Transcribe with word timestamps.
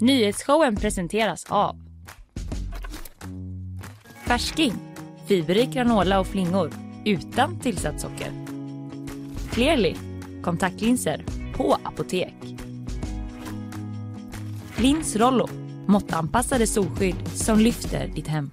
Nyhetsshowen 0.00 0.76
presenteras 0.76 1.46
av 1.48 1.76
Färsking, 4.26 4.72
fiberrik 5.28 5.70
granola 5.70 6.20
och 6.20 6.26
flingor 6.26 6.70
utan 7.04 7.60
tillsatt 7.60 8.00
socker. 8.00 8.32
Clearly, 9.50 9.94
kontaktlinser 10.42 11.24
på 11.56 11.78
apotek. 11.82 12.34
Lins 14.76 15.16
Rollo, 15.16 15.48
måttanpassade 15.86 16.66
solskydd 16.66 17.28
som 17.28 17.58
lyfter 17.58 18.08
ditt 18.08 18.26
hem. 18.26 18.50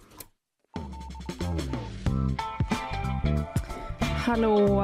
Hallå, 4.00 4.80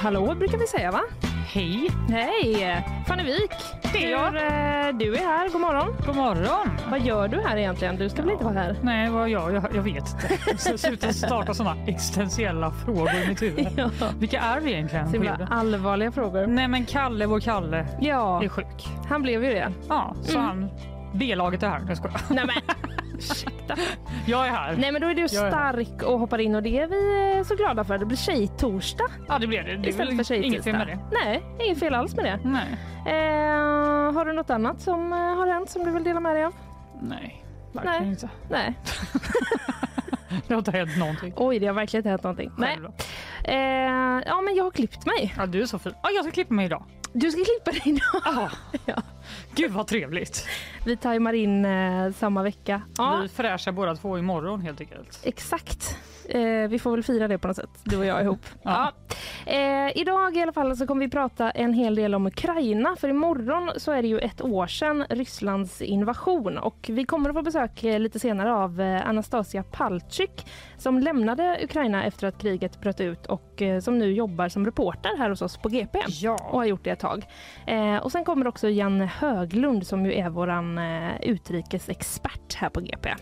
hallå 0.00 0.34
brukar 0.34 0.58
vi 0.58 0.66
säga 0.66 0.90
va? 0.90 1.00
Hej! 1.54 1.90
Hej! 2.10 2.84
Fanny 3.06 3.22
Wik, 3.24 3.50
Det 3.92 4.04
är 4.04 4.10
jag. 4.10 4.26
Eh, 4.36 4.96
du 4.98 5.14
är 5.14 5.18
här, 5.18 5.48
god 5.48 5.60
morgon. 5.60 5.94
God 6.06 6.16
morgon! 6.16 6.68
Vad 6.90 7.00
gör 7.00 7.28
du 7.28 7.40
här 7.40 7.56
egentligen? 7.56 7.96
Du 7.96 8.08
ska 8.08 8.22
väl 8.22 8.30
inte 8.30 8.44
vara 8.44 8.54
här? 8.54 8.76
Nej, 8.82 9.10
vad 9.10 9.28
gör 9.28 9.50
jag? 9.50 9.64
Jag 9.74 9.82
vet 9.82 9.96
inte. 9.96 10.58
Så 10.58 10.78
Sluta 10.78 11.12
starta 11.12 11.54
såna 11.54 11.76
existentiella 11.86 12.70
frågor 12.70 13.10
i 13.24 13.28
mitt 13.28 13.42
huvud. 13.42 13.68
Ja. 13.76 13.90
Vilka 14.18 14.40
är 14.40 14.60
vi 14.60 14.72
egentligen 14.72 15.06
Så 15.06 15.10
på 15.10 15.16
himla 15.16 15.30
jorden? 15.30 15.48
allvarliga 15.52 16.12
frågor. 16.12 16.46
Nej, 16.46 16.68
men 16.68 16.84
Kalle, 16.86 17.26
vår 17.26 17.40
Kalle, 17.40 17.86
Ja, 18.00 18.44
är 18.44 18.48
sjuk. 18.48 18.86
han 19.08 19.22
blev 19.22 19.44
ju 19.44 19.50
det. 19.50 19.72
Ja, 19.88 20.14
så 20.22 20.38
Mm. 20.38 20.44
han... 20.46 20.70
B-laget 21.14 21.62
är 21.62 21.68
här. 21.68 21.84
Jag 21.88 21.96
skojar. 21.96 22.20
Nej 22.30 22.44
men, 22.46 22.76
ursäkta. 23.14 23.76
Jag 24.26 24.46
är 24.46 24.50
här. 24.50 24.76
Nej 24.76 24.92
men 24.92 25.00
då 25.00 25.08
är 25.08 25.14
du 25.14 25.20
Jag 25.20 25.46
är 25.46 25.50
stark 25.50 26.02
och 26.02 26.18
hoppar 26.18 26.38
in 26.38 26.54
och 26.54 26.62
det 26.62 26.78
är 26.78 26.86
vi 26.86 27.36
eh, 27.38 27.44
så 27.44 27.54
glada 27.54 27.84
för. 27.84 27.98
Det 27.98 28.06
blir 28.06 28.16
tjejtorsdag 28.16 29.06
Ja, 29.28 29.38
det 29.38 29.46
blev 29.46 29.64
det. 29.64 29.76
Det 29.76 29.86
är 29.88 29.90
istället 29.90 30.26
för 30.26 30.34
väl 30.34 30.44
inget 30.44 30.64
fel 30.64 30.74
tjejtisdag. 30.74 30.78
med 30.78 30.86
det. 30.86 30.98
Nej, 31.24 31.42
inget 31.66 31.78
fel 31.78 31.94
alls 31.94 32.16
med 32.16 32.24
det. 32.24 32.38
Nej. 32.44 32.66
Eh, 33.06 34.12
har 34.12 34.24
du 34.24 34.32
något 34.32 34.50
annat 34.50 34.80
som 34.80 35.12
eh, 35.12 35.18
har 35.18 35.46
hänt 35.46 35.70
som 35.70 35.84
du 35.84 35.90
vill 35.90 36.04
dela 36.04 36.20
med 36.20 36.36
dig 36.36 36.44
av? 36.44 36.54
Nej, 37.02 37.44
verkligen 37.72 38.02
Nej. 38.02 38.10
inte. 38.10 38.28
Nej. 38.50 38.74
Det 40.48 40.54
har 40.54 40.58
inte 40.58 40.70
hänt 40.70 40.98
någonting. 40.98 41.32
Oj, 41.36 41.58
det 41.58 41.66
har 41.66 41.74
verkligen 41.74 42.00
inte 42.00 42.08
hänt 42.10 42.22
någonting. 42.22 42.50
Nej. 42.58 42.70
Själv 42.74 42.82
då? 42.84 42.92
Eh, 43.52 44.22
ja 44.26 44.40
men 44.40 44.54
jag 44.54 44.64
har 44.64 44.70
klippt 44.70 45.06
mig. 45.06 45.34
Ja, 45.38 45.46
du 45.46 45.62
är 45.62 45.66
så 45.66 45.78
fin. 45.78 45.92
Ja, 46.02 46.10
jag 46.10 46.24
ska 46.24 46.32
klippa 46.32 46.54
mig 46.54 46.66
idag. 46.66 46.84
Du 47.16 47.30
ska 47.30 47.40
klippa 47.44 47.70
dig 47.70 47.82
idag. 47.84 48.22
Ah, 48.24 48.50
Ja. 48.86 49.02
Gud 49.54 49.70
vad 49.72 49.86
trevligt. 49.86 50.46
Vi 50.86 50.96
tajmar 50.96 51.32
in 51.32 51.64
eh, 51.64 52.12
samma 52.12 52.42
vecka. 52.42 52.82
Ja, 52.98 53.18
Vi 53.22 53.28
fräschar 53.28 53.72
båda 53.72 53.96
två 53.96 54.18
imorgon 54.18 54.60
helt 54.60 54.80
enkelt. 54.80 55.20
exakt. 55.22 55.96
Eh, 56.28 56.68
vi 56.68 56.78
får 56.78 56.90
väl 56.90 57.02
fira 57.02 57.28
det 57.28 57.38
på 57.38 57.48
något 57.48 57.56
sätt, 57.56 57.70
du 57.84 57.96
och 57.98 58.04
jag 58.06 58.22
ihop. 58.22 58.40
Ja. 58.62 58.92
Ja. 59.46 59.52
Eh, 59.52 59.92
idag 59.98 60.36
i 60.36 60.42
alla 60.42 60.52
fall 60.52 60.76
så 60.76 60.86
kommer 60.86 61.04
vi 61.04 61.10
prata 61.10 61.50
en 61.50 61.72
hel 61.72 61.94
del 61.94 62.14
om 62.14 62.26
Ukraina. 62.26 62.96
För 62.96 63.08
imorgon 63.08 63.70
så 63.76 63.92
är 63.92 64.02
det 64.02 64.08
ju 64.08 64.18
ett 64.18 64.42
år 64.42 64.66
sedan 64.66 65.04
Rysslands 65.10 65.82
invasion. 65.82 66.58
Och 66.58 66.86
vi 66.88 67.04
kommer 67.04 67.30
att 67.30 67.36
få 67.36 67.42
besök 67.42 67.84
eh, 67.84 67.98
lite 68.00 68.18
senare 68.18 68.54
av 68.54 68.80
eh, 68.80 69.08
Anastasia 69.08 69.62
Palchik 69.62 70.46
som 70.76 70.98
lämnade 70.98 71.58
Ukraina 71.64 72.04
efter 72.04 72.26
att 72.26 72.38
kriget 72.38 72.80
bröt 72.80 73.00
ut 73.00 73.26
och 73.26 73.62
eh, 73.62 73.80
som 73.80 73.98
nu 73.98 74.12
jobbar 74.12 74.48
som 74.48 74.64
reporter 74.66 75.18
här 75.18 75.30
hos 75.30 75.42
oss 75.42 75.56
på 75.56 75.68
GP. 75.68 75.98
och 75.98 76.04
Ja. 76.08 76.36
har 76.52 76.64
gjort 76.64 76.84
det 76.84 76.90
ett 76.90 77.00
tag. 77.00 77.26
Eh, 77.66 77.96
och 77.96 78.12
sen 78.12 78.24
kommer 78.24 78.46
också 78.46 78.68
Jan 78.68 79.00
Höglund 79.00 79.86
som 79.86 80.06
ju 80.06 80.14
är 80.14 80.28
våran 80.30 80.78
utrikesexpert 81.22 82.54
här 82.54 82.68
på 82.68 82.80
GP. 82.80 83.14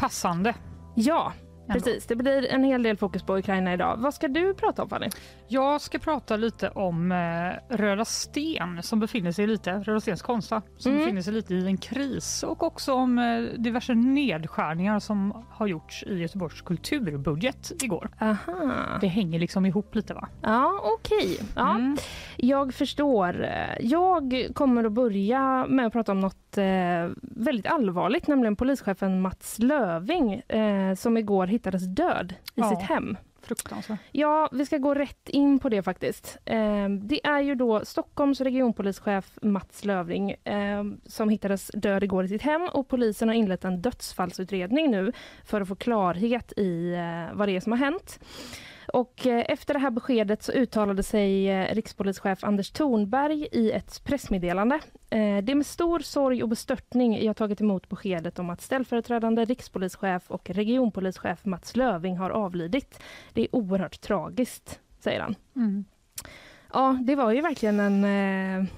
Passande. 0.00 0.54
Ja. 0.94 1.32
Precis. 1.72 2.06
Det 2.06 2.16
blir 2.16 2.46
en 2.52 2.64
hel 2.64 2.82
del 2.82 2.96
fokus 2.96 3.22
på 3.22 3.38
Ukraina 3.38 3.72
idag. 3.74 3.96
Vad 3.98 4.14
ska 4.14 4.28
du 4.28 4.54
prata 4.54 4.82
om 4.82 4.88
Fanny? 4.88 5.08
Jag 5.48 5.80
ska 5.80 5.98
prata 5.98 6.36
lite 6.36 6.68
om 6.68 7.12
eh, 7.12 7.76
Röda 7.76 8.04
Sten 8.04 8.82
som 8.82 9.00
befinner 9.00 9.32
sig 9.32 9.46
lite, 9.46 9.72
Röda 9.72 10.00
Stens 10.00 10.22
konsta, 10.22 10.62
som 10.76 10.92
Mm. 10.92 11.02
befinner 11.04 11.22
sig 11.22 11.32
lite 11.32 11.54
i 11.54 11.66
en 11.66 11.76
kris 11.78 12.42
och 12.42 12.62
också 12.62 12.92
om 12.94 13.18
eh, 13.18 13.40
diverse 13.60 13.94
nedskärningar 13.94 14.98
som 14.98 15.44
har 15.50 15.66
gjorts 15.66 16.02
i 16.02 16.18
Göteborgs 16.18 16.62
kulturbudget 16.62 17.72
igår. 17.82 18.10
Aha. 18.20 18.72
Det 19.00 19.06
hänger 19.06 19.38
liksom 19.38 19.66
ihop 19.66 19.94
lite 19.94 20.14
va? 20.14 20.28
Ja, 20.42 20.80
okej. 20.98 21.38
Ja, 21.56 21.74
Mm. 21.74 21.96
Jag 22.36 22.74
förstår. 22.74 23.46
Jag 23.80 24.46
kommer 24.54 24.84
att 24.84 24.92
börja 24.92 25.66
med 25.68 25.86
att 25.86 25.92
prata 25.92 26.12
om 26.12 26.20
något 26.20 26.58
eh, 26.58 26.64
väldigt 27.22 27.66
allvarligt, 27.66 28.26
nämligen 28.26 28.56
polischefen 28.56 29.20
Mats 29.20 29.58
Löving 29.58 30.32
eh, 30.34 30.94
som 30.94 31.16
igår 31.16 31.46
hittades 31.58 31.82
död 31.86 32.34
i 32.54 32.60
Ja. 32.60 32.70
sitt 32.70 32.88
hem. 32.88 33.16
Fruktansvärt. 33.42 33.98
Ja, 34.12 34.48
vi 34.52 34.66
ska 34.66 34.78
gå 34.78 34.94
rätt 34.94 35.28
in 35.28 35.58
på 35.58 35.68
det 35.68 35.82
faktiskt. 35.82 36.38
Eh, 36.44 36.88
det 36.88 37.26
är 37.26 37.40
ju 37.40 37.54
då 37.54 37.84
Stockholms 37.84 38.40
regionpolischef 38.40 39.38
Mats 39.42 39.84
Lövring 39.84 40.30
eh, 40.30 40.84
som 41.06 41.28
hittades 41.28 41.70
död 41.74 42.04
igår 42.04 42.24
i 42.24 42.28
sitt 42.28 42.42
hem 42.42 42.68
och 42.72 42.88
polisen 42.88 43.28
har 43.28 43.34
inlett 43.34 43.64
en 43.64 43.82
dödsfallsutredning 43.82 44.90
nu 44.90 45.12
för 45.44 45.60
att 45.60 45.68
få 45.68 45.74
klarhet 45.76 46.52
i 46.56 46.92
eh, 46.94 47.36
vad 47.36 47.48
det 47.48 47.56
är 47.56 47.60
som 47.60 47.72
har 47.72 47.78
hänt. 47.78 48.20
Och 48.92 49.26
eh, 49.26 49.44
efter 49.48 49.74
det 49.74 49.80
här 49.80 49.90
beskedet 49.90 50.42
så 50.42 50.52
uttalade 50.52 51.02
sig 51.02 51.50
eh, 51.50 51.74
rikspolischef 51.74 52.44
Anders 52.44 52.70
Thornberg 52.70 53.48
i 53.52 53.72
ett 53.72 54.04
pressmeddelande. 54.04 54.74
Eh, 55.10 55.38
det 55.42 55.52
är 55.52 55.54
med 55.54 55.66
stor 55.66 55.98
sorg 55.98 56.42
och 56.42 56.48
bestörtning 56.48 57.24
jag 57.24 57.36
tagit 57.36 57.60
emot 57.60 57.88
beskedet 57.88 58.38
om 58.38 58.50
att 58.50 58.60
ställföreträdande 58.60 59.44
rikspolischef 59.44 60.30
och 60.30 60.50
regionpolischef 60.50 61.44
Mats 61.44 61.76
Löving 61.76 62.16
har 62.16 62.30
avlidit. 62.30 63.00
Det 63.32 63.42
är 63.42 63.56
oerhört 63.56 64.00
tragiskt, 64.00 64.80
säger 65.00 65.20
han. 65.20 65.34
Mm. 65.56 65.84
Ja, 66.72 66.98
det 67.02 67.14
var 67.14 67.32
ju 67.32 67.40
verkligen 67.40 67.80
en 67.80 68.68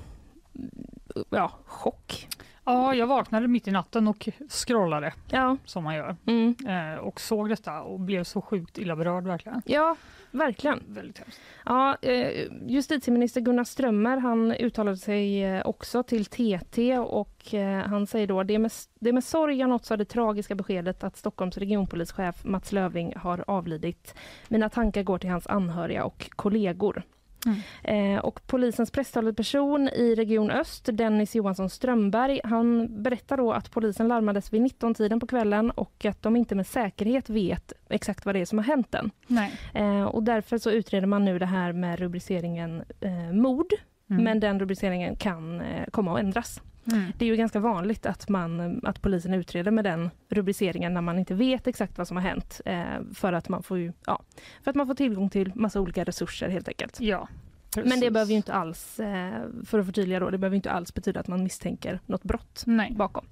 ja, 1.31 1.53
chock. 1.65 2.29
Ja, 2.73 2.95
jag 2.95 3.07
vaknade 3.07 3.49
mitt 3.49 3.69
i 3.69 3.71
natten 3.71 4.09
och 4.09 4.29
scrollade 4.49 5.13
Ja, 5.31 5.57
som 5.65 5.85
man 5.85 5.95
gör 5.95 6.17
mm. 6.27 6.57
eh, 6.69 6.99
och 6.99 7.21
såg 7.21 7.49
detta 7.49 7.81
och 7.81 8.01
blev 8.01 8.25
så 8.25 8.41
sjukt 8.41 8.79
illa 8.79 8.97
berörd 8.97 9.25
verkligen. 9.25 9.63
ja 9.65 9.97
verkligen. 10.31 10.83
Väldigt 10.87 11.19
hemskt. 11.19 11.41
Ja, 11.65 11.97
eh, 12.03 12.47
justitieminister 12.67 13.41
Gunnar 13.41 13.65
Strömmer 13.65 14.17
han 14.17 14.53
uttalade 14.53 14.97
sig 14.97 15.45
eh, 15.45 15.67
också 15.67 16.03
till 16.03 16.27
TT 16.27 16.99
och 16.99 17.55
eh, 17.55 17.87
han 17.87 18.07
säger 18.07 18.27
då 18.27 18.43
det 18.43 18.55
är 18.55 18.59
med, 18.59 18.73
det 19.01 19.09
är 19.09 19.13
med 19.13 19.25
sorg 19.25 19.59
jag 19.59 19.69
nåtts 19.69 19.91
av 19.91 19.99
det 19.99 20.05
tragiska 20.05 20.55
beskedet 20.55 21.05
att 21.05 21.17
Stockholms 21.17 21.59
regionpolischef 21.59 22.45
Mats 22.45 22.73
Löving 22.73 23.13
har 23.17 23.45
avlidit. 23.47 24.15
Mina 24.49 24.69
tankar 24.69 25.03
går 25.03 25.19
till 25.19 25.31
hans 25.31 25.47
anhöriga 25.47 26.05
och 26.05 26.31
kollegor. 26.37 27.03
Mm. 27.47 28.15
Eh, 28.15 28.21
och 28.21 28.47
polisens 28.47 28.91
presstalesperson 28.91 29.89
i 29.89 30.15
Region 30.15 30.51
Öst, 30.51 30.89
Dennis 30.93 31.35
Johansson 31.35 31.71
Strömberg, 31.71 32.41
han 32.45 32.89
berättar 33.03 33.37
då 33.37 33.53
att 33.53 33.71
polisen 33.71 34.09
larmades 34.09 34.53
vid 34.53 34.63
19-tiden 34.63 35.21
på 35.21 35.27
kvällen 35.27 35.71
och 35.71 36.05
att 36.05 36.23
de 36.23 36.37
inte 36.37 36.55
med 36.55 36.67
säkerhet 36.67 37.31
vet 37.31 37.73
exakt 37.89 38.27
vad 38.27 38.35
det 38.35 38.41
är 38.41 38.45
som 38.45 38.59
har 38.59 38.65
hänt 38.65 38.95
än. 38.95 39.11
Eh, 39.75 40.05
och 40.05 40.23
därför 40.23 40.59
så 40.59 40.71
utreder 40.71 41.07
man 41.07 41.25
nu 41.25 41.39
det 41.39 41.47
här 41.47 41.73
med 41.73 41.99
rubriceringen 41.99 42.85
eh, 43.01 43.33
mord, 43.33 43.67
Mm. 44.11 44.25
men 44.25 44.41
den 44.41 44.61
rubriceringen 44.61 45.17
kan 45.17 45.61
eh, 45.61 45.85
komma 45.91 46.15
att 46.15 46.21
ändras. 46.21 46.61
Mm. 46.93 47.13
Det 47.19 47.25
är 47.25 47.27
ju 47.27 47.37
ganska 47.37 47.61
vanligt 47.61 48.07
att, 48.07 48.29
man, 48.29 48.81
att 48.85 49.03
polisen 49.03 49.35
utreder 49.35 49.71
med 49.71 49.85
den 49.85 50.11
rubriceringen 50.29 50.95
när 50.95 51.01
man 51.01 51.19
inte 51.19 51.35
vet 51.35 51.67
exakt 51.67 51.99
vad 51.99 52.09
som 52.09 52.17
har 52.17 52.25
hänt 52.25 52.61
eh, 52.65 52.85
för, 53.15 53.33
att 53.33 53.49
man 53.49 53.63
får 53.63 53.79
ju, 53.79 53.93
ja, 54.07 54.23
för 54.63 54.71
att 54.71 54.77
man 54.77 54.87
får 54.87 54.95
tillgång 54.95 55.31
till 55.31 55.53
massa 55.55 55.81
olika 55.81 56.05
resurser 56.05 56.49
helt 56.49 56.69
enkelt. 56.69 57.01
Ja. 57.01 57.29
Men 57.75 57.85
det 57.85 57.91
precis. 57.91 58.13
behöver 58.13 58.31
ju 58.31 58.37
inte 58.37 58.53
alls, 58.53 59.01
eh, 59.01 59.43
för 59.65 59.79
att 59.79 59.87
förtydliga 59.87 60.21
då, 60.21 60.31
det 60.31 60.39
behöver 60.39 60.57
inte 60.57 60.71
alls 60.71 60.95
betyda 60.95 61.21
att 61.21 61.29
man 61.29 61.43
misstänker 61.43 62.01
något 62.07 62.23
brott 62.23 62.63
Nej. 62.67 62.93
bakom. 62.97 63.27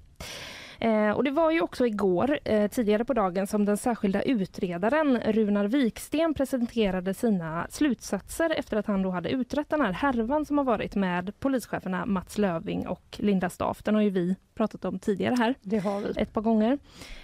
Eh, 0.79 1.11
och 1.11 1.23
det 1.23 1.31
var 1.31 1.51
ju 1.51 1.61
också 1.61 1.85
igår, 1.87 2.39
eh, 2.45 2.67
tidigare 2.67 3.05
på 3.05 3.13
dagen, 3.13 3.47
som 3.47 3.65
den 3.65 3.77
särskilda 3.77 4.21
utredaren 4.21 5.19
Runar 5.19 5.65
Viksten 5.67 6.33
presenterade 6.33 7.13
sina 7.13 7.67
slutsatser 7.69 8.53
efter 8.57 8.77
att 8.77 8.85
han 8.85 9.01
då 9.01 9.09
hade 9.09 9.29
utrett 9.29 9.69
den 9.69 9.81
här 9.81 9.91
härvan 9.91 10.45
som 10.45 10.57
har 10.57 10.65
varit 10.65 10.95
med 10.95 11.39
polischeferna 11.39 12.05
Mats 12.05 12.37
Löving 12.37 12.87
och 12.87 13.17
Linda 13.19 13.49
Staff. 13.49 13.83
Den 13.83 13.95
har 13.95 14.01
ju 14.01 14.09
vi 14.09 14.35
pratat 14.59 14.85
om 14.85 14.99
tidigare 14.99 15.35
här 15.35 15.55
Det 15.61 15.77
har 15.79 16.01
vi. 16.01 16.21
ett 16.21 16.33
par 16.33 16.41
gånger. 16.41 16.77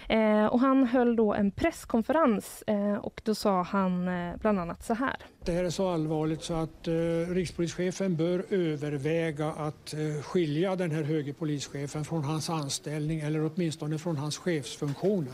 Eh, 0.08 0.46
och 0.46 0.60
han 0.60 0.86
höll 0.86 1.16
då 1.16 1.34
en 1.34 1.50
presskonferens 1.50 2.62
eh, 2.66 2.94
och 2.94 3.20
då 3.24 3.34
sa 3.34 3.62
han 3.62 4.08
eh, 4.08 4.36
bland 4.40 4.58
annat 4.60 4.84
så 4.84 4.94
här. 4.94 5.16
Det 5.44 5.52
här 5.52 5.64
är 5.64 5.70
så 5.70 5.88
allvarligt 5.88 6.42
så 6.42 6.54
att 6.54 6.88
eh, 6.88 6.92
rikspolischefen 7.34 8.16
bör 8.16 8.44
överväga 8.50 9.46
att 9.48 9.94
eh, 9.94 10.22
skilja 10.22 10.76
den 10.76 10.90
här 10.90 11.02
höge 11.02 11.32
polischefen 11.32 12.04
från 12.04 12.24
hans 12.24 12.50
anställning 12.50 13.20
eller 13.20 13.50
åtminstone 13.54 13.98
från 13.98 14.16
hans 14.16 14.38
chefsfunktioner. 14.38 15.32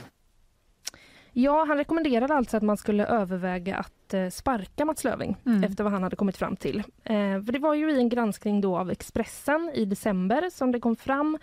Ja, 1.35 1.65
han 1.69 1.77
rekommenderade 1.77 2.35
alltså 2.35 2.57
att 2.57 2.63
man 2.63 2.77
skulle 2.77 3.07
överväga 3.07 3.77
att 3.77 4.15
eh, 4.15 4.29
sparka 4.29 4.85
Mats 4.85 5.05
Löving 5.05 5.37
Mm. 5.47 5.65
efter 5.65 5.85
vad 5.85 5.93
han 5.93 6.03
hade 6.03 6.17
kommit 6.17 6.37
fram 6.37 6.57
till. 6.57 6.79
Eh, 7.05 7.15
för 7.15 7.53
det 7.53 7.59
var 7.59 7.75
ju 7.75 7.91
i 7.93 7.99
en 7.99 8.09
granskning 8.09 8.61
då 8.61 8.77
av 8.77 8.91
Expressen 8.91 9.71
i 9.75 9.85
december 9.85 10.51
som 10.51 10.73
det 10.73 10.81
kom 10.81 10.97
fram 10.97 11.39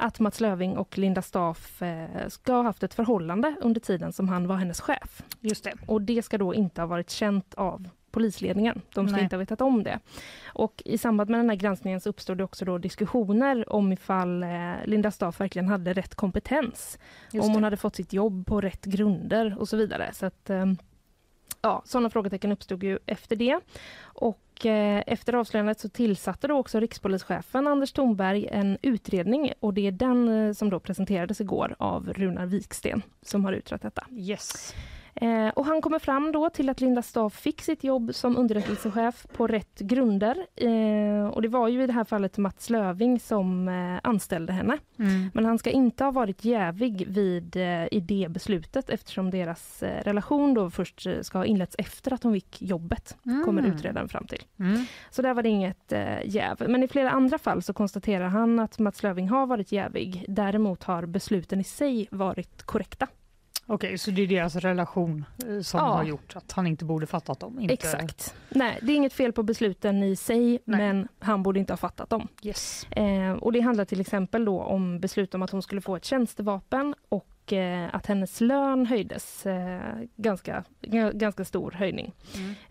att 0.00 0.20
Mats 0.20 0.40
Löving 0.40 0.76
och 0.76 0.98
Linda 0.98 1.22
Staff 1.22 1.82
eh, 1.82 2.28
ska 2.28 2.52
ha 2.52 2.62
haft 2.62 2.82
ett 2.82 2.94
förhållande 2.94 3.54
under 3.60 3.80
tiden 3.80 4.12
som 4.12 4.28
han 4.28 4.46
var 4.46 4.56
hennes 4.56 4.80
chef. 4.80 5.22
Just 5.40 5.64
det. 5.64 5.72
Och 5.86 6.02
det 6.02 6.22
ska 6.22 6.38
då 6.38 6.54
inte 6.54 6.80
ha 6.82 6.86
varit 6.86 7.10
känt 7.10 7.54
av 7.54 7.88
polisledningen. 8.10 8.82
De 8.94 9.08
ska 9.08 9.16
Nej. 9.16 9.22
inte 9.22 9.36
ha 9.36 9.38
vetat 9.38 9.60
om 9.60 9.82
det. 9.82 9.98
Och 10.44 10.82
I 10.84 10.98
samband 10.98 11.30
med 11.30 11.40
den 11.40 11.48
här 11.50 11.56
granskningen 11.56 12.00
så 12.00 12.08
uppstod 12.08 12.38
det 12.38 12.44
också 12.44 12.64
då 12.64 12.78
diskussioner 12.78 13.72
om 13.72 13.92
ifall 13.92 14.42
eh, 14.42 14.48
Linda 14.84 15.10
Staff 15.10 15.40
verkligen 15.40 15.68
hade 15.68 15.92
rätt 15.92 16.14
kompetens. 16.14 16.98
Om 17.32 17.50
hon 17.50 17.64
hade 17.64 17.76
fått 17.76 17.96
sitt 17.96 18.12
jobb 18.12 18.46
på 18.46 18.60
rätt 18.60 18.84
grunder 18.84 19.56
och 19.58 19.68
så 19.68 19.76
vidare. 19.76 20.10
Så 20.12 20.26
att, 20.26 20.50
eh, 20.50 20.66
ja, 21.62 21.82
sådana 21.84 22.10
frågetecken 22.10 22.52
uppstod 22.52 22.82
ju 22.82 22.98
efter 23.06 23.36
det. 23.36 23.60
Och 24.00 24.40
och 24.60 24.66
eh, 24.66 25.02
efter 25.06 25.32
avslöjandet 25.32 25.80
så 25.80 25.88
tillsatte 25.88 26.48
då 26.48 26.54
också 26.54 26.80
rikspolischefen 26.80 27.66
Anders 27.66 27.92
Thornberg 27.92 28.46
en 28.46 28.78
utredning 28.82 29.52
och 29.60 29.74
det 29.74 29.86
är 29.86 29.92
den 29.92 30.28
eh, 30.28 30.52
som 30.52 30.70
då 30.70 30.80
presenterades 30.80 31.40
igår 31.40 31.74
av 31.78 32.12
Runar 32.12 32.46
Viksten 32.46 33.02
som 33.22 33.44
har 33.44 33.52
utrett 33.52 33.82
detta. 33.82 34.06
Yes. 34.10 34.74
Eh, 35.14 35.48
och 35.48 35.66
han 35.66 35.80
kommer 35.82 35.98
fram 35.98 36.32
då 36.32 36.50
till 36.50 36.68
att 36.68 36.80
Linda 36.80 37.02
Staff 37.02 37.34
fick 37.34 37.60
sitt 37.62 37.84
jobb 37.84 38.14
som 38.14 38.36
underrättelsechef 38.36 39.26
på 39.36 39.46
rätt 39.46 39.78
grunder. 39.78 40.46
Eh, 40.56 41.28
och 41.28 41.42
det 41.42 41.48
var 41.48 41.68
ju 41.68 41.82
i 41.82 41.86
det 41.86 41.92
här 41.92 42.04
fallet 42.04 42.38
Mats 42.38 42.70
Löving 42.70 43.20
som 43.20 43.68
eh, 43.68 44.00
anställde 44.02 44.52
henne. 44.52 44.78
Mm. 44.98 45.30
Men 45.34 45.44
han 45.44 45.58
ska 45.58 45.70
inte 45.70 46.04
ha 46.04 46.10
varit 46.10 46.44
jävig 46.44 47.06
vid 47.08 47.56
eh, 47.56 47.86
idébeslutet 47.90 48.90
eftersom 48.90 49.30
deras 49.30 49.82
relation 49.82 50.54
då 50.54 50.70
först 50.70 51.06
ska 51.22 51.38
ha 51.38 51.44
inletts 51.44 51.76
efter 51.78 52.12
att 52.12 52.22
hon 52.22 52.32
fick 52.32 52.62
jobbet, 52.62 53.16
kommer 53.44 53.60
Mm. 53.62 53.72
utredaren 53.74 54.08
fram 54.08 54.26
till. 54.26 54.42
Mm. 54.58 54.84
Så 55.10 55.22
där 55.22 55.34
var 55.34 55.42
det 55.42 55.48
inget 55.48 55.92
jäv. 56.24 56.56
Men 56.68 56.82
i 56.82 56.88
flera 56.88 57.10
andra 57.10 57.38
fall 57.38 57.62
så 57.62 57.72
konstaterar 57.72 58.28
han 58.28 58.58
att 58.60 58.78
Mats 58.78 59.02
Löving 59.02 59.28
har 59.28 59.46
varit 59.46 59.72
jävig. 59.72 60.24
Däremot 60.28 60.84
har 60.84 61.06
besluten 61.06 61.60
i 61.60 61.64
sig 61.64 62.08
varit 62.10 62.62
korrekta. 62.62 63.06
Okej, 63.72 63.98
så 63.98 64.10
det 64.10 64.22
är 64.22 64.26
deras 64.26 64.56
relation 64.56 65.24
eh, 65.48 65.60
som 65.60 65.80
Ja. 65.80 65.86
har 65.86 66.04
gjort 66.04 66.36
att 66.36 66.52
han 66.52 66.66
inte 66.66 66.84
borde 66.84 67.06
fattat 67.06 67.40
dem? 67.40 67.58
Inte... 67.60 67.74
Exakt. 67.74 68.34
Nej, 68.48 68.78
det 68.82 68.92
är 68.92 68.96
inget 68.96 69.12
fel 69.12 69.32
på 69.32 69.42
besluten 69.42 70.02
i 70.02 70.16
sig, 70.16 70.58
men 70.64 71.08
han 71.18 71.42
borde 71.42 71.60
inte 71.60 71.72
ha 71.72 71.76
fattat 71.78 72.10
dem. 72.10 72.28
Yes. 72.42 72.86
Eh, 72.90 73.32
och 73.32 73.52
det 73.52 73.60
handlar 73.60 73.84
till 73.84 74.00
exempel 74.00 74.44
då 74.44 74.60
om 74.60 75.00
beslut 75.00 75.34
om 75.34 75.42
att 75.42 75.50
hon 75.50 75.62
skulle 75.62 75.80
få 75.80 75.96
ett 75.96 76.04
tjänstevapen 76.04 76.94
och 77.08 77.52
eh, 77.52 77.94
att 77.94 78.06
hennes 78.06 78.40
lön 78.40 78.86
höjdes. 78.86 79.46
Eh, 79.46 79.80
ganska, 80.16 80.64
ganska 81.12 81.44
stor 81.44 81.70
höjning. 81.70 82.12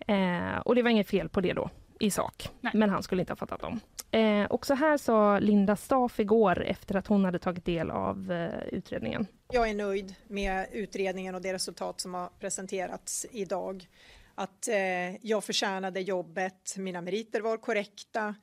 Mm. 0.08 0.54
Eh, 0.54 0.58
och 0.60 0.76
det 0.76 0.82
var 0.82 0.90
inget 0.90 1.08
fel 1.10 1.30
på 1.30 1.42
det 1.42 1.54
då 1.54 1.70
i 2.00 2.12
sak, 2.12 2.50
Nej. 2.62 2.72
men 2.76 2.90
han 2.90 3.04
skulle 3.04 3.22
inte 3.22 3.32
ha 3.32 3.38
fattat 3.38 3.62
dem. 3.62 3.80
Eh, 4.12 4.46
och 4.46 4.66
så 4.66 4.74
här 4.74 4.98
sa 4.98 5.40
Linda 5.40 5.76
Staff 5.76 6.20
igår 6.20 6.64
efter 6.64 6.96
att 6.96 7.08
hon 7.08 7.26
hade 7.26 7.40
tagit 7.40 7.66
del 7.66 7.92
av 7.92 8.32
eh, 8.32 8.64
utredningen. 8.72 9.28
Jag 9.54 9.70
är 9.70 9.74
nöjd 9.74 10.16
med 10.28 10.68
utredningen 10.72 11.36
och 11.36 11.42
det 11.42 11.54
resultat 11.54 12.02
som 12.02 12.14
har 12.14 12.30
presenterats 12.40 13.26
idag. 13.32 13.88
Att 14.36 14.68
eh, 14.68 15.26
jag 15.26 15.44
förtjänade 15.44 16.02
jobbet, 16.02 16.76
mina 16.78 17.02
meriter 17.02 17.42
var 17.42 17.58
korrekta, 17.58 18.36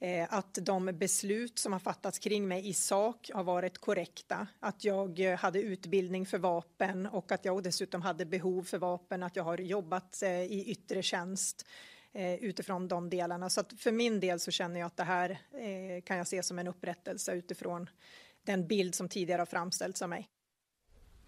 eh, 0.00 0.34
att 0.34 0.58
de 0.62 0.86
beslut 0.86 1.58
som 1.58 1.72
har 1.72 1.80
fattats 1.80 2.18
kring 2.18 2.48
mig 2.48 2.68
i 2.68 2.74
sak 2.74 3.30
har 3.34 3.44
varit 3.44 3.78
korrekta, 3.78 4.46
att 4.60 4.84
jag 4.84 5.20
eh, 5.20 5.38
hade 5.38 5.62
utbildning 5.62 6.26
för 6.26 6.38
vapen 6.38 7.06
och 7.06 7.32
att 7.32 7.44
jag 7.44 7.62
dessutom 7.62 8.02
hade 8.02 8.26
behov 8.26 8.62
för 8.62 8.78
vapen, 8.78 9.22
att 9.22 9.36
jag 9.36 9.44
har 9.44 9.58
jobbat 9.58 10.22
eh, 10.22 10.42
i 10.42 10.64
yttre 10.66 11.02
tjänst 11.02 11.66
eh, 12.12 12.34
utifrån 12.34 12.88
de 12.88 13.10
delarna. 13.10 13.50
Så 13.50 13.60
att 13.60 13.72
för 13.72 13.92
min 13.92 14.20
del 14.20 14.40
så 14.40 14.50
känner 14.50 14.80
jag 14.80 14.86
att 14.86 14.96
det 14.96 15.04
här 15.04 15.30
eh, 15.30 16.02
kan 16.04 16.16
jag 16.16 16.26
se 16.26 16.42
som 16.42 16.58
en 16.58 16.68
upprättelse 16.68 17.32
utifrån 17.32 17.90
den 18.44 18.66
bild 18.66 18.94
som 18.94 19.08
tidigare 19.08 19.40
har 19.40 19.46
framställts 19.46 20.02
av 20.02 20.08
mig. 20.08 20.28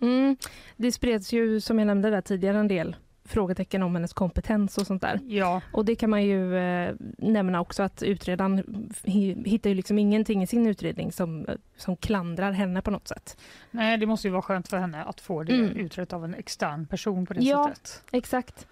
Mm. 0.02 0.36
Det 0.76 0.92
spreds 0.92 1.32
ju, 1.32 1.60
som 1.60 1.78
jag 1.78 1.86
nämnde 1.86 2.10
där 2.10 2.20
tidigare, 2.20 2.58
en 2.58 2.68
del 2.68 2.96
frågetecken 3.24 3.82
om 3.82 3.94
hennes 3.94 4.12
kompetens 4.12 4.78
och 4.78 4.86
sånt 4.86 5.02
där. 5.02 5.20
Ja, 5.28 5.60
Och 5.72 5.84
det 5.84 5.94
kan 5.94 6.10
man 6.10 6.22
ju 6.24 6.56
eh, 6.58 6.94
nämna 7.18 7.60
också 7.60 7.82
att 7.82 8.02
utredaren 8.02 8.62
hi- 9.04 9.46
hittar 9.48 9.70
ju 9.70 9.76
liksom 9.76 9.98
ingenting 9.98 10.42
i 10.42 10.46
sin 10.46 10.66
utredning 10.66 11.12
som, 11.12 11.46
som 11.76 11.96
klandrar 11.96 12.52
henne 12.52 12.82
på 12.82 12.90
något 12.90 13.08
sätt. 13.08 13.36
nej 13.70 13.98
det 13.98 14.06
måste 14.06 14.28
ju 14.28 14.32
vara 14.32 14.42
skönt 14.42 14.68
för 14.68 14.78
henne 14.78 15.04
att 15.04 15.20
få 15.20 15.42
det 15.42 15.54
Mm. 15.54 15.76
utrett 15.76 16.12
av 16.12 16.24
en 16.24 16.34
extern 16.34 16.86
person 16.86 17.26
på 17.26 17.34
det 17.34 17.40
Ja. 17.40 17.68
sättet. 17.68 18.02
Exakt. 18.12 18.66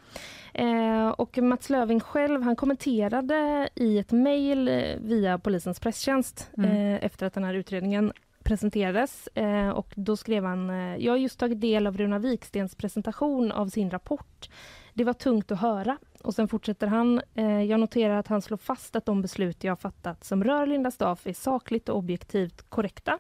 Eh, 0.55 1.09
och 1.09 1.39
Mats 1.39 1.71
Löving 1.71 2.01
själv 2.01 2.43
han 2.43 2.57
kommenterade 2.57 3.69
i 3.75 3.99
ett 3.99 4.13
mejl 4.13 4.69
eh, 4.69 4.83
via 5.01 5.39
polisens 5.39 5.81
presstjänst 5.81 6.51
Mm. 6.57 6.71
eh, 6.95 7.05
efter 7.05 7.27
att 7.27 7.35
den 7.35 7.45
här 7.45 7.55
utredningen 7.55 8.13
presenterades. 8.51 9.27
Eh, 9.35 9.69
och 9.69 9.93
då 9.97 10.17
skrev 10.17 10.45
han, 10.45 10.71
eh, 10.71 10.97
jag 10.97 11.13
har 11.13 11.17
just 11.17 11.39
tagit 11.39 11.61
del 11.61 11.87
av 11.87 11.97
Runa 11.97 12.19
Vikstens 12.19 12.75
presentation 12.75 13.53
av 13.53 13.67
sin 13.69 13.91
rapport. 13.91 14.49
Det 14.95 15.05
var 15.05 15.13
tungt 15.13 15.53
att 15.53 15.61
höra. 15.61 15.99
Och 16.23 16.35
sen 16.35 16.49
fortsätter 16.49 16.87
han, 16.87 17.21
eh, 17.35 17.63
jag 17.63 17.81
noterar 17.81 18.19
att 18.19 18.29
han 18.29 18.43
slår 18.43 18.57
fast 18.57 18.97
att 18.97 19.07
de 19.07 19.23
beslut 19.23 19.65
jag 19.65 19.71
har 19.71 19.77
fattat 19.77 20.25
som 20.25 20.45
rör 20.45 20.67
Linda 20.67 20.91
Staff 20.91 21.27
är 21.27 21.33
sakligt 21.33 21.89
och 21.89 21.97
objektivt 21.99 22.63
korrekta. 22.69 23.19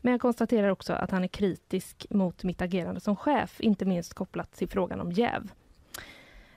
Men 0.00 0.10
jag 0.12 0.20
konstaterar 0.20 0.68
också 0.68 0.92
att 0.92 1.10
han 1.10 1.24
är 1.24 1.28
kritisk 1.28 2.06
mot 2.10 2.44
mitt 2.44 2.62
agerande 2.62 3.00
som 3.00 3.16
chef, 3.16 3.60
inte 3.60 3.84
minst 3.84 4.14
kopplat 4.14 4.52
till 4.52 4.68
frågan 4.68 5.00
om 5.00 5.12
jäv. 5.12 5.52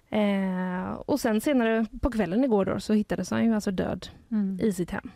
Eh, 0.09 0.93
och 0.93 1.19
sen 1.19 1.41
senare 1.41 1.85
på 2.01 2.11
kvällen 2.11 2.43
igår 2.43 2.65
då, 2.65 2.79
så 2.79 2.93
hittades 2.93 3.31
han 3.31 3.45
ju 3.45 3.55
alltså 3.55 3.71
död 3.71 4.07
Mm. 4.31 4.59
i 4.61 4.73
sitt 4.73 4.91
hem. 4.91 5.11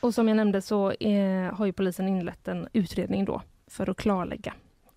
Och 0.00 0.14
som 0.14 0.28
jag 0.28 0.36
nämnde 0.36 0.62
så 0.62 0.90
eh, 0.90 1.54
har 1.54 1.66
ju 1.66 1.72
polisen 1.72 2.08
inlett 2.08 2.48
en 2.48 2.68
utredning 2.72 3.24
då 3.24 3.42
för 3.66 3.90
att 3.90 3.96
klarlägga 3.96 4.54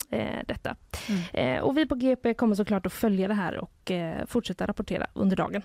eh, 0.09 0.39
detta. 0.47 0.75
Mm. 1.09 1.57
Eh, 1.57 1.63
och 1.63 1.77
vi 1.77 1.85
på 1.85 1.95
GP 1.95 2.33
kommer 2.33 2.55
såklart 2.55 2.85
att 2.85 2.93
följa 2.93 3.27
det 3.27 3.33
här 3.33 3.57
och 3.57 3.91
eh, 3.91 4.25
fortsätta 4.25 4.67
rapportera 4.67 5.07
under 5.13 5.35
dagen. 5.35 5.61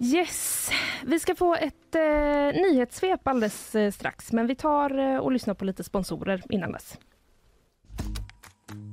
Yes, 0.00 0.70
vi 1.04 1.18
ska 1.18 1.34
få 1.34 1.54
ett 1.54 1.94
eh, 1.94 2.60
nyhetssvep 2.62 3.28
alldeles 3.28 3.74
eh, 3.74 3.90
strax 3.90 4.32
men 4.32 4.46
vi 4.46 4.54
tar 4.54 4.98
eh, 4.98 5.16
och 5.16 5.32
lyssnar 5.32 5.54
på 5.54 5.64
lite 5.64 5.84
sponsorer 5.84 6.42
innan 6.48 6.72
dess. 6.72 6.98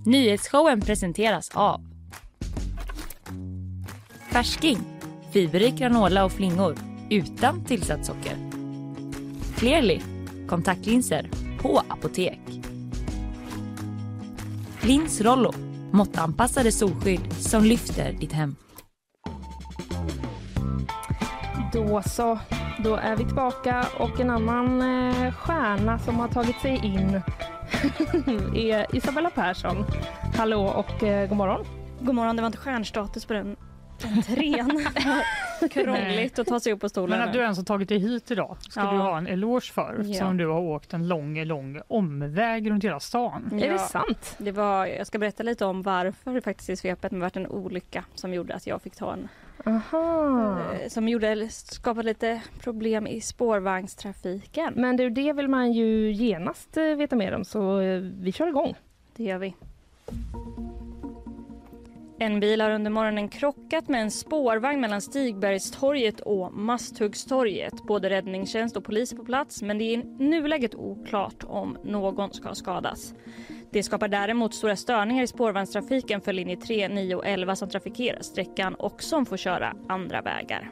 Nyhetsshowen 0.05 0.81
presenteras 0.81 1.51
av 1.53 1.81
Färsking, 4.31 4.77
fiberrik 5.33 5.75
granola 5.75 6.25
och 6.25 6.31
flingor 6.31 6.75
utan 7.09 7.65
tillsatt 7.65 8.05
socker. 8.05 8.37
Clearly, 9.57 10.01
kontaktlinser 10.47 11.29
på 11.61 11.81
apotek. 11.89 12.39
Lins 14.81 15.21
Rollo, 15.21 15.53
måttanpassade 15.91 16.71
solskydd 16.71 17.33
som 17.33 17.63
lyfter 17.63 18.13
ditt 18.13 18.31
hem. 18.31 18.55
Då 21.75 22.01
så, 22.01 22.39
då 22.83 22.95
är 22.95 23.15
vi 23.15 23.25
tillbaka 23.25 23.85
och 23.99 24.19
en 24.19 24.29
annan 24.29 24.81
eh, 24.81 25.31
stjärna 25.33 25.99
som 25.99 26.15
har 26.19 26.27
tagit 26.27 26.55
sig 26.59 26.85
in 26.85 27.21
är 28.55 28.95
Isabella 28.95 29.29
Persson. 29.29 29.85
Hallå 30.37 30.65
och 30.65 31.03
eh, 31.03 31.27
god 31.29 31.37
morgon. 31.37 31.65
God 32.01 32.15
morgon, 32.15 32.35
det 32.35 32.41
var 32.41 32.47
inte 32.47 32.57
stjärnstatus 32.57 33.25
på 33.25 33.33
den 33.33 33.55
entrén. 34.03 34.85
Krångligt 35.71 36.39
att 36.39 36.47
ta 36.47 36.59
sig 36.59 36.73
upp 36.73 36.79
på 36.81 36.89
stolen. 36.89 37.19
Men 37.19 37.27
att 37.27 37.33
du 37.33 37.39
ens 37.39 37.57
har 37.57 37.65
tagit 37.65 37.89
dig 37.89 37.99
hit 37.99 38.31
idag 38.31 38.57
ska 38.59 38.79
Ja. 38.79 38.91
du 38.91 38.97
ha 38.97 39.17
en 39.17 39.27
eloge 39.27 39.71
för 39.73 40.01
Ja. 40.03 40.19
som 40.19 40.37
du 40.37 40.47
har 40.47 40.59
åkt 40.59 40.93
en 40.93 41.07
lång, 41.07 41.43
lång 41.43 41.81
omväg 41.87 42.69
runt 42.71 42.83
hela 42.83 42.99
stan. 42.99 43.49
Ja. 43.51 43.65
Är 43.65 43.71
det 43.71 43.79
sant? 43.79 44.35
Det 44.37 44.51
var, 44.51 44.85
jag 44.85 45.07
ska 45.07 45.19
berätta 45.19 45.43
lite 45.43 45.65
om 45.65 45.81
varför 45.81 46.33
det 46.33 46.41
faktiskt 46.41 46.69
i 46.69 46.75
svepet 46.75 47.11
men 47.11 47.19
det 47.19 47.25
varit 47.25 47.37
en 47.37 47.47
olycka 47.47 48.03
som 48.15 48.33
gjorde 48.33 48.55
att 48.55 48.67
jag 48.67 48.81
fick 48.81 48.95
ta 48.95 49.13
en 49.13 49.27
Aha. 49.65 50.59
eh, 50.73 50.89
som 50.89 51.07
gjorde, 51.07 51.49
skapade 51.49 52.03
lite 52.03 52.41
problem 52.59 53.07
i 53.07 53.21
spårvagnstrafiken. 53.21 54.73
Men 54.75 54.97
du, 54.97 55.09
det 55.09 55.33
vill 55.33 55.47
man 55.47 55.73
ju 55.73 56.11
genast 56.11 56.77
eh, 56.77 56.83
veta 56.83 57.15
mer 57.15 57.31
om 57.31 57.45
så 57.45 57.79
eh, 57.79 57.99
vi 57.99 58.31
kör 58.31 58.47
igång. 58.47 58.75
Det 59.15 59.23
gör 59.23 59.37
vi. 59.37 59.55
En 62.19 62.39
bil 62.39 62.61
har 62.61 62.71
under 62.71 62.91
morgonen 62.91 63.29
krockat 63.29 63.87
med 63.87 64.01
en 64.01 64.11
spårvagn 64.11 64.81
mellan 64.81 65.01
Stigbergstorget 65.01 66.19
och 66.19 66.53
Masthuggstorget. 66.53 67.73
Både 67.87 68.09
räddningstjänst 68.09 68.77
och 68.77 68.83
polis 68.83 69.13
är 69.13 69.17
på 69.17 69.25
plats 69.25 69.61
men 69.61 69.77
det 69.77 69.83
är 69.83 69.97
i 69.97 70.03
nuläget 70.19 70.75
oklart 70.75 71.43
om 71.43 71.77
någon 71.83 72.33
ska 72.33 72.55
skadas. 72.55 73.13
Det 73.71 73.83
skapar 73.83 74.07
däremot 74.07 74.55
stora 74.55 74.75
störningar 74.75 75.23
i 75.23 75.27
spårvagnstrafiken 75.27 76.21
för 76.21 76.33
linje 76.33 76.57
3, 76.57 76.87
9 76.87 77.15
och 77.15 77.25
11 77.25 77.55
som 77.55 77.69
trafikerar 77.69 78.21
sträckan 78.21 78.75
och 78.75 79.03
som 79.03 79.25
får 79.25 79.37
köra 79.37 79.73
andra 79.87 80.21
vägar. 80.21 80.71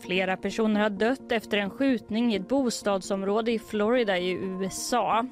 Flera 0.00 0.36
personer 0.36 0.80
har 0.80 0.90
dött 0.90 1.32
efter 1.32 1.58
en 1.58 1.70
skjutning 1.70 2.32
i 2.32 2.36
ett 2.36 2.48
bostadsområde 2.48 3.52
i 3.52 3.58
Florida 3.58 4.18
i 4.18 4.30
USA. 4.30 5.26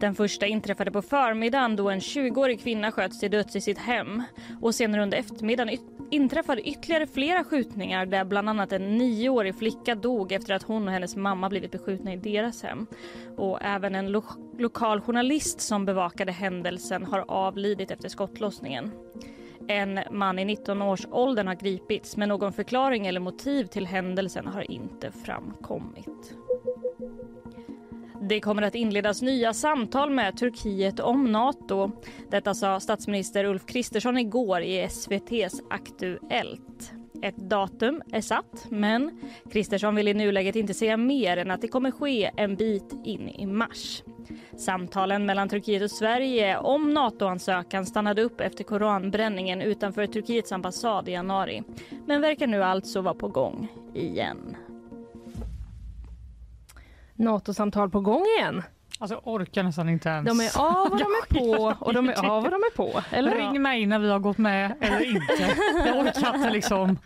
Den 0.00 0.14
första 0.14 0.46
inträffade 0.46 0.90
på 0.90 1.02
förmiddagen 1.02 1.76
då 1.76 1.90
en 1.90 2.00
20-årig 2.00 2.60
kvinna 2.60 2.92
sköts 2.92 3.20
till 3.20 3.30
döds 3.30 3.56
i 3.56 3.60
sitt 3.60 3.78
hem. 3.78 4.22
Och 4.60 4.74
senare 4.74 5.02
under 5.02 5.18
eftermiddagen 5.18 5.78
inträffade 6.10 6.68
ytterligare 6.68 7.06
flera 7.06 7.44
skjutningar 7.44 8.06
där 8.06 8.24
bland 8.24 8.48
annat 8.48 8.72
en 8.72 8.98
nioårig 8.98 9.58
flicka 9.58 9.94
dog 9.94 10.32
efter 10.32 10.54
att 10.54 10.62
hon 10.62 10.88
och 10.88 10.94
hennes 10.94 11.16
mamma 11.16 11.48
blivit 11.48 11.70
beskjutna 11.70 12.12
i 12.12 12.16
deras 12.16 12.62
hem. 12.62 12.86
Och 13.36 13.58
även 13.62 13.94
en 13.94 14.12
lo 14.12 14.22
lokal 14.58 15.00
journalist 15.00 15.60
som 15.60 15.84
bevakade 15.84 16.32
händelsen 16.32 17.04
har 17.04 17.24
avlidit 17.28 17.90
efter 17.90 18.08
skottlossningen. 18.08 18.90
En 19.68 20.00
man 20.10 20.38
i 20.38 20.44
19-årsåldern 20.44 21.46
har 21.46 21.54
gripits 21.54 22.16
men 22.16 22.28
någon 22.28 22.52
förklaring 22.52 23.06
eller 23.06 23.20
motiv 23.20 23.64
till 23.64 23.86
händelsen 23.86 24.46
har 24.46 24.70
inte 24.70 25.10
framkommit. 25.10 26.34
Det 28.20 28.40
kommer 28.40 28.62
att 28.62 28.74
inledas 28.74 29.22
nya 29.22 29.54
samtal 29.54 30.10
med 30.10 30.36
Turkiet 30.36 31.00
om 31.00 31.32
Nato. 31.32 31.90
Detta 32.30 32.54
sa 32.54 32.80
statsminister 32.80 33.44
Ulf 33.44 33.66
Kristersson 33.66 34.18
igår 34.18 34.60
i 34.60 34.80
SVTs 34.80 35.60
Aktuellt. 35.70 36.92
Ett 37.22 37.36
datum 37.36 38.02
är 38.12 38.20
satt, 38.20 38.66
men 38.70 39.20
Kristersson 39.52 39.94
vill 39.94 40.08
i 40.08 40.14
nuläget 40.14 40.56
inte 40.56 40.74
säga 40.74 40.96
mer 40.96 41.36
än 41.36 41.50
att 41.50 41.60
det 41.60 41.68
kommer 41.68 41.90
ske 41.90 42.30
en 42.36 42.56
bit 42.56 42.94
in 43.04 43.28
i 43.28 43.46
mars. 43.46 44.02
Samtalen 44.56 45.26
mellan 45.26 45.48
Turkiet 45.48 45.82
och 45.82 45.90
Sverige 45.90 46.58
om 46.58 46.94
NATO-ansökan 46.94 47.86
stannade 47.86 48.22
upp 48.22 48.40
efter 48.40 48.64
koranbränningen 48.64 49.62
utanför 49.62 50.06
Turkiets 50.06 50.52
ambassad 50.52 51.08
i 51.08 51.12
januari 51.12 51.62
men 52.06 52.20
verkar 52.20 52.46
nu 52.46 52.62
alltså 52.62 53.00
vara 53.00 53.14
på 53.14 53.28
gång 53.28 53.68
igen. 53.94 54.56
NATO-samtal 57.14 57.90
på 57.90 58.00
gång 58.00 58.24
igen. 58.38 58.62
Alltså 58.98 59.20
orkar 59.24 59.62
nästan 59.62 59.88
inte 59.88 60.08
ens. 60.08 60.28
De 60.28 60.40
är 60.40 60.58
av 60.58 60.92
och 60.92 60.98
de 60.98 61.04
är 61.04 61.34
på 61.34 61.74
och 61.80 61.94
de 61.94 62.08
är 62.08 62.26
av 62.26 62.44
och 62.44 62.50
de 62.50 62.56
är 62.56 62.76
på. 62.76 63.02
Eller? 63.10 63.36
Ring 63.36 63.62
mig 63.62 63.86
när 63.86 63.98
vi 63.98 64.10
har 64.10 64.18
gått 64.18 64.38
med 64.38 64.72
eller 64.80 65.04
inte. 65.16 65.56
Jag 65.86 65.98
orkar 65.98 66.34
inte 66.34 66.50
liksom. 66.50 66.98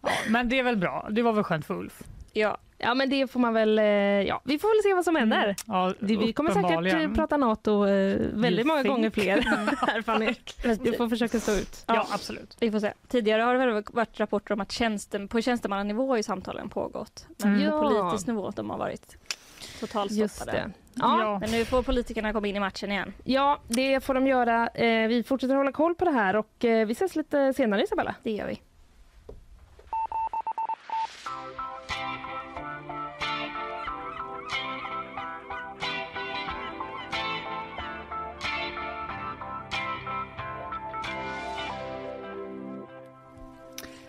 Ja, 0.00 0.10
men 0.28 0.48
det 0.48 0.58
är 0.58 0.62
väl 0.62 0.76
bra. 0.76 1.08
Det 1.10 1.22
var 1.22 1.32
väl 1.32 1.44
skönt 1.44 1.66
för 1.66 1.74
Ulf. 1.74 2.02
Ja, 2.32 2.58
ja 2.78 2.94
men 2.94 3.10
det 3.10 3.30
får 3.30 3.40
man 3.40 3.54
väl, 3.54 3.78
eh, 3.78 3.84
ja 3.84 4.40
vi 4.44 4.58
får 4.58 4.68
väl 4.68 4.82
se 4.82 4.94
vad 4.94 5.04
som 5.04 5.16
händer. 5.16 5.44
Mm. 5.44 5.54
Ja, 5.66 5.94
vi 5.98 6.32
kommer 6.32 6.50
säkert 6.50 7.02
eh, 7.02 7.14
prata 7.14 7.36
NATO 7.36 7.86
eh, 7.86 8.16
väldigt 8.32 8.66
många 8.66 8.82
gånger 8.82 9.10
fler 9.10 9.40
här 9.86 10.02
Fanny. 10.02 10.34
Vi 10.80 10.92
får 10.92 11.08
försöka 11.08 11.40
stå 11.40 11.52
ut. 11.52 11.84
Ja, 11.86 11.94
ja, 11.94 12.06
absolut. 12.10 12.56
Vi 12.60 12.70
får 12.70 12.80
se. 12.80 12.92
Tidigare 13.08 13.42
har 13.42 13.54
det 13.54 13.66
väl 13.66 13.84
varit 13.92 14.20
rapporter 14.20 14.54
om 14.54 14.60
att 14.60 14.72
tjänsten, 14.72 15.28
på 15.28 15.40
tjänstemannanivå 15.40 16.14
har 16.14 16.22
samtalen 16.22 16.68
pågått. 16.68 17.26
Men 17.38 17.54
mm. 17.54 17.70
på 17.70 17.88
politisk 17.88 18.26
nivå 18.26 18.52
de 18.56 18.70
har 18.70 18.78
varit 18.78 19.16
totalstoppade. 19.80 20.70
Ja. 20.96 21.38
Men 21.40 21.50
nu 21.50 21.64
får 21.64 21.82
politikerna 21.82 22.32
komma 22.32 22.46
in 22.46 22.56
i 22.56 22.60
matchen 22.60 22.92
igen. 22.92 23.12
Ja, 23.24 23.60
det 23.68 24.04
får 24.04 24.14
de 24.14 24.26
göra. 24.26 24.68
Vi 25.08 25.24
fortsätter 25.26 25.54
hålla 25.54 25.72
koll 25.72 25.94
på 25.94 26.04
det 26.04 26.10
här 26.10 26.36
och 26.36 26.56
vi 26.60 26.92
ses 26.92 27.16
lite 27.16 27.52
senare 27.52 27.82
Isabella. 27.82 28.14
Det 28.22 28.30
gör 28.30 28.46
vi. 28.46 28.60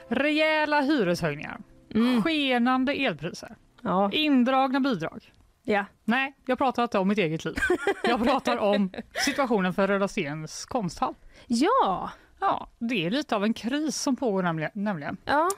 Rejäla 0.08 0.82
hyreshöjningar, 0.82 1.58
mm. 1.94 2.24
skenande 2.24 2.94
elpriser, 2.94 3.56
ja. 3.82 4.10
indragna 4.12 4.80
bidrag. 4.80 5.32
Ja. 5.66 5.86
Nej, 6.04 6.36
jag 6.46 6.58
pratar 6.58 6.84
inte 6.84 7.00
om 7.00 7.08
mitt 7.08 7.18
eget 7.18 7.46
liv. 7.46 7.56
Jag 8.04 8.24
pratar 8.24 8.58
om 8.58 8.92
situationen 9.26 9.74
för 9.74 9.88
Röda 9.88 10.08
Stens 10.08 10.66
konsthall. 10.66 11.16
Ja! 11.48 12.12
Ja, 12.40 12.70
det 12.80 13.06
är 13.06 13.10
lite 13.12 13.36
av 13.36 13.44
en 13.44 13.54
kris 13.54 14.02
som 14.02 14.16
pågår 14.16 14.44
nämligen. 14.74 15.18
Ja. 15.26 15.50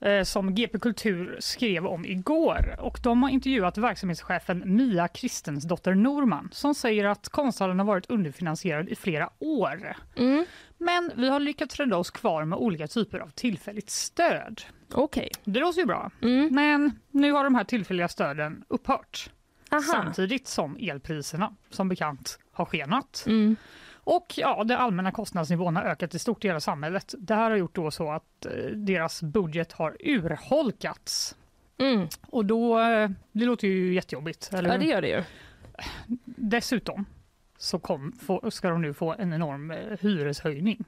Eh, 0.00 0.22
som 0.22 0.54
GP 0.54 0.78
Kultur 0.78 1.36
skrev 1.40 1.86
om 1.86 2.04
igår. 2.04 2.76
Och 2.78 2.98
de 3.02 3.22
har 3.22 3.30
intervjuat 3.30 3.78
verksamhetschefen 3.78 4.62
Mia 4.76 5.08
Kristensdotter 5.08 5.94
Norman 5.94 6.48
som 6.52 6.74
säger 6.74 7.04
att 7.04 7.28
konsthallen 7.28 7.78
har 7.78 7.86
varit 7.86 8.10
underfinansierad 8.10 8.88
i 8.88 8.94
flera 8.94 9.30
år. 9.38 9.96
Mm. 10.16 10.46
Men 10.78 11.10
vi 11.14 11.28
har 11.28 11.40
lyckats 11.40 11.76
rädda 11.76 11.96
oss 11.96 12.10
kvar 12.10 12.44
med 12.44 12.58
olika 12.58 12.86
typer 12.86 13.18
av 13.18 13.30
tillfälligt 13.30 13.90
stöd. 13.90 14.62
Okej. 14.92 15.30
Det 15.44 15.60
låter 15.60 15.80
ju 15.80 15.86
bra. 15.86 16.10
Mm. 16.22 16.48
Men 16.54 17.00
nu 17.10 17.32
har 17.32 17.44
de 17.44 17.54
här 17.54 17.64
tillfälliga 17.64 18.08
stöden 18.08 18.64
upphört. 18.68 19.30
Aha. 19.70 19.82
Samtidigt 19.82 20.46
som 20.46 20.76
elpriserna 20.80 21.54
som 21.70 21.88
bekant 21.88 22.38
har 22.52 22.64
skenat. 22.64 23.24
Mm. 23.26 23.56
Och 23.94 24.34
ja, 24.36 24.64
den 24.64 24.78
allmänna 24.78 25.12
kostnadsnivån 25.12 25.76
har 25.76 25.82
ökat 25.82 26.14
i 26.14 26.18
stort 26.18 26.44
i 26.44 26.48
hela 26.48 26.60
samhället. 26.60 27.14
Det 27.18 27.34
här 27.34 27.50
har 27.50 27.56
gjort 27.56 27.74
då 27.74 27.90
så 27.90 28.10
att 28.10 28.46
eh, 28.46 28.52
deras 28.72 29.22
budget 29.22 29.72
har 29.72 29.96
urholkats. 30.00 31.36
Mm. 31.78 32.08
Och 32.26 32.44
då, 32.44 32.80
eh, 32.80 33.10
det 33.32 33.44
låter 33.44 33.68
ju 33.68 33.94
jättejobbigt. 33.94 34.50
Eller? 34.52 34.70
Ja, 34.72 34.78
det 34.78 34.84
gör 34.84 35.02
det 35.02 35.08
ju. 35.08 35.22
Dessutom 36.24 37.06
så 37.58 37.78
kom, 37.78 38.12
få, 38.12 38.50
ska 38.50 38.70
de 38.70 38.82
nu 38.82 38.94
få 38.94 39.14
en 39.18 39.32
enorm 39.32 39.70
eh, 39.70 39.98
hyreshöjning 40.00 40.84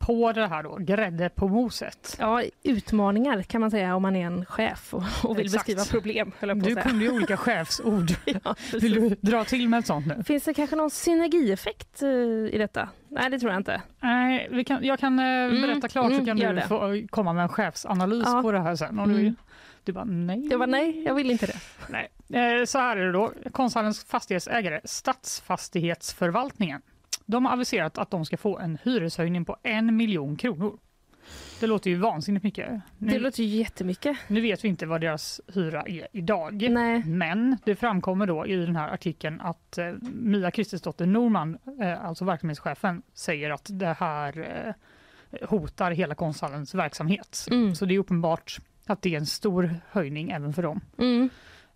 på 0.00 0.32
det 0.32 0.46
här 0.46 0.62
då, 0.62 0.76
grädde 0.80 1.28
på 1.28 1.48
moset. 1.48 2.16
Ja, 2.18 2.42
utmaningar 2.62 3.42
kan 3.42 3.60
man 3.60 3.70
säga 3.70 3.96
om 3.96 4.02
man 4.02 4.16
är 4.16 4.26
en 4.26 4.46
chef 4.46 4.94
och, 4.94 5.02
och 5.24 5.38
vill 5.38 5.46
Exakt. 5.46 5.66
beskriva 5.66 5.84
problem. 5.84 6.32
Du 6.62 6.74
kunde 6.74 7.04
ju 7.04 7.10
olika 7.10 7.36
chefsord. 7.36 8.10
ja, 8.44 8.54
vill 8.72 8.94
du 8.94 9.16
dra 9.20 9.44
till 9.44 9.68
med 9.68 9.78
ett 9.78 9.86
sånt 9.86 10.06
nu? 10.06 10.22
Finns 10.24 10.44
det 10.44 10.54
kanske 10.54 10.76
någon 10.76 10.90
synergieffekt 10.90 12.02
uh, 12.02 12.08
i 12.54 12.58
detta? 12.58 12.88
Nej, 13.08 13.30
det 13.30 13.38
tror 13.38 13.52
jag 13.52 13.60
inte. 13.60 13.82
Nej, 14.00 14.64
kan, 14.64 14.84
jag 14.84 14.98
kan 14.98 15.16
berätta 15.16 15.70
mm, 15.70 15.80
klart 15.80 16.06
mm, 16.06 16.18
så 16.18 16.26
kan 16.26 16.36
du 16.36 16.60
få 16.60 17.06
komma 17.10 17.32
med 17.32 17.42
en 17.42 17.48
chefsanalys 17.48 18.26
ja. 18.26 18.42
på 18.42 18.52
det 18.52 18.60
här 18.60 18.76
sen. 18.76 18.98
Om 18.98 19.10
mm. 19.10 19.24
du, 19.24 19.34
du 19.84 19.92
bara 19.92 20.04
nej. 20.04 20.48
Jag 20.50 20.58
bara 20.58 20.66
nej, 20.66 21.02
jag 21.04 21.14
vill 21.14 21.30
inte 21.30 21.46
det. 21.46 21.56
Nej. 21.88 22.08
Eh, 22.32 22.64
så 22.64 22.78
här 22.78 22.96
är 22.96 23.06
det 23.06 23.12
då. 23.12 23.32
Konsthallens 23.52 24.04
fastighetsägare, 24.04 24.80
Stadsfastighetsförvaltningen, 24.84 26.82
de 27.30 27.44
har 27.44 27.52
aviserat 27.52 27.98
att 27.98 28.10
de 28.10 28.24
ska 28.24 28.36
få 28.36 28.58
en 28.58 28.78
hyreshöjning 28.84 29.44
på 29.44 29.56
en 29.62 29.96
miljon 29.96 30.36
kronor. 30.36 30.78
Det 31.60 31.66
låter 31.66 31.90
ju 31.90 31.96
vansinnigt 31.96 32.44
mycket. 32.44 32.70
Nu, 32.98 33.12
det 33.12 33.18
låter 33.18 33.42
ju 33.42 33.58
jättemycket. 33.58 34.16
Nu 34.28 34.40
vet 34.40 34.64
vi 34.64 34.68
inte 34.68 34.86
vad 34.86 35.00
deras 35.00 35.40
hyra 35.54 35.82
är 35.82 36.08
idag. 36.12 36.70
Nej. 36.70 37.02
Men 37.04 37.56
det 37.64 37.76
framkommer 37.76 38.26
då 38.26 38.46
i 38.46 38.56
den 38.56 38.76
här 38.76 38.88
artikeln 38.88 39.40
att 39.40 39.78
eh, 39.78 39.92
Mia 40.12 40.50
Kristensdotter 40.50 41.06
Norman, 41.06 41.58
eh, 41.80 42.04
alltså 42.04 42.24
verksamhetschefen, 42.24 43.02
säger 43.14 43.50
att 43.50 43.66
det 43.70 43.96
här 43.98 44.38
eh, 45.30 45.48
hotar 45.48 45.90
hela 45.90 46.14
konsthallens 46.14 46.74
verksamhet. 46.74 47.46
Mm. 47.50 47.74
Så 47.74 47.84
det 47.84 47.94
är 47.94 47.98
uppenbart 47.98 48.58
att 48.86 49.02
det 49.02 49.14
är 49.14 49.18
en 49.18 49.26
stor 49.26 49.74
höjning 49.90 50.30
även 50.30 50.52
för 50.52 50.62
dem. 50.62 50.80
Mm. 50.98 51.28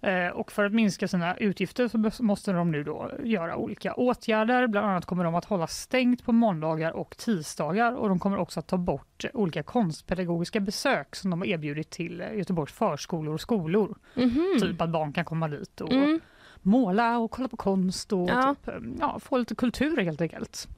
Eh, 0.04 0.28
och 0.28 0.52
för 0.52 0.64
att 0.64 0.73
minska 0.73 1.08
sina 1.08 1.37
utgifter 1.37 2.11
så 2.11 2.23
måste 2.23 2.52
de 2.52 2.70
nu 2.70 2.84
då 2.84 3.11
göra 3.23 3.56
olika 3.56 3.94
åtgärder. 3.94 4.66
Bland 4.66 4.87
annat 4.87 5.06
kommer 5.06 5.25
de 5.25 5.34
att 5.34 5.44
hålla 5.44 5.66
stängt 5.66 6.25
på 6.25 6.32
måndagar 6.32 6.92
och 6.92 7.16
tisdagar 7.16 7.92
och 7.92 8.08
de 8.08 8.18
kommer 8.18 8.38
också 8.38 8.61
att 8.61 8.66
ta 8.66 8.76
bort 8.76 9.25
olika 9.34 9.62
konstpedagogiska 9.62 10.61
besök 10.61 11.16
som 11.16 11.30
de 11.30 11.40
har 11.40 11.46
erbjudit 11.46 11.90
till 11.90 12.25
Göteborgs 12.34 12.73
förskolor 12.73 13.34
och 13.34 13.40
skolor. 13.40 13.99
Mm 14.14 14.30
-hmm. 14.30 14.61
Typ 14.61 14.80
att 14.80 14.90
barn 14.90 15.12
kan 15.12 15.25
komma 15.25 15.49
dit 15.49 15.80
och 15.80 15.92
mm. 15.92 16.20
måla 16.62 17.18
och 17.18 17.30
kolla 17.30 17.49
på 17.49 17.56
konst 17.56 18.12
och 18.12 18.28
ja. 18.28 18.54
Typ, 18.64 18.75
ja, 19.00 19.18
få 19.18 19.38
lite 19.38 19.54
kultur 19.54 19.96
helt 19.96 20.20
enkelt. 20.20 20.68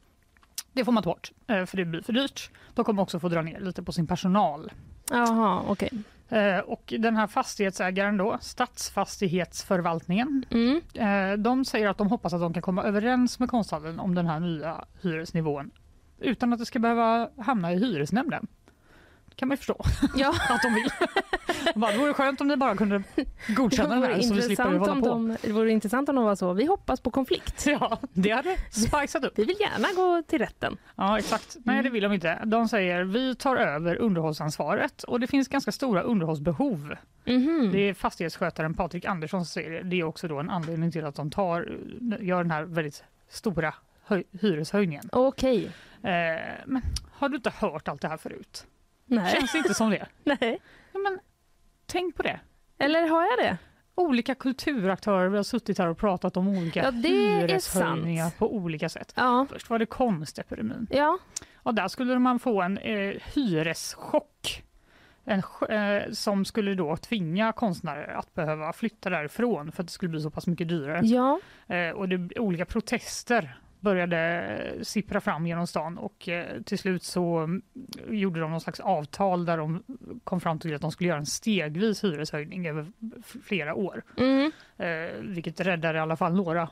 Det 0.72 0.84
får 0.84 0.92
man 0.92 1.02
ta 1.02 1.10
bort 1.10 1.32
eh, 1.46 1.64
för 1.64 1.76
det 1.76 1.84
blir 1.84 2.02
för 2.02 2.12
dyrt. 2.12 2.50
De 2.74 2.84
kommer 2.84 3.02
också 3.02 3.20
få 3.20 3.28
dra 3.28 3.42
ner 3.42 3.60
lite 3.60 3.82
på 3.82 3.92
sin 3.92 4.06
personal. 4.06 4.72
Jaha, 5.10 5.62
okej. 5.68 5.88
Okay. 5.92 6.02
Eh, 6.28 6.58
och 6.58 6.94
den 6.98 7.16
här 7.16 7.26
fastighetsägaren 7.26 8.16
då, 8.16 8.38
Stadsfastighetsförvaltningen, 8.40 10.44
mm. 10.50 10.80
Eh, 10.94 11.32
de 11.38 11.64
säger 11.64 11.88
att 11.88 11.98
de 11.98 12.08
hoppas 12.08 12.32
att 12.32 12.40
de 12.40 12.52
kan 12.52 12.62
komma 12.62 12.82
överens 12.82 13.38
med 13.38 13.48
konsthallen 13.48 14.00
om 14.00 14.14
den 14.14 14.26
här 14.26 14.40
nya 14.40 14.84
hyresnivån 15.02 15.70
utan 16.18 16.52
att 16.52 16.58
det 16.58 16.66
ska 16.66 16.78
behöva 16.78 17.30
hamna 17.38 17.72
i 17.72 17.78
hyresnämnden 17.78 18.46
kan 19.36 19.48
man 19.48 19.54
ju 19.54 19.56
förstå 19.56 19.84
ja. 20.16 20.34
att 20.48 20.62
de 20.62 20.74
vill. 20.74 20.90
Bara, 21.74 21.92
det 21.92 21.98
vore 21.98 22.14
skönt 22.14 22.40
om 22.40 22.48
ni 22.48 22.56
bara 22.56 22.76
kunde 22.76 23.02
godkänna 23.48 24.00
det 24.00 24.06
här 24.06 24.20
så 24.20 24.34
vi 24.34 24.42
slipper 24.42 24.64
hålla 24.64 24.94
på. 24.94 25.00
De, 25.00 25.36
det 25.42 25.52
vore 25.52 25.70
intressant 25.70 26.08
om 26.08 26.16
de 26.16 26.24
var 26.24 26.36
så. 26.36 26.52
Vi 26.52 26.64
hoppas 26.66 27.00
på 27.00 27.10
konflikt. 27.10 27.66
Ja, 27.66 27.98
det 28.12 28.30
hade 28.30 28.56
spicat 28.70 29.24
upp. 29.24 29.38
Vi 29.38 29.44
vill 29.44 29.56
gärna 29.60 29.88
gå 29.96 30.22
till 30.22 30.38
rätten. 30.38 30.76
Ja, 30.96 31.18
exakt. 31.18 31.56
Nej, 31.64 31.82
det 31.82 31.90
vill 31.90 32.02
de 32.02 32.12
inte. 32.12 32.42
De 32.44 32.68
säger 32.68 33.04
vi 33.04 33.34
tar 33.34 33.56
över 33.56 33.96
underhållsansvaret 33.96 35.02
och 35.02 35.20
det 35.20 35.26
finns 35.26 35.48
ganska 35.48 35.72
stora 35.72 36.02
underhållsbehov. 36.02 36.96
Mm-hmm. 37.24 37.72
Det 37.72 37.78
är 37.78 37.94
fastighetsskötaren 37.94 38.74
Patrik 38.74 39.04
Andersson 39.04 39.44
som 39.44 39.46
säger 39.46 39.70
det. 39.70 39.82
Det 39.82 40.00
är 40.00 40.04
också 40.04 40.28
då 40.28 40.38
en 40.38 40.50
anledning 40.50 40.92
till 40.92 41.04
att 41.04 41.14
de 41.14 41.30
tar, 41.30 41.78
gör 42.20 42.42
den 42.42 42.50
här 42.50 42.62
väldigt 42.62 43.04
stora 43.28 43.74
hyreshöjningen. 44.40 45.08
Okej. 45.12 45.70
Okay. 46.00 46.12
Eh, 46.12 46.40
men 46.66 46.82
har 47.12 47.28
du 47.28 47.36
inte 47.36 47.50
hört 47.50 47.88
allt 47.88 48.00
det 48.00 48.08
här 48.08 48.16
förut? 48.16 48.66
Nej. 49.06 49.32
Känns 49.32 49.54
inte 49.54 49.74
som 49.74 49.90
det. 49.90 50.06
Nej. 50.24 50.58
Ja, 50.92 50.98
men 50.98 51.18
tänkt 51.86 52.16
på 52.16 52.22
det? 52.22 52.40
Eller 52.78 53.08
har 53.08 53.22
jag 53.22 53.38
det? 53.38 53.58
Olika 53.94 54.34
kulturaktörer, 54.34 55.28
vi 55.28 55.36
har 55.36 55.44
suttit 55.44 55.78
här 55.78 55.88
och 55.88 55.98
pratat 55.98 56.36
om 56.36 56.48
olika 56.48 56.82
Ja, 56.82 56.90
hyreshöjningar 56.90 58.30
på 58.38 58.54
olika 58.54 58.88
sätt. 58.88 59.12
Ja. 59.16 59.46
Först 59.50 59.70
var 59.70 59.78
det 59.78 59.86
konstepidemin. 59.86 60.86
Ja. 60.90 61.18
Och 61.56 61.74
där 61.74 61.88
skulle 61.88 62.18
man 62.18 62.38
få 62.38 62.62
en 62.62 62.78
eh, 62.78 63.14
hyreschock. 63.34 64.62
En, 65.24 65.42
eh, 65.68 66.10
som 66.12 66.44
skulle 66.44 66.74
då 66.74 66.96
tvinga 66.96 67.52
konstnärer 67.52 68.14
att 68.14 68.34
behöva 68.34 68.72
flytta 68.72 69.10
därifrån 69.10 69.72
för 69.72 69.82
att 69.82 69.86
det 69.86 69.92
skulle 69.92 70.08
bli 70.08 70.20
så 70.20 70.30
pass 70.30 70.46
mycket 70.46 70.68
dyrare. 70.68 71.00
Ja. 71.04 71.40
Eh, 71.66 71.90
och 71.90 72.08
det, 72.08 72.38
olika 72.38 72.64
protester 72.64 73.58
började 73.80 74.78
sippra 74.82 75.20
fram 75.20 75.46
genom 75.46 75.66
stan 75.66 75.98
och 75.98 76.28
eh, 76.28 76.62
till 76.62 76.78
slut 76.78 77.02
så 77.02 77.38
mm, 77.38 77.62
gjorde 78.08 78.40
de 78.40 78.50
någon 78.50 78.60
slags 78.60 78.80
avtal 78.80 79.44
där 79.44 79.56
de 79.58 79.82
kom 80.24 80.40
fram 80.40 80.58
till 80.58 80.74
att 80.74 80.80
de 80.80 80.92
skulle 80.92 81.08
göra 81.08 81.18
en 81.18 81.26
stegvis 81.26 82.04
hyreshöjning 82.04 82.66
över 82.68 82.86
flera 83.44 83.74
år. 83.74 84.02
Mm. 84.16 84.50
Eh, 84.76 85.20
vilket 85.20 85.60
räddade 85.60 85.98
i 85.98 86.00
alla 86.00 86.16
fall 86.16 86.34
några 86.34 86.68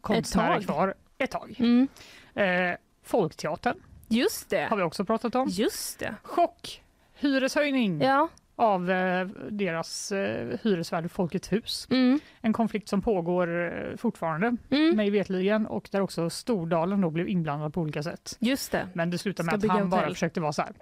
konstnärer 0.00 0.54
tag. 0.54 0.64
kvar 0.64 0.94
ett 1.18 1.30
tag. 1.30 1.54
Mm. 1.58 1.88
Eh, 2.34 2.76
Folkteatern 3.02 3.76
Just 4.08 4.50
har 4.52 4.58
det. 4.70 4.76
vi 4.76 4.82
också 4.82 5.04
pratat 5.04 5.34
om. 5.34 5.48
Just 5.48 5.98
det. 5.98 6.14
Chock! 6.22 6.82
Hyreshöjning 7.14 8.00
Ja. 8.00 8.28
Av 8.58 8.90
eh, 8.90 9.26
deras 9.50 10.12
eh, 10.12 10.58
hyresvärd 10.62 11.10
Folkets 11.10 11.52
hus. 11.52 11.86
Mm. 11.90 12.20
En 12.40 12.52
konflikt 12.52 12.88
som 12.88 13.02
pågår 13.02 13.66
eh, 13.66 13.96
fortfarande, 13.96 14.56
Mm. 14.70 14.96
mig 14.96 15.10
vetligen, 15.10 15.66
och 15.66 15.88
där 15.92 16.00
också 16.00 16.30
Stordalen 16.30 17.00
då 17.00 17.10
blev 17.10 17.28
inblandad 17.28 17.74
på 17.74 17.80
olika 17.80 18.02
sätt. 18.02 18.36
Just 18.40 18.72
det. 18.72 18.88
Men 18.94 19.10
det 19.10 19.18
slutade 19.18 19.46
Ska 19.46 19.50
med 19.50 19.54
att 19.54 19.62
bygga 19.62 19.72
han 19.72 19.90
bara 19.90 20.08
försökte 20.08 20.40
vara 20.40 20.52
så 20.52 20.62
här. 20.62 20.72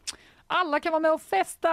Alla 0.47 0.81
kan 0.81 0.93
vara 0.93 1.01
med 1.01 1.13
och 1.13 1.23
festa! 1.23 1.69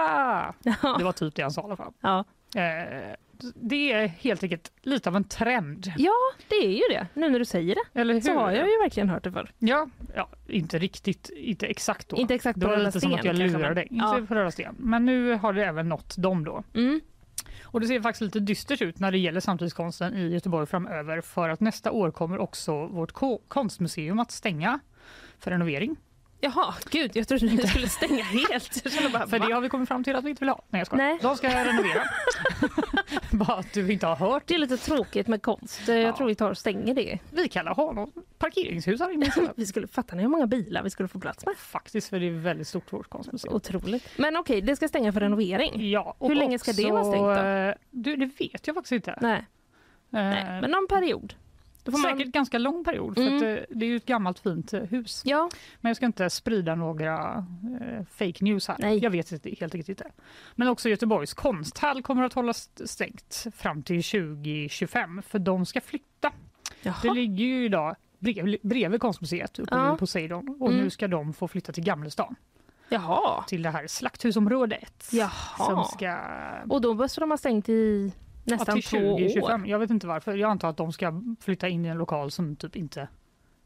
Det 0.98 1.04
var 1.04 1.12
typ 1.12 1.34
det 1.34 1.42
han 1.42 1.50
sa 1.50 1.60
i 1.60 1.64
alla 1.64 1.76
fall. 1.76 1.92
Ja. 2.00 2.24
Eh, 2.56 3.14
det 3.54 3.92
är 3.92 4.06
helt 4.06 4.42
enkelt 4.42 4.72
lite 4.82 5.08
av 5.08 5.16
en 5.16 5.24
trend. 5.24 5.92
ja, 5.98 6.12
det 6.48 6.54
är 6.56 6.70
ju 6.70 6.82
det. 6.90 7.06
Nu 7.14 7.28
när 7.30 7.38
du 7.38 7.44
säger 7.44 7.74
det 7.74 8.00
Eller 8.00 8.14
hur? 8.14 8.20
så 8.20 8.34
har 8.34 8.50
jag 8.52 8.70
ju 8.70 8.78
verkligen 8.82 9.08
hört 9.08 9.24
det 9.24 9.32
förr. 9.32 9.50
Ja, 9.58 9.88
ja, 10.16 10.28
inte 10.48 10.78
riktigt, 10.78 11.30
inte 11.36 11.66
exakt 11.66 12.08
då. 12.08 12.16
Inte 12.16 12.34
exakt 12.34 12.60
det 12.60 12.64
på 12.66 12.70
var 12.70 12.76
Röda 12.76 12.86
lite 12.88 13.00
som 13.00 13.10
Sten, 13.10 13.18
att 13.18 13.24
jag 13.24 13.36
lurade 13.38 13.74
dig. 13.74 13.88
Inte 13.90 14.04
Ja. 14.20 14.26
på 14.28 14.34
Röda 14.34 14.50
Sten. 14.50 14.74
Men 14.78 15.04
nu 15.06 15.34
har 15.34 15.52
det 15.52 15.64
även 15.64 15.88
nått 15.88 16.16
dem 16.16 16.44
då. 16.44 16.62
Mm. 16.74 17.00
Och 17.64 17.80
det 17.80 17.86
ser 17.86 18.00
faktiskt 18.00 18.20
lite 18.22 18.40
dystert 18.40 18.82
ut 18.82 18.98
när 18.98 19.10
det 19.12 19.18
gäller 19.18 19.40
samtidskonsten 19.40 20.14
i 20.14 20.28
Göteborg 20.28 20.66
framöver 20.66 21.20
för 21.20 21.48
att 21.48 21.60
nästa 21.60 21.90
år 21.90 22.10
kommer 22.10 22.38
också 22.38 22.86
vårt 22.86 23.12
ko- 23.12 23.42
konstmuseum 23.48 24.18
att 24.18 24.30
stänga 24.30 24.78
för 25.38 25.50
renovering. 25.50 25.96
Jaha, 26.40 26.74
gud, 26.90 27.10
jag 27.14 27.28
trodde 27.28 27.48
du 27.48 27.66
skulle 27.68 27.88
stänga 27.88 28.24
helt. 28.24 28.84
Bara, 29.12 29.26
För 29.26 29.38
det 29.38 29.52
har 29.54 29.60
vi 29.60 29.68
kommit 29.68 29.88
fram 29.88 30.04
till 30.04 30.16
att 30.16 30.24
vi 30.24 30.30
inte 30.30 30.40
vill 30.40 30.48
ha. 30.48 30.64
Nej 30.70 30.80
jag 30.80 30.86
skojar. 30.86 31.04
Nej. 31.04 31.18
De 31.22 31.36
ska 31.36 31.48
renovera. 31.48 32.02
Bara 33.46 33.58
att 33.58 33.72
du 33.72 33.92
inte 33.92 34.06
har 34.06 34.16
hört. 34.16 34.42
Det 34.46 34.54
är 34.54 34.58
lite 34.58 34.76
tråkigt 34.76 35.26
med 35.28 35.42
konst. 35.42 35.88
Jag 35.88 35.98
Ja. 35.98 36.16
tror 36.16 36.26
vi 36.26 36.34
tar 36.34 36.50
och 36.50 36.58
stänger 36.58 36.94
det. 36.94 37.18
Vi 37.30 37.48
kan 37.48 37.66
ha 37.66 37.92
något 37.92 38.38
parkeringshus 38.38 39.00
här 39.00 39.10
inne. 39.14 39.30
Vi 39.56 39.66
skulle, 39.66 39.86
fattar 39.86 40.16
ni 40.16 40.22
hur 40.22 40.30
många 40.30 40.46
bilar 40.46 40.82
vi 40.82 40.90
skulle 40.90 41.08
få 41.08 41.20
plats 41.20 41.46
med? 41.46 41.56
Faktiskt 41.56 42.08
för 42.08 42.20
det 42.20 42.26
är 42.26 42.30
väldigt 42.30 42.68
stort 42.68 42.92
vårt 42.92 43.08
konstmuseum. 43.08 43.54
Otroligt. 43.54 44.08
Men 44.18 44.36
okej, 44.36 44.60
det 44.60 44.76
ska 44.76 44.88
stänga 44.88 45.12
för 45.12 45.20
renovering. 45.20 45.90
Ja, 45.90 46.16
Hur 46.20 46.34
länge 46.34 46.58
ska 46.58 46.72
det 46.72 46.92
vara 46.92 47.04
stängt 47.04 47.24
då? 47.24 47.30
eh, 47.30 47.74
Du, 47.90 48.16
det 48.16 48.30
vet 48.38 48.66
jag 48.66 48.74
faktiskt 48.76 48.92
inte. 48.92 49.18
Nej, 49.20 49.46
Eh, 50.12 50.20
nej. 50.20 50.60
men 50.60 50.70
någon 50.70 50.86
period. 50.88 51.34
Då 51.84 51.92
får 51.92 51.98
Säkert 51.98 52.18
man... 52.18 52.30
ganska 52.30 52.58
lång 52.58 52.84
period 52.84 53.14
för 53.14 53.22
Mm. 53.22 53.36
att 53.36 53.42
eh, 53.42 53.76
det 53.76 53.84
är 53.86 53.88
ju 53.88 53.96
ett 53.96 54.06
gammalt 54.06 54.38
fint 54.38 54.72
eh, 54.72 54.80
hus. 54.82 55.22
Ja, 55.24 55.50
Men 55.80 55.90
jag 55.90 55.96
ska 55.96 56.06
inte 56.06 56.30
sprida 56.30 56.74
några 56.74 57.46
eh, 57.80 58.04
fake 58.10 58.44
news 58.44 58.68
här. 58.68 58.76
Nej. 58.78 58.98
Jag 58.98 59.10
vet 59.10 59.32
inte, 59.32 59.50
helt 59.60 59.74
enkelt 59.74 59.88
inte. 59.88 60.10
Men 60.54 60.68
också 60.68 60.88
Göteborgs 60.88 61.34
konsthall 61.34 62.02
kommer 62.02 62.22
att 62.22 62.32
hållas 62.32 62.70
stängt 62.84 63.46
fram 63.56 63.82
till 63.82 64.02
2025 64.02 65.22
för 65.28 65.38
de 65.38 65.66
ska 65.66 65.80
flytta. 65.80 66.32
jaha. 66.82 66.94
Det 67.02 67.10
ligger 67.14 67.44
ju 67.44 67.64
idag 67.64 67.96
brev, 68.18 68.56
bredvid 68.62 69.00
konstmuseet 69.00 69.58
uppe 69.58 69.74
Ja. 69.74 69.90
vid 69.90 69.98
Poseidon 69.98 70.56
och 70.60 70.68
Mm. 70.70 70.82
nu 70.84 70.90
ska 70.90 71.08
de 71.08 71.32
få 71.32 71.48
flytta 71.48 71.72
till 71.72 71.84
Gamlestan 71.84 72.34
Jaha. 72.88 73.44
till 73.46 73.62
det 73.62 73.70
här 73.70 73.86
slakthusområdet. 73.86 75.02
Som 75.02 75.18
Jaha. 75.18 75.84
ska 75.84 76.18
Och 76.68 76.80
då 76.80 76.94
måste 76.94 77.20
de 77.20 77.30
ha 77.30 77.36
stängt 77.38 77.68
i 77.68 78.12
ja, 78.44 78.56
nästan 78.56 78.74
till 78.74 78.84
två 78.84 78.96
år. 78.98 79.18
2025. 79.18 79.66
Jag 79.66 79.78
vet 79.78 79.90
inte 79.90 80.06
varför. 80.06 80.36
Jag 80.36 80.50
antar 80.50 80.68
att 80.68 80.76
de 80.76 80.92
ska 80.92 81.22
flytta 81.40 81.68
in 81.68 81.84
i 81.84 81.88
en 81.88 81.98
lokal 81.98 82.30
som 82.30 82.56
typ 82.56 82.76
inte 82.76 83.08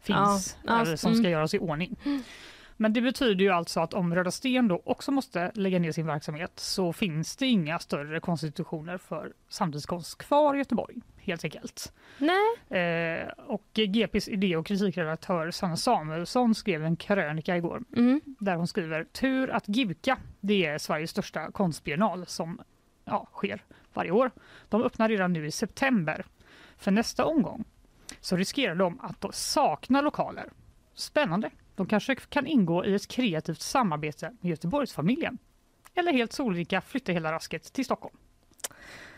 finns 0.01 0.57
Ja, 0.65 0.73
ja, 0.73 0.83
eller 0.83 0.97
som 0.97 1.13
mm. 1.13 1.23
ska 1.23 1.31
göras 1.31 1.55
i 1.55 1.59
ordning. 1.59 1.97
Men 2.81 2.93
det 2.93 3.01
betyder 3.01 3.45
ju 3.45 3.51
alltså 3.51 3.81
att 3.81 3.95
om 3.95 4.15
Röda 4.15 4.31
Sten 4.31 4.69
då 4.69 4.83
också 4.85 5.13
måste 5.13 5.51
lägga 5.55 5.79
ner 5.79 5.93
sin 5.93 6.07
verksamhet 6.07 6.53
så 6.57 6.93
finns 6.93 7.37
det 7.37 7.47
inga 7.47 7.79
större 7.79 8.21
konstitutioner 8.21 8.99
för 8.99 9.33
samtidskonst 9.49 10.19
kvar 10.19 10.55
i 10.55 10.59
Göteborg 10.59 10.97
helt 11.29 11.45
enkelt. 11.45 11.93
Nej. 12.19 12.81
Eh, 12.81 13.29
och 13.29 13.65
GPs 13.75 14.29
idé 14.29 14.57
och 14.57 14.67
kritikredaktör 14.67 15.51
Sanna 15.51 15.77
Samuelsson 15.77 16.55
skrev 16.55 16.85
en 16.85 16.97
krönika 16.97 17.57
igår 17.57 17.83
Mm. 17.97 18.21
där 18.25 18.57
hon 18.57 18.67
skriver 18.69 19.05
tur 19.05 19.51
att 19.51 19.69
Givka, 19.69 20.19
det 20.41 20.67
är 20.67 20.79
Sveriges 20.79 21.11
största 21.11 21.51
konstbiennal 21.51 22.27
som 22.27 22.61
ja, 23.05 23.29
sker 23.33 23.65
varje 23.99 24.11
år. 24.11 24.31
De 24.69 24.83
öppnar 24.83 25.09
redan 25.09 25.33
nu 25.33 25.47
i 25.47 25.51
september. 25.51 26.25
För 26.77 26.91
nästa 26.91 27.25
omgång 27.25 27.65
så 28.21 28.37
riskerar 28.37 28.75
de 28.75 29.01
att 29.01 29.35
sakna 29.35 30.01
lokaler. 30.01 30.51
Spännande. 30.95 31.51
De 31.75 31.87
kanske 31.87 32.15
kan 32.17 32.47
ingå 32.47 32.85
i 32.85 32.95
ett 32.95 33.09
kreativt 33.09 33.61
samarbete 33.61 34.31
med 34.41 34.51
Göteborgsfamiljen. 34.51 35.39
Eller 35.95 36.13
helt 36.13 36.33
solrika 36.33 36.81
flytta 36.81 37.13
hela 37.13 37.33
rasket 37.33 37.73
till 37.73 37.85
Stockholm. 37.85 38.17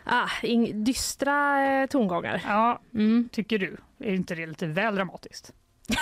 Ah, 0.03 0.27
ing- 0.41 0.83
dystra 0.83 1.63
eh, 1.65 1.87
tongångar. 1.87 2.41
Ja, 2.47 2.81
Mm. 2.93 3.29
tycker 3.31 3.59
du? 3.59 3.77
Är 3.99 4.13
inte 4.13 4.35
det 4.35 4.45
lite 4.45 4.67
väl 4.67 4.95
dramatiskt? 4.95 5.53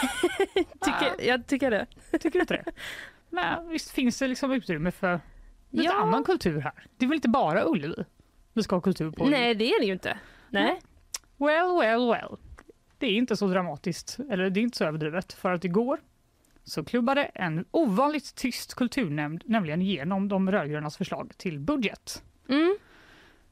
Tycker, 0.81 1.27
jag 1.27 1.47
tycker 1.47 1.71
det. 1.71 1.85
Tycker 2.11 2.29
du 2.31 2.39
inte 2.39 2.53
det? 2.53 2.71
Men 3.29 3.69
visst 3.69 3.91
finns 3.91 4.19
det 4.19 4.27
liksom 4.27 4.51
utrymme 4.51 4.91
för 4.91 5.19
lite 5.69 5.85
Ja. 5.85 6.01
annan 6.01 6.23
kultur 6.23 6.59
här? 6.59 6.73
Det 6.97 7.05
är 7.05 7.09
väl 7.09 7.15
inte 7.15 7.29
bara 7.29 7.65
Ullevi 7.69 8.03
vi 8.53 8.63
ska 8.63 8.75
ha 8.75 8.81
kultur 8.81 9.11
på? 9.11 9.25
Nej, 9.25 9.55
det 9.55 9.65
är 9.65 9.79
det 9.79 9.85
ju 9.85 9.93
inte. 9.93 10.19
Nej. 10.49 10.79
Well, 11.37 11.79
well, 11.79 12.07
well. 12.07 12.37
Det 12.97 13.07
är 13.07 13.11
inte 13.11 13.37
så 13.37 13.47
dramatiskt, 13.47 14.17
eller 14.29 14.49
det 14.49 14.59
är 14.59 14.61
inte 14.61 14.77
så 14.77 14.85
överdrivet, 14.85 15.33
för 15.33 15.51
att 15.51 15.65
igår 15.65 15.99
så 16.63 16.83
klubbade 16.83 17.23
en 17.23 17.65
ovanligt 17.71 18.35
tyst 18.35 18.73
kulturnämnd 18.73 19.43
nämligen 19.45 19.81
igenom 19.81 20.27
de 20.27 20.51
rödgrönas 20.51 20.97
förslag 20.97 21.31
till 21.37 21.59
budget. 21.59 22.23
Mm. 22.49 22.77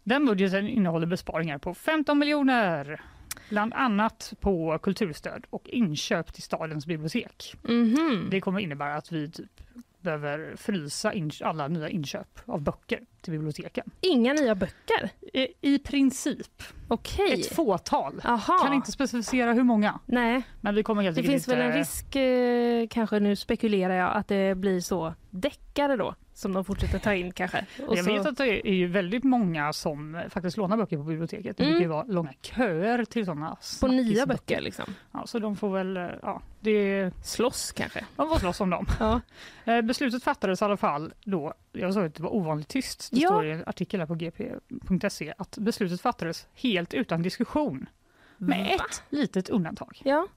Den 0.04 0.26
budgeten 0.26 0.68
innehåller 0.68 1.08
besparingar 1.08 1.58
på 1.58 1.74
15 1.74 2.20
miljoner, 2.20 3.02
bland 3.50 3.74
annat 3.74 4.34
på 4.40 4.80
kulturstöd 4.80 5.46
och 5.50 5.70
inköp 5.70 6.34
till 6.34 6.44
stadens 6.44 6.86
bibliotek. 6.86 7.56
Mhm. 7.64 8.28
Det 8.30 8.42
kommer 8.42 8.60
innebära 8.60 8.96
att 8.96 9.12
vi 9.12 9.32
typ 9.32 9.62
behöver 10.08 10.56
frysa 10.56 11.14
alla 11.42 11.68
nya 11.68 11.90
inköp 11.90 12.40
av 12.46 12.62
böcker 12.62 13.00
till 13.22 13.32
biblioteken. 13.32 13.92
Inga 14.02 14.34
nya 14.34 14.56
böcker? 14.56 15.10
I, 15.34 15.48
i 15.62 15.80
princip. 15.80 16.64
Okej. 16.88 17.42
Ett 17.42 17.56
fåtal. 17.56 18.22
Aha. 18.24 18.58
Kan 18.64 18.74
inte 18.74 18.92
specificera 18.92 19.54
hur 19.54 19.64
många, 19.64 20.00
Nej, 20.06 20.42
men 20.62 20.76
vi 20.76 20.84
kommer 20.84 21.04
helt 21.04 21.16
det 21.16 21.24
finns 21.24 21.48
väl 21.48 21.58
inte... 21.58 21.66
en 21.66 21.78
risk, 21.78 22.16
eh, 22.16 22.88
kanske 22.88 23.20
nu 23.20 23.36
spekulerar 23.36 23.94
jag, 23.94 24.16
att 24.16 24.28
det 24.28 24.58
blir 24.58 24.82
så 24.82 25.14
deckare 25.30 25.96
då 25.96 26.16
som 26.38 26.54
de 26.54 26.66
fortsätter 26.66 27.00
ta 27.00 27.14
in 27.14 27.32
kanske. 27.32 27.66
Och 27.88 27.98
Jag 27.98 28.06
så, 28.06 28.12
vet 28.14 28.26
att 28.26 28.38
det 28.38 28.68
är 28.70 28.74
ju 28.74 28.88
väldigt 28.88 29.24
många 29.24 29.74
som 29.74 30.22
faktiskt 30.30 30.58
lånar 30.58 30.78
böcker 30.78 30.98
på 30.98 31.04
biblioteket. 31.04 31.58
Det 31.58 31.64
Mm. 31.64 31.74
brukar 31.74 31.84
ju 31.86 31.90
vara 31.90 32.04
långa 32.04 32.34
köer 32.42 33.06
till 33.06 33.26
sådana 33.26 33.58
på 33.82 33.88
nya 33.88 34.26
böcker 34.26 34.62
liksom. 34.62 34.86
Ja, 35.12 35.24
så 35.28 35.40
de 35.40 35.56
får 35.56 35.70
väl, 35.74 35.98
eh, 35.98 36.04
ja, 36.22 36.42
det, 36.60 37.12
Slåss 37.24 37.72
kanske. 37.72 38.06
de 38.16 38.30
får 38.30 38.40
slåss 38.40 38.62
om 38.62 38.70
dem. 38.70 38.86
Ja. 39.00 39.22
Eh, 39.66 39.82
Beslutet 39.82 40.24
fattades 40.24 40.62
i 40.62 40.66
alla 40.66 40.78
fall 40.78 41.14
då, 41.24 41.54
jag 41.72 41.94
sa 41.94 42.04
att 42.06 42.16
det 42.16 42.24
var 42.24 42.36
ovanligt 42.36 42.68
tyst, 42.68 43.10
det 43.12 43.20
Ja. 43.20 43.30
står 43.30 43.46
i 43.46 43.52
en 43.52 43.64
artikel 43.66 44.00
här 44.00 44.08
på 44.08 44.16
gp.se, 44.16 45.34
att 45.38 45.58
beslutet 45.58 46.02
fattades 46.02 46.48
helt 46.54 46.94
utan 46.94 47.22
diskussion. 47.22 47.90
Med 48.38 48.78
Va? 48.80 48.86
ett 48.90 49.04
litet 49.10 49.50
undantag. 49.50 50.02
Ja. 50.06 50.28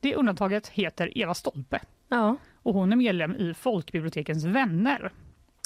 Det 0.00 0.14
undantaget 0.14 0.68
heter 0.68 1.18
Eva 1.18 1.34
Stolpe 1.34 1.80
Ja. 2.08 2.36
och 2.62 2.74
hon 2.74 2.92
är 2.92 2.96
medlem 2.96 3.34
i 3.36 3.54
Folkbibliotekens 3.54 4.44
vänner. 4.44 5.12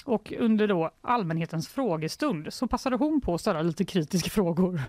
Och 0.05 0.33
under 0.39 0.69
då 0.69 0.91
allmänhetens 1.03 1.69
frågestund 1.69 2.53
så 2.53 2.67
passade 2.67 2.97
hon 2.97 3.21
på 3.21 3.35
att 3.35 3.41
ställa 3.41 3.63
lite 3.63 3.85
kritiska 3.85 4.31
frågor 4.31 4.81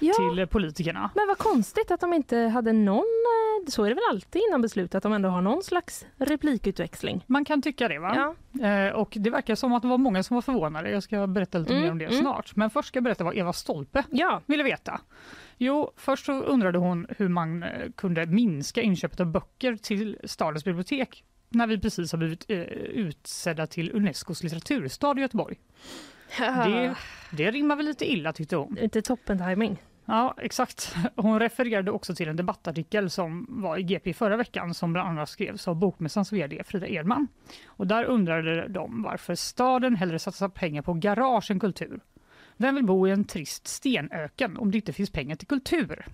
ja. 0.00 0.14
till 0.14 0.46
politikerna. 0.46 1.10
Men 1.14 1.26
vad 1.28 1.38
konstigt 1.38 1.90
att 1.90 2.00
de 2.00 2.12
inte 2.12 2.38
hade 2.38 2.72
någon, 2.72 2.98
eh, 2.98 3.70
så 3.70 3.84
är 3.84 3.88
det 3.88 3.94
väl 3.94 4.04
alltid 4.10 4.42
innan 4.48 4.62
beslut, 4.62 4.94
att 4.94 5.02
de 5.02 5.12
ändå 5.12 5.28
har 5.28 5.40
någon 5.40 5.62
slags 5.62 6.06
replikutväxling. 6.16 7.24
Man 7.26 7.44
kan 7.44 7.62
tycka 7.62 7.88
det 7.88 7.98
va? 7.98 8.34
Ja. 8.52 8.68
Eh, 8.68 8.92
och 8.92 9.16
det 9.20 9.30
verkar 9.30 9.54
som 9.54 9.72
att 9.72 9.82
det 9.82 9.88
var 9.88 9.98
många 9.98 10.22
som 10.22 10.34
var 10.34 10.42
förvånade. 10.42 10.90
Jag 10.90 11.02
ska 11.02 11.26
berätta 11.26 11.58
lite 11.58 11.72
Mm, 11.72 11.82
mer 11.82 11.90
om 11.92 11.98
det 11.98 12.04
mm. 12.04 12.20
snart. 12.20 12.56
Men 12.56 12.70
först 12.70 12.88
ska 12.88 12.96
jag 12.96 13.04
berätta 13.04 13.24
vad 13.24 13.36
Eva 13.36 13.52
Stolpe 13.52 14.04
Ja. 14.10 14.40
ville 14.46 14.62
veta. 14.62 15.00
Jo, 15.56 15.92
först 15.96 16.28
undrade 16.28 16.78
hon 16.78 17.06
hur 17.18 17.28
man 17.28 17.62
eh, 17.62 17.68
kunde 17.96 18.26
minska 18.26 18.82
inköpet 18.82 19.20
av 19.20 19.26
böcker 19.26 19.76
till 19.76 20.18
stadens 20.24 20.64
bibliotek 20.64 21.24
när 21.50 21.66
vi 21.66 21.78
precis 21.78 22.12
har 22.12 22.18
blivit 22.18 22.50
eh, 22.50 22.58
utsedda 22.58 23.66
till 23.66 23.90
Unescos 23.94 24.42
litteraturstad 24.42 25.18
i 25.18 25.20
Göteborg. 25.20 25.56
Det, 26.38 26.94
det 27.32 27.50
rimmar 27.50 27.76
väl 27.76 27.86
lite 27.86 28.12
illa 28.12 28.32
tyckte 28.32 28.56
hon. 28.56 28.78
Inte 28.78 29.02
toppen 29.02 29.38
timing. 29.38 29.78
Ja, 30.04 30.34
exakt. 30.38 30.96
Hon 31.16 31.38
refererade 31.38 31.90
också 31.90 32.14
till 32.14 32.28
en 32.28 32.36
debattartikel 32.36 33.10
som 33.10 33.46
var 33.48 33.76
i 33.76 33.82
GP 33.82 34.12
förra 34.12 34.36
veckan 34.36 34.74
som 34.74 34.92
bland 34.92 35.08
annat 35.08 35.28
skrevs 35.28 35.68
av 35.68 35.76
Bokmässans 35.76 36.32
vd 36.32 36.62
Frida 36.64 36.88
Edman. 36.88 37.28
Och 37.66 37.86
där 37.86 38.04
undrade 38.04 38.68
de 38.68 39.02
varför 39.02 39.34
staden 39.34 39.96
hellre 39.96 40.18
satsar 40.18 40.48
pengar 40.48 40.82
på 40.82 40.92
garage 40.92 41.50
än 41.50 41.60
kultur. 41.60 42.00
Vem 42.56 42.74
vill 42.74 42.84
bo 42.84 43.08
i 43.08 43.10
en 43.10 43.24
trist 43.24 43.66
stenöken 43.66 44.56
om 44.56 44.70
det 44.70 44.78
inte 44.78 44.92
finns 44.92 45.10
pengar 45.10 45.36
till 45.36 45.48
kultur? 45.48 46.06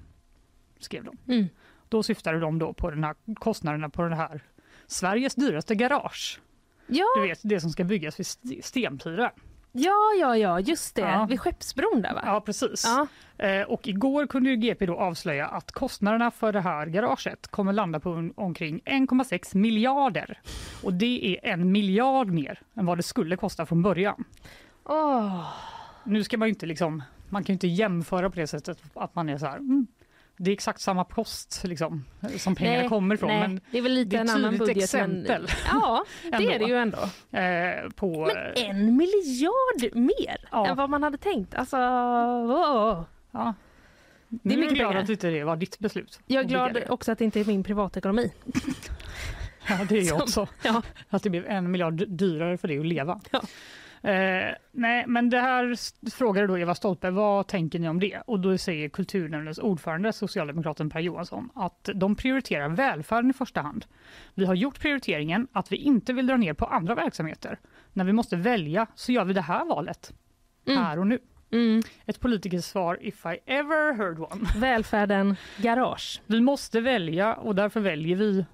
Skrev 0.78 1.04
de. 1.04 1.34
Mm. 1.34 1.46
Då 1.88 2.02
syftade 2.02 2.40
de 2.40 2.58
då 2.58 2.72
på 2.72 2.90
den 2.90 3.04
här 3.04 3.14
kostnaderna 3.34 3.88
på 3.88 4.02
det 4.02 4.16
här 4.16 4.42
Sveriges 4.86 5.34
dyraste 5.34 5.74
garage. 5.74 6.40
Ja, 6.86 7.04
Du 7.16 7.22
vet, 7.28 7.40
det 7.42 7.60
som 7.60 7.70
ska 7.70 7.84
byggas 7.84 8.18
vid 8.20 8.26
St- 8.26 8.62
Stenpira. 8.62 9.30
ja, 9.72 9.94
ja, 10.20 10.36
ja, 10.36 10.60
just 10.60 10.94
det. 10.94 11.00
Ja. 11.02 11.26
Vid 11.30 11.40
Skeppsbron 11.40 12.02
där 12.02 12.14
va? 12.14 12.22
Ja, 12.24 12.40
precis. 12.40 12.84
Ja. 12.84 13.06
Eh, 13.46 13.62
och 13.62 13.88
igår 13.88 14.26
kunde 14.26 14.50
ju 14.50 14.56
GP 14.56 14.86
då 14.86 14.96
avslöja 14.96 15.46
att 15.46 15.72
kostnaderna 15.72 16.30
för 16.30 16.52
det 16.52 16.60
här 16.60 16.86
garaget 16.86 17.48
kommer 17.48 17.72
landa 17.72 18.00
på 18.00 18.30
omkring 18.36 18.80
1,6 18.84 19.56
miljarder. 19.56 20.40
Och 20.82 20.92
det 20.94 21.38
är 21.44 21.52
en 21.52 21.72
miljard 21.72 22.30
mer 22.30 22.60
än 22.76 22.86
vad 22.86 22.98
det 22.98 23.02
skulle 23.02 23.36
kosta 23.36 23.66
från 23.66 23.82
början. 23.82 24.24
Åh. 24.84 25.46
Nu 26.04 26.24
ska 26.24 26.38
man 26.38 26.48
ju 26.48 26.52
inte 26.54 26.66
liksom, 26.66 27.02
man 27.28 27.44
kan 27.44 27.52
ju 27.52 27.54
inte 27.54 27.66
jämföra 27.68 28.30
på 28.30 28.36
det 28.36 28.46
sättet 28.46 28.78
att 28.94 29.14
man 29.14 29.28
är 29.28 29.38
så 29.38 29.46
här, 29.46 29.56
mm, 29.56 29.86
det 30.36 30.50
är 30.50 30.52
exakt 30.52 30.80
samma 30.80 31.04
post 31.04 31.60
liksom, 31.64 32.04
som 32.38 32.54
pengarna 32.54 32.78
Nej, 32.78 32.88
kommer 32.88 33.14
ifrån. 33.14 33.28
Nej, 33.28 33.40
Men 33.40 33.60
det 33.70 33.78
är 33.78 33.82
väl 33.82 33.92
lite 33.92 34.16
är 34.16 34.20
en 34.20 34.30
annan 34.30 34.56
budget. 34.58 34.76
exempel. 34.76 35.42
Men, 35.42 35.80
ja, 35.80 36.04
det 36.22 36.28
Ändå. 36.36 36.50
är 36.50 36.58
det 36.58 36.64
ju 36.64 36.76
ändå. 36.76 36.98
eh, 37.30 37.90
på, 37.96 38.26
Men 38.26 38.70
en 38.70 38.96
miljard 38.96 39.94
mer 39.96 40.36
Ja. 40.52 40.66
än 40.66 40.76
vad 40.76 40.90
man 40.90 41.02
hade 41.02 41.18
tänkt. 41.18 41.54
Alltså, 41.54 41.76
åh. 41.76 43.02
ja. 43.30 43.54
Det 44.28 44.54
är 44.54 44.56
Nu 44.56 44.62
är 44.62 44.66
jag 44.66 44.74
glad 44.74 44.90
pengar. 44.90 45.02
att 45.02 45.08
inte 45.10 45.30
det 45.30 45.44
var 45.44 45.56
ditt 45.56 45.78
beslut. 45.78 46.20
Jag 46.26 46.44
är 46.44 46.48
glad 46.48 46.78
också 46.88 47.12
att 47.12 47.18
det 47.18 47.24
inte 47.24 47.40
är 47.40 47.44
min 47.44 47.64
privatekonomi. 47.64 48.32
Ja, 49.68 49.78
det 49.88 49.94
är 49.98 50.02
jag 50.02 50.06
Som- 50.08 50.20
också. 50.42 50.48
Ja. 50.62 50.82
Att 51.08 51.22
det 51.22 51.30
blev 51.30 51.46
en 51.46 51.70
miljard 51.70 52.08
dyrare 52.08 52.58
för 52.58 52.68
det 52.68 52.78
att 52.78 52.86
leva. 52.86 53.20
Ja. 53.30 53.42
Eh, 54.06 54.54
nej, 54.72 55.04
men 55.06 55.30
det 55.30 55.38
här 55.38 55.76
frågade 56.10 56.46
då 56.46 56.58
Eva 56.58 56.74
Stolpe, 56.74 57.10
vad 57.10 57.46
tänker 57.46 57.78
ni 57.78 57.88
om 57.88 58.00
det? 58.00 58.22
Och 58.26 58.40
då 58.40 58.58
säger 58.58 58.88
kulturnämndens 58.88 59.58
ordförande, 59.58 60.12
socialdemokraten 60.12 60.90
Per 60.90 61.00
Johansson, 61.00 61.50
att 61.54 61.88
de 61.94 62.16
prioriterar 62.16 62.68
välfärden 62.68 63.30
i 63.30 63.32
första 63.32 63.60
hand. 63.60 63.84
Vi 64.34 64.44
har 64.44 64.54
gjort 64.54 64.80
prioriteringen 64.80 65.48
att 65.52 65.72
vi 65.72 65.76
inte 65.76 66.12
vill 66.12 66.26
dra 66.26 66.36
ner 66.36 66.54
på 66.54 66.64
andra 66.66 66.94
verksamheter. 66.94 67.58
När 67.92 68.04
vi 68.04 68.12
måste 68.12 68.36
välja 68.36 68.86
så 68.94 69.12
gör 69.12 69.24
vi 69.24 69.32
det 69.32 69.40
här 69.40 69.64
valet, 69.64 70.12
Mm. 70.68 70.82
här 70.84 70.98
och 70.98 71.06
nu. 71.06 71.18
Mm. 71.52 71.82
Ett 72.06 72.20
politikersvar 72.20 72.98
if 73.00 73.26
I 73.26 73.38
ever 73.46 73.92
heard 73.94 74.18
one. 74.18 74.46
Välfärden, 74.56 75.36
garage. 75.56 76.22
Vi 76.26 76.40
måste 76.40 76.80
välja 76.80 77.34
och 77.34 77.54
därför 77.54 77.80
väljer 77.80 78.16
vi. 78.16 78.44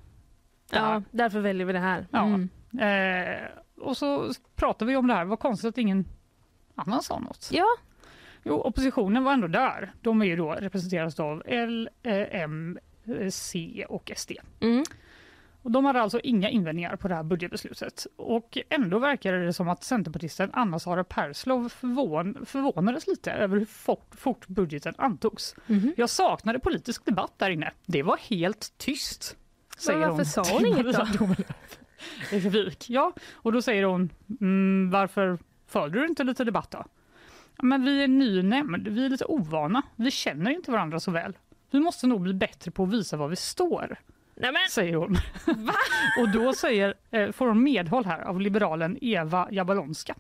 Ja, 0.73 1.03
därför 1.11 1.41
väljer 1.41 1.67
vi 1.67 1.73
det 1.73 1.79
här. 1.79 2.07
Ja. 2.11 2.25
Mm. 2.25 2.49
Eh, 2.79 3.49
och 3.83 3.97
så 3.97 4.33
pratar 4.57 4.87
vi 4.87 4.97
om 4.97 5.07
det 5.07 5.15
här. 5.15 5.25
Vad 5.25 5.39
konstigt 5.39 5.69
att 5.69 5.79
ingen 5.79 6.05
annan 6.75 7.03
sa 7.03 7.19
något. 7.19 7.49
Ja, 7.53 7.67
Jo, 8.45 8.55
oppositionen 8.55 9.25
var 9.25 9.33
ändå 9.33 9.47
där. 9.47 9.93
De 10.01 10.23
är 10.23 10.27
ju 10.27 10.37
då 10.37 10.53
representeras 10.53 11.21
av 11.21 11.43
L, 11.47 11.89
eh, 12.03 12.43
M, 12.43 12.79
eh, 13.05 13.29
C 13.31 13.85
och 13.89 14.13
SD. 14.17 14.33
mm. 14.61 14.85
Och 15.65 15.71
de 15.71 15.85
hade 15.85 16.01
alltså 16.03 16.21
inga 16.21 16.51
invändningar 16.51 16.97
på 16.97 17.09
det 17.09 17.15
här 17.15 17.23
budgetbeslutet. 17.23 18.07
Och 18.17 18.59
ändå 18.69 18.99
verkade 18.99 19.45
det 19.45 19.53
som 19.53 19.69
att 19.69 19.85
centerpartisten 19.85 20.51
Anna-Sara 20.53 21.05
Perslow 21.05 21.69
förvån, 21.69 22.47
förvånades 22.47 23.07
lite 23.07 23.33
över 23.33 23.59
hur 23.59 23.65
fort, 23.67 24.15
fort 24.17 24.47
budgeten 24.47 24.95
antogs. 24.99 25.55
Mhm. 25.67 25.95
Jag 25.97 26.11
saknade 26.11 26.59
politisk 26.59 27.05
debatt 27.05 27.33
där 27.37 27.51
inne. 27.51 27.71
Det 27.87 28.03
var 28.03 28.17
helt 28.17 28.73
tyst. 28.79 29.37
Säger 29.79 29.99
varför 29.99 30.13
hon 30.15 30.25
sa 30.25 30.43
hon 30.53 30.67
inget 30.67 30.87
då? 31.19 31.45
I 32.33 32.41
Revik. 32.41 32.91
Ja, 32.91 33.13
och 33.33 33.53
då 33.53 33.63
säger 33.63 33.85
hon, 33.85 34.11
mm, 34.41 34.91
varför 34.91 35.39
följer 35.67 36.01
du 36.03 36.07
inte 36.09 36.25
lite 36.25 36.45
debatt 36.45 36.71
då? 36.71 36.85
"Ja, 37.57 37.65
Men 37.65 37.85
vi 37.85 38.01
är 38.01 38.05
en 38.05 38.19
ny 38.19 38.43
nämnd, 38.43 38.89
vi 38.89 39.05
är 39.07 39.11
lite 39.11 39.25
ovana, 39.25 39.83
vi 39.97 40.11
känner 40.11 40.51
inte 40.51 40.71
varandra 40.71 41.01
så 41.01 41.11
väl. 41.11 41.37
Vi 41.71 41.81
måste 41.81 42.07
nog 42.07 42.21
bli 42.21 42.35
bättre 42.35 42.71
på 42.71 42.83
att 42.83 42.93
visa 42.93 43.17
var 43.17 43.29
vi 43.29 43.37
står, 43.37 43.97
Nej, 44.35 44.53
men, 44.53 44.63
säger 44.71 44.95
hon. 44.97 45.17
och 46.21 46.29
då 46.33 46.53
säger, 46.53 46.95
eh, 47.11 47.33
får 47.33 47.47
hon 47.47 47.63
medhåll 47.63 48.05
här 48.05 48.21
av 48.21 48.41
liberalen 48.41 48.99
Eva 49.01 49.49
Jabalonska. 49.51 50.15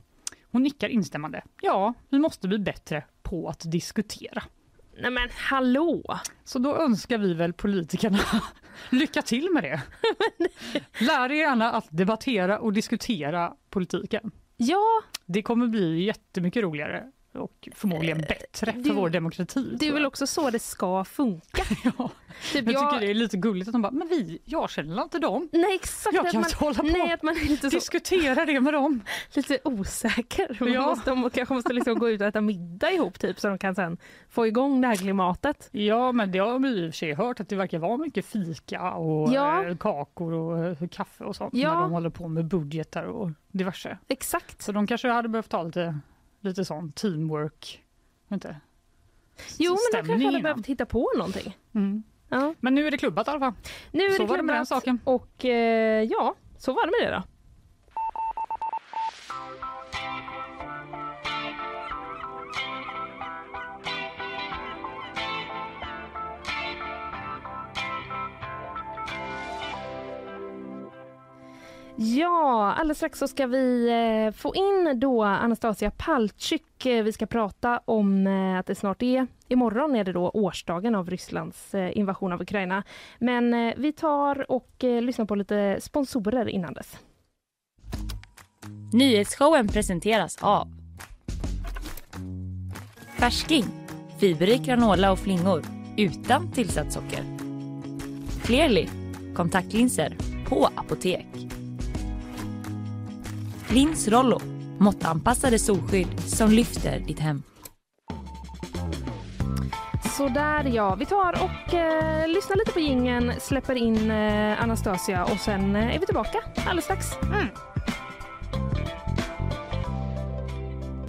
Hon 0.51 0.63
nickar 0.63 0.89
instämmande. 0.89 1.43
Ja, 1.61 1.95
vi 2.09 2.19
måste 2.19 2.49
bli 2.49 2.59
bättre 2.59 3.05
på 3.23 3.49
att 3.49 3.63
diskutera. 3.73 4.43
nej 4.99 5.11
men 5.11 5.29
hallå! 5.37 6.03
Så 6.45 6.59
då 6.59 6.77
önskar 6.77 7.19
vi 7.19 7.35
väl 7.35 7.53
politikerna 7.53 8.19
lycka 8.91 9.23
till 9.23 9.49
med 9.51 9.63
det. 9.63 9.83
Lär 11.05 11.33
er 11.33 11.35
gärna 11.35 11.73
att 11.73 11.87
debattera 11.91 12.59
och 12.59 12.73
diskutera 12.73 13.53
politiken. 13.71 14.31
Ja, 14.57 15.03
Det 15.27 15.43
kommer 15.43 15.67
bli 15.67 16.05
jättemycket 16.05 16.63
roligare 16.63 17.05
och 17.35 17.69
förmodligen 17.75 18.19
bättre 18.21 18.73
det- 18.73 18.85
för 18.89 18.95
vår 18.95 19.11
demokrati. 19.11 19.77
det 19.81 19.89
är 19.89 19.93
väl 19.93 20.07
också 20.07 20.27
så 20.27 20.51
det 20.51 20.59
ska 20.59 21.05
funka. 21.05 21.63
Ja, 21.99 22.11
Typ, 22.53 22.65
jag 22.67 22.75
jag, 22.75 22.91
tycker 22.93 23.07
det 23.07 23.11
är 23.11 23.15
lite 23.15 23.37
gulligt 23.37 23.69
att 23.69 23.73
de 23.73 23.83
bara, 23.83 23.93
men 23.93 24.09
vi, 24.09 24.39
jag 24.45 24.71
känner 24.71 25.03
inte 25.03 25.19
dem. 25.19 25.49
nej 25.53 25.75
exakt, 25.75 26.15
Jag 26.17 26.31
kan 26.31 26.41
man, 26.41 26.45
inte 26.51 26.65
hålla 26.65 26.75
på 26.75 26.83
nej, 26.83 27.13
att 27.13 27.23
man 27.23 27.35
är 27.37 27.49
lite, 27.49 27.71
så, 27.71 27.77
Diskutera 27.77 28.47
det 28.47 28.61
med 28.61 28.75
dem. 28.75 29.01
lite 29.35 29.59
osäker. 29.65 30.57
Man 30.61 30.73
Ja. 30.73 30.87
måste, 30.87 31.11
de 31.11 31.31
kanske 31.31 31.55
måste 31.55 31.73
liksom 31.73 31.99
gå 31.99 32.11
ut 32.11 32.21
och 32.21 32.27
äta 32.27 32.41
middag 32.41 32.91
ihop 32.93 33.19
typ, 33.19 33.41
så 33.41 33.49
de 33.49 33.59
kan 33.59 33.75
sen 33.75 33.99
få 34.29 34.47
igång 34.47 34.81
det 34.81 34.89
här 34.89 34.97
klimatet. 34.97 35.69
Ja, 35.73 36.13
men 36.13 36.33
det 36.33 36.39
har 36.39 36.59
vi 36.59 36.69
i 36.69 36.89
och 36.89 36.93
för 36.93 36.97
sig 36.99 37.15
hört 37.15 37.41
att 37.41 37.49
det 37.49 37.57
verkar 37.57 37.79
vara 37.79 37.97
mycket 37.97 38.27
fika 38.27 38.93
och 38.93 39.33
Ja. 39.33 39.65
eh, 39.65 39.77
kakor 39.77 40.33
och 40.33 40.65
eh, 40.65 40.89
kaffe 40.89 41.25
och 41.25 41.37
sånt 41.37 41.55
Ja. 41.55 41.75
när 41.75 41.81
de 41.81 41.93
håller 41.93 42.11
på 42.11 42.29
med 42.29 42.45
budgetar 42.45 43.05
och 43.05 43.31
diverse. 43.53 43.99
Exakt. 44.09 44.63
Så 44.63 44.73
de 44.73 44.87
kanske 44.87 45.09
hade 45.09 45.29
behövt 45.29 45.53
ha 45.53 45.63
lite, 45.63 45.99
lite 46.43 46.65
sån 46.65 46.93
teamwork. 46.93 47.83
Inte? 48.33 48.57
Jo, 49.59 49.73
men 49.93 50.03
de 50.03 50.09
kanske 50.09 50.27
hade 50.27 50.41
behövt 50.43 50.67
hitta 50.67 50.87
på 50.87 51.11
någonting. 51.17 51.57
Mm. 51.75 52.03
Ja. 52.29 52.55
Men 52.61 52.75
nu 52.75 52.87
är 52.87 52.91
det 52.91 52.99
klubbat 52.99 53.27
i 53.27 53.31
alla 53.31 53.41
fall. 53.41 53.53
Nu 53.93 54.05
är 54.05 54.11
Så 54.11 54.23
det 54.23 54.29
var 54.29 54.37
det 54.37 54.43
med 54.43 54.55
den 54.57 54.67
klubbat 54.67 54.69
saken. 54.85 55.01
och 55.05 55.45
eh, 55.45 56.03
ja, 56.03 56.35
så 56.59 56.73
var 56.73 56.87
det 56.87 56.93
med 57.01 57.13
det 57.13 57.17
då. 57.17 57.23
Ja, 71.97 72.75
alldeles 72.79 72.99
strax 72.99 73.19
så 73.19 73.29
ska 73.29 73.47
vi 73.47 73.89
eh, 73.89 74.33
få 74.33 74.55
in 74.55 75.01
då 75.01 75.23
Anastasia 75.23 75.91
Paltsyk. 75.91 76.87
Eh, 76.87 77.03
vi 77.03 77.13
ska 77.13 77.27
prata 77.27 77.81
om 77.85 78.27
eh, 78.27 78.59
att 78.59 78.67
det 78.67 78.75
snart 78.75 79.03
är, 79.03 79.27
imorgon 79.49 79.97
är 79.97 80.05
det 80.05 80.13
då 80.13 80.31
årsdagen 80.31 80.95
av 80.95 81.11
Rysslands 81.11 81.75
invasion 81.75 82.33
av 82.33 82.43
Ukraina. 82.43 82.83
Men 83.19 83.73
vi 83.77 83.93
tar 83.93 84.51
och 84.51 84.71
lyssnar 84.81 85.25
på 85.25 85.35
lite 85.35 85.79
sponsorer 85.81 86.49
innan 86.49 86.75
dess. 86.75 86.99
Nyhetsshowen 88.93 89.69
presenteras 89.69 90.39
av 90.43 90.69
Färsking, 93.19 93.65
fiberrik 94.21 94.63
granola 94.63 95.13
och 95.13 95.19
flingor 95.19 95.63
utan 95.97 96.53
tillsatt 96.53 96.93
socker. 96.93 97.25
Clearly, 98.43 98.89
kontaktlinser 99.35 100.17
på 100.49 100.69
apotek. 100.77 101.27
Lins 103.75 104.09
Rollo, 104.09 104.41
måttanpassade 104.79 105.59
solskydd 105.59 106.21
som 106.21 106.51
lyfter 106.51 107.01
ditt 107.01 107.19
hem. 107.19 107.43
Så 110.17 110.29
där 110.29 110.65
ja, 110.65 110.95
vi 110.95 111.07
tar 111.07 111.33
och 111.33 111.75
eh, 111.75 112.29
lyssnar 112.29 112.57
lite 112.57 112.73
på 112.73 112.81
gingen, 112.81 113.33
släpper 113.41 113.75
in 113.75 114.11
eh, 114.11 114.63
Anastasia 114.63 115.25
och 115.25 115.39
sen 115.39 115.77
eh, 115.77 115.95
är 115.95 115.99
vi 115.99 116.07
tillbaka 116.07 116.39
alldeles 116.57 116.85
strax. 116.85 117.07
Mm. 117.23 117.47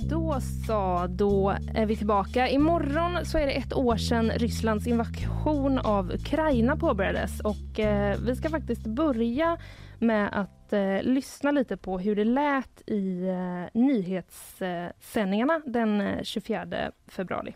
Då 0.09 0.39
så, 0.67 1.07
då 1.09 1.55
är 1.75 1.85
vi 1.85 1.95
tillbaka. 1.95 2.49
Imorgon 2.49 3.25
så 3.25 3.37
är 3.37 3.45
det 3.45 3.53
ett 3.53 3.73
år 3.73 3.97
sedan 3.97 4.31
Rysslands 4.31 4.87
invasion 4.87 5.79
av 5.79 6.11
Ukraina 6.11 6.75
påbörjades 6.75 7.39
och 7.39 7.79
eh, 7.79 8.17
vi 8.19 8.35
ska 8.35 8.49
faktiskt 8.49 8.87
börja 8.87 9.57
med 9.99 10.29
att 10.31 10.62
eh, 10.73 11.03
lyssna 11.03 11.51
lite 11.51 11.77
på 11.77 11.99
hur 11.99 12.15
det 12.15 12.23
lät 12.23 12.81
i 12.89 13.27
eh, 13.27 13.81
nyhetssändningarna 13.81 15.61
den 15.65 16.01
eh, 16.01 16.23
24 16.23 16.91
februari. 17.07 17.55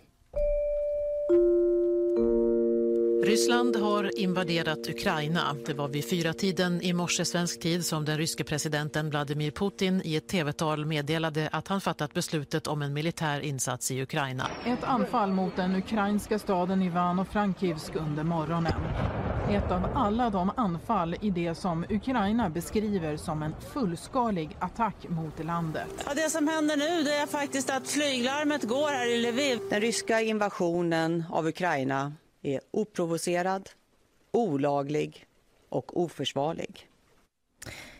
Ryssland 3.27 3.75
har 3.75 4.19
invaderat 4.19 4.89
Ukraina. 4.89 5.55
Det 5.65 5.73
var 5.73 5.87
vid 5.87 6.09
fyra 6.09 6.33
tiden 6.33 6.81
i 6.81 6.93
morse 6.93 7.25
svensk 7.25 7.59
tid 7.59 7.85
som 7.85 8.05
den 8.05 8.17
ryske 8.17 8.43
presidenten 8.43 9.09
Vladimir 9.09 9.51
Putin 9.51 10.01
i 10.05 10.15
ett 10.15 10.27
tv-tal 10.27 10.85
meddelade 10.85 11.49
att 11.51 11.67
han 11.67 11.81
fattat 11.81 12.13
beslutet 12.13 12.67
om 12.67 12.81
en 12.81 12.93
militär 12.93 13.39
insats 13.39 13.91
i 13.91 14.01
Ukraina. 14.01 14.47
Ett 14.65 14.83
anfall 14.83 15.31
mot 15.31 15.55
den 15.55 15.75
ukrainska 15.75 16.39
staden 16.39 16.81
Ivano-Frankivsk 16.83 17.95
under 17.95 18.23
morgonen. 18.23 18.81
Ett 19.49 19.71
av 19.71 19.89
alla 19.95 20.29
de 20.29 20.51
anfall 20.55 21.15
i 21.21 21.29
det 21.29 21.55
som 21.55 21.85
Ukraina 21.89 22.49
beskriver 22.49 23.17
som 23.17 23.43
en 23.43 23.55
fullskalig 23.73 24.57
attack 24.59 24.95
mot 25.09 25.43
landet. 25.43 26.03
Ja, 26.05 26.13
det 26.13 26.29
som 26.29 26.47
händer 26.47 26.77
nu 26.77 27.03
det 27.03 27.15
är 27.15 27.27
faktiskt 27.27 27.69
att 27.69 27.87
flyglarmet 27.87 28.63
går 28.63 28.87
här 28.87 29.13
i 29.15 29.31
Lviv. 29.31 29.59
Den 29.69 29.81
ryska 29.81 30.21
invasionen 30.21 31.23
av 31.29 31.47
Ukraina 31.47 32.11
är 32.47 32.62
oprovocerad, 32.71 33.69
olaglig 34.31 35.25
och 35.69 36.01
oförsvarlig. 36.01 36.89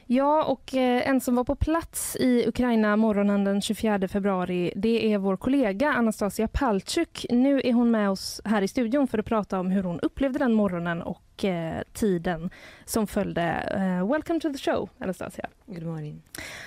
Ja, 0.10 0.44
och 0.44 0.76
eh, 0.76 1.10
en 1.10 1.22
som 1.22 1.36
var 1.36 1.44
på 1.44 1.56
plats 1.56 2.16
i 2.20 2.48
Ukraina 2.48 2.96
morgonen 2.96 3.44
den 3.44 3.62
24 3.62 4.08
februari 4.08 4.74
det 4.76 5.14
är 5.14 5.18
vår 5.18 5.38
kollega 5.38 5.94
Anastasia 5.94 6.48
Palchuk. 6.48 7.26
Nu 7.30 7.62
är 7.64 7.74
hon 7.74 7.92
med 7.92 8.10
oss 8.10 8.42
här 8.46 8.62
i 8.62 8.68
studion 8.68 9.08
för 9.08 9.18
att 9.18 9.26
prata 9.26 9.60
om 9.60 9.72
hur 9.72 9.84
hon 9.84 10.00
upplevde 10.00 10.40
den 10.40 10.54
morgonen 10.54 11.02
och 11.02 11.46
eh, 11.46 11.82
tiden 11.94 12.50
som 12.86 13.08
följde. 13.08 13.74
Uh, 13.76 14.12
welcome 14.12 14.40
to 14.40 14.54
the 14.54 14.58
show, 14.58 14.90
Anastasia. 15.00 15.50
Good 15.66 15.84
morning. 15.84 16.22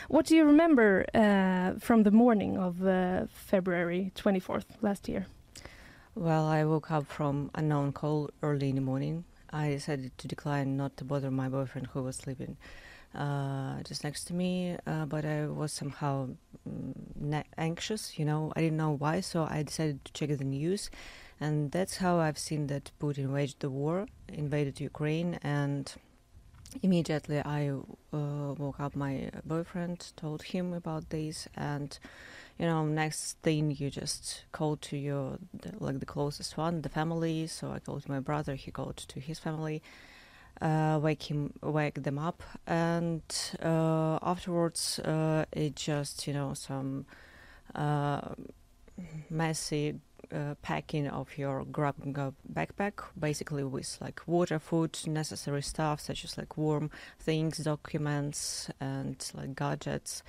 What 0.08 0.26
do 0.26 0.34
you 0.34 0.46
remember 0.46 1.06
uh, 1.14 1.78
from 1.78 2.04
the 2.04 2.10
morning 2.10 2.58
of 2.58 2.82
uh, 2.82 3.26
February 3.34 4.10
24th 4.14 4.66
last 4.80 5.08
year? 5.08 5.24
Well, 6.16 6.46
I 6.46 6.64
woke 6.64 6.90
up 6.90 7.06
from 7.06 7.50
a 7.54 7.60
unknown 7.60 7.92
call 7.92 8.30
early 8.42 8.70
in 8.70 8.74
the 8.74 8.80
morning. 8.80 9.24
I 9.50 9.70
decided 9.70 10.18
to 10.18 10.26
decline 10.26 10.76
not 10.76 10.96
to 10.96 11.04
bother 11.04 11.30
my 11.30 11.48
boyfriend 11.48 11.86
who 11.88 12.02
was 12.02 12.16
sleeping 12.16 12.56
uh, 13.14 13.82
just 13.84 14.02
next 14.02 14.24
to 14.24 14.34
me, 14.34 14.76
uh, 14.88 15.06
but 15.06 15.24
I 15.24 15.46
was 15.46 15.72
somehow 15.72 16.30
mm, 16.68 17.44
anxious, 17.56 18.18
you 18.18 18.24
know. 18.24 18.52
I 18.56 18.60
didn't 18.60 18.76
know 18.76 18.90
why, 18.90 19.20
so 19.20 19.46
I 19.48 19.62
decided 19.62 20.04
to 20.04 20.12
check 20.12 20.36
the 20.36 20.44
news. 20.44 20.90
And 21.40 21.70
that's 21.70 21.98
how 21.98 22.18
I've 22.18 22.38
seen 22.38 22.66
that 22.66 22.90
Putin 23.00 23.32
waged 23.32 23.60
the 23.60 23.70
war, 23.70 24.06
invaded 24.28 24.80
Ukraine, 24.80 25.38
and 25.44 25.92
immediately 26.82 27.38
I 27.38 27.70
uh, 27.70 28.54
woke 28.58 28.80
up 28.80 28.96
my 28.96 29.30
boyfriend, 29.44 30.12
told 30.16 30.42
him 30.42 30.72
about 30.72 31.10
this, 31.10 31.46
and 31.56 31.96
you 32.60 32.66
know 32.66 32.84
next 32.84 33.38
thing 33.42 33.74
you 33.78 33.88
just 33.88 34.44
call 34.52 34.76
to 34.76 34.96
your 34.96 35.38
like 35.78 35.98
the 35.98 36.06
closest 36.06 36.58
one 36.58 36.82
the 36.82 36.90
family. 36.90 37.46
So 37.46 37.72
i 37.72 37.78
called 37.78 38.06
my 38.06 38.20
brother 38.20 38.54
he 38.54 38.70
called 38.70 38.98
to 38.98 39.18
his 39.18 39.38
family 39.38 39.82
uh, 40.60 41.00
wake 41.02 41.22
him 41.30 41.54
wake 41.62 42.02
them 42.02 42.18
up. 42.18 42.42
And 42.66 43.22
uh, 43.62 44.18
afterwards 44.22 44.98
uh, 44.98 45.46
it 45.52 45.74
just 45.74 46.26
you 46.26 46.34
know 46.34 46.52
some 46.52 47.06
uh, 47.74 48.20
messy 49.30 49.98
uh, 50.30 50.54
packing 50.60 51.08
of 51.08 51.38
your 51.38 51.64
grab 51.64 51.94
and 52.02 52.14
go 52.14 52.34
backpack 52.52 52.92
basically 53.18 53.64
with 53.64 53.96
like 54.02 54.20
water 54.26 54.58
food 54.58 54.98
necessary 55.06 55.62
stuff 55.62 55.98
such 56.00 56.24
as 56.26 56.36
like 56.36 56.58
warm 56.58 56.90
things 57.18 57.56
documents 57.56 58.68
and 58.82 59.30
like 59.34 59.56
gadgets. 59.56 60.22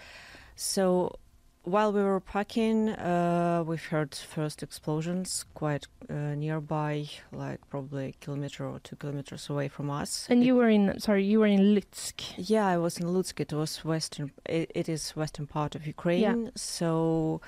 So 0.56 1.18
while 1.64 1.94
we 1.94 2.02
were 2.02 2.20
packing, 2.20 2.90
uh, 2.90 3.64
we've 3.66 3.86
heard 3.86 4.16
first 4.16 4.64
explosions 4.64 5.46
quite 5.54 5.86
uh, 6.10 6.34
nearby, 6.36 7.08
like 7.32 7.60
probably 7.70 8.08
a 8.08 8.12
kilometer 8.24 8.66
or 8.66 8.80
two 8.80 8.96
kilometers 8.96 9.50
away 9.50 9.68
from 9.68 9.90
us. 9.90 10.26
And 10.30 10.42
it, 10.42 10.48
you 10.48 10.56
were 10.56 10.70
in, 10.70 11.00
sorry, 11.00 11.24
you 11.24 11.40
were 11.40 11.46
in 11.46 11.76
Lutsk. 11.76 12.34
Yeah, 12.38 12.68
I 12.68 12.78
was 12.78 12.98
in 12.98 13.08
Lutsk. 13.08 13.40
It 13.40 13.54
was 13.54 13.86
western. 13.86 14.32
it, 14.46 14.72
it 14.74 14.90
is 14.90 15.12
western 15.12 15.46
part 15.46 15.76
of 15.76 15.86
Ukraine. 15.86 16.46
Yeah. 16.46 16.52
So, 16.56 17.42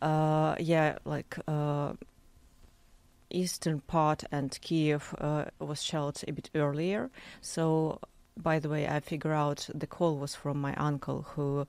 uh, 0.00 0.54
yeah, 0.60 0.98
like 1.04 1.36
uh, 1.48 1.94
eastern 3.30 3.80
part 3.80 4.22
and 4.30 4.56
Kiev 4.60 5.12
uh, 5.18 5.46
was 5.58 5.82
shelled 5.82 6.22
a 6.28 6.32
bit 6.32 6.50
earlier. 6.54 7.10
So, 7.40 7.98
by 8.36 8.60
the 8.60 8.68
way, 8.68 8.86
I 8.86 9.00
figure 9.00 9.32
out 9.32 9.68
the 9.74 9.86
call 9.88 10.18
was 10.18 10.36
from 10.36 10.60
my 10.60 10.74
uncle 10.74 11.22
who 11.34 11.66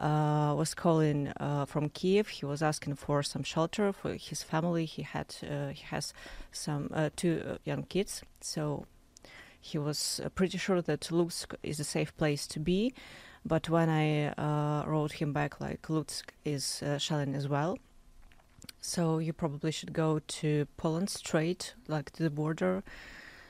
uh, 0.00 0.54
was 0.56 0.74
calling 0.74 1.28
uh, 1.38 1.66
from 1.66 1.90
Kiev. 1.90 2.28
He 2.28 2.46
was 2.46 2.62
asking 2.62 2.94
for 2.94 3.22
some 3.22 3.42
shelter 3.42 3.92
for 3.92 4.14
his 4.14 4.42
family. 4.42 4.86
He 4.86 5.02
had 5.02 5.34
uh, 5.42 5.68
he 5.68 5.84
has 5.84 6.14
some 6.52 6.90
uh, 6.92 7.10
two 7.16 7.42
uh, 7.46 7.58
young 7.64 7.82
kids, 7.82 8.22
so 8.40 8.86
he 9.60 9.76
was 9.76 10.20
pretty 10.34 10.56
sure 10.56 10.80
that 10.80 11.00
Lutsk 11.10 11.54
is 11.62 11.78
a 11.78 11.84
safe 11.84 12.16
place 12.16 12.46
to 12.46 12.58
be. 12.58 12.94
But 13.44 13.68
when 13.68 13.88
I 13.88 14.32
wrote 14.86 15.12
him 15.12 15.32
back, 15.32 15.60
like 15.60 15.82
Lutsk 15.88 16.30
is 16.44 16.82
shelling 16.98 17.34
as 17.34 17.46
well, 17.48 17.78
so 18.80 19.18
you 19.18 19.32
probably 19.32 19.70
should 19.70 19.92
go 19.92 20.18
to 20.18 20.66
Poland 20.76 21.10
straight, 21.10 21.74
like 21.88 22.10
to 22.12 22.22
the 22.22 22.30
border. 22.30 22.82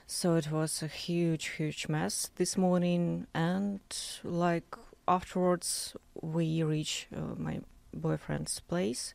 So 0.07 0.35
it 0.35 0.51
was 0.51 0.83
a 0.83 0.89
huge, 0.89 1.51
huge 1.51 1.89
mess 1.89 2.31
this 2.35 2.57
morning, 2.57 3.29
and 3.33 3.81
like 4.25 4.77
afterwards, 5.11 5.97
we 6.23 6.63
reach 6.63 7.09
uh, 7.15 7.35
my 7.37 7.61
boyfriend's 7.93 8.61
place, 8.61 9.15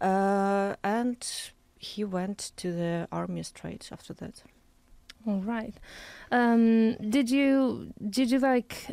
uh, 0.00 0.76
and 0.82 1.18
he 1.78 2.04
went 2.04 2.52
to 2.56 2.72
the 2.72 3.08
army 3.10 3.42
straight 3.42 3.90
after 3.92 4.14
that. 4.14 4.42
All 5.26 5.40
right. 5.40 5.74
Um, 6.30 6.94
did 7.10 7.30
you 7.30 7.92
did 8.10 8.30
you 8.30 8.38
like 8.38 8.88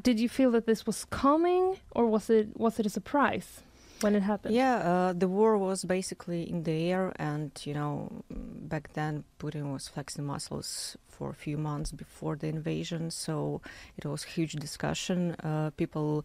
did 0.00 0.20
you 0.20 0.28
feel 0.28 0.50
that 0.50 0.66
this 0.66 0.86
was 0.86 1.04
coming, 1.06 1.76
or 1.92 2.06
was 2.06 2.28
it 2.30 2.48
was 2.56 2.78
it 2.80 2.86
a 2.86 2.90
surprise? 2.90 3.62
When 4.02 4.14
it 4.14 4.22
happened? 4.22 4.54
Yeah, 4.54 4.76
uh, 4.76 5.12
the 5.12 5.28
war 5.28 5.56
was 5.56 5.84
basically 5.84 6.48
in 6.48 6.64
the 6.64 6.90
air, 6.90 7.12
and 7.16 7.50
you 7.64 7.74
know, 7.74 8.22
back 8.30 8.92
then 8.94 9.24
Putin 9.38 9.72
was 9.72 9.88
flexing 9.88 10.24
muscles 10.24 10.96
for 11.08 11.30
a 11.30 11.34
few 11.34 11.58
months 11.58 11.92
before 11.92 12.36
the 12.36 12.48
invasion, 12.48 13.10
so 13.10 13.60
it 13.96 14.04
was 14.06 14.22
huge 14.22 14.52
discussion. 14.54 15.34
Uh, 15.42 15.70
people 15.76 16.24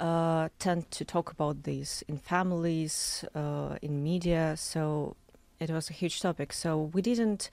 uh, 0.00 0.48
tend 0.58 0.90
to 0.90 1.04
talk 1.04 1.30
about 1.30 1.62
this 1.62 2.02
in 2.08 2.18
families, 2.18 3.24
uh, 3.34 3.76
in 3.82 4.02
media, 4.02 4.54
so 4.56 5.16
it 5.60 5.70
was 5.70 5.90
a 5.90 5.92
huge 5.92 6.20
topic. 6.20 6.52
So 6.52 6.90
we 6.92 7.02
didn't, 7.02 7.50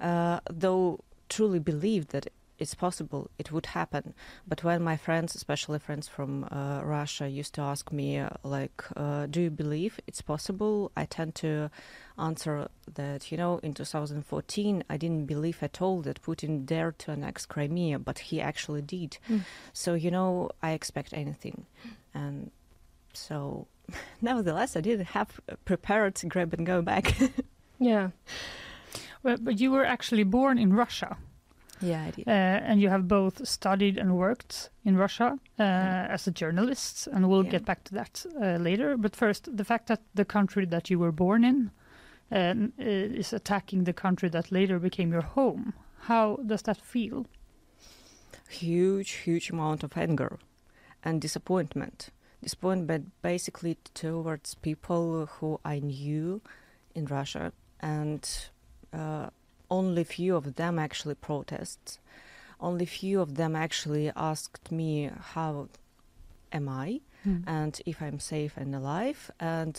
uh, 0.00 0.40
though, 0.50 1.00
truly 1.28 1.58
believe 1.58 2.08
that 2.08 2.28
it's 2.58 2.74
possible 2.74 3.30
it 3.38 3.52
would 3.52 3.66
happen. 3.66 4.14
But 4.46 4.64
when 4.64 4.82
my 4.82 4.96
friends, 4.96 5.34
especially 5.34 5.78
friends 5.78 6.08
from 6.08 6.44
uh, 6.44 6.80
Russia, 6.82 7.28
used 7.28 7.54
to 7.54 7.60
ask 7.60 7.92
me, 7.92 8.18
uh, 8.18 8.30
like, 8.42 8.84
uh, 8.96 9.26
do 9.26 9.42
you 9.42 9.50
believe 9.50 10.00
it's 10.06 10.22
possible? 10.22 10.90
I 10.96 11.04
tend 11.04 11.34
to 11.36 11.70
answer 12.18 12.68
that, 12.94 13.30
you 13.30 13.38
know, 13.38 13.58
in 13.58 13.74
2014, 13.74 14.84
I 14.88 14.96
didn't 14.96 15.26
believe 15.26 15.62
at 15.62 15.82
all 15.82 16.02
that 16.02 16.22
Putin 16.22 16.64
dared 16.64 16.98
to 17.00 17.12
annex 17.12 17.46
Crimea, 17.46 17.98
but 17.98 18.18
he 18.18 18.40
actually 18.40 18.82
did. 18.82 19.18
Mm. 19.28 19.42
So, 19.72 19.94
you 19.94 20.10
know, 20.10 20.50
I 20.62 20.72
expect 20.72 21.12
anything. 21.12 21.66
And 22.14 22.50
so, 23.12 23.66
nevertheless, 24.22 24.76
I 24.76 24.80
didn't 24.80 25.06
have 25.06 25.40
prepared 25.64 26.14
to 26.16 26.26
grab 26.26 26.54
and 26.54 26.66
go 26.66 26.82
back. 26.82 27.14
yeah. 27.78 28.10
Well, 29.22 29.36
but 29.40 29.60
you 29.60 29.70
were 29.70 29.84
actually 29.84 30.24
born 30.24 30.58
in 30.58 30.72
Russia. 30.72 31.16
Yeah, 31.80 32.04
I 32.04 32.10
did. 32.10 32.26
Uh, 32.26 32.30
and 32.30 32.80
you 32.80 32.88
have 32.88 33.06
both 33.06 33.46
studied 33.46 33.98
and 33.98 34.16
worked 34.16 34.70
in 34.84 34.96
Russia 34.96 35.38
uh, 35.58 35.62
mm. 35.62 36.10
as 36.10 36.26
a 36.26 36.30
journalist, 36.30 37.06
and 37.06 37.28
we'll 37.28 37.44
yeah. 37.44 37.50
get 37.50 37.64
back 37.64 37.84
to 37.84 37.94
that 37.94 38.24
uh, 38.40 38.56
later. 38.56 38.96
But 38.96 39.14
first, 39.14 39.54
the 39.56 39.64
fact 39.64 39.88
that 39.88 40.00
the 40.14 40.24
country 40.24 40.64
that 40.66 40.90
you 40.90 40.98
were 40.98 41.12
born 41.12 41.44
in 41.44 41.70
uh, 42.32 42.54
is 42.78 43.32
attacking 43.32 43.84
the 43.84 43.92
country 43.92 44.28
that 44.30 44.50
later 44.50 44.78
became 44.78 45.12
your 45.12 45.22
home. 45.22 45.74
How 46.00 46.36
does 46.46 46.62
that 46.62 46.80
feel? 46.80 47.26
Huge, 48.48 49.10
huge 49.10 49.50
amount 49.50 49.82
of 49.82 49.96
anger 49.96 50.38
and 51.02 51.20
disappointment. 51.20 52.10
Disappointment 52.42 53.12
basically 53.22 53.76
towards 53.94 54.54
people 54.54 55.26
who 55.26 55.60
I 55.64 55.80
knew 55.80 56.40
in 56.94 57.06
Russia 57.06 57.52
and 57.80 58.28
uh, 58.92 59.30
only 59.70 60.04
few 60.04 60.36
of 60.36 60.54
them 60.54 60.78
actually 60.78 61.14
protests. 61.14 61.98
Only 62.60 62.86
few 62.86 63.20
of 63.20 63.34
them 63.34 63.54
actually 63.54 64.10
asked 64.16 64.72
me 64.72 65.10
how 65.34 65.68
am 66.52 66.68
I 66.68 67.00
mm. 67.26 67.42
and 67.46 67.80
if 67.84 68.00
I'm 68.00 68.18
safe 68.18 68.56
and 68.56 68.74
alive. 68.74 69.30
And 69.38 69.76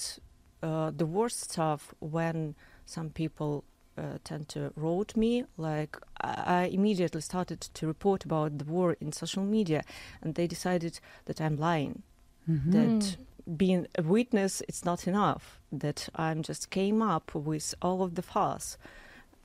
uh, 0.62 0.91
the 0.95 1.06
worst 1.06 1.52
stuff 1.52 1.93
when 2.00 2.56
some 2.86 3.10
people 3.10 3.63
uh, 3.97 4.17
tend 4.23 4.47
to 4.47 4.71
wrote 4.76 5.15
me 5.15 5.43
like 5.58 5.97
I 6.21 6.69
immediately 6.71 7.21
started 7.21 7.62
to 7.62 7.88
report 7.88 8.26
about 8.26 8.58
the 8.60 8.65
war 8.65 8.95
in 9.02 9.12
social 9.12 9.43
media 9.43 9.84
and 10.21 10.36
they 10.36 10.47
decided 10.47 11.00
that 11.26 11.41
I'm 11.41 11.58
lying 11.58 12.04
mm-hmm. 12.50 12.71
that 12.71 13.17
being 13.58 13.88
a 13.97 14.04
witness 14.04 14.62
it's 14.67 14.86
not 14.86 15.08
enough 15.08 15.60
that 15.71 16.10
I'm 16.15 16.43
just 16.43 16.69
came 16.69 17.02
up 17.02 17.34
with 17.34 17.73
all 17.82 18.04
of 18.04 18.15
the 18.15 18.21
fuss 18.21 18.78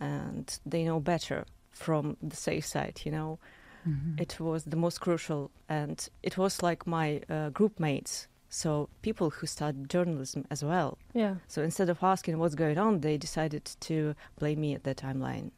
and 0.03 0.45
they 0.67 0.83
know 0.85 1.01
better 1.01 1.45
from 1.71 2.17
the 2.31 2.37
safe 2.37 2.67
side, 2.67 3.01
you 3.05 3.13
know. 3.13 3.39
Mhm. 3.87 4.21
It 4.21 4.39
was 4.41 4.65
the 4.65 4.77
most 4.77 5.01
crucial, 5.01 5.51
and 5.69 5.99
it 6.23 6.37
was 6.37 6.63
like 6.63 6.87
my 6.87 7.21
uh, 7.29 7.49
group 7.59 7.81
mates. 7.81 8.29
So 8.49 8.89
people 9.01 9.31
who 9.31 9.47
studied 9.47 9.89
journalism 9.89 10.45
as 10.51 10.63
well. 10.63 10.99
Yeah. 11.15 11.37
So 11.49 11.63
instead 11.63 11.89
of 11.89 12.03
asking 12.03 12.39
what's 12.39 12.55
going 12.55 12.79
on, 12.79 13.01
they 13.01 13.17
decided 13.17 13.65
to 13.81 14.15
blame 14.39 14.61
me 14.61 14.75
at 14.75 14.83
that 14.85 14.99
timeline. 14.99 15.51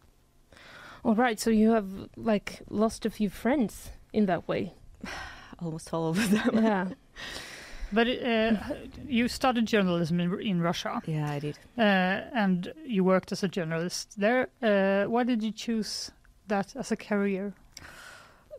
All 1.04 1.16
right. 1.16 1.40
So 1.40 1.50
you 1.50 1.72
have 1.72 1.88
like 2.16 2.62
lost 2.70 3.04
a 3.04 3.10
few 3.10 3.28
friends 3.30 3.90
in 4.12 4.26
that 4.26 4.46
way. 4.46 4.74
Almost 5.58 5.92
all 5.92 6.08
of 6.08 6.30
them. 6.30 6.64
Yeah. 6.64 6.86
But 7.94 8.08
uh, 8.08 8.56
you 9.06 9.28
studied 9.28 9.66
journalism 9.66 10.20
in, 10.20 10.40
in 10.40 10.60
Russia, 10.60 11.00
yeah, 11.06 11.30
I 11.30 11.38
did. 11.38 11.58
uh, 11.78 11.82
and 12.34 12.72
you 12.84 13.04
worked 13.04 13.32
as 13.32 13.44
a 13.44 13.48
journalist 13.48 14.14
there. 14.18 14.48
Uh, 14.60 15.04
why 15.08 15.24
did 15.24 15.42
you 15.42 15.52
choose 15.52 16.10
that 16.48 16.74
as 16.76 16.92
a 16.92 16.96
career? 16.96 17.54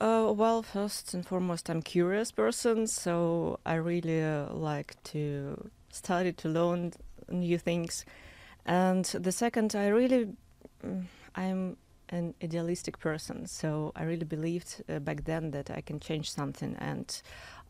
Uh, 0.01 0.31
well, 0.35 0.61
first 0.63 1.13
and 1.13 1.25
foremost, 1.25 1.69
I'm 1.69 1.77
a 1.79 1.81
curious 1.81 2.31
person, 2.31 2.87
so 2.87 3.59
I 3.65 3.75
really 3.75 4.23
uh, 4.23 4.53
like 4.53 4.95
to 5.11 5.69
study 5.91 6.33
to 6.33 6.49
learn 6.49 6.93
new 7.29 7.57
things. 7.57 8.05
And 8.65 9.05
the 9.05 9.31
second, 9.31 9.75
I 9.75 9.87
really, 9.87 10.27
mm, 10.83 11.03
I'm 11.35 11.77
an 12.09 12.33
idealistic 12.43 12.99
person, 12.99 13.47
so 13.47 13.91
I 13.95 14.03
really 14.03 14.25
believed 14.25 14.83
uh, 14.89 14.99
back 14.99 15.23
then 15.23 15.51
that 15.51 15.71
I 15.71 15.81
can 15.81 15.99
change 15.99 16.31
something, 16.31 16.75
and 16.79 17.21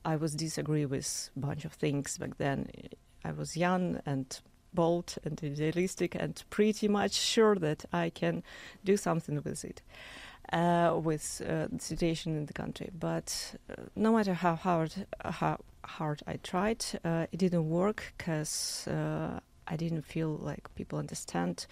I 0.05 0.15
was 0.17 0.35
disagree 0.35 0.85
with 0.85 1.29
a 1.35 1.39
bunch 1.39 1.65
of 1.65 1.73
things 1.73 2.17
back 2.17 2.37
then. 2.37 2.69
I 3.23 3.31
was 3.31 3.57
young 3.57 3.99
and 4.05 4.39
bold 4.73 5.15
and 5.23 5.39
idealistic, 5.43 6.15
and 6.15 6.43
pretty 6.49 6.87
much 6.87 7.13
sure 7.13 7.55
that 7.55 7.85
I 7.91 8.11
can 8.11 8.43
do 8.83 8.97
something 8.97 9.41
with 9.43 9.65
it 9.65 9.81
uh, 10.53 10.99
with 11.03 11.41
uh, 11.41 11.67
the 11.71 11.79
situation 11.79 12.37
in 12.37 12.45
the 12.45 12.53
country. 12.53 12.89
But 12.99 13.55
uh, 13.69 13.83
no 13.95 14.11
matter 14.13 14.33
how 14.33 14.55
hard 14.55 15.07
how 15.23 15.57
hard 15.85 16.21
I 16.27 16.37
tried, 16.43 16.85
uh, 17.03 17.25
it 17.31 17.37
didn't 17.39 17.69
work 17.69 18.13
because 18.17 18.87
uh, 18.87 19.39
I 19.67 19.75
didn't 19.75 20.03
feel 20.05 20.37
like 20.37 20.63
people 20.75 20.99
understand 20.99 21.65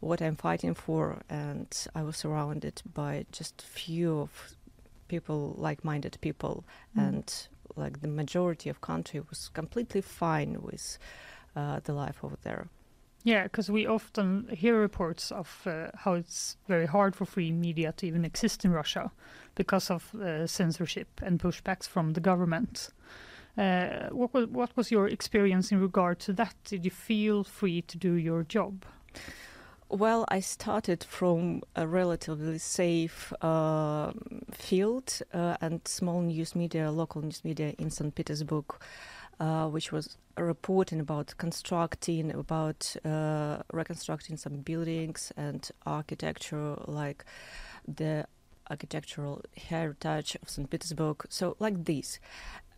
what 0.00 0.22
I'm 0.22 0.36
fighting 0.36 0.74
for, 0.74 1.20
and 1.28 1.68
I 1.94 2.02
was 2.02 2.16
surrounded 2.16 2.80
by 2.94 3.26
just 3.32 3.60
few 3.60 4.20
of 4.20 4.30
people, 5.08 5.54
like-minded 5.58 6.16
people, 6.20 6.64
Mm. 6.96 7.08
and 7.08 7.48
like 7.76 8.00
the 8.00 8.08
majority 8.08 8.70
of 8.70 8.80
country 8.80 9.20
was 9.28 9.48
completely 9.48 10.00
fine 10.00 10.58
with 10.60 10.98
uh, 11.56 11.80
the 11.84 11.92
life 11.92 12.22
over 12.22 12.36
there. 12.42 12.68
Yeah, 13.22 13.42
because 13.42 13.70
we 13.70 13.86
often 13.86 14.48
hear 14.50 14.80
reports 14.80 15.30
of 15.30 15.66
uh, 15.66 15.88
how 15.94 16.14
it's 16.14 16.56
very 16.68 16.86
hard 16.86 17.14
for 17.14 17.26
free 17.26 17.52
media 17.52 17.92
to 17.98 18.06
even 18.06 18.24
exist 18.24 18.64
in 18.64 18.72
Russia 18.72 19.10
because 19.54 19.90
of 19.90 20.14
uh, 20.14 20.46
censorship 20.46 21.20
and 21.22 21.38
pushbacks 21.38 21.86
from 21.86 22.14
the 22.14 22.20
government. 22.20 22.88
Uh, 23.58 24.08
what 24.10 24.32
was 24.32 24.46
what 24.46 24.74
was 24.76 24.90
your 24.90 25.06
experience 25.06 25.70
in 25.70 25.80
regard 25.80 26.18
to 26.20 26.32
that? 26.32 26.54
Did 26.64 26.84
you 26.84 26.90
feel 26.90 27.44
free 27.44 27.82
to 27.82 27.98
do 27.98 28.14
your 28.14 28.42
job? 28.42 28.84
Well, 29.92 30.24
I 30.28 30.38
started 30.38 31.02
from 31.02 31.62
a 31.74 31.84
relatively 31.84 32.58
safe 32.58 33.32
uh, 33.42 34.12
field 34.52 35.20
uh, 35.34 35.56
and 35.60 35.80
small 35.84 36.20
news 36.20 36.54
media, 36.54 36.92
local 36.92 37.22
news 37.22 37.44
media 37.44 37.74
in 37.76 37.90
St. 37.90 38.14
Petersburg, 38.14 38.66
uh, 39.40 39.66
which 39.66 39.90
was 39.90 40.16
reporting 40.38 41.00
about 41.00 41.34
constructing, 41.38 42.30
about 42.30 42.94
uh, 43.04 43.64
reconstructing 43.72 44.36
some 44.36 44.58
buildings 44.58 45.32
and 45.36 45.68
architecture, 45.84 46.76
like 46.86 47.24
the 47.88 48.28
architectural 48.70 49.42
heritage 49.56 50.36
of 50.40 50.48
St. 50.48 50.70
Petersburg. 50.70 51.26
So, 51.30 51.56
like 51.58 51.84
this, 51.84 52.20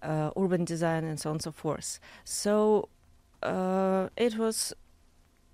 uh, 0.02 0.30
urban 0.34 0.64
design 0.64 1.04
and 1.04 1.20
so 1.20 1.28
on 1.28 1.34
and 1.34 1.42
so 1.42 1.52
forth. 1.52 2.00
So, 2.24 2.88
uh, 3.42 4.08
it 4.16 4.38
was 4.38 4.72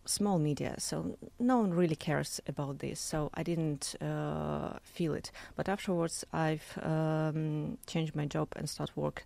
small 0.08 0.38
media, 0.38 0.74
so 0.78 1.16
no 1.38 1.58
one 1.58 1.74
really 1.74 1.96
cares 1.96 2.40
about 2.46 2.78
this. 2.78 2.98
So 2.98 3.30
I 3.34 3.42
didn't 3.42 3.94
uh, 4.00 4.78
feel 4.82 5.14
it. 5.14 5.30
But 5.54 5.68
afterwards, 5.68 6.24
I've 6.32 6.78
um, 6.82 7.78
changed 7.86 8.16
my 8.16 8.24
job 8.26 8.48
and 8.56 8.68
start 8.68 8.90
work 8.96 9.24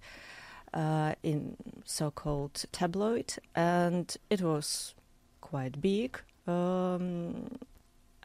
uh, 0.75 1.15
in 1.23 1.57
so-called 1.85 2.65
tabloid, 2.73 3.35
and 3.55 4.17
it 4.29 4.43
was 4.43 4.95
quite 5.41 5.81
big. 5.81 6.19
Um, 6.47 7.59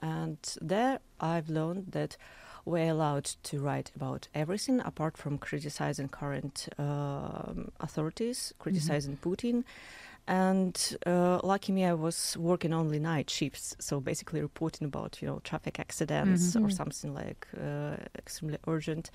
and 0.01 0.37
there, 0.61 0.99
I've 1.19 1.49
learned 1.49 1.91
that 1.91 2.17
we're 2.65 2.91
allowed 2.91 3.25
to 3.43 3.59
write 3.59 3.91
about 3.95 4.27
everything 4.33 4.81
apart 4.81 5.15
from 5.17 5.37
criticizing 5.37 6.09
current 6.09 6.67
um, 6.77 7.71
authorities, 7.79 8.53
criticizing 8.59 9.17
Putin. 9.21 9.63
And 10.27 10.97
uh, 11.05 11.39
lucky 11.41 11.71
me, 11.71 11.85
I 11.85 11.93
was 11.93 12.35
working 12.37 12.73
only 12.73 12.99
night 12.99 13.29
shifts, 13.29 13.75
so 13.79 14.01
basically 14.01 14.41
reporting 14.41 14.85
about 14.85 15.21
you 15.21 15.27
know 15.27 15.39
traffic 15.43 15.79
accidents 15.79 16.53
Mhm. 16.55 16.63
or 16.63 16.67
Mm. 16.67 16.73
something 16.73 17.13
like 17.13 17.47
uh, 17.57 17.95
extremely 18.17 18.57
urgent 18.67 19.09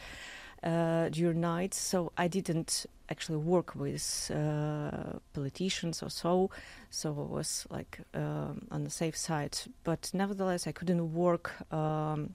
uh, 0.62 1.10
during 1.10 1.40
night. 1.40 1.74
So 1.74 2.12
I 2.16 2.28
didn't 2.28 2.86
actually 3.10 3.38
work 3.44 3.74
with 3.74 4.30
uh, 4.34 5.18
politicians 5.34 6.02
or 6.02 6.08
so. 6.10 6.50
So 6.90 7.10
I 7.10 7.34
was 7.34 7.66
like 7.68 8.00
um, 8.14 8.66
on 8.70 8.84
the 8.84 8.90
safe 8.90 9.16
side. 9.16 9.58
But 9.84 10.10
nevertheless, 10.14 10.66
I 10.66 10.72
couldn't 10.72 11.12
work 11.12 11.52
um, 11.72 12.34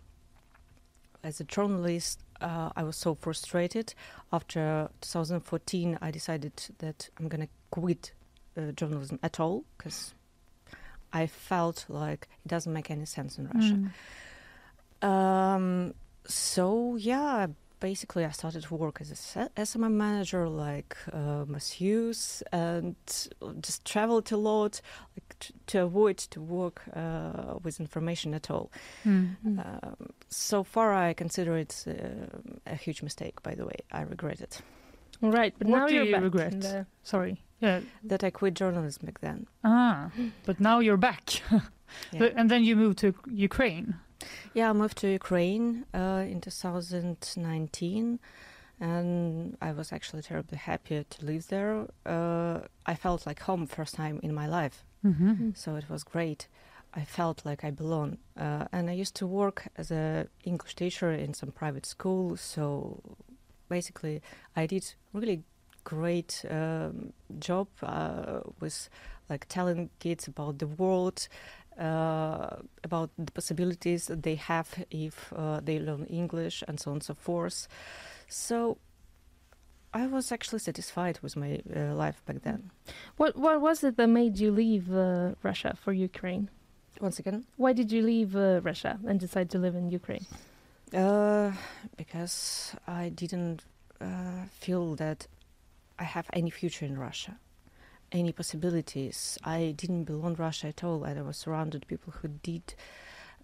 as 1.24 1.40
a 1.40 1.44
journalist. 1.46 2.20
Uh, 2.42 2.70
I 2.76 2.84
was 2.84 2.96
so 2.96 3.16
frustrated. 3.16 3.96
After 4.32 4.90
2014, 5.02 5.98
I 6.00 6.12
decided 6.12 6.54
that 6.78 7.10
I'm 7.18 7.28
gonna 7.28 7.50
quit 7.72 8.12
uh, 8.58 8.72
journalism 8.72 9.20
at 9.24 9.40
all 9.40 9.64
because 9.78 10.14
I 11.14 11.28
felt 11.28 11.86
like 11.88 12.28
it 12.46 12.50
doesn't 12.50 12.74
make 12.74 12.90
any 12.92 13.06
sense 13.06 13.38
in 13.38 13.48
Russia. 13.48 13.80
Mm. 15.02 15.08
Um, 15.08 15.94
so 16.26 16.96
yeah, 16.96 17.48
basically 17.80 18.26
I 18.26 18.32
started 18.32 18.64
to 18.64 18.76
work 18.76 19.00
as 19.02 19.12
a 19.12 19.16
se- 19.16 19.50
SMM 19.56 19.92
manager, 19.94 20.50
like 20.50 20.98
uh, 21.14 21.46
masseuse, 21.48 22.42
and 22.52 22.96
just 23.62 23.86
traveled 23.86 24.32
a 24.32 24.38
lot, 24.38 24.82
like 25.16 25.40
t- 25.40 25.54
to 25.68 25.84
avoid 25.84 26.18
to 26.18 26.42
work 26.42 26.82
uh, 26.96 27.56
with 27.64 27.80
information 27.80 28.34
at 28.34 28.50
all. 28.50 28.72
Mm. 29.06 29.36
Um, 29.46 30.10
so 30.30 30.64
far, 30.64 30.94
I 30.94 31.14
consider 31.14 31.56
it 31.58 31.86
uh, 31.88 32.38
a 32.66 32.76
huge 32.76 33.02
mistake. 33.04 33.42
By 33.44 33.54
the 33.56 33.66
way, 33.66 33.76
I 33.92 34.02
regret 34.02 34.42
it 34.42 34.62
All 35.22 35.32
right. 35.32 35.54
But 35.58 35.68
What 35.68 35.78
now 35.80 35.88
do 35.88 35.94
you're 35.96 36.06
you 36.06 36.12
back 36.14 36.24
regret? 36.24 36.62
the- 36.62 36.86
Sorry. 37.04 37.40
Yeah. 37.60 37.82
that 38.04 38.24
I 38.24 38.30
quit 38.30 38.54
journalism 38.54 39.06
back 39.06 39.20
then. 39.22 39.48
Ah, 39.64 40.12
but 40.46 40.60
now 40.60 40.80
you're 40.80 40.98
back. 40.98 41.42
Yeah. 42.12 42.30
And 42.36 42.52
then 42.52 42.66
you 42.66 42.76
moved 42.76 42.98
to 42.98 43.14
Ukraine. 43.50 43.96
Yeah, 44.54 44.70
I 44.72 44.74
moved 44.74 44.98
to 44.98 45.08
Ukraine 45.08 45.86
uh, 45.94 46.26
in 46.28 46.42
2019, 46.42 48.20
and 48.80 49.58
I 49.62 49.72
was 49.72 49.92
actually 49.92 50.22
terribly 50.22 50.58
happy 50.58 51.06
to 51.10 51.26
live 51.26 51.48
there. 51.48 51.88
Uh, 52.06 52.60
I 52.86 52.96
felt 52.96 53.26
like 53.26 53.40
home 53.42 53.68
first 53.68 53.96
time 53.96 54.20
in 54.24 54.34
my 54.34 54.48
life, 54.48 54.84
Mm-hmm. 55.06 55.52
so 55.54 55.76
it 55.76 55.90
was 55.90 56.04
great. 56.04 56.48
I 56.94 57.04
felt 57.06 57.46
like 57.46 57.64
I 57.64 57.72
belong, 57.72 58.18
uh, 58.38 58.66
and 58.72 58.90
I 58.90 58.94
used 58.94 59.16
to 59.16 59.28
work 59.28 59.68
as 59.78 59.92
a 59.92 60.28
English 60.44 60.76
teacher 60.76 61.12
in 61.12 61.34
some 61.34 61.52
private 61.52 61.86
school. 61.86 62.36
So 62.38 63.02
basically, 63.70 64.22
I 64.56 64.66
did 64.66 64.94
really 65.14 65.44
great 65.96 66.44
um, 66.50 67.14
job 67.40 67.68
uh, 67.82 68.42
with 68.60 68.90
like 69.30 69.46
telling 69.48 69.90
kids 70.00 70.28
about 70.28 70.60
the 70.60 70.68
world, 70.68 71.28
uh, 71.80 72.58
about 72.84 73.10
the 73.18 73.32
possibilities 73.32 74.08
that 74.08 74.22
they 74.24 74.36
have 74.36 74.70
if 74.92 75.32
uh, 75.36 75.60
they 75.64 75.80
learn 75.80 76.04
English 76.06 76.64
and 76.68 76.80
so 76.80 76.92
on 76.92 76.98
and 76.98 77.04
so 77.04 77.14
forth. 77.14 77.68
So 78.28 78.78
I 79.94 80.08
was 80.08 80.32
actually 80.32 80.60
satisfied 80.60 81.20
with 81.24 81.36
my 81.38 81.62
uh, 81.76 81.94
life 82.04 82.20
back 82.26 82.42
then. 82.44 82.72
What 83.20 83.32
What 83.38 83.62
was 83.62 83.84
it 83.84 83.96
that 83.98 84.10
made 84.10 84.34
you 84.44 84.52
leave 84.52 84.86
uh, 84.94 85.36
Russia 85.42 85.72
for 85.84 85.94
Ukraine? 85.94 86.50
Once 87.00 87.18
again, 87.20 87.46
Why 87.64 87.72
did 87.80 87.92
you 87.92 88.02
leave 88.02 88.36
uh, 88.36 88.60
Russia 88.70 89.00
and 89.08 89.20
decide 89.20 89.50
to 89.52 89.58
live 89.66 89.76
in 89.82 89.86
Ukraine? 90.00 90.26
uh, 90.94 91.52
because 91.96 92.76
I 92.88 93.04
didn't 93.22 93.60
uh, 94.02 94.46
feel 94.64 94.96
that 94.96 95.28
I 96.00 96.04
have 96.04 96.28
any 96.34 96.50
future 96.50 96.86
in 96.86 96.98
Russia, 96.98 97.38
any 98.12 98.32
possibilities. 98.32 99.38
I 99.44 99.74
didn't 99.76 100.04
belong 100.04 100.36
Russia 100.36 100.68
at 100.68 100.84
all, 100.84 101.04
and 101.04 101.20
I 101.20 101.24
was 101.24 101.38
surrounded 101.38 101.88
people 101.88 102.14
who 102.14 102.28
did 102.28 102.76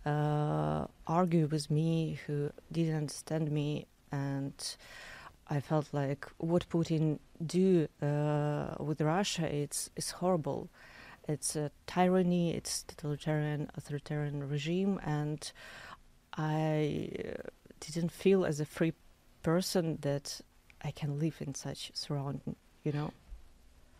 uh, 0.05 0.85
argue 1.07 1.47
with 1.47 1.71
me, 1.71 2.19
who 2.27 2.51
didn't 2.71 2.95
understand 2.95 3.51
me, 3.51 3.87
and 4.11 4.53
I 5.47 5.59
felt 5.59 5.93
like 5.93 6.27
what 6.37 6.67
Putin 6.69 7.19
do 7.45 7.87
uh, 8.01 8.75
with 8.79 9.01
Russia 9.01 9.45
it's 9.53 9.89
it's 9.95 10.11
horrible, 10.11 10.69
it's 11.27 11.55
a 11.55 11.71
tyranny, 11.87 12.53
it's 12.53 12.83
totalitarian, 12.83 13.69
authoritarian 13.75 14.47
regime, 14.47 14.99
and 15.03 15.51
I 16.35 17.09
uh, 17.19 17.49
didn't 17.79 18.11
feel 18.11 18.45
as 18.45 18.59
a 18.59 18.65
free 18.65 18.93
person 19.41 19.97
that 20.01 20.41
I 20.83 20.91
can 20.91 21.19
live 21.19 21.37
in 21.39 21.55
such 21.55 21.91
surrounding, 21.93 22.55
you 22.83 22.91
know. 22.91 23.11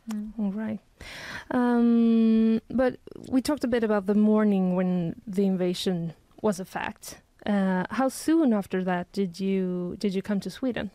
Mm, 0.10 0.32
all 0.38 0.52
right. 0.52 0.80
Um, 1.52 2.62
but 2.70 2.98
we 3.30 3.42
talked 3.42 3.64
a 3.64 3.68
bit 3.68 3.84
about 3.84 4.06
the 4.06 4.16
morning 4.16 4.76
when 4.76 5.22
the 5.26 5.46
invasion 5.46 6.14
was 6.42 6.60
a 6.60 6.66
fact. 6.66 7.22
Uh, 7.46 7.86
how 7.90 8.10
soon 8.10 8.54
after 8.54 8.84
that 8.84 9.12
did 9.12 9.40
you 9.40 9.96
did 10.00 10.14
you 10.14 10.22
come 10.22 10.40
to 10.42 10.50
Sweden? 10.50 10.92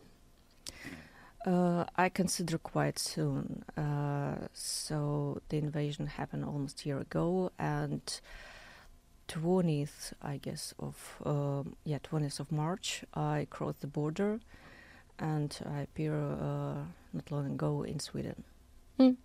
Uh, 1.47 1.85
I 1.97 2.09
consider 2.11 2.59
quite 2.59 2.99
soon. 2.99 3.65
Uh, 3.77 4.49
so 4.53 5.41
the 5.49 5.57
invasion 5.57 6.07
happened 6.07 6.45
almost 6.45 6.83
a 6.83 6.89
year 6.89 6.99
ago, 6.99 7.53
and 7.59 8.21
20th, 9.29 10.13
I 10.21 10.39
guess, 10.39 10.75
of 10.79 11.17
um, 11.25 11.77
yeah, 11.85 11.99
20th 11.99 12.41
of 12.41 12.51
March, 12.51 13.05
I 13.15 13.47
crossed 13.51 13.81
the 13.81 13.87
border, 13.87 14.41
and 15.19 15.59
I 15.67 15.81
appear 15.81 16.15
uh, 16.15 16.83
not 17.13 17.31
long 17.31 17.47
ago 17.53 17.83
in 17.83 18.01
Sweden. 18.01 18.45
Mm. 18.99 19.17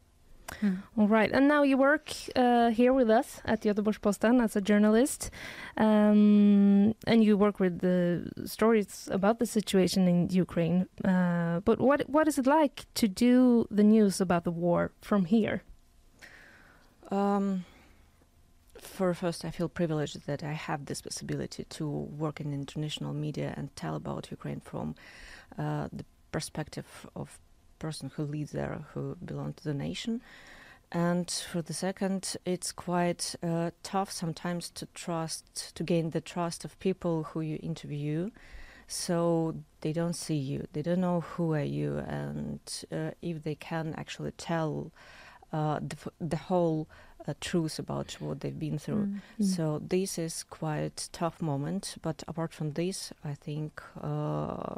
Mm. 0.61 0.83
All 0.97 1.07
right, 1.07 1.31
and 1.31 1.47
now 1.47 1.63
you 1.63 1.77
work 1.77 2.11
uh, 2.35 2.69
here 2.69 2.93
with 2.93 3.09
us 3.09 3.41
at 3.45 3.61
the 3.61 3.73
Göteborgs-Posten 3.73 4.41
as 4.41 4.55
a 4.55 4.61
journalist, 4.61 5.31
um, 5.77 6.93
and 7.07 7.23
you 7.23 7.37
work 7.37 7.59
with 7.59 7.79
the 7.79 8.29
stories 8.45 9.09
about 9.11 9.39
the 9.39 9.45
situation 9.45 10.07
in 10.07 10.29
Ukraine. 10.29 10.87
Uh, 11.03 11.61
but 11.61 11.79
what 11.79 12.07
what 12.09 12.27
is 12.27 12.37
it 12.37 12.45
like 12.45 12.85
to 12.95 13.07
do 13.07 13.67
the 13.71 13.83
news 13.83 14.21
about 14.21 14.43
the 14.43 14.51
war 14.51 14.91
from 15.01 15.25
here? 15.25 15.63
Um, 17.09 17.65
for 18.83 19.13
first, 19.13 19.45
I 19.45 19.51
feel 19.51 19.69
privileged 19.69 20.25
that 20.25 20.43
I 20.43 20.53
have 20.53 20.85
this 20.85 21.01
possibility 21.01 21.65
to 21.65 21.87
work 21.87 22.39
in 22.39 22.53
international 22.53 23.13
media 23.13 23.53
and 23.57 23.75
tell 23.75 23.95
about 23.95 24.31
Ukraine 24.31 24.59
from 24.59 24.95
uh, 25.57 25.87
the 25.91 26.05
perspective 26.31 27.07
of 27.15 27.39
person 27.79 28.11
who 28.15 28.23
lives 28.23 28.51
there, 28.51 28.85
who 28.93 29.17
belong 29.23 29.53
to 29.53 29.63
the 29.63 29.73
nation. 29.73 30.21
And 30.91 31.29
for 31.29 31.61
the 31.61 31.73
second, 31.73 32.37
it's 32.45 32.71
quite 32.71 33.35
uh, 33.41 33.71
tough 33.81 34.11
sometimes 34.11 34.69
to 34.71 34.85
trust, 34.93 35.75
to 35.75 35.83
gain 35.83 36.11
the 36.11 36.21
trust 36.21 36.63
of 36.65 36.79
people 36.79 37.23
who 37.23 37.41
you 37.41 37.57
interview. 37.63 38.29
So 38.87 39.55
they 39.81 39.91
don't 39.91 40.13
see 40.13 40.35
you, 40.35 40.67
they 40.73 40.83
don't 40.83 41.01
know 41.01 41.21
who 41.21 41.53
are 41.53 41.61
you, 41.79 41.97
and 41.97 42.59
uh, 42.91 43.11
if 43.21 43.43
they 43.43 43.55
can 43.55 43.95
actually 43.97 44.31
tell 44.31 44.91
uh, 45.51 45.79
the, 45.79 45.97
the 46.19 46.37
whole 46.37 46.87
uh, 47.27 47.33
truth 47.39 47.79
about 47.79 48.13
what 48.19 48.41
they've 48.41 48.59
been 48.59 48.77
through. 48.77 49.05
Mm-hmm. 49.05 49.43
So 49.43 49.81
this 49.87 50.17
is 50.17 50.43
quite 50.43 51.09
tough 51.11 51.41
moment. 51.41 51.95
But 52.01 52.23
apart 52.27 52.53
from 52.53 52.73
this, 52.73 53.13
I 53.23 53.33
think 53.33 53.81
uh, 54.01 54.75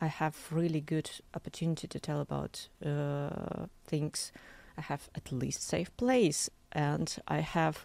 I 0.00 0.06
have 0.06 0.36
really 0.50 0.80
good 0.80 1.10
opportunity 1.34 1.88
to 1.88 2.00
tell 2.00 2.20
about 2.20 2.68
uh, 2.84 3.66
things. 3.86 4.32
I 4.76 4.82
have 4.82 5.08
at 5.14 5.32
least 5.32 5.62
safe 5.62 5.94
place, 5.96 6.48
and 6.72 7.14
I 7.28 7.40
have 7.40 7.84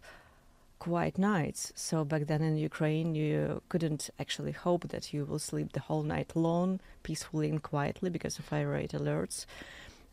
quiet 0.80 1.18
nights. 1.18 1.74
So 1.76 2.06
back 2.06 2.28
then 2.28 2.41
in 2.41 2.56
Ukraine, 2.56 3.16
you 3.16 3.62
couldn't 3.68 4.10
actually 4.20 4.52
hope 4.52 4.88
that 4.89 5.12
you 5.12 5.26
will 5.26 5.39
sleep 5.39 5.74
the 5.74 5.82
whole 5.82 6.04
night 6.04 6.36
long, 6.36 6.80
peacefully 7.04 7.50
and 7.50 7.62
quietly 7.62 8.10
because 8.10 8.39
of 8.39 8.45
fire 8.45 8.70
rate 8.70 8.91
alerts 8.91 9.45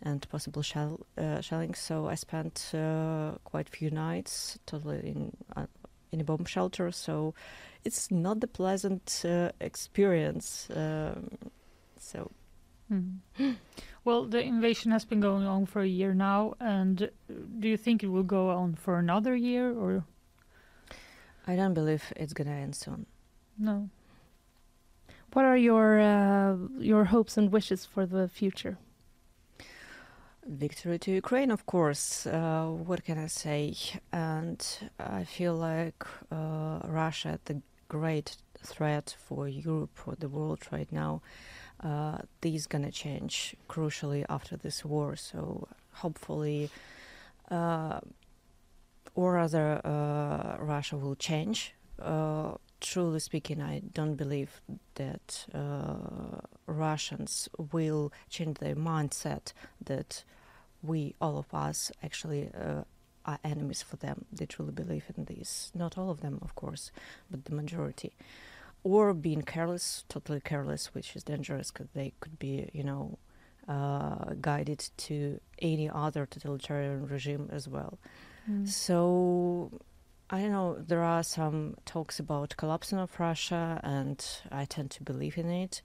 and 0.05 0.29
possible 0.29 0.63
shell, 0.63 1.01
uh, 1.17 1.41
shelling. 1.41 1.75
So 1.75 2.09
I 2.09 2.15
spent 2.15 2.71
uh, 2.75 3.33
quite 3.45 3.69
a 3.69 3.73
few 3.73 3.91
nights 3.91 4.59
totally 4.67 4.99
in 5.09 5.37
uh, 5.57 5.67
in 6.13 6.21
a 6.21 6.25
bomb 6.25 6.45
shelter. 6.45 6.93
So 6.93 7.35
it's 7.85 8.11
not 8.11 8.41
the 8.41 8.47
pleasant 8.47 9.23
uh, 9.25 9.51
experience. 9.61 10.69
Um, 10.75 11.31
so. 11.99 12.31
Mm. 12.91 13.19
Well, 14.05 14.27
the 14.27 14.43
invasion 14.43 14.93
has 14.93 15.07
been 15.07 15.21
going 15.21 15.47
on 15.47 15.65
for 15.65 15.81
a 15.81 15.87
year 15.87 16.13
now, 16.13 16.57
and 16.61 17.11
do 17.59 17.69
you 17.69 17.79
think 17.79 18.03
it 18.03 18.09
will 18.09 18.23
go 18.23 18.51
on 18.51 18.75
for 18.75 18.99
another 18.99 19.35
year, 19.35 19.73
or? 19.73 20.05
I 21.47 21.57
don't 21.57 21.73
believe 21.73 22.13
it's 22.15 22.35
gonna 22.35 22.51
end 22.51 22.77
soon. 22.77 23.07
No. 23.59 23.89
What 25.33 25.47
are 25.47 25.57
your 25.57 26.01
uh, 26.01 26.57
your 26.79 27.05
hopes 27.07 27.39
and 27.39 27.51
wishes 27.51 27.87
for 27.87 28.05
the 28.05 28.29
future? 28.29 28.77
Victory 30.47 30.99
to 30.99 31.11
Ukraine, 31.13 31.51
of 31.51 31.67
course. 31.67 32.27
Uh, 32.27 32.67
what 32.67 33.05
can 33.05 33.19
I 33.19 33.27
say? 33.27 33.75
And 34.13 34.65
I 34.99 35.25
feel 35.25 35.55
like 35.55 36.05
uh, 36.31 36.81
Russia, 36.85 37.39
the 37.45 37.61
great 37.89 38.37
threat 38.63 39.17
for 39.19 39.49
Europe, 39.49 39.91
for 39.95 40.15
the 40.15 40.29
world 40.29 40.61
right 40.71 40.91
now, 40.91 41.23
uh, 41.83 42.19
this 42.41 42.55
is 42.55 42.67
gonna 42.67 42.91
change 42.91 43.57
crucially 43.69 44.25
after 44.29 44.57
this 44.57 44.85
war. 44.85 45.17
So 45.17 45.69
hopefully, 45.93 46.71
uh, 47.51 48.01
or 49.15 49.35
rather, 49.35 49.81
uh, 49.85 50.57
Russia 50.59 50.97
will 50.97 51.17
change. 51.17 51.75
Truly 52.85 53.19
speaking, 53.19 53.63
I 53.63 53.81
don't 53.95 54.15
believe 54.15 54.61
that 54.97 55.47
uh, 55.55 56.41
Russians 56.67 57.49
will 57.73 58.13
change 58.29 58.59
their 58.59 58.77
mindset 58.77 59.55
that 59.83 60.23
we, 60.83 61.15
all 61.19 61.39
of 61.39 61.55
us, 61.55 61.91
actually 62.03 62.51
uh, 62.55 62.83
are 63.25 63.39
enemies 63.43 63.81
for 63.81 63.97
them. 63.97 64.27
They 64.31 64.45
truly 64.45 64.73
believe 64.73 65.05
in 65.17 65.25
this. 65.25 65.73
Not 65.75 65.97
all 65.97 66.11
of 66.11 66.21
them, 66.21 66.39
of 66.43 66.55
course, 66.57 66.93
but 67.31 67.47
the 67.47 67.55
majority. 67.55 68.13
Or 68.83 69.15
being 69.15 69.41
careless, 69.41 70.05
totally 70.11 70.41
careless, 70.41 70.95
which 70.95 71.17
is 71.17 71.25
dangerous 71.25 71.71
because 71.71 71.89
they 71.95 72.13
could 72.21 72.39
be, 72.39 72.69
you 72.75 72.85
know, 72.85 73.19
uh, 73.67 74.35
guided 74.43 74.91
to 74.99 75.41
any 75.63 75.89
other 75.89 76.27
totalitarian 76.27 77.07
regime 77.07 77.49
as 77.51 77.67
well. 77.67 77.99
Mm. 78.51 78.69
So 78.69 79.81
I 80.35 80.41
don't 80.41 80.51
know. 80.51 80.75
There 80.75 81.05
are 81.05 81.23
some 81.23 81.77
talks 81.85 82.19
about 82.19 82.57
collapsing 82.57 82.99
of 82.99 83.21
Russia, 83.21 83.81
and 83.85 84.19
I 84.51 84.65
tend 84.65 84.91
to 84.93 85.05
believe 85.05 85.39
in 85.39 85.49
it, 85.49 85.81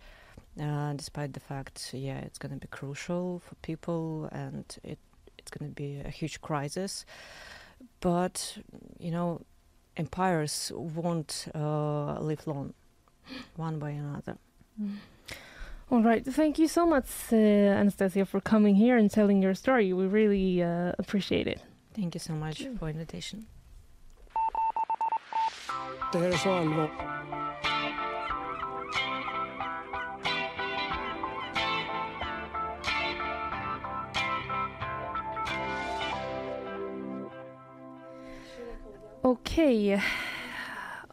uh, 0.59 0.93
despite 0.93 1.33
the 1.33 1.39
fact, 1.39 1.91
yeah, 1.93 2.17
it's 2.17 2.39
going 2.39 2.53
to 2.53 2.57
be 2.57 2.67
crucial 2.71 3.43
for 3.45 3.53
people, 3.61 4.27
and 4.31 4.65
it 4.83 4.97
it's 5.37 5.51
going 5.51 5.69
to 5.69 5.75
be 5.75 5.99
a 6.03 6.09
huge 6.09 6.41
crisis. 6.41 7.05
But 7.99 8.57
you 8.97 9.11
know, 9.11 9.41
empires 9.97 10.71
won't 10.73 11.45
uh, 11.53 12.19
live 12.19 12.47
long, 12.47 12.73
one 13.55 13.77
by 13.77 13.91
another. 13.91 14.35
Mm. 14.81 14.95
All 15.91 16.01
right. 16.01 16.25
Thank 16.25 16.57
you 16.57 16.67
so 16.67 16.87
much, 16.87 17.05
uh, 17.31 17.35
Anastasia, 17.35 18.25
for 18.25 18.41
coming 18.41 18.73
here 18.73 18.97
and 18.97 19.11
telling 19.11 19.43
your 19.43 19.53
story. 19.53 19.93
We 19.93 20.07
really 20.07 20.63
uh, 20.63 20.93
appreciate 20.97 21.45
it. 21.45 21.61
Thank 21.93 22.15
you 22.15 22.19
so 22.19 22.33
much 22.33 22.65
for 22.79 22.89
invitation. 22.89 23.45
Det 26.11 26.17
här 26.17 26.27
är 26.27 26.31
så 26.31 26.53
allvar. 26.53 26.89
Okej. 39.21 40.03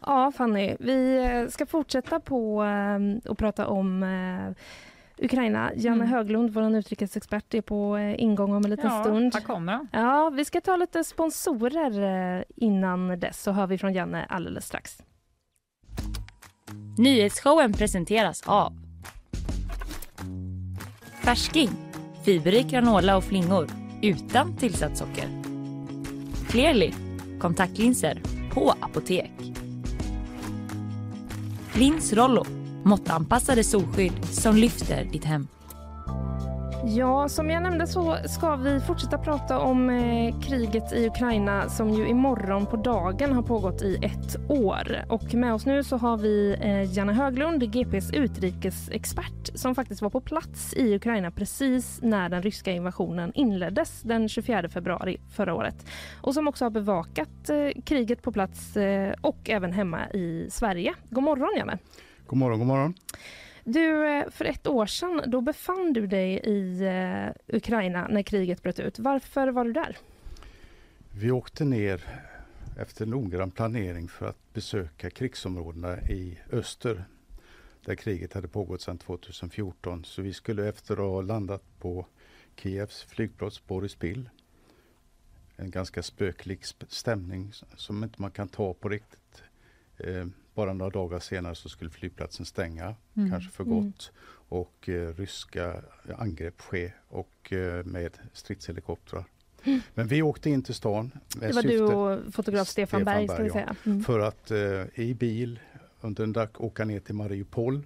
Ja, 0.01 0.31
Fanny, 0.31 0.75
vi 0.79 1.17
eh, 1.17 1.47
ska 1.47 1.65
fortsätta 1.65 2.19
på 2.19 2.63
eh, 2.63 3.31
att 3.31 3.37
prata 3.37 3.67
om 3.67 4.03
eh, 4.03 4.63
Ukraina. 5.21 5.71
Janne 5.75 5.95
Mm. 5.95 6.07
Höglund, 6.07 6.49
vår 6.49 6.75
utrikesexpert, 6.75 7.53
är 7.53 7.61
på 7.61 7.97
eh, 7.97 8.21
ingång 8.23 8.53
om 8.53 8.63
en 8.65 8.69
liten 8.71 8.85
Ja, 8.91 9.03
stund. 9.03 9.33
här 9.33 9.41
kommer 9.41 9.73
han. 9.73 9.87
Ja, 9.91 10.29
vi 10.29 10.45
ska 10.45 10.61
ta 10.61 10.75
lite 10.77 11.03
sponsorer 11.03 12.01
eh, 12.37 12.43
innan 12.55 13.19
dess, 13.19 13.41
så 13.43 13.51
hör 13.51 13.67
vi 13.67 13.77
från 13.77 13.93
Janne 13.93 14.25
alldeles 14.29 14.65
strax. 14.67 14.97
Nyhetsshowen 16.97 17.73
presenteras 17.73 18.43
av 18.45 18.73
Färsking, 21.23 21.69
fiberrik 22.25 22.67
granola 22.67 23.17
och 23.17 23.23
flingor 23.23 23.67
utan 24.01 24.57
tillsatt 24.57 24.97
socker. 24.97 25.29
Clearly, 26.49 26.93
kontaktlinser 27.39 28.21
på 28.53 28.73
apotek. 28.81 29.31
Lins 31.75 32.13
Rollo, 32.13 32.45
måttanpassade 32.83 33.63
solskydd 33.63 34.25
som 34.25 34.55
lyfter 34.55 35.05
ditt 35.05 35.25
hem. 35.25 35.47
Ja, 36.85 37.29
som 37.29 37.49
jag 37.49 37.63
nämnde 37.63 37.87
så 37.87 38.17
ska 38.25 38.55
vi 38.55 38.79
fortsätta 38.79 39.17
prata 39.17 39.59
om 39.59 39.89
eh, 39.89 40.39
kriget 40.39 40.93
i 40.93 41.07
Ukraina 41.07 41.69
som 41.69 41.89
ju 41.89 42.07
imorgon 42.07 42.65
på 42.65 42.75
dagen 42.75 43.33
har 43.33 43.43
pågått 43.43 43.81
i 43.81 43.95
ett 43.95 44.49
år. 44.49 45.05
Och 45.09 45.33
med 45.33 45.53
oss 45.53 45.65
nu 45.65 45.83
så 45.83 45.97
har 45.97 46.17
vi 46.17 46.57
eh, 46.61 46.97
Janne 46.97 47.13
Höglund, 47.13 47.71
GPs 47.71 48.13
utrikesexpert 48.13 49.51
som 49.53 49.75
faktiskt 49.75 50.01
var 50.01 50.09
på 50.09 50.21
plats 50.21 50.73
i 50.73 50.95
Ukraina 50.95 51.31
precis 51.31 51.99
när 52.01 52.29
den 52.29 52.41
ryska 52.41 52.71
invasionen 52.71 53.31
inleddes 53.35 54.01
den 54.01 54.29
24 54.29 54.69
februari 54.69 55.17
förra 55.35 55.53
året. 55.53 55.85
Och 56.21 56.33
som 56.33 56.47
också 56.47 56.65
har 56.65 56.69
bevakat 56.69 57.49
eh, 57.49 57.81
kriget 57.85 58.21
på 58.21 58.31
plats 58.31 58.77
eh, 58.77 59.13
och 59.21 59.49
även 59.49 59.73
hemma 59.73 60.09
i 60.09 60.47
Sverige. 60.49 60.93
God 61.09 61.23
morgon 61.23 61.53
Janne! 61.57 61.77
God 62.27 62.39
morgon, 62.39 62.59
god 62.59 62.67
morgon. 62.67 62.93
Du, 63.63 64.07
eh, 64.07 64.29
för 64.29 64.45
ett 64.45 64.67
år 64.67 64.85
sedan 64.85 65.21
då 65.27 65.41
befann 65.41 65.93
du 65.93 66.07
dig 66.07 66.33
i 66.43 66.83
eh, 66.83 67.55
Ukraina 67.57 68.07
när 68.07 68.21
kriget 68.21 68.63
bröt 68.63 68.79
ut. 68.79 68.99
Varför 68.99 69.47
var 69.47 69.65
du 69.65 69.73
där? 69.73 69.97
Vi 71.11 71.31
åkte 71.31 71.65
ner 71.65 72.03
efter 72.77 73.05
noggrann 73.05 73.51
planering 73.51 74.07
för 74.07 74.25
att 74.25 74.53
besöka 74.53 75.09
krigsområdena 75.09 76.01
i 76.01 76.39
öster 76.51 77.05
där 77.85 77.95
kriget 77.95 78.33
hade 78.33 78.47
pågått 78.47 78.81
sedan 78.81 78.97
2014. 78.97 80.05
Så 80.05 80.21
vi 80.21 80.33
skulle 80.33 80.69
efter 80.69 80.93
att 80.93 80.99
ha 80.99 81.21
landat 81.21 81.63
på 81.79 82.05
Kievs 82.55 83.03
flygplats 83.03 83.67
Boryspil, 83.67 84.29
en 85.55 85.71
ganska 85.71 86.03
spöklik 86.03 86.65
stämning 86.87 87.51
som 87.75 88.03
inte 88.03 88.21
man 88.21 88.31
kan 88.31 88.47
ta 88.47 88.73
på 88.73 88.89
riktigt. 88.89 89.43
Bara 90.57 90.73
några 90.73 90.89
dagar 90.89 91.19
senare 91.19 91.55
så 91.55 91.69
skulle 91.69 91.89
flygplatsen 91.89 92.45
stänga, 92.45 92.95
mm. 93.13 93.31
kanske 93.31 93.51
för 93.51 93.63
gott. 93.63 94.11
Mm. 94.11 94.23
Och 94.49 94.89
eh, 94.89 95.13
ryska 95.13 95.81
angrepp 96.17 96.61
ske 96.61 96.91
och 97.07 97.53
eh, 97.53 97.85
med 97.85 98.17
stridshelikoptrar. 98.33 99.25
Mm. 99.63 99.79
Men 99.93 100.07
vi 100.07 100.21
åkte 100.21 100.49
in 100.49 100.63
till 100.63 100.75
stan. 100.75 101.11
det 101.27 101.55
var 101.55 101.63
du 101.63 101.81
och 101.81 102.33
fotograf 102.33 102.67
Stefan, 102.67 103.03
Berg, 103.03 103.27
vi 103.43 103.49
säga. 103.49 103.75
Mm. 103.85 104.03
För 104.03 104.19
att 104.19 104.51
eh, 104.51 104.83
i 104.95 105.15
bil 105.19 105.59
under 106.01 106.23
en 106.23 106.33
dag 106.33 106.49
åka 106.57 106.85
ner 106.85 106.99
till 106.99 107.15
Mariupol 107.15 107.81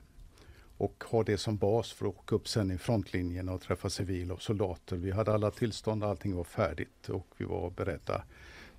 och 0.78 1.04
ha 1.08 1.24
det 1.24 1.38
som 1.38 1.58
bas 1.58 1.92
för 1.92 2.06
att 2.06 2.18
åka 2.18 2.36
upp 2.36 2.48
sen 2.48 2.72
i 2.72 2.78
frontlinjen 2.78 3.50
och 3.50 3.62
träffa 3.62 3.90
civila 3.90 4.34
och 4.34 4.42
soldater. 4.42 4.96
Vi 4.96 5.12
hade 5.12 5.34
alla 5.34 5.52
tillstånd, 5.52 6.04
allting 6.04 6.36
var 6.36 6.44
färdigt 6.44 7.10
och 7.10 7.28
vi 7.38 7.46
var 7.46 7.70
beredda. 7.70 8.24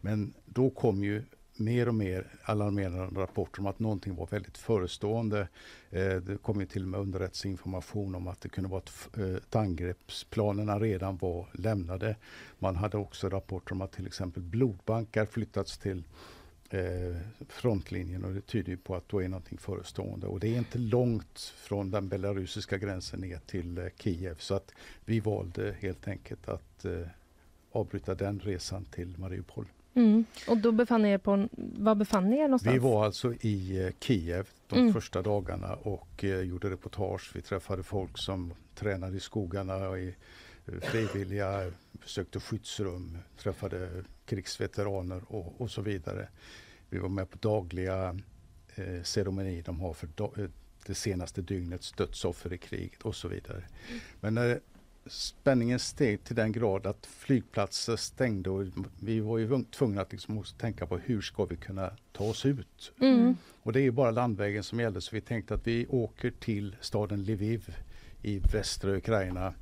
Men 0.00 0.34
då 0.44 0.70
kom 0.70 1.04
ju 1.04 1.22
mer 1.64 1.88
och 1.88 1.94
mer 1.94 2.26
alarmerande 2.42 3.20
rapporter 3.20 3.60
om 3.60 3.66
att 3.66 3.78
någonting 3.78 4.14
var 4.14 4.26
väldigt 4.26 4.58
förestående. 4.58 5.48
Eh, 5.90 6.16
det 6.16 6.42
kom 6.42 6.60
ju 6.60 6.66
till 6.66 6.82
och 6.82 6.88
med 6.88 7.00
underrättelseinformation 7.00 8.14
om 8.14 8.28
att 8.28 8.40
det 8.40 8.48
kunde 8.48 8.70
vara 8.70 8.82
ett, 8.82 9.18
eh, 9.18 9.34
ett 9.34 9.56
angreppsplanerna 9.56 10.78
redan 10.78 11.16
var 11.16 11.48
lämnade. 11.52 12.16
Man 12.58 12.76
hade 12.76 12.96
också 12.96 13.28
rapporter 13.28 13.72
om 13.72 13.80
att 13.80 13.92
till 13.92 14.06
exempel 14.06 14.42
blodbankar 14.42 15.26
flyttats 15.26 15.78
till 15.78 16.04
eh, 16.70 17.16
frontlinjen 17.48 18.24
och 18.24 18.32
det 18.34 18.40
tyder 18.40 18.76
på 18.76 18.94
att 18.96 19.08
då 19.08 19.22
är 19.22 19.28
någonting 19.28 19.58
förestående. 19.58 20.26
Och 20.26 20.40
det 20.40 20.48
är 20.48 20.58
inte 20.58 20.78
långt 20.78 21.38
från 21.56 21.90
den 21.90 22.08
belarusiska 22.08 22.78
gränsen 22.78 23.20
ner 23.20 23.40
till 23.46 23.78
eh, 23.78 23.86
Kiev 23.98 24.36
så 24.38 24.54
att 24.54 24.74
vi 25.04 25.20
valde 25.20 25.76
helt 25.80 26.08
enkelt 26.08 26.48
att 26.48 26.84
eh, 26.84 27.06
avbryta 27.72 28.14
den 28.14 28.40
resan 28.40 28.84
till 28.84 29.18
Mariupol. 29.18 29.66
Mm. 29.94 30.24
Och 30.48 30.56
då 30.56 30.72
befann 30.72 31.04
er 31.04 31.18
på, 31.18 31.48
var 31.56 31.94
befann 31.94 32.30
ni 32.30 32.36
er 32.36 32.42
någonstans? 32.42 32.74
Vi 32.74 32.78
var 32.78 33.04
alltså 33.04 33.34
i 33.34 33.84
eh, 33.84 33.92
Kiev 34.00 34.48
de 34.66 34.78
mm. 34.78 34.92
första 34.92 35.22
dagarna 35.22 35.74
och 35.74 36.24
eh, 36.24 36.40
gjorde 36.40 36.70
reportage. 36.70 37.30
Vi 37.34 37.42
träffade 37.42 37.82
folk 37.82 38.18
som 38.18 38.54
tränade 38.74 39.16
i 39.16 39.20
skogarna 39.20 39.88
och 39.88 39.98
i 39.98 40.14
eh, 40.66 40.80
frivilliga, 40.80 41.72
besökte 41.92 42.40
skyddsrum, 42.40 43.18
träffade 43.38 43.88
krigsveteraner 44.24 45.22
och, 45.28 45.60
och 45.60 45.70
så 45.70 45.82
vidare. 45.82 46.28
Vi 46.88 46.98
var 46.98 47.08
med 47.08 47.30
på 47.30 47.38
dagliga 47.40 48.18
eh, 48.74 49.02
ceremonier 49.02 49.62
de 49.62 49.80
har 49.80 49.92
för 49.92 50.08
do, 50.14 50.32
eh, 50.38 50.44
det 50.86 50.94
senaste 50.94 51.42
dygnets 51.42 51.92
dödsoffer 51.92 52.52
i 52.52 52.58
kriget 52.58 53.02
och 53.02 53.14
så 53.14 53.28
vidare. 53.28 53.64
Mm. 53.88 54.00
Men 54.20 54.34
när 54.34 54.60
spänningen 55.06 55.78
steg 55.78 56.24
till 56.24 56.36
den 56.36 56.52
grad 56.52 56.86
att 56.86 57.06
flygplatser 57.06 57.96
stängde 57.96 58.50
och 58.50 58.64
vi 59.00 59.20
var 59.20 59.38
ju 59.38 59.64
tvungna 59.64 60.02
att 60.02 60.12
liksom 60.12 60.38
också 60.38 60.56
tänka 60.56 60.86
på 60.86 60.98
hur 60.98 61.20
ska 61.20 61.44
vi 61.44 61.56
kunna 61.56 61.90
ta 62.12 62.24
oss 62.24 62.46
ut. 62.46 62.92
Mm. 63.00 63.36
Och 63.62 63.72
det 63.72 63.80
är 63.80 63.90
bara 63.90 64.10
landvägen 64.10 64.62
som 64.62 64.80
gäller 64.80 65.00
så 65.00 65.14
vi 65.14 65.20
tänkte 65.20 65.54
att 65.54 65.66
vi 65.66 65.86
åker 65.86 66.30
till 66.30 66.76
staden 66.80 67.24
Lviv 67.24 67.76
i 68.22 68.38
västra 68.38 68.96
Ukraina 68.96 69.54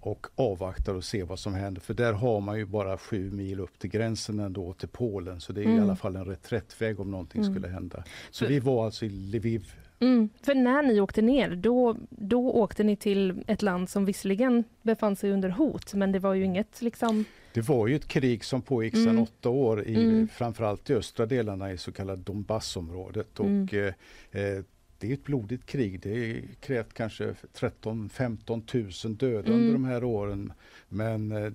och 0.00 0.26
avvaktar 0.34 0.94
och 0.94 1.04
ser 1.04 1.24
vad 1.24 1.38
som 1.38 1.54
händer. 1.54 1.80
För 1.80 1.94
där 1.94 2.12
har 2.12 2.40
man 2.40 2.58
ju 2.58 2.64
bara 2.64 2.98
sju 2.98 3.30
mil 3.30 3.60
upp 3.60 3.78
till 3.78 3.90
gränsen 3.90 4.40
ändå 4.40 4.72
till 4.72 4.88
Polen 4.88 5.40
så 5.40 5.52
det 5.52 5.60
är 5.60 5.64
mm. 5.64 5.78
i 5.78 5.80
alla 5.80 5.96
fall 5.96 6.16
en 6.16 6.24
reträttväg 6.24 7.00
om 7.00 7.10
någonting 7.10 7.42
mm. 7.42 7.54
skulle 7.54 7.68
hända. 7.68 8.04
Så 8.30 8.46
vi 8.46 8.60
var 8.60 8.84
alltså 8.84 9.04
i 9.04 9.08
Lviv 9.08 9.72
Mm, 10.00 10.28
för 10.42 10.54
när 10.54 10.82
ni 10.82 11.00
åkte 11.00 11.22
ner, 11.22 11.56
då, 11.56 11.96
då 12.10 12.52
åkte 12.52 12.84
ni 12.84 12.96
till 12.96 13.44
ett 13.46 13.62
land 13.62 13.90
som 13.90 14.04
visserligen 14.04 14.64
befann 14.82 15.16
sig 15.16 15.30
under 15.30 15.48
hot, 15.48 15.94
men 15.94 16.12
det 16.12 16.18
var 16.18 16.34
ju 16.34 16.44
inget 16.44 16.82
liksom... 16.82 17.24
Det 17.52 17.68
var 17.68 17.86
ju 17.86 17.96
ett 17.96 18.08
krig 18.08 18.44
som 18.44 18.62
pågick 18.62 18.94
sedan 18.94 19.08
mm. 19.08 19.22
åtta 19.22 19.48
år, 19.48 19.84
i, 19.84 19.94
mm. 19.94 20.28
framförallt 20.28 20.90
i 20.90 20.94
östra 20.94 21.26
delarna 21.26 21.72
i 21.72 21.78
så 21.78 21.92
kallade 21.92 22.22
Donbassområdet. 22.22 23.38
Mm. 23.38 23.64
Och, 23.64 23.74
eh, 23.74 23.94
eh, 24.30 24.62
det 24.98 25.10
är 25.10 25.14
ett 25.14 25.24
blodigt 25.24 25.66
krig. 25.66 26.00
Det 26.00 26.42
krävt 26.60 26.94
kanske 26.94 27.34
13-15 27.54 29.06
000 29.06 29.16
döda 29.16 29.52
under 29.52 29.68
mm. 29.68 29.72
de 29.72 29.84
här 29.84 30.04
åren. 30.04 30.52
Men 30.88 31.32
eh, 31.32 31.52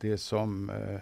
det 0.00 0.18
som 0.18 0.70
eh, 0.70 1.00